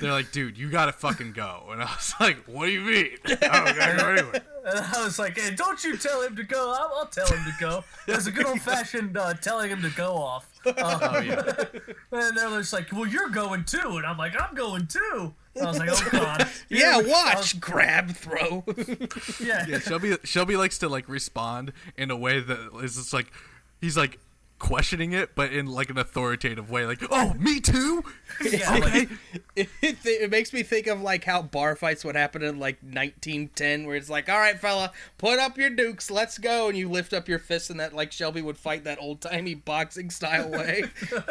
they're 0.00 0.12
like, 0.12 0.32
dude, 0.32 0.56
you 0.58 0.70
gotta 0.70 0.92
fucking 0.92 1.32
go. 1.32 1.64
And 1.70 1.82
I 1.82 1.86
was 1.86 2.14
like, 2.20 2.44
what 2.46 2.66
do 2.66 2.72
you 2.72 2.80
mean? 2.80 3.10
I 3.26 3.36
gotta 3.76 3.96
go 3.96 4.08
anyway. 4.10 4.40
and 4.66 4.78
I 4.78 5.04
was 5.04 5.18
like, 5.18 5.38
hey, 5.38 5.54
don't 5.54 5.82
you 5.84 5.96
tell 5.96 6.22
him 6.22 6.34
to 6.36 6.42
go. 6.44 6.72
I'll, 6.72 6.92
I'll 7.00 7.06
tell 7.06 7.26
him 7.26 7.44
to 7.44 7.52
go. 7.60 7.84
There's 8.06 8.26
a 8.26 8.30
good 8.32 8.46
old 8.46 8.60
fashioned 8.60 9.16
uh, 9.16 9.34
telling 9.34 9.70
him 9.70 9.82
to 9.82 9.90
go 9.90 10.14
off. 10.14 10.48
Uh, 10.66 10.72
Oh 11.14 11.18
yeah. 11.20 11.42
and 12.12 12.36
they're 12.36 12.48
just 12.58 12.72
like, 12.72 12.90
well, 12.92 13.06
you're 13.06 13.28
going 13.28 13.64
too. 13.64 13.78
And 13.98 14.06
I'm 14.06 14.16
like, 14.18 14.32
I'm 14.40 14.54
going 14.54 14.86
too. 14.86 15.34
And 15.54 15.66
I 15.66 15.68
was 15.70 15.78
like, 15.78 15.90
oh 15.92 16.08
god. 16.10 16.48
yeah 16.68 16.94
I 16.94 16.96
was- 16.98 17.06
watch 17.06 17.60
grab 17.60 18.10
throw 18.16 18.64
Yeah. 19.40 19.66
Yeah, 19.68 19.78
Shelby 19.78 20.16
Shelby 20.24 20.56
likes 20.56 20.78
to 20.78 20.88
like 20.88 21.08
respond 21.08 21.72
in 21.96 22.10
a 22.10 22.16
way 22.16 22.40
that 22.40 22.70
is 22.82 22.96
just 22.96 23.12
like 23.12 23.30
he's 23.80 23.96
like 23.96 24.18
questioning 24.58 25.12
it, 25.12 25.34
but 25.34 25.52
in 25.52 25.66
like 25.66 25.90
an 25.90 25.98
authoritative 25.98 26.70
way, 26.70 26.86
like, 26.86 27.02
"Oh, 27.10 27.34
me 27.34 27.60
too." 27.60 28.04
Yeah, 28.42 28.72
like, 28.72 29.10
it, 29.54 29.68
it, 29.80 29.96
it 30.04 30.30
makes 30.30 30.52
me 30.52 30.64
think 30.64 30.88
of 30.88 31.00
like 31.00 31.22
how 31.22 31.40
bar 31.40 31.76
fights 31.76 32.04
would 32.04 32.16
happen 32.16 32.42
in 32.42 32.58
like 32.58 32.82
1910 32.82 33.86
where 33.86 33.94
it's 33.94 34.10
like 34.10 34.28
all 34.28 34.38
right 34.38 34.58
fella 34.58 34.90
put 35.18 35.38
up 35.38 35.56
your 35.56 35.70
dukes 35.70 36.10
let's 36.10 36.36
go 36.38 36.68
and 36.68 36.76
you 36.76 36.88
lift 36.88 37.12
up 37.12 37.28
your 37.28 37.38
fist 37.38 37.70
and 37.70 37.78
that 37.78 37.92
like 37.92 38.10
shelby 38.10 38.42
would 38.42 38.56
fight 38.56 38.82
that 38.82 38.98
old-timey 39.00 39.54
boxing 39.54 40.10
style 40.10 40.50
way 40.50 40.82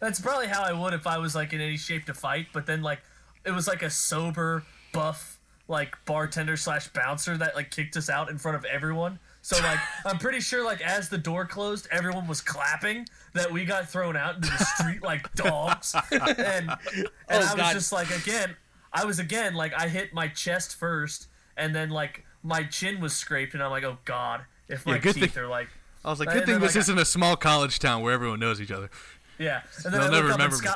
That's 0.00 0.20
probably 0.20 0.46
how 0.46 0.62
I 0.62 0.72
would 0.72 0.92
if 0.92 1.06
I 1.06 1.18
was 1.18 1.34
like 1.34 1.52
in 1.52 1.60
any 1.60 1.76
shape 1.76 2.04
to 2.06 2.14
fight. 2.14 2.48
But 2.52 2.66
then 2.66 2.82
like 2.82 3.00
it 3.44 3.52
was 3.52 3.66
like 3.66 3.82
a 3.82 3.90
sober, 3.90 4.64
buff, 4.92 5.40
like 5.68 5.96
bartender 6.04 6.56
slash 6.56 6.88
bouncer 6.88 7.36
that 7.36 7.54
like 7.54 7.70
kicked 7.70 7.96
us 7.96 8.10
out 8.10 8.30
in 8.30 8.38
front 8.38 8.56
of 8.56 8.64
everyone. 8.64 9.18
So 9.46 9.62
like 9.62 9.78
I'm 10.04 10.18
pretty 10.18 10.40
sure 10.40 10.64
like 10.64 10.80
as 10.80 11.08
the 11.08 11.18
door 11.18 11.44
closed, 11.46 11.86
everyone 11.92 12.26
was 12.26 12.40
clapping 12.40 13.06
that 13.32 13.52
we 13.52 13.64
got 13.64 13.88
thrown 13.88 14.16
out 14.16 14.34
into 14.34 14.48
the 14.48 14.64
street 14.64 15.04
like 15.04 15.32
dogs. 15.36 15.94
And 16.10 16.26
and 16.36 17.08
Oh, 17.30 17.54
I 17.54 17.54
was 17.54 17.72
just 17.74 17.92
like 17.92 18.10
again, 18.10 18.56
I 18.92 19.04
was 19.04 19.20
again 19.20 19.54
like 19.54 19.72
I 19.72 19.86
hit 19.86 20.12
my 20.12 20.26
chest 20.26 20.74
first, 20.74 21.28
and 21.56 21.72
then 21.72 21.90
like 21.90 22.24
my 22.42 22.64
chin 22.64 23.00
was 23.00 23.12
scraped, 23.12 23.54
and 23.54 23.62
I'm 23.62 23.70
like, 23.70 23.84
oh 23.84 23.98
god, 24.04 24.40
if 24.66 24.84
my 24.84 24.96
Yeah, 24.96 25.12
teeth 25.12 25.34
thing- 25.34 25.44
are 25.44 25.46
like. 25.46 25.68
I 26.04 26.10
was 26.10 26.18
like, 26.18 26.28
"Good 26.32 26.44
thing 26.44 26.54
then, 26.54 26.60
this 26.62 26.74
like, 26.74 26.80
isn't 26.82 26.98
a 26.98 27.04
small 27.04 27.36
college 27.36 27.78
town 27.78 28.02
where 28.02 28.12
everyone 28.12 28.40
knows 28.40 28.60
each 28.60 28.72
other." 28.72 28.90
Yeah, 29.38 29.62
and 29.84 29.92
then 29.94 30.00
They'll 30.00 30.10
I 30.10 30.12
never 30.12 30.28
look 30.28 30.34
up 30.34 30.40
and 30.40 30.52
remember 30.52 30.56
me. 30.56 30.70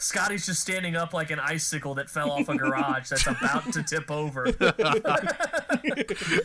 Scott, 0.00 0.22
Scotty's 0.22 0.46
just 0.46 0.60
standing 0.60 0.96
up 0.96 1.12
like 1.12 1.30
an 1.30 1.38
icicle 1.38 1.94
that 1.96 2.08
fell 2.08 2.30
off 2.30 2.48
a 2.48 2.56
garage 2.56 3.10
that's 3.10 3.26
about 3.26 3.70
to 3.74 3.82
tip 3.82 4.10
over. 4.10 4.46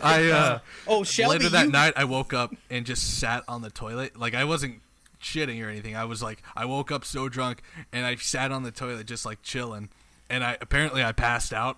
I 0.03 0.29
uh, 0.29 0.59
oh 0.87 1.05
shelby 1.05 1.37
later 1.37 1.49
that 1.49 1.67
you, 1.67 1.71
night, 1.71 1.93
I 1.95 2.03
woke 2.03 2.33
up 2.33 2.53
and 2.69 2.85
just 2.85 3.17
sat 3.17 3.43
on 3.47 3.61
the 3.61 3.69
toilet. 3.69 4.19
Like 4.19 4.35
I 4.35 4.43
wasn't 4.43 4.81
shitting 5.21 5.65
or 5.65 5.69
anything. 5.69 5.95
I 5.95 6.03
was 6.03 6.21
like, 6.21 6.43
I 6.55 6.65
woke 6.65 6.91
up 6.91 7.05
so 7.05 7.29
drunk 7.29 7.61
and 7.93 8.05
I 8.05 8.15
sat 8.15 8.51
on 8.51 8.63
the 8.63 8.71
toilet 8.71 9.07
just 9.07 9.25
like 9.25 9.41
chilling. 9.41 9.89
And 10.29 10.43
I 10.43 10.57
apparently 10.59 11.01
I 11.01 11.13
passed 11.13 11.53
out 11.53 11.77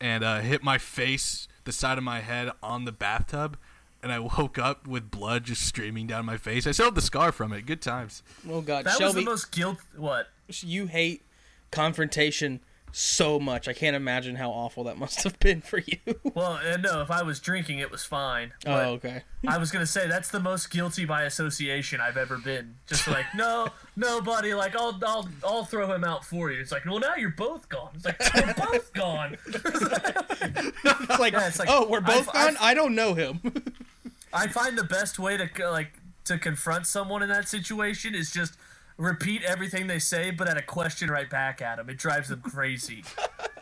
and 0.00 0.22
uh, 0.22 0.40
hit 0.40 0.62
my 0.62 0.76
face, 0.76 1.48
the 1.64 1.72
side 1.72 1.96
of 1.96 2.04
my 2.04 2.20
head 2.20 2.50
on 2.62 2.84
the 2.84 2.92
bathtub. 2.92 3.56
And 4.02 4.12
I 4.12 4.18
woke 4.18 4.58
up 4.58 4.86
with 4.86 5.10
blood 5.10 5.44
just 5.44 5.62
streaming 5.62 6.06
down 6.06 6.26
my 6.26 6.36
face. 6.36 6.66
I 6.66 6.72
still 6.72 6.86
have 6.86 6.94
the 6.94 7.00
scar 7.00 7.32
from 7.32 7.52
it. 7.52 7.64
Good 7.64 7.80
times. 7.80 8.22
oh 8.48 8.60
god 8.60 8.84
That 8.84 8.90
was 8.90 8.98
shelby 8.98 9.20
the 9.20 9.30
most 9.30 9.50
guilt. 9.50 9.78
What? 9.96 10.28
You 10.62 10.86
hate 10.86 11.22
confrontation 11.70 12.60
so 12.90 13.38
much 13.38 13.68
i 13.68 13.74
can't 13.74 13.94
imagine 13.94 14.36
how 14.36 14.48
awful 14.50 14.84
that 14.84 14.96
must 15.04 15.22
have 15.22 15.38
been 15.40 15.60
for 15.60 15.78
you 15.78 15.98
Well, 16.34 16.58
uh, 16.66 16.76
no. 16.78 17.02
If 17.02 17.10
I 17.10 17.22
was 17.22 17.38
drinking, 17.38 17.78
it 17.80 17.90
was 17.90 18.04
fine. 18.04 18.52
oh 18.66 18.92
okay 18.96 19.22
I 19.46 19.58
was 19.58 19.70
gonna 19.70 19.86
say 19.86 20.08
that's 20.08 20.30
the 20.30 20.40
most 20.40 20.70
guilty 20.70 21.04
by 21.04 21.22
association 21.24 22.00
I've 22.00 22.16
ever 22.16 22.38
been. 22.38 22.76
Just 22.86 23.06
like, 23.06 23.26
no, 23.36 23.68
no, 23.96 24.20
buddy. 24.20 24.52
Like, 24.54 24.74
I'll, 24.74 24.98
I'll, 25.06 25.28
I'll 25.44 25.64
throw 25.64 25.92
him 25.94 26.02
out 26.02 26.24
for 26.24 26.50
you. 26.50 26.60
It's 26.60 26.72
like, 26.72 26.84
well, 26.86 26.98
now 26.98 27.14
you're 27.16 27.30
both 27.30 27.68
gone. 27.68 27.90
It's 27.94 28.04
like 28.04 28.18
we're 28.34 28.54
both 28.54 28.92
gone. 28.94 29.36
it's 29.46 31.18
like, 31.18 31.32
Yeah, 31.32 31.46
it's 31.46 31.58
like, 31.58 31.68
oh 31.70 31.86
we're 31.88 32.00
both 32.00 32.28
I've- 32.34 32.54
gone 32.54 32.56
i 32.60 32.74
don't 32.74 32.94
know 32.94 33.14
him 33.14 33.40
I 34.32 34.46
find 34.48 34.76
the 34.76 34.84
best 34.84 35.18
way 35.18 35.36
to 35.36 35.48
like 35.70 35.92
to 36.24 36.38
confront 36.38 36.86
someone 36.86 37.22
in 37.22 37.28
that 37.30 37.48
situation 37.48 38.14
is 38.14 38.30
just 38.30 38.54
repeat 38.98 39.42
everything 39.44 39.86
they 39.86 39.98
say, 39.98 40.30
but 40.30 40.46
at 40.48 40.58
a 40.58 40.62
question 40.62 41.10
right 41.10 41.30
back 41.30 41.62
at 41.62 41.76
them. 41.76 41.88
It 41.88 41.96
drives 41.96 42.28
them 42.28 42.42
crazy. 42.42 43.02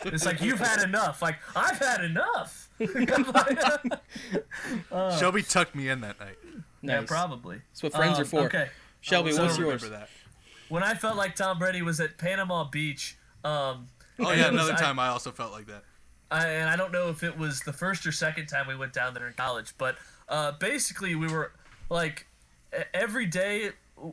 It's 0.05 0.27
like 0.27 0.41
you've 0.41 0.59
had 0.59 0.83
enough. 0.83 1.23
Like 1.23 1.37
I've 1.55 1.79
had 1.79 2.03
enough. 2.05 2.69
Shelby 5.19 5.43
tucked 5.43 5.75
me 5.75 5.89
in 5.89 6.01
that 6.01 6.19
night. 6.21 6.37
Yeah, 6.83 7.03
probably. 7.07 7.61
That's 7.73 7.83
what 7.83 7.93
friends 7.95 8.17
Um, 8.19 8.23
are 8.23 8.27
for. 8.27 8.41
Okay. 8.47 8.69
Shelby, 9.01 9.33
So- 9.33 9.43
what's 9.45 9.59
I 9.59 9.63
yours? 9.63 9.83
remember 9.83 9.99
that. 9.99 10.09
When 10.69 10.83
I 10.83 10.95
felt 10.95 11.17
like 11.17 11.37
Tom 11.37 11.59
Brady 11.59 11.83
was 11.83 12.01
at 12.01 12.19
Panama 12.19 12.65
Beach, 12.65 13.17
um, 13.45 13.89
Oh 14.19 14.33
yeah, 14.33 14.49
it 14.49 14.49
was- 14.53 14.63
another 14.63 14.73
I- 14.73 14.77
time 14.81 14.99
I 14.99 15.09
also 15.09 15.31
felt 15.31 15.53
like 15.53 15.67
that. 15.67 15.85
I, 16.31 16.47
and 16.49 16.69
I 16.69 16.75
don't 16.77 16.91
know 16.91 17.09
if 17.09 17.23
it 17.23 17.39
was 17.39 17.61
the 17.61 17.73
first 17.73 18.05
or 18.05 18.11
second 18.11 18.47
time 18.47 18.67
we 18.67 18.75
went 18.75 18.93
down 18.93 19.15
there 19.15 19.29
in 19.29 19.35
college, 19.35 19.75
but 19.79 19.97
uh, 20.29 20.53
basically 20.59 21.15
we 21.15 21.29
were 21.29 21.53
like 21.89 22.27
e- 22.77 22.83
every 22.93 23.27
day 23.27 23.71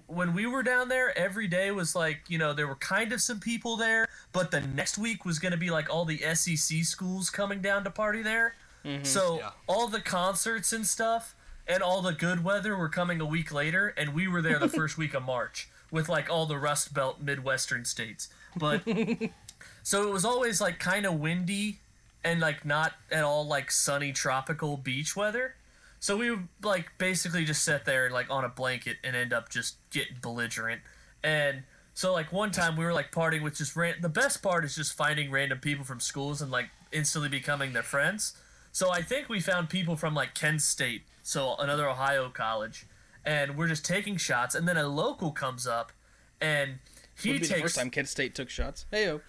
when 0.07 0.33
we 0.33 0.45
were 0.45 0.63
down 0.63 0.89
there, 0.89 1.17
every 1.17 1.47
day 1.47 1.71
was 1.71 1.95
like 1.95 2.21
you 2.27 2.37
know 2.37 2.53
there 2.53 2.67
were 2.67 2.75
kind 2.75 3.11
of 3.11 3.21
some 3.21 3.39
people 3.39 3.77
there, 3.77 4.07
but 4.31 4.51
the 4.51 4.61
next 4.61 4.97
week 4.97 5.25
was 5.25 5.39
going 5.39 5.51
to 5.51 5.57
be 5.57 5.69
like 5.69 5.89
all 5.89 6.05
the 6.05 6.19
SEC 6.35 6.83
schools 6.83 7.29
coming 7.29 7.61
down 7.61 7.83
to 7.83 7.89
party 7.91 8.21
there. 8.21 8.55
Mm-hmm. 8.85 9.03
So 9.03 9.39
Yeah. 9.39 9.51
all 9.67 9.87
the 9.87 10.01
concerts 10.01 10.73
and 10.73 10.85
stuff 10.85 11.35
and 11.67 11.81
all 11.81 12.01
the 12.01 12.11
good 12.13 12.43
weather 12.43 12.75
were 12.75 12.89
coming 12.89 13.21
a 13.21 13.25
week 13.25 13.51
later, 13.53 13.93
and 13.97 14.13
we 14.13 14.27
were 14.27 14.41
there 14.41 14.59
the 14.59 14.67
first 14.79 14.97
week 14.97 15.13
of 15.13 15.23
March 15.23 15.69
with 15.91 16.09
like 16.09 16.29
all 16.29 16.45
the 16.45 16.57
Rust 16.57 16.93
Belt 16.93 17.21
Midwestern 17.21 17.85
states. 17.85 18.27
But 18.55 18.81
so 19.83 20.07
it 20.07 20.11
was 20.11 20.25
always 20.25 20.59
like 20.61 20.79
kind 20.79 21.05
of 21.05 21.19
windy 21.19 21.79
and 22.23 22.39
like 22.39 22.65
not 22.65 22.93
at 23.11 23.23
all 23.23 23.45
like 23.45 23.69
sunny 23.71 24.11
tropical 24.11 24.77
beach 24.77 25.15
weather. 25.15 25.55
So 26.03 26.17
we 26.17 26.31
would 26.31 26.49
like 26.61 26.91
basically 26.97 27.45
just 27.45 27.63
sit 27.63 27.85
there 27.85 28.09
like 28.09 28.29
on 28.29 28.43
a 28.43 28.49
blanket 28.49 28.97
and 29.05 29.15
end 29.15 29.31
up 29.31 29.47
just 29.47 29.77
getting 29.89 30.17
belligerent. 30.21 30.81
And 31.23 31.63
so 31.93 32.11
like 32.11 32.33
one 32.33 32.51
time 32.51 32.75
we 32.75 32.83
were 32.83 32.91
like 32.91 33.09
partying 33.13 33.41
with 33.41 33.55
just 33.55 33.73
ran- 33.77 34.01
the 34.01 34.09
best 34.09 34.43
part 34.43 34.65
is 34.65 34.75
just 34.75 34.97
finding 34.97 35.31
random 35.31 35.59
people 35.59 35.85
from 35.85 36.01
schools 36.01 36.41
and 36.41 36.51
like 36.51 36.65
instantly 36.91 37.29
becoming 37.29 37.71
their 37.71 37.83
friends. 37.83 38.35
So 38.73 38.91
I 38.91 39.01
think 39.01 39.29
we 39.29 39.39
found 39.39 39.69
people 39.69 39.95
from 39.95 40.13
like 40.13 40.35
Kent 40.35 40.61
State, 40.61 41.03
so 41.21 41.55
another 41.55 41.87
Ohio 41.87 42.27
college, 42.27 42.85
and 43.23 43.55
we're 43.55 43.69
just 43.69 43.85
taking 43.85 44.17
shots. 44.17 44.55
And 44.55 44.67
then 44.67 44.75
a 44.75 44.85
local 44.89 45.31
comes 45.31 45.65
up, 45.65 45.93
and 46.41 46.79
he 47.17 47.31
Would 47.31 47.41
be 47.43 47.47
takes 47.47 47.59
the 47.59 47.61
first 47.61 47.77
time 47.77 47.89
Kent 47.89 48.09
State 48.09 48.35
took 48.35 48.49
shots. 48.49 48.85
Hey 48.91 49.05
yo. 49.05 49.21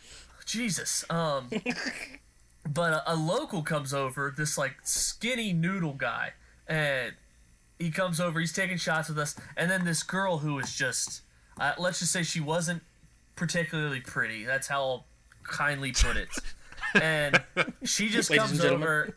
Jesus. 0.45 1.05
Um, 1.09 1.51
but 2.69 2.95
a, 2.95 3.13
a 3.13 3.15
local 3.15 3.63
comes 3.63 3.95
over, 3.95 4.35
this 4.37 4.59
like 4.59 4.79
skinny 4.83 5.53
noodle 5.53 5.93
guy, 5.93 6.33
and 6.67 7.13
he 7.79 7.91
comes 7.91 8.21
over. 8.21 8.41
He's 8.41 8.53
taking 8.53 8.77
shots 8.77 9.09
with 9.09 9.19
us, 9.19 9.37
and 9.57 9.71
then 9.71 9.85
this 9.85 10.03
girl 10.03 10.39
who 10.39 10.59
is 10.59 10.75
just, 10.75 11.23
uh, 11.61 11.73
let's 11.79 11.99
just 12.01 12.13
say 12.13 12.23
she 12.23 12.41
wasn't 12.41 12.83
particularly 13.37 14.01
pretty. 14.01 14.45
That's 14.45 14.67
how 14.69 14.81
I'll 14.83 15.07
kindly 15.43 15.93
put 15.93 16.17
it. 16.17 16.29
And 16.95 17.43
she 17.85 18.09
just 18.11 18.31
Ladies 18.31 18.47
comes 18.47 18.65
over. 18.65 19.17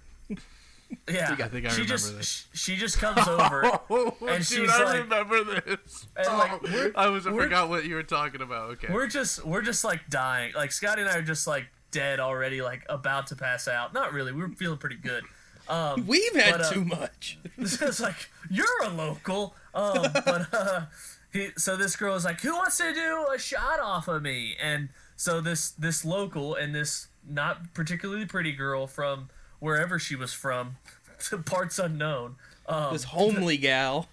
Yeah, 1.10 1.36
I 1.38 1.48
think 1.50 1.66
I 1.66 1.70
she 1.70 1.82
remember 1.82 1.84
just 1.86 2.18
this. 2.18 2.48
she, 2.54 2.76
she 2.76 2.80
just 2.80 2.98
comes 2.98 3.28
over 3.28 3.66
Oh, 3.90 4.16
And 4.22 4.38
dude, 4.38 4.46
she's 4.46 4.70
I 4.70 4.84
like- 4.86 5.00
remember 5.02 5.44
this. 5.44 6.08
and 6.16 6.38
like 6.38 6.94
I 6.96 7.08
was 7.10 7.28
I 7.28 7.32
forgot 7.32 7.68
what 7.68 7.84
you 7.86 7.96
were 7.96 8.04
talking 8.04 8.42
about. 8.42 8.70
Okay. 8.72 8.88
we're 8.94 9.08
just 9.08 9.46
we're 9.46 9.62
just 9.62 9.84
like 9.84 10.10
dying. 10.10 10.54
Like 10.56 10.72
Scotty 10.72 11.02
and 11.02 11.10
I 11.12 11.18
are 11.18 11.22
just 11.22 11.46
like 11.46 11.66
dead 11.92 12.22
already, 12.22 12.62
like 12.62 12.84
about 12.88 13.28
to 13.28 13.36
pass 13.36 13.68
out. 13.68 13.94
Not 13.94 14.14
really. 14.14 14.32
We 14.32 14.44
are 14.44 14.48
feeling 14.50 14.78
pretty 14.78 14.96
good. 14.96 15.26
Um, 15.70 16.08
We've 16.08 16.36
had 16.36 16.52
But, 16.54 16.62
uh, 16.62 16.72
too 16.72 16.86
much. 16.86 17.38
it's 17.58 18.00
like 18.00 18.30
you're 18.50 18.84
a 18.84 18.90
local. 18.90 19.56
Um, 19.74 20.08
but 20.26 20.48
uh, 20.54 20.86
he, 21.34 21.50
so 21.58 21.76
this 21.76 21.96
girl 21.96 22.16
is 22.16 22.26
like, 22.26 22.42
"Who 22.42 22.54
wants 22.56 22.78
to 22.78 22.94
do 22.94 23.28
a 23.34 23.38
shot 23.38 23.80
off 23.80 24.08
of 24.08 24.22
me?" 24.22 24.56
And 24.62 24.90
so 25.16 25.42
this 25.42 25.72
this 25.72 26.06
local 26.06 26.56
and 26.56 26.74
this 26.74 27.08
not 27.28 27.74
particularly 27.74 28.26
pretty 28.26 28.54
girl 28.54 28.88
from 28.88 29.30
wherever 29.60 30.00
she 30.00 30.16
was 30.16 30.32
from, 30.34 30.78
parts 31.46 31.80
unknown. 31.80 32.36
Um, 32.68 32.94
This 32.94 33.04
homely 33.06 33.58
gal. 33.70 34.08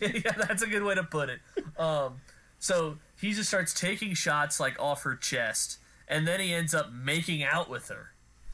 yeah, 0.00 0.32
that's 0.36 0.62
a 0.62 0.66
good 0.66 0.82
way 0.82 0.94
to 0.94 1.02
put 1.04 1.28
it. 1.28 1.40
Um, 1.78 2.20
so 2.58 2.98
he 3.20 3.32
just 3.32 3.48
starts 3.48 3.72
taking 3.74 4.14
shots 4.14 4.58
like 4.60 4.78
off 4.80 5.02
her 5.02 5.16
chest, 5.16 5.78
and 6.08 6.26
then 6.28 6.40
he 6.40 6.52
ends 6.52 6.74
up 6.74 6.92
making 6.92 7.42
out 7.42 7.68
with 7.68 7.88
her. 7.88 8.11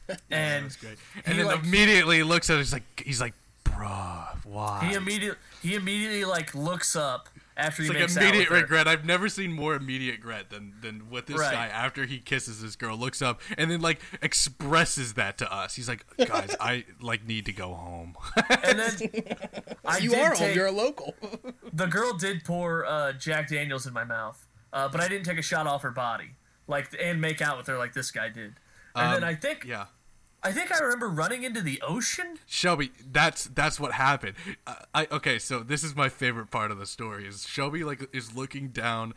And 0.31 0.65
That's 0.65 0.75
great. 0.77 0.97
he, 1.15 1.21
And 1.25 1.39
then 1.39 1.45
like- 1.47 1.63
immediately 1.63 2.23
looks 2.23 2.49
at 2.49 2.55
it. 2.55 2.59
He's 2.59 2.73
like, 2.73 3.03
he's 3.05 3.21
like, 3.21 3.33
bruh, 3.63 4.35
why? 4.45 4.85
he 4.89 4.95
immediately 4.95 5.37
he 5.61 5.75
immediately 5.75 6.25
like 6.25 6.55
looks 6.55 6.95
up 6.95 7.27
after 7.57 7.81
it's 7.81 7.89
he 7.91 7.93
like 7.93 7.99
makes 7.99 8.15
out 8.17 8.23
immediate 8.23 8.49
with 8.49 8.57
her. 8.59 8.63
regret. 8.63 8.87
I've 8.87 9.03
never 9.05 9.27
seen 9.27 9.51
more 9.51 9.75
immediate 9.75 10.13
regret 10.17 10.49
than 10.49 10.73
than 10.81 11.09
what 11.09 11.27
this 11.27 11.37
Right. 11.37 11.51
guy 11.53 11.67
after 11.67 12.05
he 12.05 12.19
kisses 12.19 12.61
this 12.61 12.75
girl 12.77 12.95
looks 12.97 13.21
up 13.21 13.41
and 13.57 13.69
then 13.69 13.81
like 13.81 13.99
expresses 14.21 15.13
that 15.15 15.37
to 15.39 15.53
us. 15.53 15.75
He's 15.75 15.87
like, 15.89 16.05
guys, 16.17 16.55
I 16.59 16.85
like 17.01 17.25
need 17.27 17.45
to 17.47 17.53
go 17.53 17.73
home. 17.73 18.15
And 18.63 18.79
then 18.79 18.91
I 19.85 19.97
You 19.99 20.09
did 20.11 20.19
are 20.19 20.33
home. 20.35 20.53
You're 20.55 20.67
a 20.67 20.71
local. 20.71 21.15
the 21.73 21.87
girl 21.87 22.13
did 22.17 22.43
pour 22.45 22.85
uh, 22.85 23.11
Jack 23.13 23.49
Daniels 23.49 23.85
in 23.87 23.93
my 23.93 24.03
mouth, 24.05 24.47
uh, 24.73 24.87
but 24.89 25.01
I 25.01 25.07
didn't 25.07 25.25
take 25.25 25.37
a 25.37 25.41
shot 25.43 25.67
off 25.67 25.81
her 25.83 25.91
body, 25.91 26.31
like 26.67 26.89
and 27.01 27.19
make 27.21 27.41
out 27.41 27.57
with 27.57 27.67
her 27.67 27.77
like 27.77 27.93
this 27.93 28.11
guy 28.11 28.29
did. 28.29 28.55
And 28.95 29.13
then 29.13 29.23
Um, 29.23 29.29
I 29.29 29.35
think 29.35 29.65
yeah. 29.65 29.85
I 30.41 30.51
think 30.51 30.73
I 30.73 30.79
remember 30.79 31.09
running 31.09 31.43
into 31.43 31.61
the 31.61 31.81
ocean. 31.81 32.39
Shelby, 32.45 32.91
that's 33.11 33.45
that's 33.45 33.79
what 33.79 33.93
happened. 33.93 34.35
Uh, 34.65 34.75
I 34.93 35.07
okay, 35.11 35.37
so 35.39 35.59
this 35.59 35.83
is 35.83 35.95
my 35.95 36.07
favorite 36.09 36.49
part 36.49 36.71
of 36.71 36.79
the 36.79 36.85
story 36.85 37.27
is 37.27 37.45
Shelby 37.45 37.83
like 37.83 38.07
is 38.15 38.35
looking 38.35 38.69
down, 38.69 39.13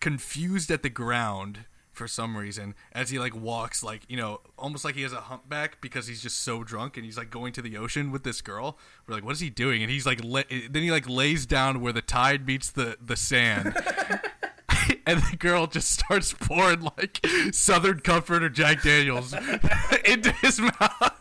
confused 0.00 0.70
at 0.70 0.82
the 0.82 0.90
ground 0.90 1.60
for 1.96 2.06
some 2.06 2.36
reason 2.36 2.74
as 2.92 3.08
he 3.08 3.18
like 3.18 3.34
walks 3.34 3.82
like 3.82 4.02
you 4.06 4.18
know 4.18 4.38
almost 4.58 4.84
like 4.84 4.94
he 4.94 5.00
has 5.00 5.14
a 5.14 5.22
humpback 5.22 5.80
because 5.80 6.06
he's 6.06 6.20
just 6.20 6.40
so 6.40 6.62
drunk 6.62 6.98
and 6.98 7.06
he's 7.06 7.16
like 7.16 7.30
going 7.30 7.54
to 7.54 7.62
the 7.62 7.76
ocean 7.76 8.12
with 8.12 8.22
this 8.22 8.40
girl. 8.40 8.78
We're 9.06 9.14
like, 9.14 9.24
what 9.24 9.32
is 9.32 9.40
he 9.40 9.50
doing? 9.50 9.82
And 9.82 9.90
he's 9.90 10.06
like, 10.06 10.22
la- 10.22 10.42
then 10.48 10.82
he 10.82 10.90
like 10.90 11.08
lays 11.08 11.46
down 11.46 11.80
where 11.80 11.92
the 11.92 12.02
tide 12.02 12.46
meets 12.46 12.70
the 12.70 12.98
the 13.04 13.16
sand. 13.16 13.74
And 15.06 15.20
the 15.30 15.36
girl 15.36 15.66
just 15.68 15.90
starts 15.90 16.32
pouring 16.32 16.80
like 16.96 17.24
Southern 17.52 18.00
Comfort 18.00 18.42
or 18.42 18.48
Jack 18.48 18.82
Daniels 18.82 19.32
into 20.04 20.32
his 20.32 20.58
mouth. 20.60 21.12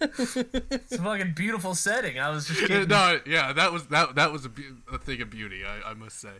It's 0.00 0.92
a 0.92 0.98
fucking 0.98 1.32
beautiful 1.34 1.74
setting. 1.74 2.18
I 2.18 2.30
was 2.30 2.46
just 2.48 2.62
uh, 2.62 2.66
kidding. 2.66 2.88
no, 2.88 3.20
yeah, 3.26 3.52
that 3.52 3.72
was 3.72 3.86
that 3.88 4.14
that 4.14 4.32
was 4.32 4.44
a, 4.44 4.48
be- 4.48 4.64
a 4.92 4.98
thing 4.98 5.20
of 5.20 5.30
beauty, 5.30 5.62
I, 5.64 5.90
I 5.90 5.94
must 5.94 6.20
say. 6.20 6.30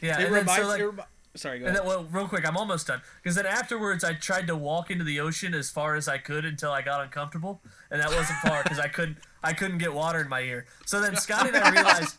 Yeah, 0.00 0.20
It 0.20 0.26
and 0.26 0.34
then, 0.34 0.40
reminds. 0.42 0.62
so, 0.62 0.68
like, 0.68 0.80
it 0.80 0.86
remi- 0.86 1.02
Sorry, 1.34 1.58
go 1.60 1.66
and 1.66 1.76
ahead. 1.76 1.82
then, 1.82 1.86
well, 1.88 2.04
real 2.10 2.26
quick, 2.26 2.46
I'm 2.48 2.56
almost 2.56 2.86
done. 2.86 3.00
Because 3.22 3.36
then 3.36 3.46
afterwards, 3.46 4.02
I 4.02 4.14
tried 4.14 4.46
to 4.48 4.56
walk 4.56 4.90
into 4.90 5.04
the 5.04 5.20
ocean 5.20 5.54
as 5.54 5.70
far 5.70 5.94
as 5.94 6.08
I 6.08 6.18
could 6.18 6.44
until 6.44 6.72
I 6.72 6.82
got 6.82 7.00
uncomfortable, 7.02 7.60
and 7.90 8.00
that 8.00 8.08
wasn't 8.10 8.38
far 8.38 8.62
because 8.62 8.78
I 8.78 8.88
couldn't 8.88 9.18
I 9.42 9.52
couldn't 9.52 9.78
get 9.78 9.92
water 9.92 10.20
in 10.20 10.28
my 10.28 10.40
ear. 10.40 10.66
So 10.86 11.00
then 11.00 11.14
Scotty 11.16 11.48
and 11.48 11.58
I 11.58 11.70
realized 11.70 12.16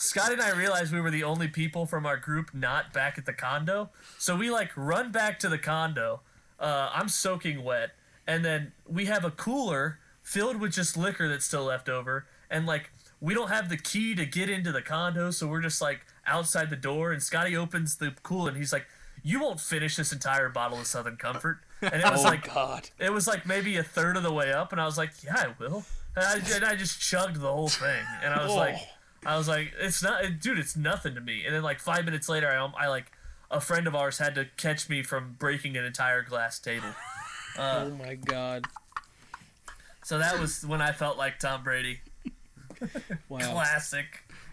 Scotty 0.00 0.32
and 0.34 0.42
I 0.42 0.50
realized 0.56 0.92
we 0.92 1.00
were 1.00 1.10
the 1.10 1.24
only 1.24 1.48
people 1.48 1.86
from 1.86 2.06
our 2.06 2.16
group 2.16 2.52
not 2.54 2.92
back 2.92 3.18
at 3.18 3.26
the 3.26 3.32
condo. 3.32 3.90
So 4.18 4.34
we 4.36 4.50
like 4.50 4.70
run 4.76 5.12
back 5.12 5.38
to 5.40 5.48
the 5.48 5.58
condo. 5.58 6.20
Uh, 6.58 6.90
I'm 6.92 7.08
soaking 7.08 7.62
wet, 7.64 7.90
and 8.26 8.44
then 8.44 8.72
we 8.88 9.06
have 9.06 9.24
a 9.24 9.30
cooler 9.30 9.98
filled 10.22 10.56
with 10.60 10.72
just 10.72 10.96
liquor 10.96 11.28
that's 11.28 11.44
still 11.44 11.64
left 11.64 11.88
over, 11.88 12.26
and 12.50 12.66
like 12.66 12.90
we 13.20 13.34
don't 13.34 13.48
have 13.50 13.68
the 13.68 13.76
key 13.76 14.14
to 14.14 14.24
get 14.26 14.48
into 14.50 14.72
the 14.72 14.82
condo, 14.82 15.30
so 15.30 15.46
we're 15.46 15.60
just 15.62 15.80
like 15.80 16.00
outside 16.26 16.70
the 16.70 16.76
door. 16.76 17.12
And 17.12 17.22
Scotty 17.22 17.56
opens 17.56 17.96
the 17.96 18.14
cooler, 18.22 18.48
and 18.50 18.56
he's 18.58 18.72
like, 18.72 18.86
"You 19.22 19.40
won't 19.40 19.60
finish 19.60 19.96
this 19.96 20.12
entire 20.12 20.48
bottle 20.48 20.78
of 20.78 20.86
Southern 20.86 21.16
Comfort." 21.16 21.60
And 21.82 21.94
it 21.94 22.04
was 22.10 22.20
oh 22.24 22.28
like 22.28 22.52
God. 22.52 22.88
it 22.98 23.12
was 23.12 23.26
like 23.26 23.46
maybe 23.46 23.76
a 23.78 23.82
third 23.82 24.16
of 24.18 24.22
the 24.22 24.32
way 24.32 24.52
up, 24.52 24.72
and 24.72 24.80
I 24.80 24.84
was 24.86 24.98
like, 24.98 25.10
"Yeah, 25.24 25.34
I 25.36 25.54
will." 25.58 25.84
And 26.16 26.24
I, 26.24 26.54
and 26.56 26.64
I 26.64 26.74
just 26.74 27.00
chugged 27.00 27.36
the 27.40 27.50
whole 27.52 27.68
thing, 27.68 28.04
and 28.22 28.34
I 28.34 28.42
was 28.42 28.52
Oh. 28.52 28.56
like, 28.56 28.76
"I 29.24 29.36
was 29.36 29.48
like, 29.48 29.72
it's 29.78 30.02
not, 30.02 30.22
dude, 30.40 30.58
it's 30.58 30.76
nothing 30.76 31.14
to 31.14 31.20
me." 31.20 31.44
And 31.44 31.54
then 31.54 31.62
like 31.62 31.78
five 31.78 32.04
minutes 32.04 32.28
later, 32.28 32.48
I, 32.48 32.84
I 32.84 32.88
like 32.88 33.12
a 33.50 33.60
friend 33.60 33.86
of 33.86 33.94
ours 33.94 34.18
had 34.18 34.34
to 34.36 34.46
catch 34.56 34.88
me 34.88 35.02
from 35.02 35.36
breaking 35.38 35.76
an 35.76 35.84
entire 35.84 36.22
glass 36.22 36.58
table. 36.58 36.88
oh 37.58 37.90
my 37.90 38.14
God. 38.14 38.66
So 40.04 40.18
that 40.18 40.38
was 40.40 40.64
when 40.66 40.80
I 40.80 40.92
felt 40.92 41.18
like 41.18 41.38
Tom 41.38 41.62
Brady. 41.62 42.00
Wow. 43.28 43.52
Classic. 43.52 44.06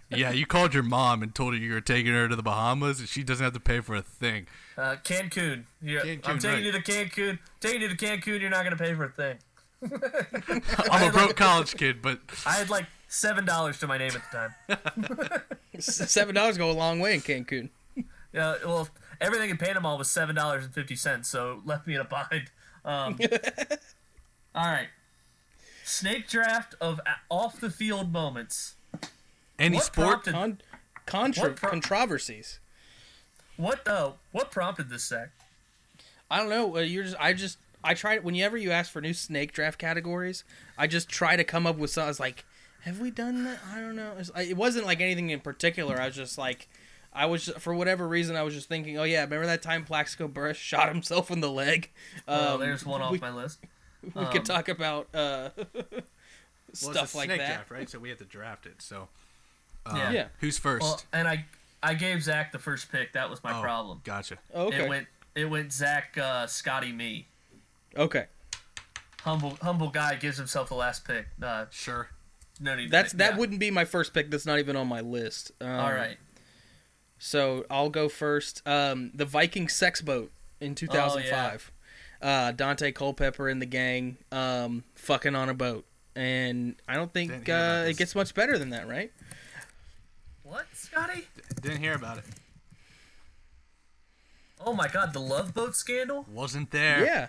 Yeah, 0.09 0.31
you 0.31 0.45
called 0.45 0.73
your 0.73 0.83
mom 0.83 1.23
and 1.23 1.33
told 1.33 1.53
her 1.53 1.59
you 1.59 1.73
were 1.73 1.81
taking 1.81 2.13
her 2.13 2.27
to 2.27 2.35
the 2.35 2.43
Bahamas, 2.43 2.99
and 2.99 3.07
she 3.07 3.23
doesn't 3.23 3.43
have 3.43 3.53
to 3.53 3.59
pay 3.59 3.79
for 3.79 3.95
a 3.95 4.01
thing. 4.01 4.47
Uh, 4.77 4.97
Cancun. 5.03 5.63
You're, 5.81 6.01
I'm 6.01 6.39
taking 6.39 6.49
right. 6.49 6.63
you 6.63 6.71
to 6.73 6.81
Cancun. 6.81 7.39
Taking 7.61 7.81
you 7.81 7.87
to 7.89 7.95
Cancun. 7.95 8.41
You're 8.41 8.49
not 8.49 8.63
gonna 8.63 8.77
pay 8.77 8.93
for 8.93 9.05
a 9.05 9.09
thing. 9.09 9.37
I'm 10.91 11.09
a 11.09 11.11
broke 11.13 11.35
college 11.35 11.75
kid, 11.75 12.01
but 12.01 12.19
I 12.45 12.53
had 12.53 12.69
like 12.69 12.85
seven 13.07 13.45
dollars 13.45 13.79
to 13.79 13.87
my 13.87 13.97
name 13.97 14.11
at 14.15 14.21
the 14.67 14.77
time. 14.77 15.41
Seven 15.79 16.33
dollars 16.33 16.57
go 16.57 16.71
a 16.71 16.73
long 16.73 16.99
way 16.99 17.13
in 17.13 17.21
Cancun. 17.21 17.69
Yeah, 18.33 18.55
well, 18.65 18.89
everything 19.21 19.49
in 19.51 19.57
Panama 19.57 19.95
was 19.95 20.09
seven 20.09 20.35
dollars 20.35 20.65
and 20.65 20.73
fifty 20.73 20.95
cents, 20.95 21.29
so 21.29 21.53
it 21.53 21.67
left 21.67 21.85
me 21.87 21.93
in 21.95 22.01
a 22.01 22.03
bind. 22.03 22.49
Um, 22.83 23.19
all 24.55 24.65
right, 24.65 24.87
snake 25.83 26.27
draft 26.27 26.75
of 26.81 26.99
off 27.29 27.59
the 27.59 27.69
field 27.69 28.11
moments. 28.11 28.73
any 29.59 29.75
What 29.75 29.85
sport. 29.85 30.07
prompted 30.23 30.33
Con- 30.33 30.61
contra- 31.05 31.43
What 31.49 31.55
pro- 31.57 31.69
controversies. 31.69 32.59
what? 33.55 33.87
Uh, 33.87 34.11
what 34.31 34.49
prompted 34.51 34.89
this, 34.89 35.05
Zach? 35.07 35.29
I 36.31 36.37
don't 36.39 36.49
know. 36.49 36.75
uh, 36.77 36.79
You're 36.79 37.03
just. 37.03 37.15
I 37.19 37.33
just. 37.33 37.57
I 37.83 37.93
try. 37.93 38.17
Whenever 38.17 38.57
you 38.57 38.71
ask 38.71 38.91
for 38.91 38.99
new 39.01 39.13
snake 39.13 39.51
draft 39.53 39.77
categories, 39.79 40.43
I 40.77 40.87
just 40.87 41.07
try 41.07 41.35
to 41.35 41.43
come 41.43 41.67
up 41.67 41.77
with 41.77 41.91
something. 41.91 42.05
I 42.07 42.09
was 42.09 42.19
like, 42.19 42.43
have 42.87 42.99
we 42.99 43.11
done 43.11 43.43
that? 43.43 43.59
I 43.71 43.79
don't 43.79 43.95
know. 43.95 44.13
It 44.37 44.57
wasn't 44.57 44.85
like 44.85 45.01
anything 45.01 45.29
in 45.29 45.39
particular. 45.41 45.99
I 46.01 46.07
was 46.07 46.15
just 46.15 46.37
like, 46.37 46.67
I 47.13 47.25
was 47.27 47.49
for 47.59 47.73
whatever 47.73 48.07
reason 48.07 48.35
I 48.35 48.43
was 48.43 48.53
just 48.53 48.67
thinking. 48.69 48.97
Oh 48.97 49.03
yeah, 49.03 49.21
remember 49.21 49.45
that 49.47 49.61
time 49.61 49.83
Plaxico 49.85 50.27
Burress 50.27 50.57
shot 50.57 50.87
himself 50.89 51.29
in 51.31 51.41
the 51.41 51.49
leg? 51.51 51.91
Well, 52.27 52.55
Um, 52.55 52.59
there's 52.59 52.85
one 52.85 53.01
off 53.01 53.11
we, 53.11 53.19
my 53.19 53.31
list. 53.31 53.59
we 54.15 54.21
Um, 54.21 54.31
could 54.31 54.45
talk 54.45 54.69
about 54.69 55.07
uh, 55.13 55.49
Well, 55.55 55.61
it's 56.69 56.83
a 56.87 56.91
stuff 56.93 57.15
like 57.15 57.25
snake 57.27 57.39
that. 57.39 57.47
draft, 57.47 57.71
right? 57.71 57.89
So 57.89 57.99
we 57.99 58.09
have 58.09 58.17
to 58.19 58.25
draft 58.25 58.65
it. 58.65 58.81
So, 58.81 59.07
uh, 59.85 59.93
Yeah. 59.95 60.11
Yeah. 60.11 60.27
Who's 60.39 60.57
first? 60.57 60.83
Well, 60.83 61.01
and 61.13 61.27
I 61.27 61.45
I 61.83 61.93
gave 61.93 62.23
Zach 62.23 62.51
the 62.51 62.59
first 62.59 62.91
pick. 62.91 63.13
That 63.13 63.29
was 63.29 63.43
my 63.43 63.57
Oh, 63.57 63.61
problem. 63.61 64.01
Gotcha. 64.03 64.37
Okay. 64.53 64.83
It 64.85 64.89
went 64.89 65.07
it 65.35 65.45
went 65.45 65.71
Zach, 65.73 66.17
uh, 66.17 66.47
Scotty, 66.47 66.91
me. 66.91 67.27
okay. 67.95 68.25
Humble 69.21 69.57
humble 69.61 69.89
guy 69.89 70.15
gives 70.15 70.37
himself 70.37 70.69
the 70.69 70.75
last 70.75 71.05
pick. 71.05 71.27
Uh, 71.41 71.65
Sure. 71.71 72.09
No 72.59 72.75
need. 72.75 72.91
That's 72.91 73.13
pick- 73.13 73.19
that 73.19 73.31
yeah. 73.33 73.37
wouldn't 73.37 73.59
be 73.59 73.71
my 73.71 73.85
first 73.85 74.13
pick. 74.13 74.31
That's 74.31 74.45
not 74.45 74.59
even 74.59 74.75
on 74.75 74.87
my 74.87 75.01
list. 75.01 75.51
Um, 75.61 75.69
All 75.69 75.93
right. 75.93 76.17
So 77.19 77.65
I'll 77.69 77.89
go 77.89 78.09
first. 78.09 78.61
Um, 78.67 79.11
the 79.13 79.25
Viking 79.25 79.67
sex 79.67 80.01
boat 80.01 80.31
in 80.59 80.75
2005. 80.75 81.71
uh, 82.21 82.51
Daunte 82.53 82.93
Culpepper 82.93 83.49
and 83.49 83.61
the 83.61 83.65
gang 83.65 84.17
um, 84.31 84.83
fucking 84.95 85.35
on 85.35 85.49
a 85.49 85.53
boat, 85.53 85.85
and 86.15 86.75
I 86.87 86.95
don't 86.95 87.11
think 87.11 87.31
Didn't 87.31 87.45
hear 87.45 87.55
about 87.55 87.85
uh, 87.85 87.89
it 87.89 87.97
gets 87.97 88.15
much 88.15 88.33
better 88.33 88.57
than 88.57 88.69
that, 88.71 88.87
right? 88.87 89.11
What, 90.43 90.65
Scotty? 90.73 91.27
Didn't 91.61 91.79
hear 91.79 91.93
about 91.93 92.19
it. 92.19 92.23
Oh 94.65 94.73
my 94.73 94.87
God, 94.87 95.13
the 95.13 95.19
Love 95.19 95.53
Boat 95.53 95.75
scandal. 95.75 96.25
Wasn't 96.31 96.71
there. 96.71 97.03
Yeah. 97.05 97.27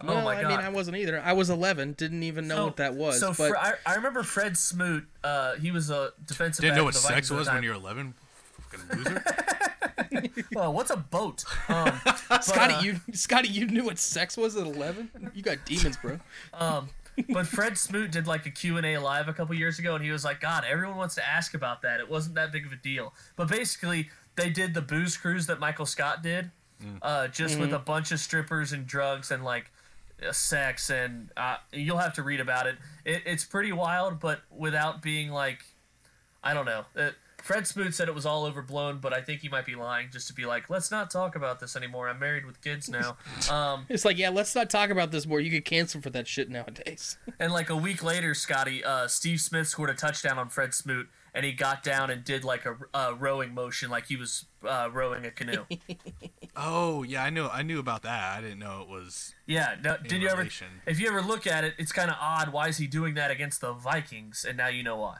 Oh 0.00 0.06
No, 0.06 0.22
my 0.22 0.36
I 0.36 0.48
mean 0.48 0.60
I 0.60 0.68
wasn't 0.68 0.96
either. 0.96 1.20
I 1.24 1.32
was 1.32 1.50
11, 1.50 1.94
didn't 1.94 2.22
even 2.22 2.46
know 2.46 2.56
So- 2.56 2.64
what 2.66 2.76
that 2.76 2.94
was. 2.94 3.18
So 3.18 3.28
but 3.28 3.48
Fre- 3.50 3.56
I, 3.56 3.72
I 3.86 3.94
remember 3.96 4.22
Fred 4.22 4.56
Smoot. 4.56 5.06
Uh, 5.24 5.54
he 5.56 5.70
was 5.70 5.90
a 5.90 6.12
defensive. 6.24 6.62
Didn't 6.62 6.74
back 6.74 6.78
know 6.78 6.84
what 6.84 6.94
the 6.94 7.00
sex 7.00 7.28
Vikings 7.28 7.30
was 7.32 7.48
when 7.48 7.62
you 7.64 7.70
were 7.70 7.76
11. 7.76 8.14
Fucking 8.70 8.98
loser. 8.98 9.24
Well, 10.54 10.72
what's 10.72 10.90
a 10.90 10.96
boat? 10.96 11.44
Um, 11.68 12.00
but, 12.28 12.44
Scotty, 12.44 12.74
uh, 12.74 12.80
you 12.82 13.00
Scotty, 13.12 13.48
you 13.48 13.66
knew 13.66 13.84
what 13.84 13.98
sex 13.98 14.36
was 14.36 14.56
at 14.56 14.66
11? 14.66 15.32
You 15.34 15.42
got 15.42 15.58
demons, 15.64 15.96
bro. 15.96 16.18
Um, 16.54 16.88
but 17.30 17.46
Fred 17.46 17.76
Smoot 17.76 18.12
did 18.12 18.26
like 18.26 18.46
a 18.46 18.50
Q&A 18.50 18.96
live 18.98 19.28
a 19.28 19.32
couple 19.32 19.54
years 19.56 19.78
ago, 19.78 19.96
and 19.96 20.04
he 20.04 20.10
was 20.10 20.24
like, 20.24 20.40
God, 20.40 20.64
everyone 20.68 20.96
wants 20.96 21.14
to 21.16 21.26
ask 21.28 21.54
about 21.54 21.82
that. 21.82 22.00
It 22.00 22.08
wasn't 22.08 22.36
that 22.36 22.52
big 22.52 22.64
of 22.64 22.72
a 22.72 22.76
deal. 22.76 23.12
But 23.36 23.48
basically, 23.48 24.08
they 24.36 24.50
did 24.50 24.72
the 24.74 24.80
booze 24.82 25.16
cruise 25.16 25.46
that 25.46 25.58
Michael 25.58 25.86
Scott 25.86 26.22
did, 26.22 26.50
uh, 27.02 27.28
just 27.28 27.58
with 27.58 27.72
a 27.72 27.78
bunch 27.78 28.12
of 28.12 28.20
strippers 28.20 28.72
and 28.72 28.86
drugs 28.86 29.30
and 29.32 29.44
like 29.44 29.70
sex, 30.32 30.90
and 30.90 31.30
uh, 31.36 31.56
you'll 31.72 31.98
have 31.98 32.14
to 32.14 32.22
read 32.22 32.40
about 32.40 32.66
it. 32.66 32.76
it. 33.04 33.22
It's 33.26 33.44
pretty 33.44 33.72
wild, 33.72 34.20
but 34.20 34.40
without 34.50 35.02
being 35.02 35.30
like, 35.30 35.64
I 36.42 36.54
don't 36.54 36.66
know. 36.66 36.84
Uh, 36.96 37.10
Fred 37.42 37.66
Smoot 37.66 37.94
said 37.94 38.08
it 38.08 38.14
was 38.14 38.26
all 38.26 38.44
overblown, 38.44 38.98
but 38.98 39.12
I 39.14 39.20
think 39.20 39.40
he 39.42 39.48
might 39.48 39.64
be 39.64 39.74
lying 39.76 40.08
just 40.12 40.26
to 40.26 40.34
be 40.34 40.44
like, 40.44 40.68
let's 40.68 40.90
not 40.90 41.10
talk 41.10 41.36
about 41.36 41.60
this 41.60 41.76
anymore. 41.76 42.08
I'm 42.08 42.18
married 42.18 42.44
with 42.44 42.60
kids 42.60 42.88
now. 42.88 43.16
Um, 43.50 43.86
It's 43.88 44.04
like, 44.04 44.18
yeah, 44.18 44.28
let's 44.28 44.54
not 44.54 44.68
talk 44.68 44.90
about 44.90 45.12
this 45.12 45.24
more. 45.24 45.40
You 45.40 45.48
get 45.48 45.64
canceled 45.64 46.02
for 46.02 46.10
that 46.10 46.26
shit 46.26 46.50
nowadays. 46.50 47.16
And 47.38 47.52
like 47.52 47.70
a 47.70 47.76
week 47.76 48.02
later, 48.02 48.34
Scotty, 48.34 48.84
uh, 48.84 49.06
Steve 49.06 49.40
Smith 49.40 49.68
scored 49.68 49.88
a 49.88 49.94
touchdown 49.94 50.38
on 50.38 50.48
Fred 50.48 50.74
Smoot, 50.74 51.08
and 51.34 51.44
he 51.44 51.52
got 51.52 51.82
down 51.82 52.10
and 52.10 52.24
did 52.24 52.44
like 52.44 52.64
a 52.66 52.76
uh, 52.94 53.14
rowing 53.18 53.54
motion, 53.54 53.90
like 53.90 54.06
he 54.06 54.16
was 54.16 54.46
uh, 54.66 54.88
rowing 54.92 55.24
a 55.24 55.30
canoe. 55.30 55.64
oh 56.56 57.02
yeah, 57.02 57.22
I 57.24 57.30
knew 57.30 57.46
I 57.46 57.62
knew 57.62 57.78
about 57.78 58.02
that. 58.02 58.36
I 58.38 58.40
didn't 58.40 58.58
know 58.58 58.82
it 58.82 58.88
was. 58.88 59.34
yeah, 59.46 59.76
no, 59.82 59.96
did 59.96 60.20
you 60.22 60.28
ever? 60.28 60.46
If 60.86 61.00
you 61.00 61.08
ever 61.08 61.22
look 61.22 61.46
at 61.46 61.64
it, 61.64 61.74
it's 61.78 61.92
kind 61.92 62.10
of 62.10 62.16
odd. 62.20 62.52
Why 62.52 62.68
is 62.68 62.78
he 62.78 62.86
doing 62.86 63.14
that 63.14 63.30
against 63.30 63.60
the 63.60 63.72
Vikings? 63.72 64.44
And 64.48 64.56
now 64.56 64.68
you 64.68 64.82
know 64.82 64.96
why. 64.96 65.18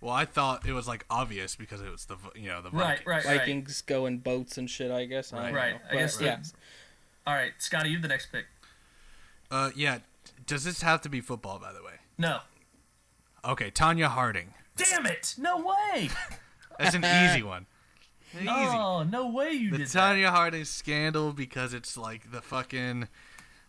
Well, 0.00 0.12
I 0.12 0.24
thought 0.24 0.66
it 0.66 0.72
was 0.72 0.88
like 0.88 1.04
obvious 1.08 1.54
because 1.54 1.80
it 1.80 1.90
was 1.90 2.06
the 2.06 2.16
you 2.34 2.48
know 2.48 2.60
the 2.62 2.70
Right, 2.70 2.98
Vikings. 2.98 3.06
right, 3.06 3.24
right. 3.24 3.38
Vikings 3.38 3.82
go 3.82 4.06
in 4.06 4.18
boats 4.18 4.58
and 4.58 4.68
shit, 4.68 4.90
I 4.90 5.04
guess. 5.04 5.32
I 5.32 5.44
don't 5.46 5.54
Right, 5.54 5.74
know. 5.74 5.80
I 5.90 5.94
guess 5.94 6.16
But, 6.16 6.24
yeah. 6.24 6.38
All 7.26 7.34
right, 7.34 7.52
Scotty, 7.58 7.88
you 7.90 7.96
have 7.96 8.02
the 8.02 8.08
next 8.08 8.32
pick. 8.32 8.46
Uh, 9.50 9.70
yeah. 9.76 9.98
Does 10.44 10.64
this 10.64 10.82
have 10.82 11.00
to 11.02 11.08
be 11.08 11.20
football, 11.20 11.60
by 11.60 11.72
the 11.72 11.84
way? 11.84 11.92
No. 12.18 12.40
Okay, 13.44 13.70
Tonya 13.70 14.06
Harding. 14.08 14.54
Damn 14.76 15.06
it! 15.06 15.34
No 15.38 15.58
way! 15.58 16.08
That's 16.78 16.94
an 16.94 17.04
easy 17.04 17.42
one. 17.42 17.66
Easy. 18.34 18.48
Oh, 18.48 19.02
no 19.02 19.28
way 19.28 19.50
you 19.52 19.70
the 19.72 19.76
did 19.78 19.88
that. 19.88 20.14
Tonya 20.16 20.28
Harding 20.30 20.64
scandal 20.64 21.34
because 21.34 21.74
it's 21.74 21.98
like 21.98 22.30
the 22.32 22.40
fucking. 22.40 23.08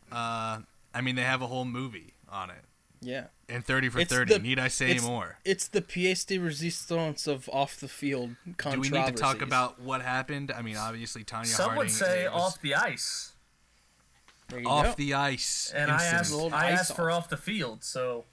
Uh, 0.10 0.60
I 0.94 1.02
mean, 1.02 1.16
they 1.16 1.24
have 1.24 1.42
a 1.42 1.48
whole 1.48 1.66
movie 1.66 2.14
on 2.30 2.50
it. 2.50 2.64
Yeah. 3.02 3.26
And 3.50 3.66
30 3.66 3.90
for 3.90 4.00
It's 4.00 4.10
30. 4.14 4.36
the- 4.36 4.40
Need 4.40 4.60
I 4.60 4.70
say 4.70 4.92
it's- 4.92 5.06
more? 5.06 5.38
It's 5.44 5.68
the 5.68 5.82
pièce 5.82 6.26
de 6.26 6.38
résistance 6.38 7.28
of 7.28 7.50
off 7.50 7.78
the 7.78 7.90
field 7.90 8.38
Do 8.58 8.80
we 8.80 8.88
need 8.88 9.06
to 9.08 9.12
talk 9.12 9.42
about 9.42 9.82
what 9.82 10.02
happened? 10.02 10.50
I 10.50 10.62
mean, 10.62 10.78
obviously, 10.78 11.26
Tonya 11.26 11.48
Some 11.48 11.66
Harding. 11.72 11.78
would 11.80 11.92
say 11.92 12.30
was 12.30 12.42
off 12.54 12.62
the 12.62 12.76
ice, 12.76 13.34
There 14.48 14.60
you 14.62 14.68
off 14.70 14.86
go. 14.86 14.94
the 14.96 15.14
ice. 15.16 15.74
and 15.76 15.92
I 15.92 16.06
asked, 16.06 16.32
I 16.34 16.46
ice 16.72 16.80
asked 16.80 16.96
for 16.96 17.12
off. 17.12 17.24
off 17.24 17.30
the 17.30 17.36
field. 17.38 17.84
So 17.84 18.24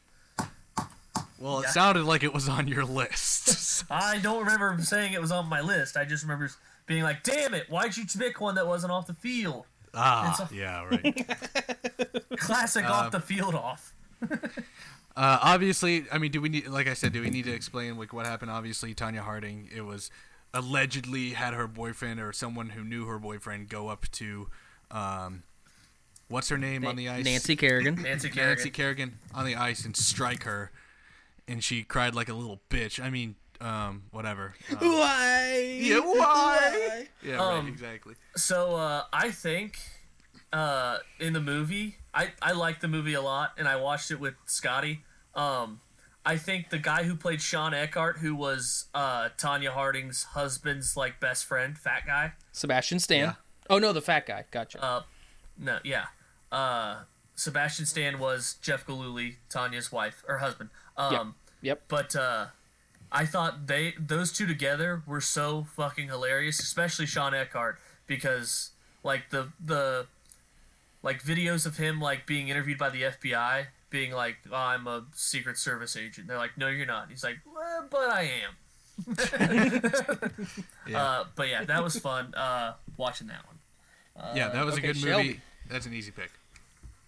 Well, 1.41 1.61
it 1.61 1.65
Yeah. 1.65 1.71
sounded 1.71 2.05
like 2.05 2.23
it 2.23 2.33
was 2.33 2.49
on 2.49 2.69
your 2.69 2.85
list. 2.85 3.85
I 3.91 4.19
don't 4.19 4.45
remember 4.45 4.77
saying 4.83 5.15
it 5.15 5.21
was 5.21 5.33
on 5.33 5.49
my 5.49 5.61
list. 5.63 5.97
I 5.97 6.05
just 6.05 6.23
remember 6.23 6.51
being 6.87 7.03
like, 7.03 7.23
"Damn 7.25 7.55
it! 7.55 7.69
Why'd 7.69 7.97
you 7.97 8.05
pick 8.07 8.41
one 8.41 8.55
that 8.57 8.67
wasn't 8.67 8.93
off 8.93 9.07
the 9.07 9.15
field?" 9.15 9.65
ah, 9.95 10.31
It's 10.41 10.53
a- 10.53 10.55
yeah, 10.55 10.85
right. 10.85 11.27
Classic 12.39 12.85
Um, 12.85 12.93
off 12.93 13.11
the 13.11 13.21
field 13.21 13.55
off. 13.55 13.93
Uh, 14.23 15.39
obviously, 15.43 16.05
I 16.13 16.19
mean, 16.19 16.31
do 16.31 16.41
we 16.41 16.49
need, 16.49 16.69
like 16.69 16.87
I 16.87 16.95
said, 16.95 17.13
do 17.13 17.21
we 17.21 17.31
need 17.31 17.45
to 17.47 17.53
explain 17.53 17.97
like 17.99 18.13
what 18.13 18.27
happened? 18.27 18.51
Obviously, 18.51 18.95
Tonya 18.95 19.19
Harding, 19.21 19.69
it 19.75 19.81
was 19.83 20.11
allegedly 20.55 21.31
had 21.31 21.55
her 21.55 21.67
boyfriend 21.67 22.21
or 22.21 22.33
someone 22.33 22.71
who 22.71 22.85
knew 22.85 23.07
her 23.07 23.19
boyfriend 23.19 23.69
go 23.69 23.89
up 23.89 24.07
to, 24.13 24.49
um, 24.91 25.43
what's 26.29 26.49
her 26.49 26.59
name 26.59 26.87
on 26.87 26.97
the 26.97 27.09
ice? 27.09 27.25
Nancy 27.25 27.57
Kerrigan. 27.57 27.97
Nancy 27.97 28.29
Kerrigan. 28.29 28.57
Nancy 28.57 28.71
Kerrigan 28.71 29.19
on 29.35 29.45
the 29.47 29.57
ice 29.57 29.85
and 29.85 29.97
strike 29.97 30.45
her, 30.45 30.71
and 31.49 31.63
she 31.63 31.83
cried 31.83 32.15
like 32.15 32.29
a 32.29 32.35
little 32.35 32.61
bitch. 32.71 33.03
I 33.03 33.11
mean, 33.11 33.37
um, 33.61 34.05
whatever. 34.11 34.55
Uh, 34.71 34.77
Why? 34.81 35.79
yeah, 35.81 35.99
why? 36.01 37.09
Yeah, 37.23 37.39
Um, 37.41 37.65
right, 37.65 37.69
exactly. 37.73 38.15
So 38.37 38.77
uh, 38.77 39.05
I 39.13 39.31
think 39.31 39.79
uh, 40.53 40.99
in 41.19 41.33
the 41.33 41.41
movie, 41.41 41.97
I 42.15 42.33
I 42.41 42.53
liked 42.53 42.81
the 42.81 42.89
movie 42.89 43.15
a 43.15 43.21
lot, 43.23 43.53
and 43.59 43.69
I 43.69 43.77
watched 43.77 44.11
it 44.11 44.19
with 44.21 44.35
Scotty. 44.47 45.03
Um, 45.35 45.81
I 46.25 46.37
think 46.37 46.71
the 46.71 46.79
guy 46.79 47.05
who 47.05 47.15
played 47.17 47.41
Shawn 47.41 47.73
Eckardt, 47.73 48.19
who 48.19 48.35
was 48.35 48.87
uh, 48.95 49.31
Tonya 49.39 49.71
Harding's 49.71 50.25
husband's 50.25 50.97
like 50.97 51.21
best 51.21 51.45
friend, 51.45 51.79
fat 51.79 52.03
guy. 52.07 52.33
Sebastian 52.53 52.99
Stan. 52.99 53.21
Yeah. 53.21 53.33
Oh 53.69 53.79
no, 53.79 53.93
the 53.93 54.03
fat 54.03 54.27
guy. 54.27 54.45
Gotcha. 54.51 54.83
Uh, 54.83 55.03
no, 55.59 55.79
yeah. 55.85 56.07
Uh, 56.51 57.03
Sebastian 57.37 57.87
Stan 57.87 58.19
was 58.19 58.57
Jeff 58.61 58.87
Gillooly, 58.87 59.37
Tonya's 59.49 59.91
wife 59.93 60.25
or 60.29 60.39
husband. 60.39 60.71
Um, 61.01 61.35
yep. 61.63 61.83
But 61.89 62.15
uh, 62.17 62.47
I 63.13 63.27
thought 63.27 63.67
they 63.67 63.95
those 63.99 64.33
two 64.33 64.47
together 64.47 65.03
were 65.07 65.21
so 65.21 65.65
fucking 65.77 66.09
hilarious, 66.09 66.61
especially 66.61 67.07
Shawn 67.07 67.33
Eckardt, 67.35 67.77
because 68.07 68.71
like 69.03 69.31
the 69.31 69.49
the 69.65 70.07
like 71.03 71.23
videos 71.23 71.67
of 71.67 71.77
him 71.79 72.01
like 72.01 72.27
being 72.27 72.49
interviewed 72.49 72.79
by 72.79 72.91
the 72.91 73.03
FBI, 73.03 73.67
being 73.91 74.13
like, 74.13 74.37
oh, 74.51 74.55
"I'm 74.57 74.87
a 74.87 75.05
Secret 75.15 75.57
Service 75.59 75.97
agent." 75.97 76.27
They're 76.29 76.37
like, 76.39 76.57
"No, 76.59 76.69
you're 76.69 76.87
not." 76.87 77.09
He's 77.11 77.25
like, 77.25 77.39
well, 77.53 77.87
"But 77.91 78.11
I 78.11 78.31
am." 78.45 78.57
Yeah. 79.07 80.21
Uh, 80.95 81.25
but 81.37 81.49
yeah, 81.49 81.65
that 81.65 81.83
was 81.83 81.97
fun 81.99 82.35
uh, 82.35 82.75
watching 82.97 83.29
that 83.29 83.45
one. 83.47 84.37
yeah, 84.37 84.49
that 84.49 84.65
was 84.65 84.75
okay, 84.75 84.89
a 84.89 84.93
good 84.93 84.97
Shelby. 85.01 85.25
movie. 85.29 85.41
That's 85.71 85.87
an 85.87 85.95
easy 85.95 86.11
pick. 86.11 86.31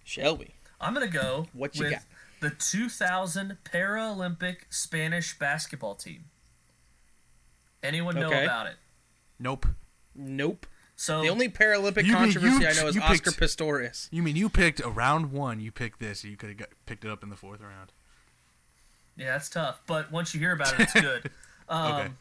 Shelby. 0.05 0.51
I'm 0.79 0.93
gonna 0.93 1.07
go 1.07 1.47
What 1.53 1.75
you 1.75 1.83
with 1.83 1.91
got? 1.93 2.01
The 2.43 2.49
2000 2.51 3.57
Paralympic 3.63 4.57
Spanish 4.69 5.37
basketball 5.39 5.95
team. 5.95 6.25
Anyone 7.81 8.15
know 8.15 8.27
Okay. 8.27 8.43
about 8.43 8.67
it? 8.67 8.75
Nope. 9.39 9.65
Nope. 10.15 10.67
So 10.95 11.21
The 11.21 11.29
only 11.29 11.49
Paralympic 11.49 12.03
You 12.05 12.13
mean 12.13 12.21
controversy 12.23 12.61
you- 12.63 12.67
I 12.67 12.73
know 12.73 12.87
is 12.87 12.95
you 12.95 13.01
Oscar 13.01 13.31
picked- 13.31 13.39
Pistorius. 13.41 14.07
You 14.11 14.21
mean 14.21 14.35
you 14.35 14.49
picked 14.49 14.79
a 14.79 14.89
round 14.89 15.31
one? 15.31 15.59
You 15.59 15.71
picked 15.71 15.99
this. 15.99 16.23
You 16.23 16.37
could 16.37 16.59
have 16.59 16.67
picked 16.85 17.03
it 17.03 17.09
up 17.11 17.23
in 17.23 17.29
the 17.29 17.35
fourth 17.35 17.61
round. 17.61 17.91
yeah, 19.15 19.33
that's 19.33 19.49
tough. 19.49 19.81
But 19.85 20.11
once 20.11 20.33
you 20.33 20.39
hear 20.39 20.53
about 20.53 20.73
it, 20.73 20.81
it's 20.81 20.93
good. 20.93 21.29
Um, 21.69 21.93
Okay. 21.93 22.11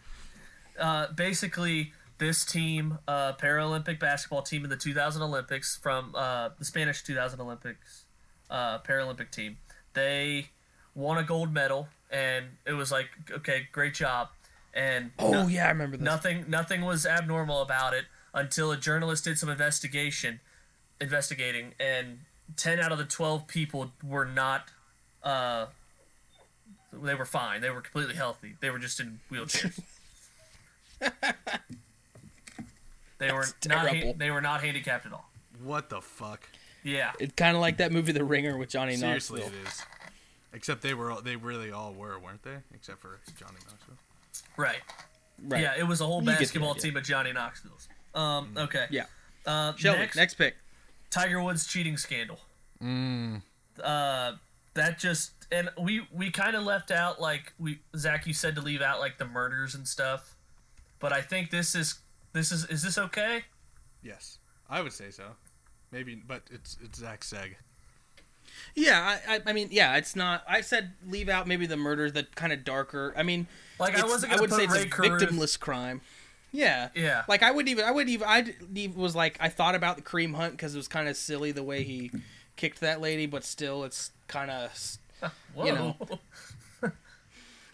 uh, 0.78 1.06
basically, 1.14 1.92
this 2.18 2.44
team, 2.44 2.98
uh, 3.08 3.32
Paralympic 3.32 3.98
basketball 3.98 4.42
team 4.42 4.62
in 4.62 4.70
the 4.70 4.76
2000 4.76 5.20
Olympics 5.20 5.76
from 5.76 6.14
uh, 6.14 6.50
the 6.60 6.64
Spanish 6.64 7.02
2000 7.02 7.40
Olympics 7.40 8.04
uh, 8.50 8.78
Paralympic 8.82 9.30
team, 9.32 9.58
they 9.94 10.48
won 10.94 11.18
a 11.18 11.22
gold 11.22 11.52
medal, 11.52 11.88
and 12.10 12.46
it 12.66 12.72
was 12.72 12.90
like, 12.92 13.08
okay, 13.30 13.68
great 13.72 13.94
job. 13.94 14.28
And 14.74 15.10
Oh 15.18 15.30
no- 15.32 15.46
yeah, 15.46 15.66
I 15.66 15.68
remember 15.68 15.96
this. 15.96 16.04
Nothing, 16.04 16.44
nothing 16.48 16.82
was 16.82 17.04
abnormal 17.06 17.60
about 17.62 17.92
it 17.94 18.06
until 18.34 18.72
a 18.72 18.76
journalist 18.76 19.24
did 19.24 19.38
some 19.38 19.48
investigation, 19.50 20.40
investigating, 21.00 21.74
and 21.78 22.20
ten 22.56 22.80
out 22.80 22.90
of 22.92 22.98
the 22.98 23.04
twelve 23.04 23.46
people 23.46 23.92
were 24.02 24.24
not. 24.24 24.70
Uh, 25.22 25.66
they 26.92 27.14
were 27.14 27.24
fine. 27.26 27.60
They 27.60 27.70
were 27.70 27.80
completely 27.82 28.14
healthy. 28.14 28.54
They 28.60 28.70
were 28.70 28.78
just 28.78 28.98
in 29.00 29.20
wheelchairs. 29.30 29.78
they 33.18 33.32
were 33.32 33.46
not. 33.66 33.88
Ha- 33.88 34.12
they 34.16 34.30
were 34.30 34.40
not 34.40 34.62
handicapped 34.62 35.06
at 35.06 35.12
all. 35.12 35.30
What 35.62 35.90
the 35.90 36.00
fuck? 36.00 36.48
Yeah. 36.82 37.12
It's 37.18 37.34
kind 37.34 37.56
of 37.56 37.60
like 37.60 37.76
that 37.78 37.92
movie 37.92 38.12
The 38.12 38.24
Ringer 38.24 38.56
with 38.56 38.68
Johnny 38.68 38.96
Seriously, 38.96 39.40
Knoxville. 39.40 39.60
it 39.60 39.68
is. 39.68 39.82
Except 40.54 40.82
they 40.82 40.94
were 40.94 41.12
all, 41.12 41.22
they 41.22 41.36
really 41.36 41.70
all 41.72 41.94
were, 41.94 42.18
weren't 42.18 42.42
they? 42.42 42.56
Except 42.74 43.00
for 43.00 43.20
Johnny 43.38 43.58
Knoxville. 43.68 43.96
Right. 44.56 44.80
Right. 45.42 45.62
Yeah. 45.62 45.74
It 45.78 45.86
was 45.86 46.00
a 46.00 46.06
whole 46.06 46.20
You 46.20 46.26
basketball 46.26 46.74
team 46.74 46.96
of 46.96 47.04
Johnny 47.04 47.32
Knoxville's. 47.32 47.88
Um. 48.14 48.50
Okay. 48.56 48.86
Yeah. 48.90 49.04
Uh, 49.46 49.74
Shelby, 49.76 50.00
next, 50.00 50.16
next, 50.16 50.34
pick. 50.34 50.54
Tiger 51.10 51.42
Woods 51.42 51.66
cheating 51.66 51.96
scandal. 51.96 52.38
Mm. 52.82 53.42
uh 53.82 54.32
that 54.74 54.98
just 54.98 55.32
and 55.52 55.70
we 55.80 56.06
we 56.12 56.30
kind 56.30 56.56
of 56.56 56.64
left 56.64 56.90
out 56.90 57.20
like 57.20 57.52
we 57.58 57.78
Zach 57.96 58.26
you 58.26 58.34
said 58.34 58.54
to 58.56 58.60
leave 58.60 58.82
out 58.82 58.98
like 58.98 59.18
the 59.18 59.24
murders 59.24 59.74
and 59.74 59.86
stuff, 59.86 60.36
but 60.98 61.12
I 61.12 61.20
think 61.20 61.50
this 61.50 61.74
is 61.74 62.00
this 62.32 62.50
is 62.50 62.64
is 62.66 62.82
this 62.82 62.98
okay? 62.98 63.44
Yes, 64.02 64.38
I 64.68 64.80
would 64.82 64.92
say 64.92 65.10
so. 65.10 65.24
Maybe, 65.92 66.14
but 66.14 66.42
it's 66.50 66.76
it's 66.82 66.98
Zach 66.98 67.20
Seg. 67.20 67.54
Yeah, 68.74 69.18
I, 69.28 69.34
I, 69.36 69.40
I 69.46 69.52
mean, 69.52 69.68
yeah, 69.70 69.96
it's 69.96 70.16
not. 70.16 70.42
I 70.48 70.60
said 70.62 70.92
leave 71.06 71.28
out 71.28 71.46
maybe 71.46 71.66
the 71.66 71.76
murders, 71.76 72.12
the 72.12 72.24
kind 72.34 72.52
of 72.52 72.64
darker. 72.64 73.12
I 73.16 73.22
mean, 73.22 73.46
Like 73.78 73.90
I 73.94 73.98
it's- 73.98 74.10
wasn't 74.10 74.30
gonna 74.32 74.42
would 74.42 74.50
put 74.50 74.56
say 74.58 74.64
it's 74.64 74.72
Ray 74.74 74.82
a 74.82 74.86
Carruth- 74.86 75.22
victimless 75.22 75.58
crime. 75.58 76.00
Yeah, 76.54 76.90
Yeah. 76.94 77.22
Like 77.28 77.42
I 77.42 77.50
would 77.50 77.66
even, 77.66 77.84
I 77.86 77.90
would 77.90 78.10
even, 78.10 78.28
I 78.28 78.54
was 78.94 79.16
like, 79.16 79.38
I 79.40 79.48
thought 79.48 79.74
about 79.74 79.96
the 79.96 80.02
Kareem 80.02 80.34
Hunt 80.34 80.52
because 80.52 80.74
it 80.74 80.78
was 80.78 80.86
kind 80.88 81.08
of 81.08 81.16
silly 81.16 81.50
the 81.50 81.62
way 81.62 81.82
he 81.82 82.10
kicked 82.56 82.80
that 82.80 83.00
lady, 83.00 83.24
but 83.24 83.42
still, 83.44 83.84
it's 83.84 84.10
kind 84.28 84.50
of. 84.50 84.98
You 85.56 85.72
know. 85.72 85.96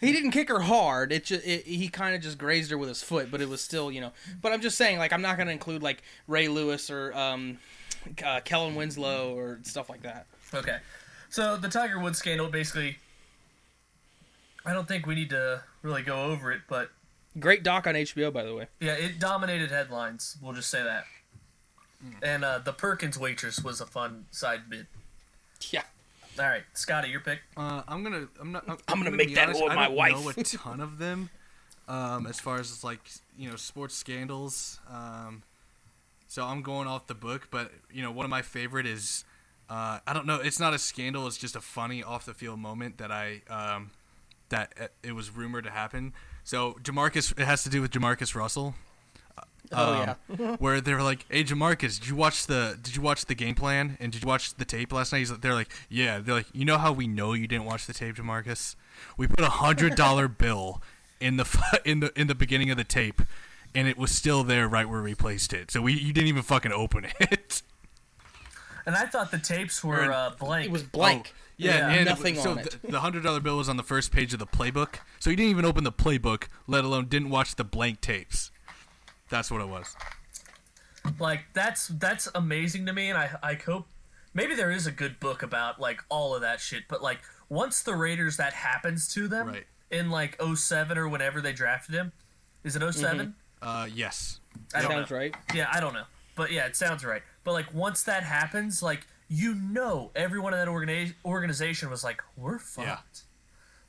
He 0.01 0.13
didn't 0.13 0.31
kick 0.31 0.49
her 0.49 0.61
hard. 0.61 1.11
It 1.11 1.25
just 1.25 1.45
it, 1.45 1.65
he 1.67 1.89
kind 1.89 2.15
of 2.15 2.21
just 2.23 2.39
grazed 2.39 2.71
her 2.71 2.79
with 2.79 2.89
his 2.89 3.03
foot, 3.03 3.33
but 3.33 3.41
it 3.41 3.49
was 3.49 3.61
still 3.61 3.91
you 3.91 4.01
know. 4.01 4.13
But 4.41 4.53
I'm 4.53 4.61
just 4.61 4.79
saying, 4.79 4.99
like 4.99 5.13
I'm 5.13 5.23
not 5.23 5.37
gonna 5.37 5.51
include 5.51 5.83
like 5.83 6.05
Ray 6.29 6.47
Lewis 6.47 6.89
or 6.89 7.13
um, 7.15 7.59
uh, 8.25 8.41
Kellen 8.45 8.75
Winslow 8.75 9.35
or 9.37 9.59
stuff 9.63 9.89
like 9.91 10.03
that. 10.03 10.27
okay. 10.55 10.79
So 11.31 11.57
the 11.57 11.69
Tiger 11.69 11.99
Woods 11.99 12.19
scandal 12.19 12.49
basically 12.49 12.97
I 14.65 14.73
don't 14.73 14.87
think 14.89 15.07
we 15.07 15.15
need 15.15 15.31
to 15.31 15.63
really 15.83 16.03
go 16.03 16.25
over 16.25 16.53
it, 16.53 16.63
but 16.69 16.91
Great 17.39 17.63
doc 17.63 17.87
on 17.87 17.95
HBO, 17.95 18.33
by 18.33 18.43
the 18.43 18.55
way. 18.55 18.67
yeah, 18.81 18.95
it 18.95 19.19
dominated 19.21 19.71
headlines. 19.71 20.37
We'll 20.43 20.55
just 20.55 20.71
say 20.71 20.83
that. 20.83 21.05
And 22.23 22.45
uh, 22.45 22.59
the 22.59 22.73
Perkins 22.73 23.19
waitress 23.19 23.61
was 23.63 23.81
a 23.81 23.87
fun 23.87 24.27
side 24.31 24.69
bit. 24.69 24.87
Yeah. 25.71 25.83
All 26.39 26.47
right, 26.47 26.63
Scotty, 26.75 27.09
your 27.11 27.21
pick. 27.21 27.41
Uh, 27.57 27.83
I'm 27.89 28.03
gonna 28.05 28.29
I'm 28.41 28.53
not. 28.53 28.65
I'm, 28.69 28.77
I'm 28.89 28.99
gonna 28.99 29.11
be 29.11 29.17
make 29.17 29.35
that 29.35 29.49
honest, 29.49 29.63
with 29.63 29.73
I 29.73 29.75
my 29.75 29.87
don't 29.87 29.97
wife. 29.97 30.13
know 30.13 30.29
a 30.37 30.45
ton 30.45 30.81
of 30.81 30.99
them. 30.99 31.31
Um, 31.89 32.27
as 32.29 32.39
far 32.39 32.61
as 32.61 32.85
like 32.85 33.01
you 33.37 33.51
know, 33.51 33.57
sports 33.57 33.97
scandals. 33.97 34.79
Um, 34.89 35.43
so 36.29 36.45
I'm 36.45 36.63
going 36.63 36.87
off 36.87 37.09
the 37.09 37.15
book, 37.15 37.49
but 37.51 37.73
you 37.93 38.03
know, 38.03 38.13
one 38.13 38.25
of 38.25 38.31
my 38.31 38.43
favorite 38.43 38.87
is. 38.87 39.25
Uh, 39.71 39.99
I 40.07 40.15
don't 40.15 40.25
know. 40.27 40.37
It's 40.37 40.59
not 40.59 40.73
a 40.73 40.79
scandal. 40.79 41.27
It's 41.27 41.37
just 41.37 41.55
a 41.55 41.61
funny 41.61 42.03
off 42.03 42.25
the 42.25 42.33
field 42.33 42.59
moment 42.59 42.97
that 42.99 43.11
I 43.13 43.43
um, 43.51 43.91
that 44.49 44.93
it 45.03 45.13
was 45.13 45.29
rumored 45.31 45.65
to 45.65 45.71
happen. 45.71 46.15
So 46.43 46.79
Jamarcus, 46.83 47.39
it 47.39 47.45
has 47.45 47.65
to 47.65 47.69
do 47.69 47.83
with 47.83 47.91
Jamarcus 47.91 48.35
Russell. 48.35 48.75
Oh 49.71 49.93
Um, 50.01 50.17
yeah. 50.39 50.57
where 50.59 50.81
they 50.81 50.95
were 50.95 51.03
like, 51.03 51.27
"Hey, 51.29 51.45
Jamarcus, 51.45 52.01
did 52.01 52.09
you 52.09 52.17
watch 52.17 52.47
the 52.47 52.79
Did 52.81 52.97
you 52.97 53.03
watch 53.03 53.27
the 53.27 53.35
game 53.35 53.55
plan 53.55 53.99
and 54.01 54.11
did 54.11 54.23
you 54.23 54.27
watch 54.27 54.55
the 54.55 54.65
tape 54.65 54.91
last 54.95 55.13
night?" 55.13 55.19
He's 55.19 55.31
like, 55.31 55.43
they're 55.43 55.53
like, 55.53 55.69
"Yeah." 55.91 56.21
They're 56.21 56.37
like, 56.37 56.47
"You 56.55 56.65
know 56.65 56.79
how 56.79 56.91
we 56.93 57.07
know 57.07 57.35
you 57.35 57.47
didn't 57.47 57.67
watch 57.67 57.87
the 57.87 57.93
tape, 57.93 58.17
Jamarcus? 58.17 58.77
We 59.19 59.27
put 59.27 59.41
a 59.41 59.51
hundred 59.51 59.95
dollar 59.95 60.27
bill 60.45 60.81
in 61.21 61.37
the 61.37 61.81
in 61.85 62.01
the 62.01 62.19
in 62.19 62.29
the 62.29 62.35
beginning 62.35 62.71
of 62.71 62.79
the 62.79 62.85
tape, 62.85 63.21
and 63.75 63.87
it 63.89 63.97
was 63.99 64.11
still 64.11 64.45
there 64.45 64.67
right 64.69 64.89
where 64.89 65.03
we 65.03 65.15
placed 65.15 65.53
it. 65.53 65.71
So 65.71 65.81
we 65.83 65.95
you 65.95 66.13
didn't 66.13 66.29
even 66.29 66.43
fucking 66.43 66.73
open 66.73 67.07
it." 67.21 67.63
And 68.87 68.97
I 68.97 69.07
thought 69.07 69.31
the 69.31 69.39
tapes 69.39 69.85
were 69.85 70.13
uh, 70.13 70.31
blank. 70.39 70.67
It 70.67 70.73
was 70.73 70.83
blank. 70.83 71.35
Yeah, 71.57 71.77
Yeah. 71.79 71.89
and 71.91 72.01
it- 72.03 72.05
Nothing 72.07 72.37
so 72.37 72.53
on 72.53 72.59
it. 72.61 72.79
The, 72.83 72.93
the 72.93 73.01
hundred 73.01 73.23
dollar 73.25 73.41
bill 73.41 73.59
was 73.59 73.69
on 73.69 73.77
the 73.77 73.83
first 73.83 74.13
page 74.13 74.33
of 74.33 74.39
the 74.39 74.47
playbook, 74.47 74.97
so 75.19 75.29
he 75.31 75.37
didn't 75.37 75.51
even 75.51 75.65
open 75.65 75.85
the 75.85 75.93
playbook, 75.93 76.45
let 76.67 76.85
alone 76.85 77.07
didn't 77.09 77.31
watch 77.31 77.57
the 77.57 77.65
blank 77.65 78.01
tapes. 78.01 78.51
That's 79.29 79.51
what 79.51 79.61
it 79.61 79.69
was. 79.69 79.95
like 81.19 81.45
that's 81.55 81.89
that's 81.89 82.29
amazing 82.35 82.87
to 82.87 82.93
me 82.93 83.09
and 83.09 83.17
I 83.17 83.31
I 83.43 83.55
hope 83.55 83.87
maybe 84.35 84.55
there 84.55 84.71
is 84.71 84.87
a 84.87 84.91
good 84.93 85.19
book 85.21 85.43
about 85.43 85.81
like 85.81 86.03
all 86.11 86.35
of 86.35 86.43
that 86.43 86.61
shit 86.61 86.83
but 86.89 87.03
like 87.03 87.21
once 87.49 87.83
the 87.83 87.95
Raiders 87.95 88.37
that 88.37 88.53
happens 88.53 89.09
to 89.15 89.27
them 89.29 89.49
Right. 89.49 89.67
in 89.91 90.11
like 90.11 90.39
07 90.55 90.99
or 90.99 91.09
whenever 91.09 91.41
they 91.41 91.53
drafted 91.53 91.95
him 91.95 92.13
is 92.65 92.77
it 92.77 92.93
7 92.93 93.35
Uh, 93.63 93.87
yes. 93.93 94.41
I 94.75 94.83
don't 94.83 94.91
Sounds 94.91 95.11
know 95.11 95.17
right. 95.17 95.35
yeah 95.55 95.69
I 95.73 95.81
don't 95.81 95.95
know 95.95 96.05
but 96.35 96.51
yeah 96.53 96.67
it 96.67 96.77
sounds 96.77 97.05
right 97.05 97.23
but 97.45 97.53
like 97.53 97.73
once 97.73 98.03
that 98.05 98.23
happens 98.23 98.83
like 98.83 99.07
you 99.29 99.55
know 99.55 100.11
everyone 100.17 100.53
in 100.55 100.59
that 100.59 100.69
organi- 100.69 101.15
organization 101.25 101.91
was 101.91 102.03
like 102.05 102.23
we're 102.37 102.59
fucked 102.59 102.87
Yeah. 102.87 102.99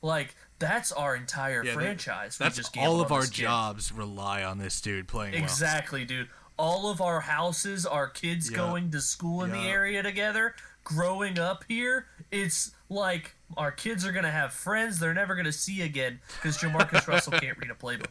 like 0.02 0.36
that's 0.60 0.92
our 0.92 1.16
entire 1.16 1.64
Yeah, 1.64 1.72
that- 1.72 1.78
franchise 1.80 2.38
we 2.40 2.44
That's 2.46 2.58
just 2.58 2.78
all 2.78 3.02
of 3.02 3.12
our 3.12 3.22
kid. 3.24 3.32
jobs 3.34 3.92
rely 3.92 4.44
on 4.44 4.58
this 4.58 4.80
dude 4.82 5.08
playing 5.08 5.34
well. 5.34 5.42
Exactly, 5.44 6.04
dude. 6.06 6.28
All 6.58 6.90
of 6.92 7.00
our 7.00 7.22
houses, 7.22 7.86
our 7.86 8.08
kids 8.10 8.52
Yeah. 8.52 8.58
going 8.58 8.92
to 8.92 9.00
school 9.00 9.44
in 9.46 9.52
the 9.52 9.60
area 9.60 10.04
together, 10.04 10.56
growing 10.84 11.40
up 11.40 11.64
here, 11.70 12.08
it's 12.32 12.72
like 12.90 13.36
our 13.56 13.72
kids 13.72 14.06
are 14.06 14.12
gonna 14.12 14.30
have 14.32 14.52
friends 14.54 15.00
they're 15.00 15.14
never 15.14 15.36
gonna 15.36 15.52
see 15.54 15.82
again 15.82 16.20
because 16.36 16.58
Jamarcus 16.58 17.08
Russell 17.08 17.34
can't 17.40 17.58
read 17.58 17.72
a 17.72 17.76
playbook. 17.76 18.08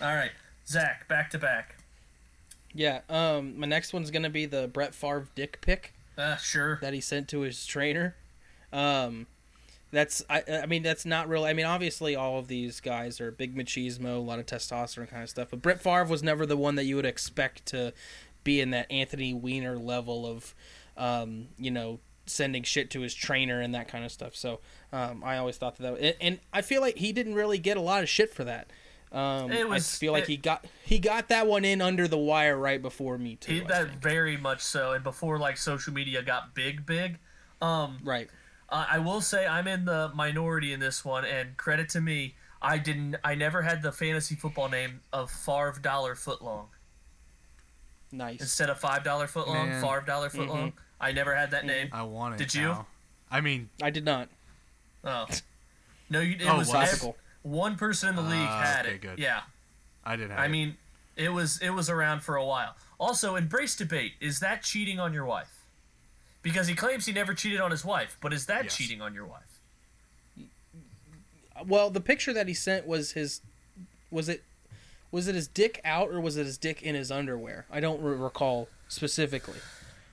All 0.00 0.14
right, 0.14 0.32
Zach, 0.66 1.06
back 1.08 1.30
to 1.30 1.38
back. 1.38 1.76
Yeah. 2.72 3.00
Um, 3.08 3.58
my 3.58 3.66
next 3.66 3.92
one's 3.92 4.10
gonna 4.10 4.30
be 4.30 4.46
the 4.46 4.68
Brett 4.68 4.94
Favre 4.94 5.26
dick 5.34 5.60
pic 5.60 5.92
Uh, 6.16 6.36
sure. 6.36 6.78
that 6.80 6.94
he 6.94 7.00
sent 7.00 7.28
to 7.28 7.40
his 7.40 7.66
trainer. 7.66 8.14
Um, 8.72 9.26
that's 9.90 10.22
I. 10.30 10.44
I 10.62 10.66
mean, 10.66 10.82
that's 10.84 11.04
not 11.04 11.28
real. 11.28 11.44
I 11.44 11.52
mean, 11.52 11.66
obviously, 11.66 12.14
all 12.14 12.38
of 12.38 12.46
these 12.46 12.80
guys 12.80 13.20
are 13.20 13.32
big 13.32 13.56
machismo, 13.56 14.16
a 14.16 14.20
lot 14.20 14.38
of 14.38 14.46
testosterone 14.46 15.08
kind 15.10 15.22
of 15.24 15.28
stuff. 15.30 15.48
But 15.50 15.62
Brett 15.62 15.82
Favre 15.82 16.04
was 16.04 16.22
never 16.22 16.46
the 16.46 16.56
one 16.56 16.76
that 16.76 16.84
you 16.84 16.94
would 16.96 17.06
expect 17.06 17.66
to 17.66 17.92
be 18.44 18.60
in 18.60 18.70
that 18.70 18.90
Anthony 18.90 19.34
Weiner 19.34 19.76
level 19.76 20.24
of, 20.26 20.54
um, 20.96 21.48
you 21.58 21.72
know, 21.72 21.98
sending 22.26 22.62
shit 22.62 22.88
to 22.90 23.00
his 23.00 23.14
trainer 23.14 23.60
and 23.60 23.74
that 23.74 23.88
kind 23.88 24.04
of 24.04 24.12
stuff. 24.12 24.36
So 24.36 24.60
um, 24.92 25.24
I 25.24 25.36
always 25.38 25.56
thought 25.56 25.76
that, 25.78 25.82
that 25.82 26.00
and, 26.00 26.16
and 26.20 26.40
I 26.52 26.62
feel 26.62 26.80
like 26.80 26.96
he 26.98 27.12
didn't 27.12 27.34
really 27.34 27.58
get 27.58 27.76
a 27.76 27.80
lot 27.80 28.04
of 28.04 28.08
shit 28.08 28.32
for 28.32 28.44
that. 28.44 28.70
Um, 29.12 29.50
It 29.50 29.68
was- 29.68 29.96
I 29.96 29.98
feel 29.98 30.12
like 30.12 30.24
it- 30.24 30.28
he 30.28 30.36
got 30.36 30.64
he 30.84 30.98
got 31.00 31.28
that 31.28 31.46
one 31.48 31.64
in 31.64 31.82
under 31.82 32.06
the 32.06 32.16
wire 32.18 32.56
right 32.56 32.80
before 32.80 33.18
me 33.18 33.36
too. 33.36 33.52
He, 33.54 33.60
that 33.60 33.88
very 33.96 34.36
much 34.36 34.60
so, 34.60 34.92
and 34.92 35.02
before 35.02 35.38
like 35.38 35.56
social 35.56 35.92
media 35.92 36.22
got 36.22 36.54
big, 36.54 36.86
big. 36.86 37.18
Um, 37.60 37.98
right. 38.04 38.30
Uh, 38.68 38.86
I 38.88 38.98
will 39.00 39.20
say 39.20 39.46
I'm 39.48 39.66
in 39.66 39.84
the 39.84 40.12
minority 40.14 40.72
in 40.72 40.78
this 40.78 41.04
one, 41.04 41.24
and 41.24 41.56
credit 41.56 41.88
to 41.90 42.00
me, 42.00 42.36
I 42.62 42.78
didn't. 42.78 43.16
I 43.24 43.34
never 43.34 43.62
had 43.62 43.82
the 43.82 43.90
fantasy 43.90 44.36
football 44.36 44.68
name 44.68 45.00
of 45.12 45.28
Favre 45.30 45.74
Dollar 45.82 46.14
Footlong 46.14 46.66
Nice. 48.12 48.40
instead 48.40 48.70
of 48.70 48.78
five 48.78 49.02
dollar 49.04 49.26
footlong. 49.26 49.68
Man. 49.70 49.82
Favre 49.82 50.04
Dollar 50.06 50.30
Footlong. 50.30 50.72
I 51.00 51.12
never 51.12 51.34
had 51.34 51.50
that 51.52 51.64
name. 51.64 51.88
I 51.92 52.02
wanted. 52.02 52.38
Did 52.38 52.54
you? 52.54 52.68
now. 52.68 52.86
I 53.30 53.40
mean, 53.40 53.70
I 53.82 53.90
did 53.90 54.04
not. 54.04 54.28
Oh, 55.04 55.26
no, 56.10 56.20
you. 56.20 56.34
It 56.36 56.46
Oh, 56.46 56.58
was 56.58 56.68
wow. 56.68 57.14
Ev- 57.44 57.50
Topical. 57.50 57.60
one 57.60 57.76
person 57.76 58.08
in 58.10 58.16
the 58.16 58.22
league 58.22 58.48
Ah, 58.48 58.60
had 58.62 58.86
okay, 58.86 58.94
it. 58.96 59.00
good. 59.00 59.18
Yeah, 59.18 59.40
I 60.04 60.16
didn't 60.16 60.30
have 60.30 60.40
I 60.40 60.46
it. 60.46 60.48
mean, 60.50 60.76
it 61.16 61.30
was 61.30 61.58
it 61.60 61.70
was 61.70 61.88
around 61.90 62.20
for 62.20 62.36
a 62.36 62.44
while. 62.44 62.76
Also, 62.98 63.36
embrace 63.36 63.76
debate. 63.76 64.12
Is 64.20 64.40
that 64.40 64.62
cheating 64.62 64.98
on 65.00 65.12
your 65.14 65.24
wife? 65.24 65.64
Because 66.42 66.66
he 66.68 66.74
claims 66.74 67.06
he 67.06 67.12
never 67.12 67.34
cheated 67.34 67.60
on 67.60 67.70
his 67.70 67.84
wife, 67.84 68.16
but 68.22 68.32
is 68.32 68.46
that 68.46 68.64
Yes. 68.64 68.76
cheating 68.76 69.00
on 69.02 69.12
your 69.14 69.26
wife? 69.26 69.60
Well, 71.66 71.90
the 71.90 72.00
picture 72.00 72.32
that 72.32 72.48
he 72.48 72.54
sent 72.54 72.86
was 72.86 73.12
his. 73.12 73.40
Was 74.10 74.28
it? 74.28 74.42
Was 75.12 75.28
it 75.28 75.34
his 75.34 75.48
dick 75.48 75.80
out 75.84 76.10
or 76.10 76.20
was 76.20 76.36
it 76.36 76.46
his 76.46 76.56
dick 76.56 76.82
in 76.82 76.94
his 76.94 77.10
underwear? 77.10 77.66
I 77.70 77.80
don't 77.80 78.00
re- 78.00 78.14
recall 78.16 78.68
specifically. 78.88 79.58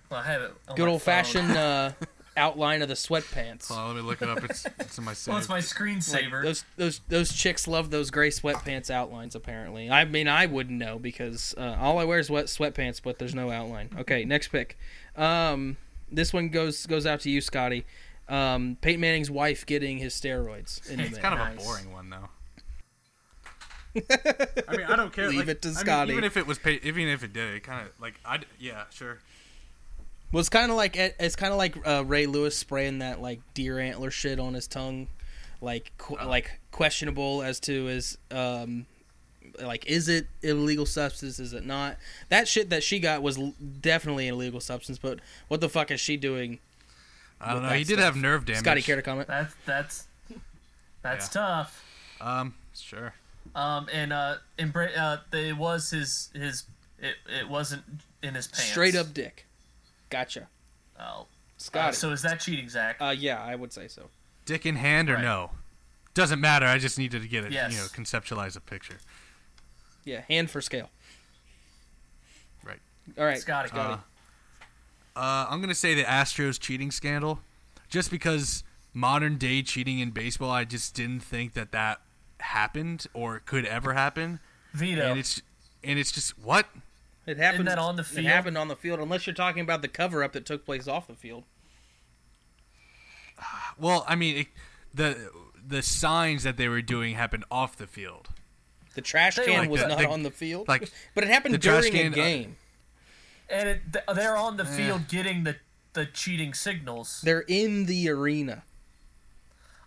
Well, 0.10 0.20
I 0.20 0.24
have 0.24 0.42
it. 0.42 0.52
on 0.68 0.76
Good 0.76 0.90
old 0.90 1.02
phone. 1.02 1.06
fashioned 1.14 1.52
uh, 1.52 1.92
outline 2.38 2.82
of 2.82 2.88
the 2.88 2.94
sweatpants. 2.94 3.68
Hold 3.68 3.80
on, 3.80 3.88
let 3.88 3.96
me 3.96 4.02
look 4.08 4.22
it 4.22 4.30
up. 4.30 4.44
It's, 4.44 4.66
it's 4.80 4.98
in 4.98 5.04
my 5.04 5.14
save. 5.14 5.32
Well, 5.34 5.40
it's 5.40 5.50
my 5.50 5.56
Like, 5.56 5.64
screensaver. 5.66 6.44
those 6.44 6.64
those 6.78 7.02
those 7.10 7.34
chicks 7.34 7.68
love 7.68 7.90
those 7.90 8.12
gray 8.12 8.30
sweatpants 8.30 8.90
outlines. 8.90 9.36
Apparently, 9.36 9.90
I 9.90 10.06
mean 10.06 10.28
I 10.28 10.46
wouldn't 10.46 10.78
know 10.78 11.00
because 11.00 11.54
uh, 11.58 11.76
all 11.80 11.98
I 12.00 12.04
wear 12.06 12.20
is 12.20 12.30
wet 12.30 12.46
sweatpants, 12.46 13.02
but 13.04 13.20
there's 13.20 13.36
no 13.36 13.50
outline. 13.52 13.90
Okay, 14.00 14.24
next 14.26 14.50
pick. 14.50 14.78
Um, 15.16 15.78
this 16.12 16.32
one 16.32 16.50
goes 16.50 16.86
goes 16.86 17.06
out 17.06 17.20
to 17.22 17.30
you, 17.30 17.42
Scotty. 17.42 17.86
Um, 18.30 18.78
Peyton 18.82 19.00
Manning's 19.02 19.32
wife 19.32 19.66
getting 19.66 19.98
his 20.00 20.14
steroids 20.14 20.88
in 20.90 20.98
the 20.98 21.04
It's 21.06 21.18
kind 21.18 21.34
of 21.34 21.40
Nice. 21.40 21.62
a 21.62 21.66
boring 21.66 21.92
one 21.92 22.10
though. 22.10 22.30
I 23.96 24.78
mean, 24.78 24.86
I 24.86 24.96
don't 24.96 25.12
care. 25.12 25.28
Leave 25.30 25.40
like, 25.40 25.48
it 25.48 25.62
to 25.64 25.70
I 25.70 25.72
mean, 25.72 25.80
Scotty. 25.80 26.12
even 26.12 26.24
if 26.24 26.38
it 26.38 26.46
was, 26.46 26.60
pay, 26.60 26.80
even 26.84 27.08
if 27.08 27.24
it 27.24 27.34
did, 27.34 27.56
it 27.56 27.64
kind 27.64 27.86
of 27.88 27.92
like 28.00 28.20
I, 28.26 28.40
yeah, 28.60 28.84
sure. 28.92 29.20
Was 30.32 30.50
kind 30.50 30.70
of 30.72 30.78
like 30.78 30.96
it's 30.98 31.36
kind 31.38 31.52
of 31.54 31.58
like 31.58 31.76
uh, 31.88 32.04
Ray 32.06 32.26
Lewis 32.26 32.56
spraying 32.58 33.00
that 33.00 33.22
like 33.22 33.40
deer 33.54 33.80
antler 33.80 34.12
shit 34.12 34.40
on 34.40 34.54
his 34.54 34.68
tongue, 34.68 35.08
like 35.62 35.92
qu- 35.98 36.18
Oh. 36.20 36.28
like 36.28 36.60
questionable 36.72 37.42
as 37.42 37.60
to 37.62 37.86
his 37.86 38.18
um, 38.30 38.86
like 39.62 39.86
is 39.88 40.10
it 40.10 40.28
illegal 40.44 40.86
substance? 40.86 41.40
Is 41.40 41.54
it 41.54 41.66
not? 41.66 41.98
That 42.28 42.48
shit 42.48 42.70
that 42.72 42.84
she 42.84 43.00
got 43.00 43.22
was 43.22 43.38
l- 43.38 43.54
definitely 43.80 44.28
an 44.28 44.34
illegal 44.34 44.60
substance. 44.60 44.98
But 45.00 45.20
what 45.48 45.62
the 45.62 45.70
fuck 45.70 45.92
is 45.92 46.02
she 46.02 46.18
doing? 46.18 46.60
I 47.40 47.54
don't 47.54 47.64
know. 47.64 47.70
that 47.70 47.78
He 47.78 47.84
did 47.86 48.00
have 48.00 48.18
nerve 48.18 48.46
damage. 48.46 48.60
Scotty, 48.60 48.82
care 48.82 48.98
to 48.98 49.02
comment? 49.02 49.30
That's 49.30 49.54
that's 49.66 50.08
that's 51.04 51.30
tough. 51.30 51.86
Um, 52.20 52.56
sure. 52.76 53.14
Um, 53.56 53.88
and 53.94 54.12
uh, 54.12 54.36
in 54.60 54.72
Bra- 54.72 54.88
uh, 54.88 55.18
it 55.32 55.56
was 55.56 55.92
his 55.92 56.30
his 56.34 56.66
it, 57.00 57.16
it 57.42 57.48
wasn't 57.48 57.84
in 58.22 58.36
his 58.36 58.48
pants. 58.48 58.66
Straight 58.70 58.96
up 58.96 59.14
dick. 59.14 59.46
Gotcha, 60.10 60.48
Oh, 61.00 61.02
uh, 61.02 61.24
Scotty. 61.58 61.96
so 61.96 62.12
is 62.12 62.22
that 62.22 62.40
cheating, 62.40 62.70
Zach? 62.70 62.98
uh, 63.02 63.14
yeah, 63.18 63.42
I 63.44 63.56
would 63.56 63.74
say 63.74 63.88
so. 63.88 64.10
Dick 64.46 64.66
in 64.66 64.76
hand 64.78 65.10
or 65.10 65.16
Right. 65.16 65.24
no? 65.24 65.52
Doesn't 66.14 66.40
matter. 66.42 66.66
I 66.66 66.78
just 66.78 66.98
needed 66.98 67.22
to 67.22 67.28
get 67.28 67.44
it. 67.46 67.52
Yes. 67.52 67.72
You 67.74 67.80
know, 67.80 67.86
conceptualize 67.86 68.56
a 68.56 68.62
picture. 68.62 68.98
Yeah, 70.06 70.22
hand 70.30 70.50
for 70.50 70.62
scale. 70.62 70.90
Right. 72.64 72.80
All 73.18 73.26
right, 73.26 73.40
Scotty. 73.40 73.70
Uh, 73.74 73.98
uh, 75.16 75.48
I'm 75.50 75.60
gonna 75.62 75.76
say 75.76 75.94
the 75.94 76.04
Astros 76.04 76.60
cheating 76.60 76.92
scandal, 76.92 77.40
just 77.90 78.10
because 78.12 78.64
modern 78.94 79.38
day 79.38 79.62
cheating 79.62 80.00
in 80.00 80.12
baseball, 80.12 80.52
I 80.52 80.64
just 80.64 80.96
didn't 80.96 81.22
think 81.22 81.54
that 81.54 81.72
that 81.72 82.02
happened 82.40 83.08
or 83.14 83.40
could 83.40 83.66
ever 83.66 83.94
happen, 83.94 84.40
Veto. 84.74 85.02
and 85.12 85.20
it's 85.20 85.42
and 85.84 86.00
it's 86.00 86.12
just 86.12 86.38
what 86.40 86.68
It 87.28 87.38
happened 87.38 87.68
on 87.70 87.96
the 87.98 88.02
It 88.02 88.06
field? 88.08 88.26
happened 88.26 88.58
on 88.58 88.68
the 88.70 88.76
field, 88.76 89.00
unless 89.00 89.28
you're 89.28 89.34
talking 89.36 89.62
about 89.62 89.82
the 89.84 89.88
cover 89.90 90.24
up 90.24 90.32
that 90.34 90.46
took 90.46 90.66
place 90.66 90.88
off 90.88 91.08
the 91.08 91.14
field. 91.16 91.44
Well, 93.80 94.04
I 94.08 94.16
mean, 94.16 94.38
it, 94.38 94.48
the 94.94 95.30
the 95.68 95.84
signs 95.84 96.44
that 96.44 96.58
they 96.58 96.68
were 96.68 96.82
doing 96.82 97.14
happened 97.16 97.46
off 97.52 97.76
the 97.78 97.86
field. 97.86 98.30
The 98.96 99.02
trash 99.02 99.36
They 99.36 99.46
can 99.46 99.60
like 99.60 99.70
was 99.70 99.82
the- 99.82 99.88
not 99.90 99.98
the- 100.00 100.08
on 100.10 100.24
the 100.24 100.32
field, 100.32 100.68
like, 100.68 100.90
but 101.14 101.24
it 101.24 101.30
happened 101.30 101.54
the 101.54 101.60
trash 101.60 101.84
during 101.90 102.12
can, 102.14 102.20
a 102.20 102.24
uh, 102.24 102.26
game. 102.26 102.56
and 103.50 103.70
it, 103.70 103.82
they're 104.16 104.36
on 104.38 104.58
the 104.58 104.66
field 104.66 105.08
getting 105.08 105.44
the 105.44 105.58
the 105.94 106.06
cheating 106.08 106.54
signals. 106.56 107.22
They're 107.24 107.42
in 107.48 107.86
the 107.86 108.10
arena. 108.10 108.64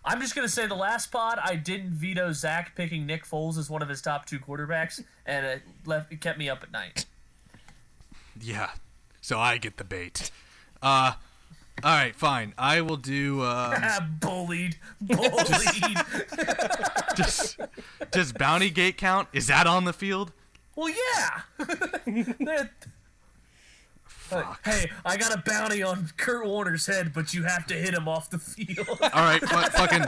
I'm 0.05 0.21
just 0.21 0.33
gonna 0.35 0.47
say 0.47 0.65
the 0.67 0.75
last 0.75 1.11
pod 1.11 1.37
I 1.43 1.55
didn't 1.57 1.91
veto 1.91 2.31
Zach 2.31 2.73
picking 2.75 3.05
Nick 3.05 3.25
Foles 3.25 3.57
as 3.57 3.69
one 3.69 3.81
of 3.81 3.89
his 3.89 4.01
top 4.01 4.25
two 4.25 4.39
quarterbacks, 4.39 5.03
and 5.25 5.45
it 5.45 5.63
left 5.85 6.11
it 6.13 6.21
kept 6.21 6.39
me 6.39 6.49
up 6.49 6.63
at 6.63 6.71
night. 6.71 7.05
Yeah, 8.39 8.71
so 9.21 9.39
I 9.39 9.57
get 9.57 9.77
the 9.77 9.83
bait. 9.83 10.31
Uh, 10.81 11.13
all 11.83 11.95
right, 11.95 12.15
fine. 12.15 12.53
I 12.57 12.81
will 12.81 12.97
do 12.97 13.41
um, 13.43 14.17
bullied, 14.19 14.77
bullied. 15.01 15.31
just 17.15 17.59
just 18.13 18.37
bounty 18.37 18.69
gate 18.69 18.97
count. 18.97 19.27
Is 19.33 19.47
that 19.47 19.67
on 19.67 19.85
the 19.85 19.93
field? 19.93 20.31
well, 20.75 20.89
yeah. 20.89 21.65
That- 22.39 22.71
hey, 24.63 24.89
I 25.05 25.17
got 25.17 25.35
a 25.35 25.43
bounty 25.45 25.83
on 25.83 26.09
Kurt 26.15 26.45
Warner's 26.45 26.85
head, 26.85 27.11
but 27.13 27.33
you 27.33 27.43
have 27.43 27.65
to 27.67 27.73
hit 27.73 27.93
him 27.93 28.07
off 28.07 28.29
the 28.29 28.39
field. 28.39 28.87
All 29.01 29.09
right, 29.23 29.41
fu- 29.41 29.69
fucking 29.71 30.05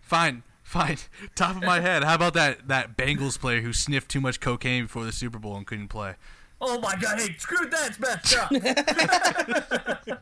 fine, 0.00 0.42
fine. 0.62 0.98
Top 1.34 1.56
of 1.56 1.62
my 1.62 1.80
head. 1.80 2.04
How 2.04 2.14
about 2.14 2.34
that 2.34 2.68
that 2.68 2.96
Bengals 2.96 3.38
player 3.38 3.62
who 3.62 3.72
sniffed 3.72 4.10
too 4.10 4.20
much 4.20 4.38
cocaine 4.40 4.84
before 4.84 5.04
the 5.04 5.10
Super 5.12 5.38
Bowl 5.40 5.56
and 5.56 5.66
couldn't 5.66 5.88
play? 5.88 6.14
Oh 6.60 6.80
my 6.80 6.94
god! 6.96 7.20
Hey, 7.20 7.34
screw 7.38 7.68
that! 7.68 7.88
It's 7.90 8.00
messed 8.00 8.36
up. 10.06 10.16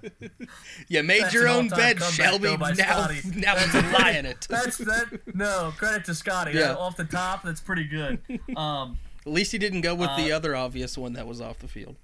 You 0.88 1.02
made 1.02 1.22
That's 1.22 1.34
your 1.34 1.48
own 1.48 1.68
bed, 1.68 2.02
Shelby. 2.02 2.56
Now, 2.56 2.72
Scotty. 2.74 3.20
now 3.36 3.54
it's 3.56 3.74
a 3.74 3.82
lie 3.92 4.10
in 4.18 4.26
it. 4.26 4.46
That's 4.48 4.78
that. 4.78 5.20
No 5.34 5.72
credit 5.76 6.04
to 6.06 6.14
Scotty. 6.14 6.52
Yeah. 6.52 6.68
That- 6.68 6.78
off 6.78 6.96
the 6.96 7.04
top, 7.04 7.42
that's 7.42 7.60
pretty 7.60 7.84
good. 7.84 8.18
Um, 8.56 8.98
At 9.26 9.32
least 9.32 9.52
he 9.52 9.58
didn't 9.58 9.80
go 9.82 9.94
with 9.94 10.10
the 10.16 10.32
Uh, 10.32 10.36
other 10.36 10.54
obvious 10.56 10.98
one 10.98 11.12
that 11.14 11.26
was 11.26 11.40
off 11.40 11.58
the 11.60 11.68
field. 11.68 11.96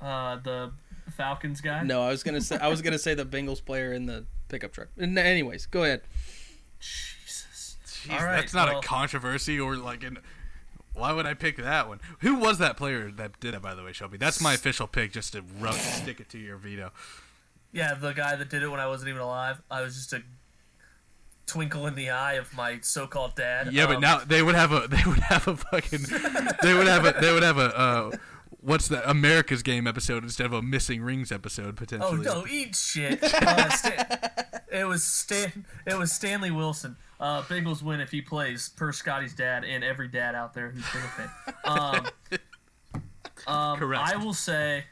uh, 0.00 0.36
the 0.36 0.72
Falcons 1.16 1.60
guy. 1.60 1.82
No, 1.82 2.02
I 2.02 2.08
was 2.08 2.22
gonna 2.22 2.40
say 2.40 2.56
I 2.58 2.68
was 2.68 2.82
gonna 2.82 2.98
say 2.98 3.14
the 3.14 3.24
Bengals 3.24 3.64
player 3.64 3.92
in 3.92 4.06
the 4.06 4.24
pickup 4.48 4.72
truck. 4.72 4.88
Anyways, 5.00 5.66
go 5.66 5.84
ahead. 5.84 6.02
Jesus. 6.80 7.76
Jeez, 7.86 8.12
All 8.18 8.24
right, 8.24 8.36
that's 8.40 8.54
not 8.54 8.68
well- 8.68 8.78
a 8.80 8.82
controversy 8.82 9.58
or 9.60 9.76
like 9.76 10.02
an. 10.04 10.18
Why 10.96 11.12
would 11.12 11.26
I 11.26 11.34
pick 11.34 11.56
that 11.58 11.88
one? 11.88 12.00
Who 12.20 12.36
was 12.36 12.58
that 12.58 12.76
player 12.76 13.10
that 13.12 13.38
did 13.38 13.54
it? 13.54 13.62
By 13.62 13.74
the 13.74 13.82
way, 13.84 13.92
Shelby. 13.92 14.16
That's 14.16 14.40
my 14.40 14.54
official 14.54 14.86
pick, 14.86 15.12
just 15.12 15.32
to 15.34 15.42
rub, 15.60 15.74
stick 15.74 16.20
it 16.20 16.28
to 16.30 16.38
your 16.38 16.56
veto. 16.56 16.90
Yeah, 17.72 17.94
the 17.94 18.12
guy 18.12 18.36
that 18.36 18.48
did 18.48 18.62
it 18.62 18.68
when 18.68 18.80
I 18.80 18.86
wasn't 18.86 19.10
even 19.10 19.20
alive. 19.20 19.60
I 19.70 19.82
was 19.82 19.94
just 19.94 20.12
a 20.14 20.22
twinkle 21.46 21.86
in 21.86 21.94
the 21.94 22.10
eye 22.10 22.34
of 22.34 22.52
my 22.56 22.78
so-called 22.82 23.34
dad. 23.36 23.72
Yeah, 23.72 23.86
but 23.86 23.96
Um, 23.96 24.00
now 24.00 24.18
they 24.18 24.42
would 24.42 24.54
have 24.54 24.72
a 24.72 24.88
they 24.88 25.02
would 25.06 25.18
have 25.20 25.46
a 25.46 25.56
fucking 25.56 26.00
they 26.62 26.74
would 26.74 26.88
have 26.88 27.04
a 27.04 27.14
they 27.20 27.32
would 27.32 27.42
have 27.42 27.58
a 27.58 27.78
uh, 27.78 28.10
what's 28.60 28.88
the 28.88 29.08
America's 29.08 29.62
Game 29.62 29.86
episode 29.86 30.24
instead 30.24 30.46
of 30.46 30.52
a 30.52 30.62
Missing 30.62 31.02
Rings 31.02 31.30
episode 31.30 31.76
potentially. 31.76 32.26
Oh 32.26 32.40
no, 32.40 32.46
eat 32.48 32.74
shit. 32.74 33.22
Uh, 33.22 33.68
Stan- 33.70 34.30
it 34.72 34.84
was 34.86 35.04
Stan. 35.04 35.66
It 35.86 35.96
was 35.98 36.10
Stanley 36.12 36.50
Wilson. 36.50 36.96
Uh, 37.18 37.42
Bengals 37.42 37.82
win 37.82 38.00
if 38.00 38.10
he 38.10 38.20
plays, 38.20 38.68
per 38.68 38.92
Scotty's 38.92 39.34
dad 39.34 39.64
and 39.64 39.82
every 39.82 40.08
dad 40.08 40.34
out 40.34 40.52
there 40.52 40.70
who's 40.70 40.84
been 40.92 41.02
a 41.02 41.08
fan. 41.08 42.10
Um, 43.46 43.46
um, 43.54 43.78
Correct. 43.78 44.02
I 44.12 44.16
will 44.16 44.34
say 44.34 44.84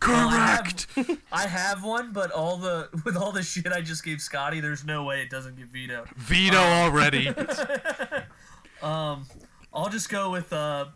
Correct. 0.00 0.86
I 1.32 1.46
have 1.46 1.82
one, 1.82 2.12
but 2.12 2.30
all 2.30 2.56
the 2.56 2.88
with 3.04 3.16
all 3.16 3.32
the 3.32 3.42
shit 3.42 3.66
I 3.72 3.80
just 3.80 4.04
gave 4.04 4.20
Scotty, 4.20 4.60
there's 4.60 4.84
no 4.84 5.04
way 5.04 5.22
it 5.22 5.30
doesn't 5.30 5.56
get 5.56 5.68
vetoed. 5.68 6.08
Veto 6.16 6.58
already. 6.58 7.28
um, 8.82 9.26
I'll 9.72 9.88
just 9.88 10.08
go 10.08 10.30
with 10.30 10.52
uh, 10.52 10.86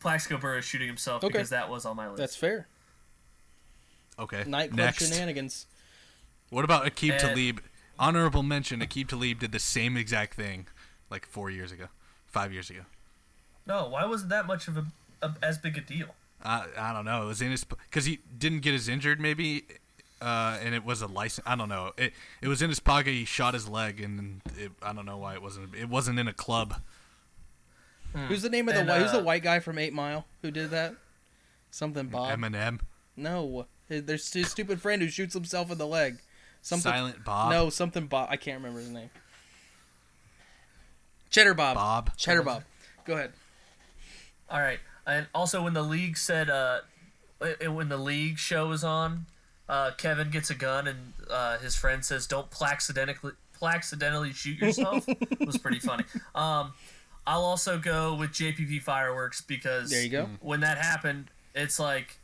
Plaxico 0.00 0.36
Burress 0.38 0.64
shooting 0.64 0.86
himself 0.86 1.24
Okay. 1.24 1.32
because 1.32 1.50
that 1.50 1.68
was 1.70 1.86
on 1.86 1.96
my 1.96 2.06
list. 2.08 2.18
That's 2.18 2.36
fair. 2.36 2.68
Okay. 4.18 4.44
Nightclub 4.46 4.78
Next. 4.78 5.08
shenanigans. 5.12 5.66
What 6.50 6.64
about 6.64 6.84
Aqib 6.86 7.12
And- 7.12 7.20
Talib? 7.20 7.60
Honorable 7.98 8.42
mention: 8.42 8.80
Aqib 8.80 9.08
Talib 9.08 9.40
did 9.40 9.52
the 9.52 9.58
same 9.58 9.96
exact 9.96 10.34
thing, 10.34 10.66
like 11.10 11.26
four 11.26 11.50
years 11.50 11.72
ago, 11.72 11.86
five 12.26 12.52
years 12.52 12.70
ago. 12.70 12.82
no, 13.66 13.88
why 13.88 14.04
wasn't 14.04 14.30
that 14.30 14.46
much 14.46 14.68
of 14.68 14.76
a, 14.76 14.86
a 15.22 15.34
as 15.42 15.58
big 15.58 15.76
a 15.78 15.80
deal? 15.80 16.14
I 16.44 16.66
I 16.78 16.92
don't 16.92 17.04
know. 17.04 17.22
It 17.22 17.26
was 17.26 17.42
in 17.42 17.50
his 17.50 17.64
because 17.64 18.04
he 18.04 18.20
didn't 18.38 18.60
get 18.60 18.72
his 18.72 18.88
injured 18.88 19.20
maybe, 19.20 19.64
uh, 20.20 20.58
and 20.62 20.74
it 20.74 20.84
was 20.84 21.00
a 21.02 21.06
license. 21.06 21.46
I 21.46 21.56
don't 21.56 21.68
know. 21.68 21.92
It 21.96 22.12
it 22.42 22.48
was 22.48 22.60
in 22.62 22.68
his 22.68 22.80
pocket. 22.80 23.12
He 23.12 23.24
shot 23.24 23.54
his 23.54 23.68
leg, 23.68 24.00
and 24.00 24.42
it, 24.58 24.72
I 24.82 24.92
don't 24.92 25.06
know 25.06 25.16
why 25.18 25.34
it 25.34 25.42
wasn't. 25.42 25.74
It 25.74 25.88
wasn't 25.88 26.18
in 26.18 26.28
a 26.28 26.34
club. 26.34 26.80
Who's 28.28 28.40
the 28.42 28.48
name 28.48 28.66
of 28.68 28.74
the 28.74 28.80
And, 28.80 28.88
white? 28.88 29.02
Who's 29.02 29.12
the 29.12 29.20
uh, 29.20 29.24
white 29.24 29.42
guy 29.42 29.58
from 29.60 29.78
Eight 29.78 29.92
Mile 29.92 30.24
who 30.40 30.50
did 30.50 30.70
that? 30.70 30.94
Something 31.70 32.06
Bob. 32.06 32.38
Eminem, 32.38 32.80
No, 33.14 33.66
there's 33.88 34.32
his 34.32 34.50
stupid 34.50 34.80
friend 34.80 35.02
who 35.02 35.08
shoots 35.08 35.34
himself 35.34 35.70
in 35.70 35.76
the 35.76 35.86
leg. 35.86 36.20
Something. 36.66 36.90
Silent 36.90 37.24
Bob. 37.24 37.52
No, 37.52 37.70
something 37.70 38.08
Bob. 38.08 38.26
I 38.28 38.36
can't 38.36 38.56
remember 38.58 38.80
his 38.80 38.90
name. 38.90 39.08
Cheddar 41.30 41.54
Bob. 41.54 41.76
Bob. 41.76 42.16
Cheddar 42.16 42.42
Bob. 42.42 42.64
Go 43.04 43.14
ahead. 43.14 43.32
All 44.50 44.60
right, 44.60 44.80
and 45.06 45.28
also 45.32 45.62
when 45.62 45.74
the 45.74 45.82
league 45.82 46.16
said 46.18 46.50
uh, 46.50 46.80
when 47.70 47.88
the 47.88 47.96
league 47.96 48.38
show 48.38 48.66
was 48.66 48.82
on, 48.82 49.26
uh, 49.68 49.92
Kevin 49.96 50.28
gets 50.30 50.50
a 50.50 50.56
gun 50.56 50.88
and 50.88 51.12
uh, 51.30 51.58
his 51.58 51.76
friend 51.76 52.04
says, 52.04 52.26
"Don't 52.26 52.50
plaxidentally 52.50 53.34
plaxidentally 53.62 54.34
shoot 54.34 54.58
yourself." 54.58 55.06
was 55.46 55.58
pretty 55.58 55.78
funny. 55.78 56.02
Um, 56.34 56.74
I'll 57.28 57.44
also 57.44 57.78
go 57.78 58.14
with 58.14 58.30
JPP 58.32 58.82
fireworks 58.82 59.40
because 59.40 59.90
There 59.90 60.02
you 60.02 60.08
go. 60.08 60.28
when 60.40 60.60
that 60.60 60.78
happened, 60.78 61.30
it's 61.54 61.78
like, 61.78 62.18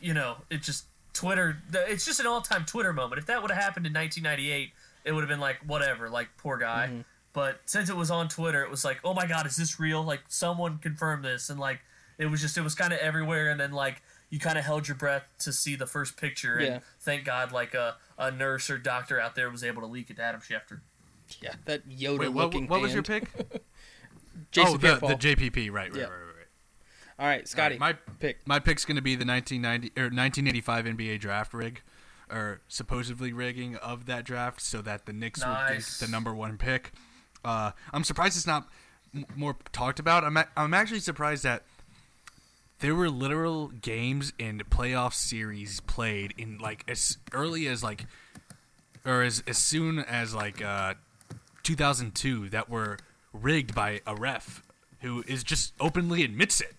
you 0.00 0.12
know, 0.14 0.38
it 0.50 0.62
just 0.62 0.84
Twitter. 1.18 1.56
It's 1.72 2.04
just 2.04 2.20
an 2.20 2.26
all-time 2.26 2.64
Twitter 2.64 2.92
moment. 2.92 3.18
If 3.18 3.26
that 3.26 3.42
would 3.42 3.50
have 3.50 3.60
happened 3.62 3.86
in 3.86 3.92
1998, 3.92 4.70
it 5.04 5.12
would 5.12 5.20
have 5.22 5.28
been 5.28 5.40
like 5.40 5.56
whatever, 5.66 6.08
like 6.08 6.28
poor 6.36 6.56
guy. 6.56 6.86
Mm-hmm. 6.90 7.00
But 7.32 7.60
since 7.66 7.90
it 7.90 7.96
was 7.96 8.10
on 8.10 8.28
Twitter, 8.28 8.62
it 8.62 8.70
was 8.70 8.84
like, 8.84 9.00
oh 9.04 9.14
my 9.14 9.26
god, 9.26 9.44
is 9.46 9.56
this 9.56 9.80
real? 9.80 10.02
Like 10.04 10.20
someone 10.28 10.78
confirmed 10.78 11.24
this, 11.24 11.50
and 11.50 11.58
like 11.58 11.80
it 12.18 12.26
was 12.26 12.40
just 12.40 12.56
it 12.56 12.62
was 12.62 12.74
kind 12.76 12.92
of 12.92 13.00
everywhere, 13.00 13.50
and 13.50 13.58
then 13.58 13.72
like 13.72 14.00
you 14.30 14.38
kind 14.38 14.58
of 14.58 14.64
held 14.64 14.86
your 14.86 14.94
breath 14.96 15.24
to 15.40 15.52
see 15.52 15.74
the 15.74 15.86
first 15.86 16.16
picture, 16.16 16.56
and 16.56 16.66
Yeah. 16.66 16.78
thank 17.00 17.24
God, 17.24 17.50
like 17.50 17.74
a, 17.74 17.96
a 18.16 18.30
nurse 18.30 18.70
or 18.70 18.78
doctor 18.78 19.18
out 19.20 19.34
there 19.34 19.50
was 19.50 19.64
able 19.64 19.82
to 19.82 19.88
leak 19.88 20.10
it 20.10 20.16
to 20.16 20.22
Adam 20.22 20.40
Schefter. 20.40 20.80
Yeah, 21.42 21.54
that 21.64 21.88
Yoda 21.88 22.18
Wait, 22.20 22.28
what, 22.28 22.44
looking. 22.44 22.66
what 22.68 22.80
was 22.80 22.94
your 22.94 23.02
pick? 23.02 23.24
Jason 24.50 24.74
oh, 24.74 24.76
the, 24.78 24.94
the 24.94 25.14
JPP. 25.14 25.70
Right, 25.72 25.90
right, 25.90 25.94
Yeah. 25.94 26.02
right, 26.04 26.10
right, 26.10 26.27
right. 27.18 27.24
All 27.24 27.30
right, 27.30 27.48
Scotty. 27.48 27.78
my 27.78 27.94
pick. 28.20 28.46
my 28.46 28.58
pick's 28.58 28.84
gonna 28.84 29.02
be 29.02 29.14
the 29.16 29.24
1990 29.26 30.00
or 30.00 30.04
1985 30.04 30.84
NBA 30.86 31.20
draft 31.20 31.52
rig, 31.54 31.82
or 32.30 32.60
supposedly 32.68 33.32
rigging 33.32 33.76
of 33.76 34.06
that 34.06 34.24
draft, 34.24 34.60
so 34.60 34.80
that 34.82 35.06
the 35.06 35.12
Knicks 35.12 35.40
would 35.44 35.56
get 35.68 35.82
the 36.00 36.08
number 36.08 36.34
one 36.34 36.56
pick. 36.58 36.92
Uh, 37.44 37.72
I'm 37.92 38.04
surprised 38.04 38.36
it's 38.36 38.46
not 38.46 38.68
m- 39.14 39.24
more 39.36 39.56
talked 39.72 39.98
about. 39.98 40.24
I'm 40.24 40.36
a- 40.36 40.48
I'm 40.56 40.74
actually 40.74 41.00
surprised 41.00 41.42
that 41.44 41.62
there 42.80 42.94
were 42.94 43.10
literal 43.10 43.68
games 43.68 44.32
and 44.38 44.68
playoff 44.70 45.12
series 45.12 45.80
played 45.80 46.34
in 46.38 46.58
like 46.58 46.84
as 46.88 47.18
early 47.32 47.66
as 47.66 47.82
like 47.82 48.06
or 49.04 49.22
as 49.22 49.42
as 49.46 49.58
soon 49.58 49.98
as 49.98 50.34
like 50.34 50.62
uh 50.62 50.94
2002 51.62 52.48
that 52.50 52.68
were 52.70 52.98
rigged 53.32 53.74
by 53.74 54.00
a 54.06 54.14
ref 54.14 54.62
who 55.00 55.22
is 55.26 55.42
just 55.44 55.72
openly 55.80 56.22
admits 56.24 56.60
it. 56.60 56.74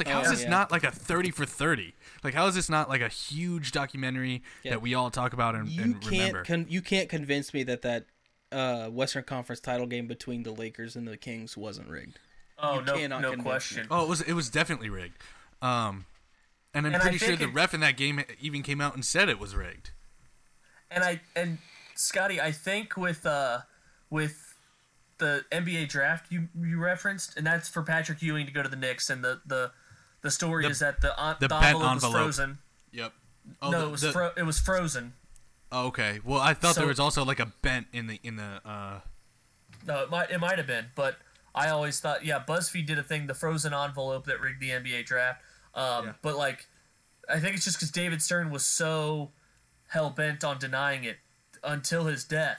It's 0.00 0.06
like 0.08 0.14
how 0.14 0.20
is 0.22 0.28
Oh, 0.28 0.30
this 0.30 0.42
yeah. 0.42 0.50
not 0.50 0.70
like 0.70 0.84
a 0.84 0.90
30 0.92 1.30
for 1.32 1.44
30? 1.44 1.94
Like 2.22 2.34
how 2.34 2.46
is 2.46 2.54
this 2.54 2.68
not 2.68 2.88
like 2.88 3.00
a 3.00 3.08
huge 3.08 3.72
documentary 3.72 4.42
Yeah. 4.62 4.72
that 4.72 4.82
we 4.82 4.94
all 4.94 5.10
talk 5.10 5.32
about 5.32 5.54
and, 5.54 5.68
You 5.68 5.82
and 5.82 6.00
can't 6.00 6.12
remember? 6.12 6.44
con- 6.44 6.66
you 6.68 6.82
can't 6.82 7.08
convince 7.08 7.52
me 7.52 7.62
that 7.64 7.82
that 7.82 8.06
uh, 8.52 8.88
Western 8.88 9.24
Conference 9.24 9.60
title 9.60 9.86
game 9.86 10.06
between 10.06 10.42
the 10.42 10.52
Lakers 10.52 10.96
and 10.96 11.06
the 11.06 11.16
Kings 11.16 11.56
wasn't 11.56 11.88
rigged. 11.88 12.18
Oh 12.58 12.80
You 12.80 13.08
no, 13.08 13.18
no 13.18 13.30
convince 13.30 13.42
question. 13.42 13.86
Oh, 13.90 14.04
it 14.04 14.08
was 14.08 14.20
it 14.22 14.32
was 14.34 14.48
definitely 14.50 14.88
rigged. 14.90 15.16
Um, 15.60 16.06
and 16.72 16.86
I'm 16.86 16.94
And 16.94 17.02
pretty 17.02 17.18
sure 17.18 17.28
think 17.28 17.40
the 17.40 17.48
it- 17.48 17.54
ref 17.54 17.74
in 17.74 17.80
that 17.80 17.96
game 17.96 18.22
even 18.40 18.62
came 18.62 18.80
out 18.80 18.94
and 18.94 19.04
said 19.04 19.28
it 19.28 19.38
was 19.38 19.54
rigged. 19.56 19.90
And 20.90 21.02
I 21.04 21.20
and 21.36 21.58
Scotty, 21.94 22.40
I 22.40 22.52
think 22.52 22.96
with 22.96 23.26
uh 23.26 23.60
with 24.10 24.54
the 25.18 25.44
NBA 25.50 25.88
draft 25.88 26.30
you 26.30 26.48
you 26.56 26.78
referenced, 26.78 27.36
and 27.36 27.46
that's 27.46 27.68
for 27.68 27.82
Patrick 27.82 28.22
Ewing 28.22 28.46
to 28.46 28.52
go 28.52 28.62
to 28.62 28.68
the 28.68 28.76
Knicks, 28.76 29.10
and 29.10 29.22
the 29.24 29.40
the 29.44 29.72
the 30.22 30.30
story 30.30 30.64
The- 30.64 30.70
is 30.70 30.78
that 30.80 31.00
the 31.00 31.16
on, 31.18 31.36
the 31.40 31.48
the, 31.48 31.54
bet 31.54 31.74
envelope, 31.74 31.94
was 32.02 32.04
frozen. 32.12 32.58
Yep. 32.92 33.12
Oh, 33.62 33.70
no, 33.70 33.80
the- 33.80 33.86
it 33.86 33.90
was 33.90 34.04
fro- 34.12 34.32
it 34.36 34.42
was 34.42 34.58
frozen. 34.58 35.14
oh, 35.72 35.86
okay. 35.88 36.20
Well, 36.24 36.40
I 36.40 36.54
thought 36.54 36.74
So- 36.74 36.80
there 36.82 36.88
was 36.88 37.00
also 37.00 37.24
like 37.24 37.40
a 37.40 37.46
bent 37.46 37.86
in 37.92 38.06
the 38.06 38.20
in 38.22 38.36
the. 38.36 38.60
Uh, 38.64 39.00
No, 39.86 40.02
it 40.02 40.10
might 40.10 40.30
it 40.30 40.38
might 40.38 40.58
have 40.58 40.66
been, 40.66 40.86
but 40.94 41.16
I 41.54 41.68
always 41.68 41.98
thought 42.00 42.24
yeah, 42.24 42.42
BuzzFeed 42.46 42.86
did 42.86 42.98
a 42.98 43.02
thing, 43.02 43.26
the 43.26 43.34
frozen 43.34 43.72
envelope 43.72 44.26
that 44.26 44.40
rigged 44.40 44.60
the 44.60 44.70
NBA 44.70 45.04
draft. 45.06 45.42
Um, 45.74 46.06
Yeah. 46.06 46.12
But 46.22 46.36
like, 46.36 46.66
I 47.28 47.38
think 47.40 47.54
it's 47.56 47.64
just 47.64 47.76
because 47.78 47.90
David 47.90 48.22
Stern 48.22 48.50
was 48.50 48.64
so 48.64 49.32
hell 49.88 50.10
bent 50.10 50.44
on 50.44 50.58
denying 50.58 51.04
it 51.04 51.18
until 51.64 52.04
his 52.06 52.24
death 52.24 52.58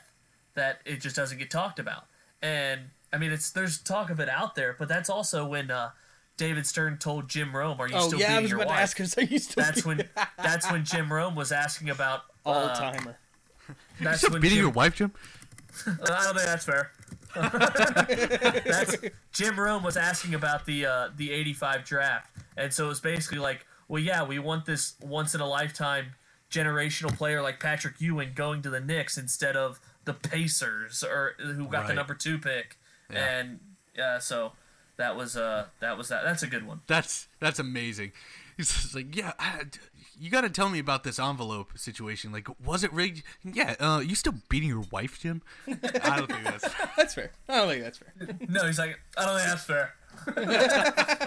that 0.55 0.81
it 0.85 0.97
just 1.01 1.15
doesn't 1.15 1.37
get 1.37 1.49
talked 1.51 1.77
about. 1.79 2.05
And 2.41 2.89
I 3.13 3.17
mean, 3.17 3.31
it's 3.31 3.49
there's 3.51 3.77
talk 3.79 4.09
of 4.09 4.19
it 4.19 4.29
out 4.29 4.55
there, 4.55 4.73
but 4.77 4.87
that's 4.87 5.09
also 5.09 5.45
when 5.45 5.69
uh, 5.71 5.91
David 6.39 6.65
Stern 6.65 6.97
told 6.97 7.27
Jim 7.29 7.55
Rome, 7.55 7.79
"Are 7.79 7.87
you 7.87 7.95
Oh 7.95 8.07
still 8.07 8.19
yeah, 8.19 8.27
I 8.27 8.29
beating 8.29 8.41
was 8.43 8.51
your 8.51 8.59
about 8.61 8.69
wife?" 8.69 8.77
to 8.77 8.81
ask 8.81 8.99
him. 8.99 9.05
So 9.05 9.21
you 9.21 9.37
still 9.39 9.63
That's 9.63 9.85
when 9.85 10.09
that's 10.37 10.71
when 10.71 10.83
Jim 10.85 11.11
Rome 11.13 11.35
was 11.35 11.51
asking 11.51 11.89
about 11.91 12.21
uh, 12.45 12.49
all 12.49 12.67
timer. 12.69 13.17
That's 14.01 14.19
Still 14.21 14.31
when 14.31 14.41
beating 14.41 14.55
Jim, 14.57 14.63
your 14.65 14.73
wife, 14.73 14.95
Jim? 14.95 15.11
I 15.85 15.91
don't 16.23 16.33
think 16.35 16.45
that's 16.45 16.65
fair. 16.65 16.91
that's 17.35 18.95
Jim 19.33 19.59
Rome 19.59 19.83
was 19.83 19.97
asking 19.97 20.33
about 20.33 20.65
the 20.65 20.85
uh, 20.85 21.09
the 21.15 21.31
'85 21.31 21.85
draft, 21.85 22.31
and 22.57 22.73
so 22.73 22.85
it 22.85 22.89
was 22.89 22.99
basically 22.99 23.39
like, 23.39 23.65
well, 23.87 24.01
yeah, 24.01 24.23
we 24.23 24.39
want 24.39 24.65
this 24.65 24.95
once 25.01 25.35
in 25.35 25.41
a 25.41 25.47
lifetime 25.47 26.15
generational 26.51 27.15
player 27.15 27.41
like 27.43 27.59
Patrick 27.59 27.95
Ewing 27.99 28.31
going 28.33 28.61
to 28.63 28.69
the 28.69 28.79
Knicks 28.79 29.17
instead 29.17 29.55
of 29.55 29.79
the 30.05 30.13
Pacers 30.13 31.03
or 31.03 31.35
who 31.37 31.67
got 31.67 31.85
the 31.87 31.93
number 31.93 32.15
two 32.15 32.39
pick, 32.39 32.77
Yeah. 33.11 33.39
and 33.39 33.59
yeah, 33.95 34.17
so 34.19 34.53
that 34.99 35.15
was 35.15 35.35
uh 35.35 35.65
that 35.79 35.97
was 35.97 36.09
that. 36.09 36.23
That's 36.23 36.43
a 36.43 36.47
good 36.47 36.67
one. 36.67 36.81
That's 36.85 37.27
that's 37.39 37.57
amazing. 37.57 38.11
He's 38.57 38.71
just 38.71 38.93
like, 38.93 39.15
yeah, 39.15 39.31
I, 39.39 39.61
you 40.19 40.29
got 40.29 40.41
to 40.41 40.49
tell 40.49 40.67
me 40.67 40.79
about 40.79 41.05
this 41.05 41.17
envelope 41.17 41.77
situation. 41.77 42.33
Like, 42.33 42.49
was 42.63 42.83
it 42.83 42.91
rigged? 42.91 43.23
Yeah. 43.41 43.75
Uh, 43.79 44.01
you 44.05 44.15
still 44.15 44.33
beating 44.49 44.67
your 44.67 44.83
wife, 44.91 45.17
Jim? 45.21 45.41
I 45.67 46.17
don't 46.17 46.29
think 46.29 46.43
that's. 46.43 46.67
That's 46.97 47.13
fair. 47.13 47.31
I 47.47 47.55
don't 47.55 47.69
think 47.69 47.83
that's 47.83 47.97
fair. 47.97 48.13
No, 48.49 48.65
he's 48.65 48.77
like, 48.77 48.99
I 49.17 49.25
don't 49.25 49.37
think 49.37 49.49
that's 49.49 49.63
fair. 49.63 49.93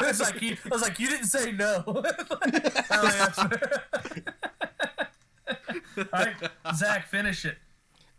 it's 0.06 0.20
like 0.20 0.38
he, 0.38 0.52
I 0.52 0.68
was 0.70 0.82
like, 0.82 1.00
you 1.00 1.08
didn't 1.08 1.26
say 1.26 1.50
no. 1.50 1.82
I 1.86 2.12
don't 2.26 2.42
think 2.42 2.62
that's 2.62 3.42
fair. 3.42 4.34
All 6.12 6.24
right, 6.24 6.34
Zach, 6.76 7.06
finish 7.06 7.46
it. 7.46 7.56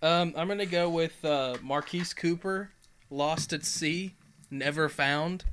Um, 0.02 0.34
I'm 0.36 0.48
gonna 0.48 0.66
go 0.66 0.90
with 0.90 1.24
uh, 1.24 1.58
Marquis 1.62 2.06
Cooper, 2.16 2.72
lost 3.12 3.54
at 3.54 3.64
sea, 3.64 4.16
never 4.54 4.88
found. 4.90 5.44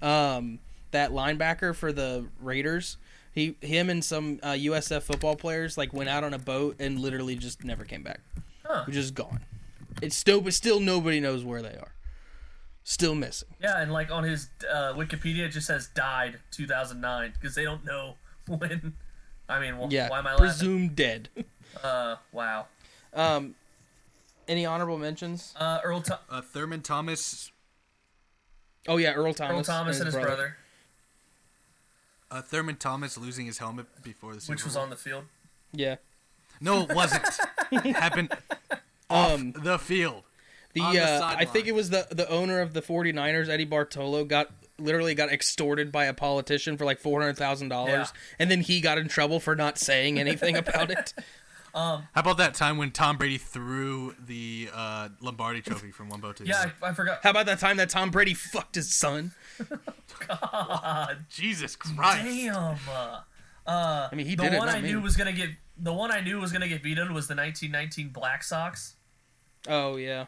Um, 0.00 0.58
that 0.92 1.10
linebacker 1.10 1.74
for 1.74 1.92
the 1.92 2.26
Raiders. 2.40 2.96
He, 3.32 3.56
him, 3.60 3.90
and 3.90 4.04
some 4.04 4.38
uh, 4.44 4.52
USF 4.52 5.02
football 5.02 5.34
players 5.34 5.76
like 5.76 5.92
went 5.92 6.08
out 6.08 6.22
on 6.22 6.32
a 6.32 6.38
boat 6.38 6.76
and 6.78 7.00
literally 7.00 7.34
just 7.34 7.64
never 7.64 7.84
came 7.84 8.02
back. 8.04 8.20
Huh. 8.64 8.84
They're 8.86 8.94
just 8.94 9.14
gone. 9.14 9.40
It's 10.00 10.14
still, 10.16 10.40
but 10.40 10.54
still 10.54 10.78
nobody 10.78 11.18
knows 11.20 11.44
where 11.44 11.60
they 11.60 11.70
are. 11.76 11.92
Still 12.84 13.14
missing. 13.14 13.48
Yeah, 13.60 13.80
and 13.80 13.92
like 13.92 14.10
on 14.12 14.24
his 14.24 14.50
uh, 14.72 14.92
Wikipedia, 14.94 15.40
it 15.40 15.48
just 15.48 15.66
says 15.66 15.88
died 15.94 16.38
2009 16.52 17.32
because 17.32 17.54
they 17.56 17.64
don't 17.64 17.84
know 17.84 18.14
when. 18.46 18.94
I 19.48 19.58
mean, 19.60 19.74
wh- 19.74 19.90
Yeah, 19.92 20.08
why 20.10 20.18
am 20.20 20.26
I 20.26 20.32
laughing? 20.32 20.46
presumed 20.46 20.96
dead. 20.96 21.28
Uh, 21.82 22.14
wow. 22.30 22.66
Um, 23.12 23.56
any 24.46 24.64
honorable 24.64 24.96
mentions? 24.96 25.52
Uh, 25.58 25.80
Earl, 25.82 26.00
Tho- 26.00 26.18
Uh, 26.30 26.40
Thurman 26.40 26.82
Thomas. 26.82 27.50
Oh 28.88 28.96
yeah, 28.98 29.12
Earl 29.12 29.34
Thomas. 29.34 29.56
Earl 29.56 29.62
Thomas 29.76 29.96
and 29.98 30.06
his 30.06 30.14
brother, 30.14 30.56
Uh, 32.30 32.42
Thurman 32.42 32.76
Thomas 32.76 33.16
losing 33.16 33.46
his 33.46 33.58
helmet 33.58 33.86
before 34.02 34.34
the 34.34 34.40
Super 34.40 34.52
which 34.54 34.64
was 34.64 34.74
Bowl. 34.74 34.82
on 34.84 34.90
the 34.90 34.96
field. 34.96 35.24
Yeah. 35.72 35.96
No, 36.60 36.82
it 36.82 36.94
wasn't. 36.94 37.24
Happened 37.96 38.32
off 39.10 39.32
Um, 39.34 39.52
the 39.52 39.78
field. 39.78 40.22
The, 40.74 40.80
On 40.80 40.94
the 40.94 41.00
uh, 41.02 41.34
I 41.38 41.44
think 41.44 41.66
it 41.66 41.74
was 41.74 41.90
the 41.90 42.06
the 42.10 42.28
owner 42.28 42.60
of 42.60 42.74
the 42.74 42.82
49ers, 42.82 43.48
Eddie 43.48 43.64
Bartolo, 43.64 44.24
got 44.24 44.50
literally 44.78 45.14
got 45.14 45.30
extorted 45.32 45.92
by 45.92 46.06
a 46.06 46.12
politician 46.14 46.76
for 46.76 46.84
like 46.84 46.98
four 46.98 47.20
hundred 47.20 47.36
thousand 47.36 47.70
Yeah. 47.70 47.76
dollars, 47.76 48.12
and 48.40 48.50
then 48.50 48.60
he 48.60 48.80
got 48.80 48.98
in 48.98 49.06
trouble 49.08 49.38
for 49.40 49.54
not 49.54 49.78
saying 49.78 50.18
anything 50.18 50.56
about 50.56 50.90
it. 50.90 51.14
How 51.74 52.02
about 52.14 52.36
that 52.38 52.54
time 52.54 52.76
when 52.78 52.90
Tom 52.92 53.16
Brady 53.16 53.38
threw 53.38 54.14
the 54.24 54.68
uh, 54.72 55.08
Lombardi 55.20 55.60
Trophy 55.60 55.90
from 55.90 56.08
one 56.08 56.20
boat 56.20 56.36
to 56.36 56.42
the 56.44 56.48
Yeah, 56.50 56.60
other? 56.60 56.72
I, 56.82 56.88
I 56.90 56.92
forgot. 56.94 57.18
How 57.22 57.30
about 57.30 57.46
that 57.46 57.58
time 57.58 57.76
that 57.78 57.90
Tom 57.90 58.10
Brady 58.10 58.34
fucked 58.34 58.76
his 58.76 58.94
son? 58.94 59.32
God 60.28 61.18
Jesus 61.30 61.76
Christ! 61.76 62.24
damn. 62.24 62.76
Uh, 62.88 63.20
uh, 63.66 64.08
I 64.10 64.14
mean, 64.14 64.26
he 64.26 64.34
the 64.36 64.44
did 64.44 64.52
it, 64.54 64.58
one 64.58 64.66
not 64.68 64.76
I 64.76 64.80
me. 64.80 64.88
knew 64.92 65.00
was 65.00 65.16
gonna 65.16 65.32
get 65.32 65.50
the 65.76 65.92
one 65.92 66.10
I 66.12 66.20
knew 66.20 66.38
was 66.40 66.52
gonna 66.52 66.68
get 66.68 66.82
vetoed 66.82 67.10
was 67.10 67.26
the 67.28 67.34
1919 67.34 68.10
Black 68.10 68.42
Sox. 68.44 68.94
Oh 69.66 69.96
yeah, 69.96 70.26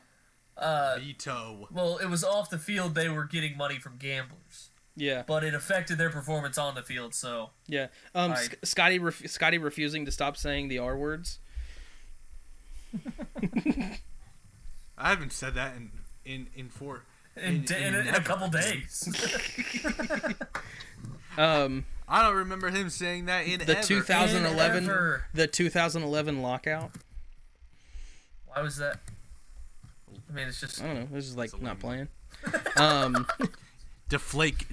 Uh, 0.57 0.97
Veto. 0.99 1.69
well, 1.71 1.99
it 1.99 2.07
was 2.09 2.25
off 2.25 2.49
the 2.51 2.59
field. 2.59 2.95
They 2.95 3.09
were 3.09 3.25
getting 3.25 3.57
money 3.57 3.79
from 3.79 3.99
gamblers, 3.99 4.71
yeah, 4.97 5.23
but 5.27 5.45
it 5.45 5.55
affected 5.55 5.99
their 5.99 6.11
performance 6.11 6.57
on 6.59 6.75
the 6.75 6.83
field. 6.83 7.15
So 7.15 7.51
yeah. 7.69 7.89
Um, 8.15 8.33
I- 8.33 8.37
Sc- 8.37 8.57
Scotty 8.65 8.99
ref- 8.99 9.29
Scotty 9.29 9.59
refusing 9.59 10.05
to 10.07 10.11
stop 10.11 10.37
saying 10.37 10.69
the 10.69 10.79
R 10.79 10.97
words. 10.97 11.39
I 14.99 15.11
haven't 15.11 15.33
said 15.33 15.55
that 15.55 15.77
in 15.77 15.91
in 16.25 16.47
in 16.57 16.69
four. 16.69 17.03
in, 17.37 17.43
In- 17.45 17.75
in, 17.75 17.83
in 17.83 17.95
a, 17.95 17.99
in 18.01 18.15
a 18.15 18.21
couple 18.23 18.49
days, 18.49 19.09
Um, 21.39 21.85
I 22.09 22.23
don't 22.23 22.37
remember 22.37 22.71
him 22.71 22.89
saying 22.89 23.27
that 23.27 23.47
in 23.47 23.59
the 23.61 23.77
ever. 23.77 23.83
2011 23.87 24.85
In 24.85 24.91
ever. 24.91 25.27
the 25.35 25.47
2011 25.47 26.41
lockout. 26.41 26.93
why 28.47 28.63
was 28.63 28.79
that? 28.79 29.01
I 30.31 30.33
mean, 30.33 30.49
it's 30.49 30.59
just 30.61 30.81
I 30.83 30.87
don't 30.87 30.95
know. 30.95 31.09
This 31.13 31.27
is 31.29 31.37
like 31.37 31.61
not 31.61 31.79
playing. 31.79 32.09
Um, 32.77 33.27
deflate. 34.09 34.65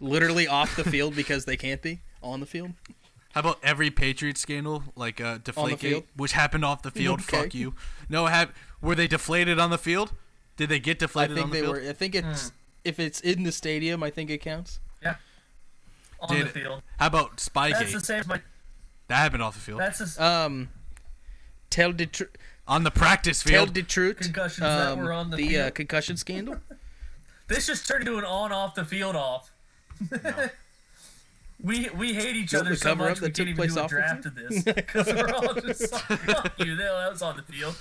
Literally 0.00 0.46
off 0.48 0.76
the 0.76 0.84
field 0.84 1.14
because 1.16 1.44
they 1.44 1.56
can't 1.56 1.80
be 1.82 2.00
on 2.22 2.40
the 2.40 2.46
field. 2.46 2.72
How 3.32 3.40
about 3.40 3.58
every 3.62 3.90
Patriots 3.90 4.40
scandal, 4.40 4.82
like 4.96 5.20
uh, 5.20 5.38
Deflategate, 5.38 6.04
which 6.16 6.32
happened 6.32 6.64
off 6.64 6.82
the 6.82 6.90
field? 6.90 7.20
Okay. 7.20 7.42
Fuck 7.42 7.54
you. 7.54 7.74
No, 8.08 8.26
have 8.26 8.52
were 8.82 8.94
they 8.96 9.06
deflated 9.06 9.58
on 9.60 9.70
the 9.70 9.78
field? 9.78 10.12
Did 10.56 10.68
they 10.68 10.80
get 10.80 10.98
deflated? 10.98 11.32
I 11.32 11.34
think 11.36 11.44
on 11.44 11.50
the 11.50 11.56
they 11.56 11.62
field? 11.62 11.76
were. 11.76 11.88
I 11.88 11.92
think 11.92 12.14
it's 12.16 12.52
if 12.84 12.98
it's 12.98 13.20
in 13.20 13.44
the 13.44 13.52
stadium. 13.52 14.02
I 14.02 14.10
think 14.10 14.30
it 14.30 14.38
counts. 14.38 14.80
yeah, 15.02 15.14
on 16.20 16.36
Did 16.36 16.46
the 16.46 16.50
field. 16.50 16.82
How 16.98 17.06
about 17.06 17.30
That's 17.36 17.48
Spygate? 17.48 17.92
the 17.92 18.00
same. 18.00 18.20
as 18.20 18.26
My, 18.26 18.40
that 19.08 19.16
happened 19.16 19.42
off 19.42 19.54
the 19.54 19.60
field. 19.60 19.80
that's 19.80 19.98
the 20.16 20.24
Um, 20.24 20.68
tell 21.70 21.92
the 21.92 22.06
tr- 22.06 22.24
on 22.66 22.82
the 22.82 22.90
practice 22.90 23.42
field. 23.44 23.66
tell 23.68 23.72
the 23.74 23.82
truth. 23.84 24.18
Concussions 24.18 24.60
that 24.60 24.88
um, 24.92 24.98
were 24.98 25.12
on 25.12 25.30
the 25.30 25.36
uh, 25.36 25.48
field. 25.64 25.74
concussion 25.76 26.16
scandal. 26.16 26.56
This 27.48 27.66
just 27.66 27.84
turned 27.88 28.06
into 28.06 28.16
an 28.16 28.24
on-off 28.24 28.76
the 28.76 28.84
field 28.84 29.16
off. 29.16 29.50
we 31.62 31.88
we 31.90 32.14
hate 32.14 32.36
each 32.36 32.52
What, 32.52 32.66
other 32.66 32.76
so 32.76 32.90
cover-up 32.90 33.10
much 33.10 33.20
we 33.20 33.28
that 33.28 33.36
can't 33.36 33.48
even 33.48 33.68
do 33.68 33.80
a 33.80 33.88
draft 33.88 34.26
of 34.26 34.34
this 34.34 34.62
because 34.62 35.06
we're 35.06 35.32
all 35.32 35.54
just 35.54 35.92
like, 35.92 36.02
fuck 36.20 36.58
you. 36.58 36.76
That 36.76 37.10
was 37.10 37.22
on 37.22 37.36
the 37.36 37.42
field. 37.42 37.76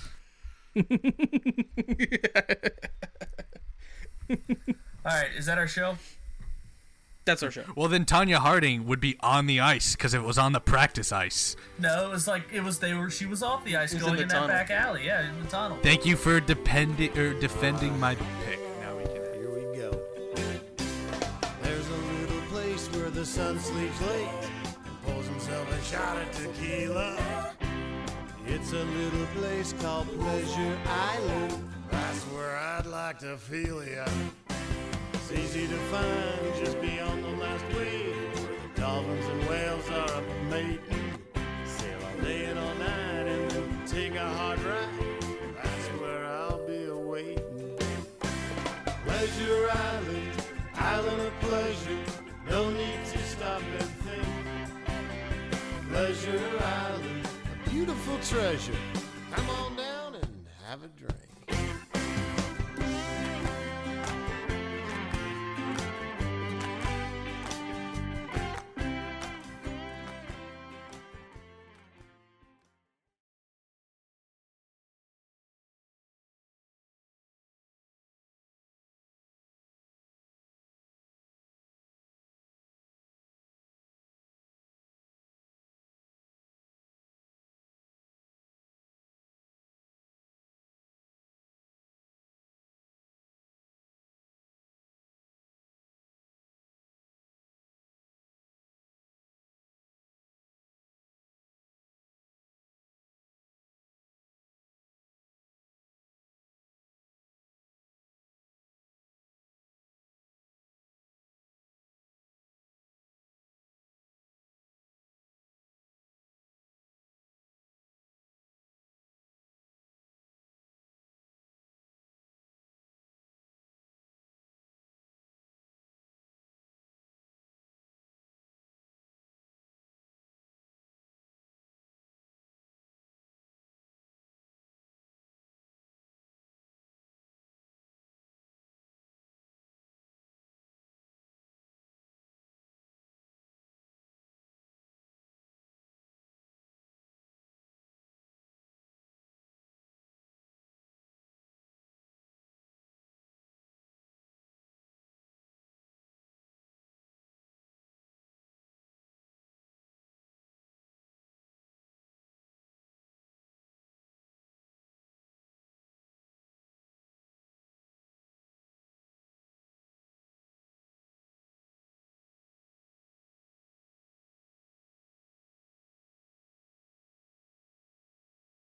all 5.06 5.06
right, 5.06 5.30
is 5.38 5.46
that 5.46 5.58
our 5.58 5.68
show? 5.68 5.98
That's 7.26 7.44
our 7.44 7.52
show. 7.52 7.64
well, 7.76 7.88
then 7.88 8.06
Tonya 8.06 8.38
Harding 8.38 8.88
would 8.88 9.00
be 9.00 9.16
on 9.20 9.46
the 9.46 9.60
ice 9.60 9.96
because 9.96 10.14
it 10.14 10.24
was 10.24 10.38
on 10.38 10.52
the 10.52 10.60
practice 10.60 11.12
ice. 11.12 11.56
No, 11.78 12.08
it 12.08 12.10
was 12.10 12.28
like 12.28 12.44
it 12.52 12.64
was. 12.64 12.80
They 12.80 12.94
were. 12.94 13.10
She 13.10 13.26
was 13.26 13.44
off 13.44 13.64
the 13.64 13.78
ice 13.78 13.94
going 13.94 14.16
in 14.16 14.24
in, 14.24 14.28
that 14.30 14.34
tunnel. 14.34 14.48
back 14.48 14.72
alley. 14.72 15.06
Yeah, 15.06 15.30
in 15.30 15.44
the 15.44 15.50
tunnel. 15.50 15.78
Thank 15.82 16.06
you 16.06 16.16
for 16.16 16.40
depending 16.40 17.18
or 17.18 17.30
er, 17.30 17.34
defending 17.34 18.00
my 18.00 18.16
pick. 18.46 18.60
The 23.20 23.26
sun 23.26 23.60
sleeps 23.60 24.02
late 24.04 24.30
and 24.86 25.04
pulls 25.04 25.28
himself 25.28 25.70
a 25.70 25.84
shot 25.84 26.16
of 26.22 26.32
tequila. 26.32 27.54
It's 28.48 28.72
a 28.72 28.82
little 28.82 29.26
place 29.36 29.74
called 29.82 30.08
Pleasure 30.22 30.78
Island. 30.88 31.70
That's 31.92 32.24
where 32.32 32.56
I'd 32.56 32.86
like 32.86 33.20
to 33.20 33.36
feel 33.36 33.84
ya. 33.84 34.08
It's 35.12 35.32
easy 35.34 35.68
to 35.68 35.78
find 35.92 36.39
treasure. 58.22 58.74
Come 59.32 59.50
on 59.50 59.76
down 59.76 60.16
and 60.16 60.48
have 60.68 60.84
a 60.84 60.88
drink. 60.88 61.19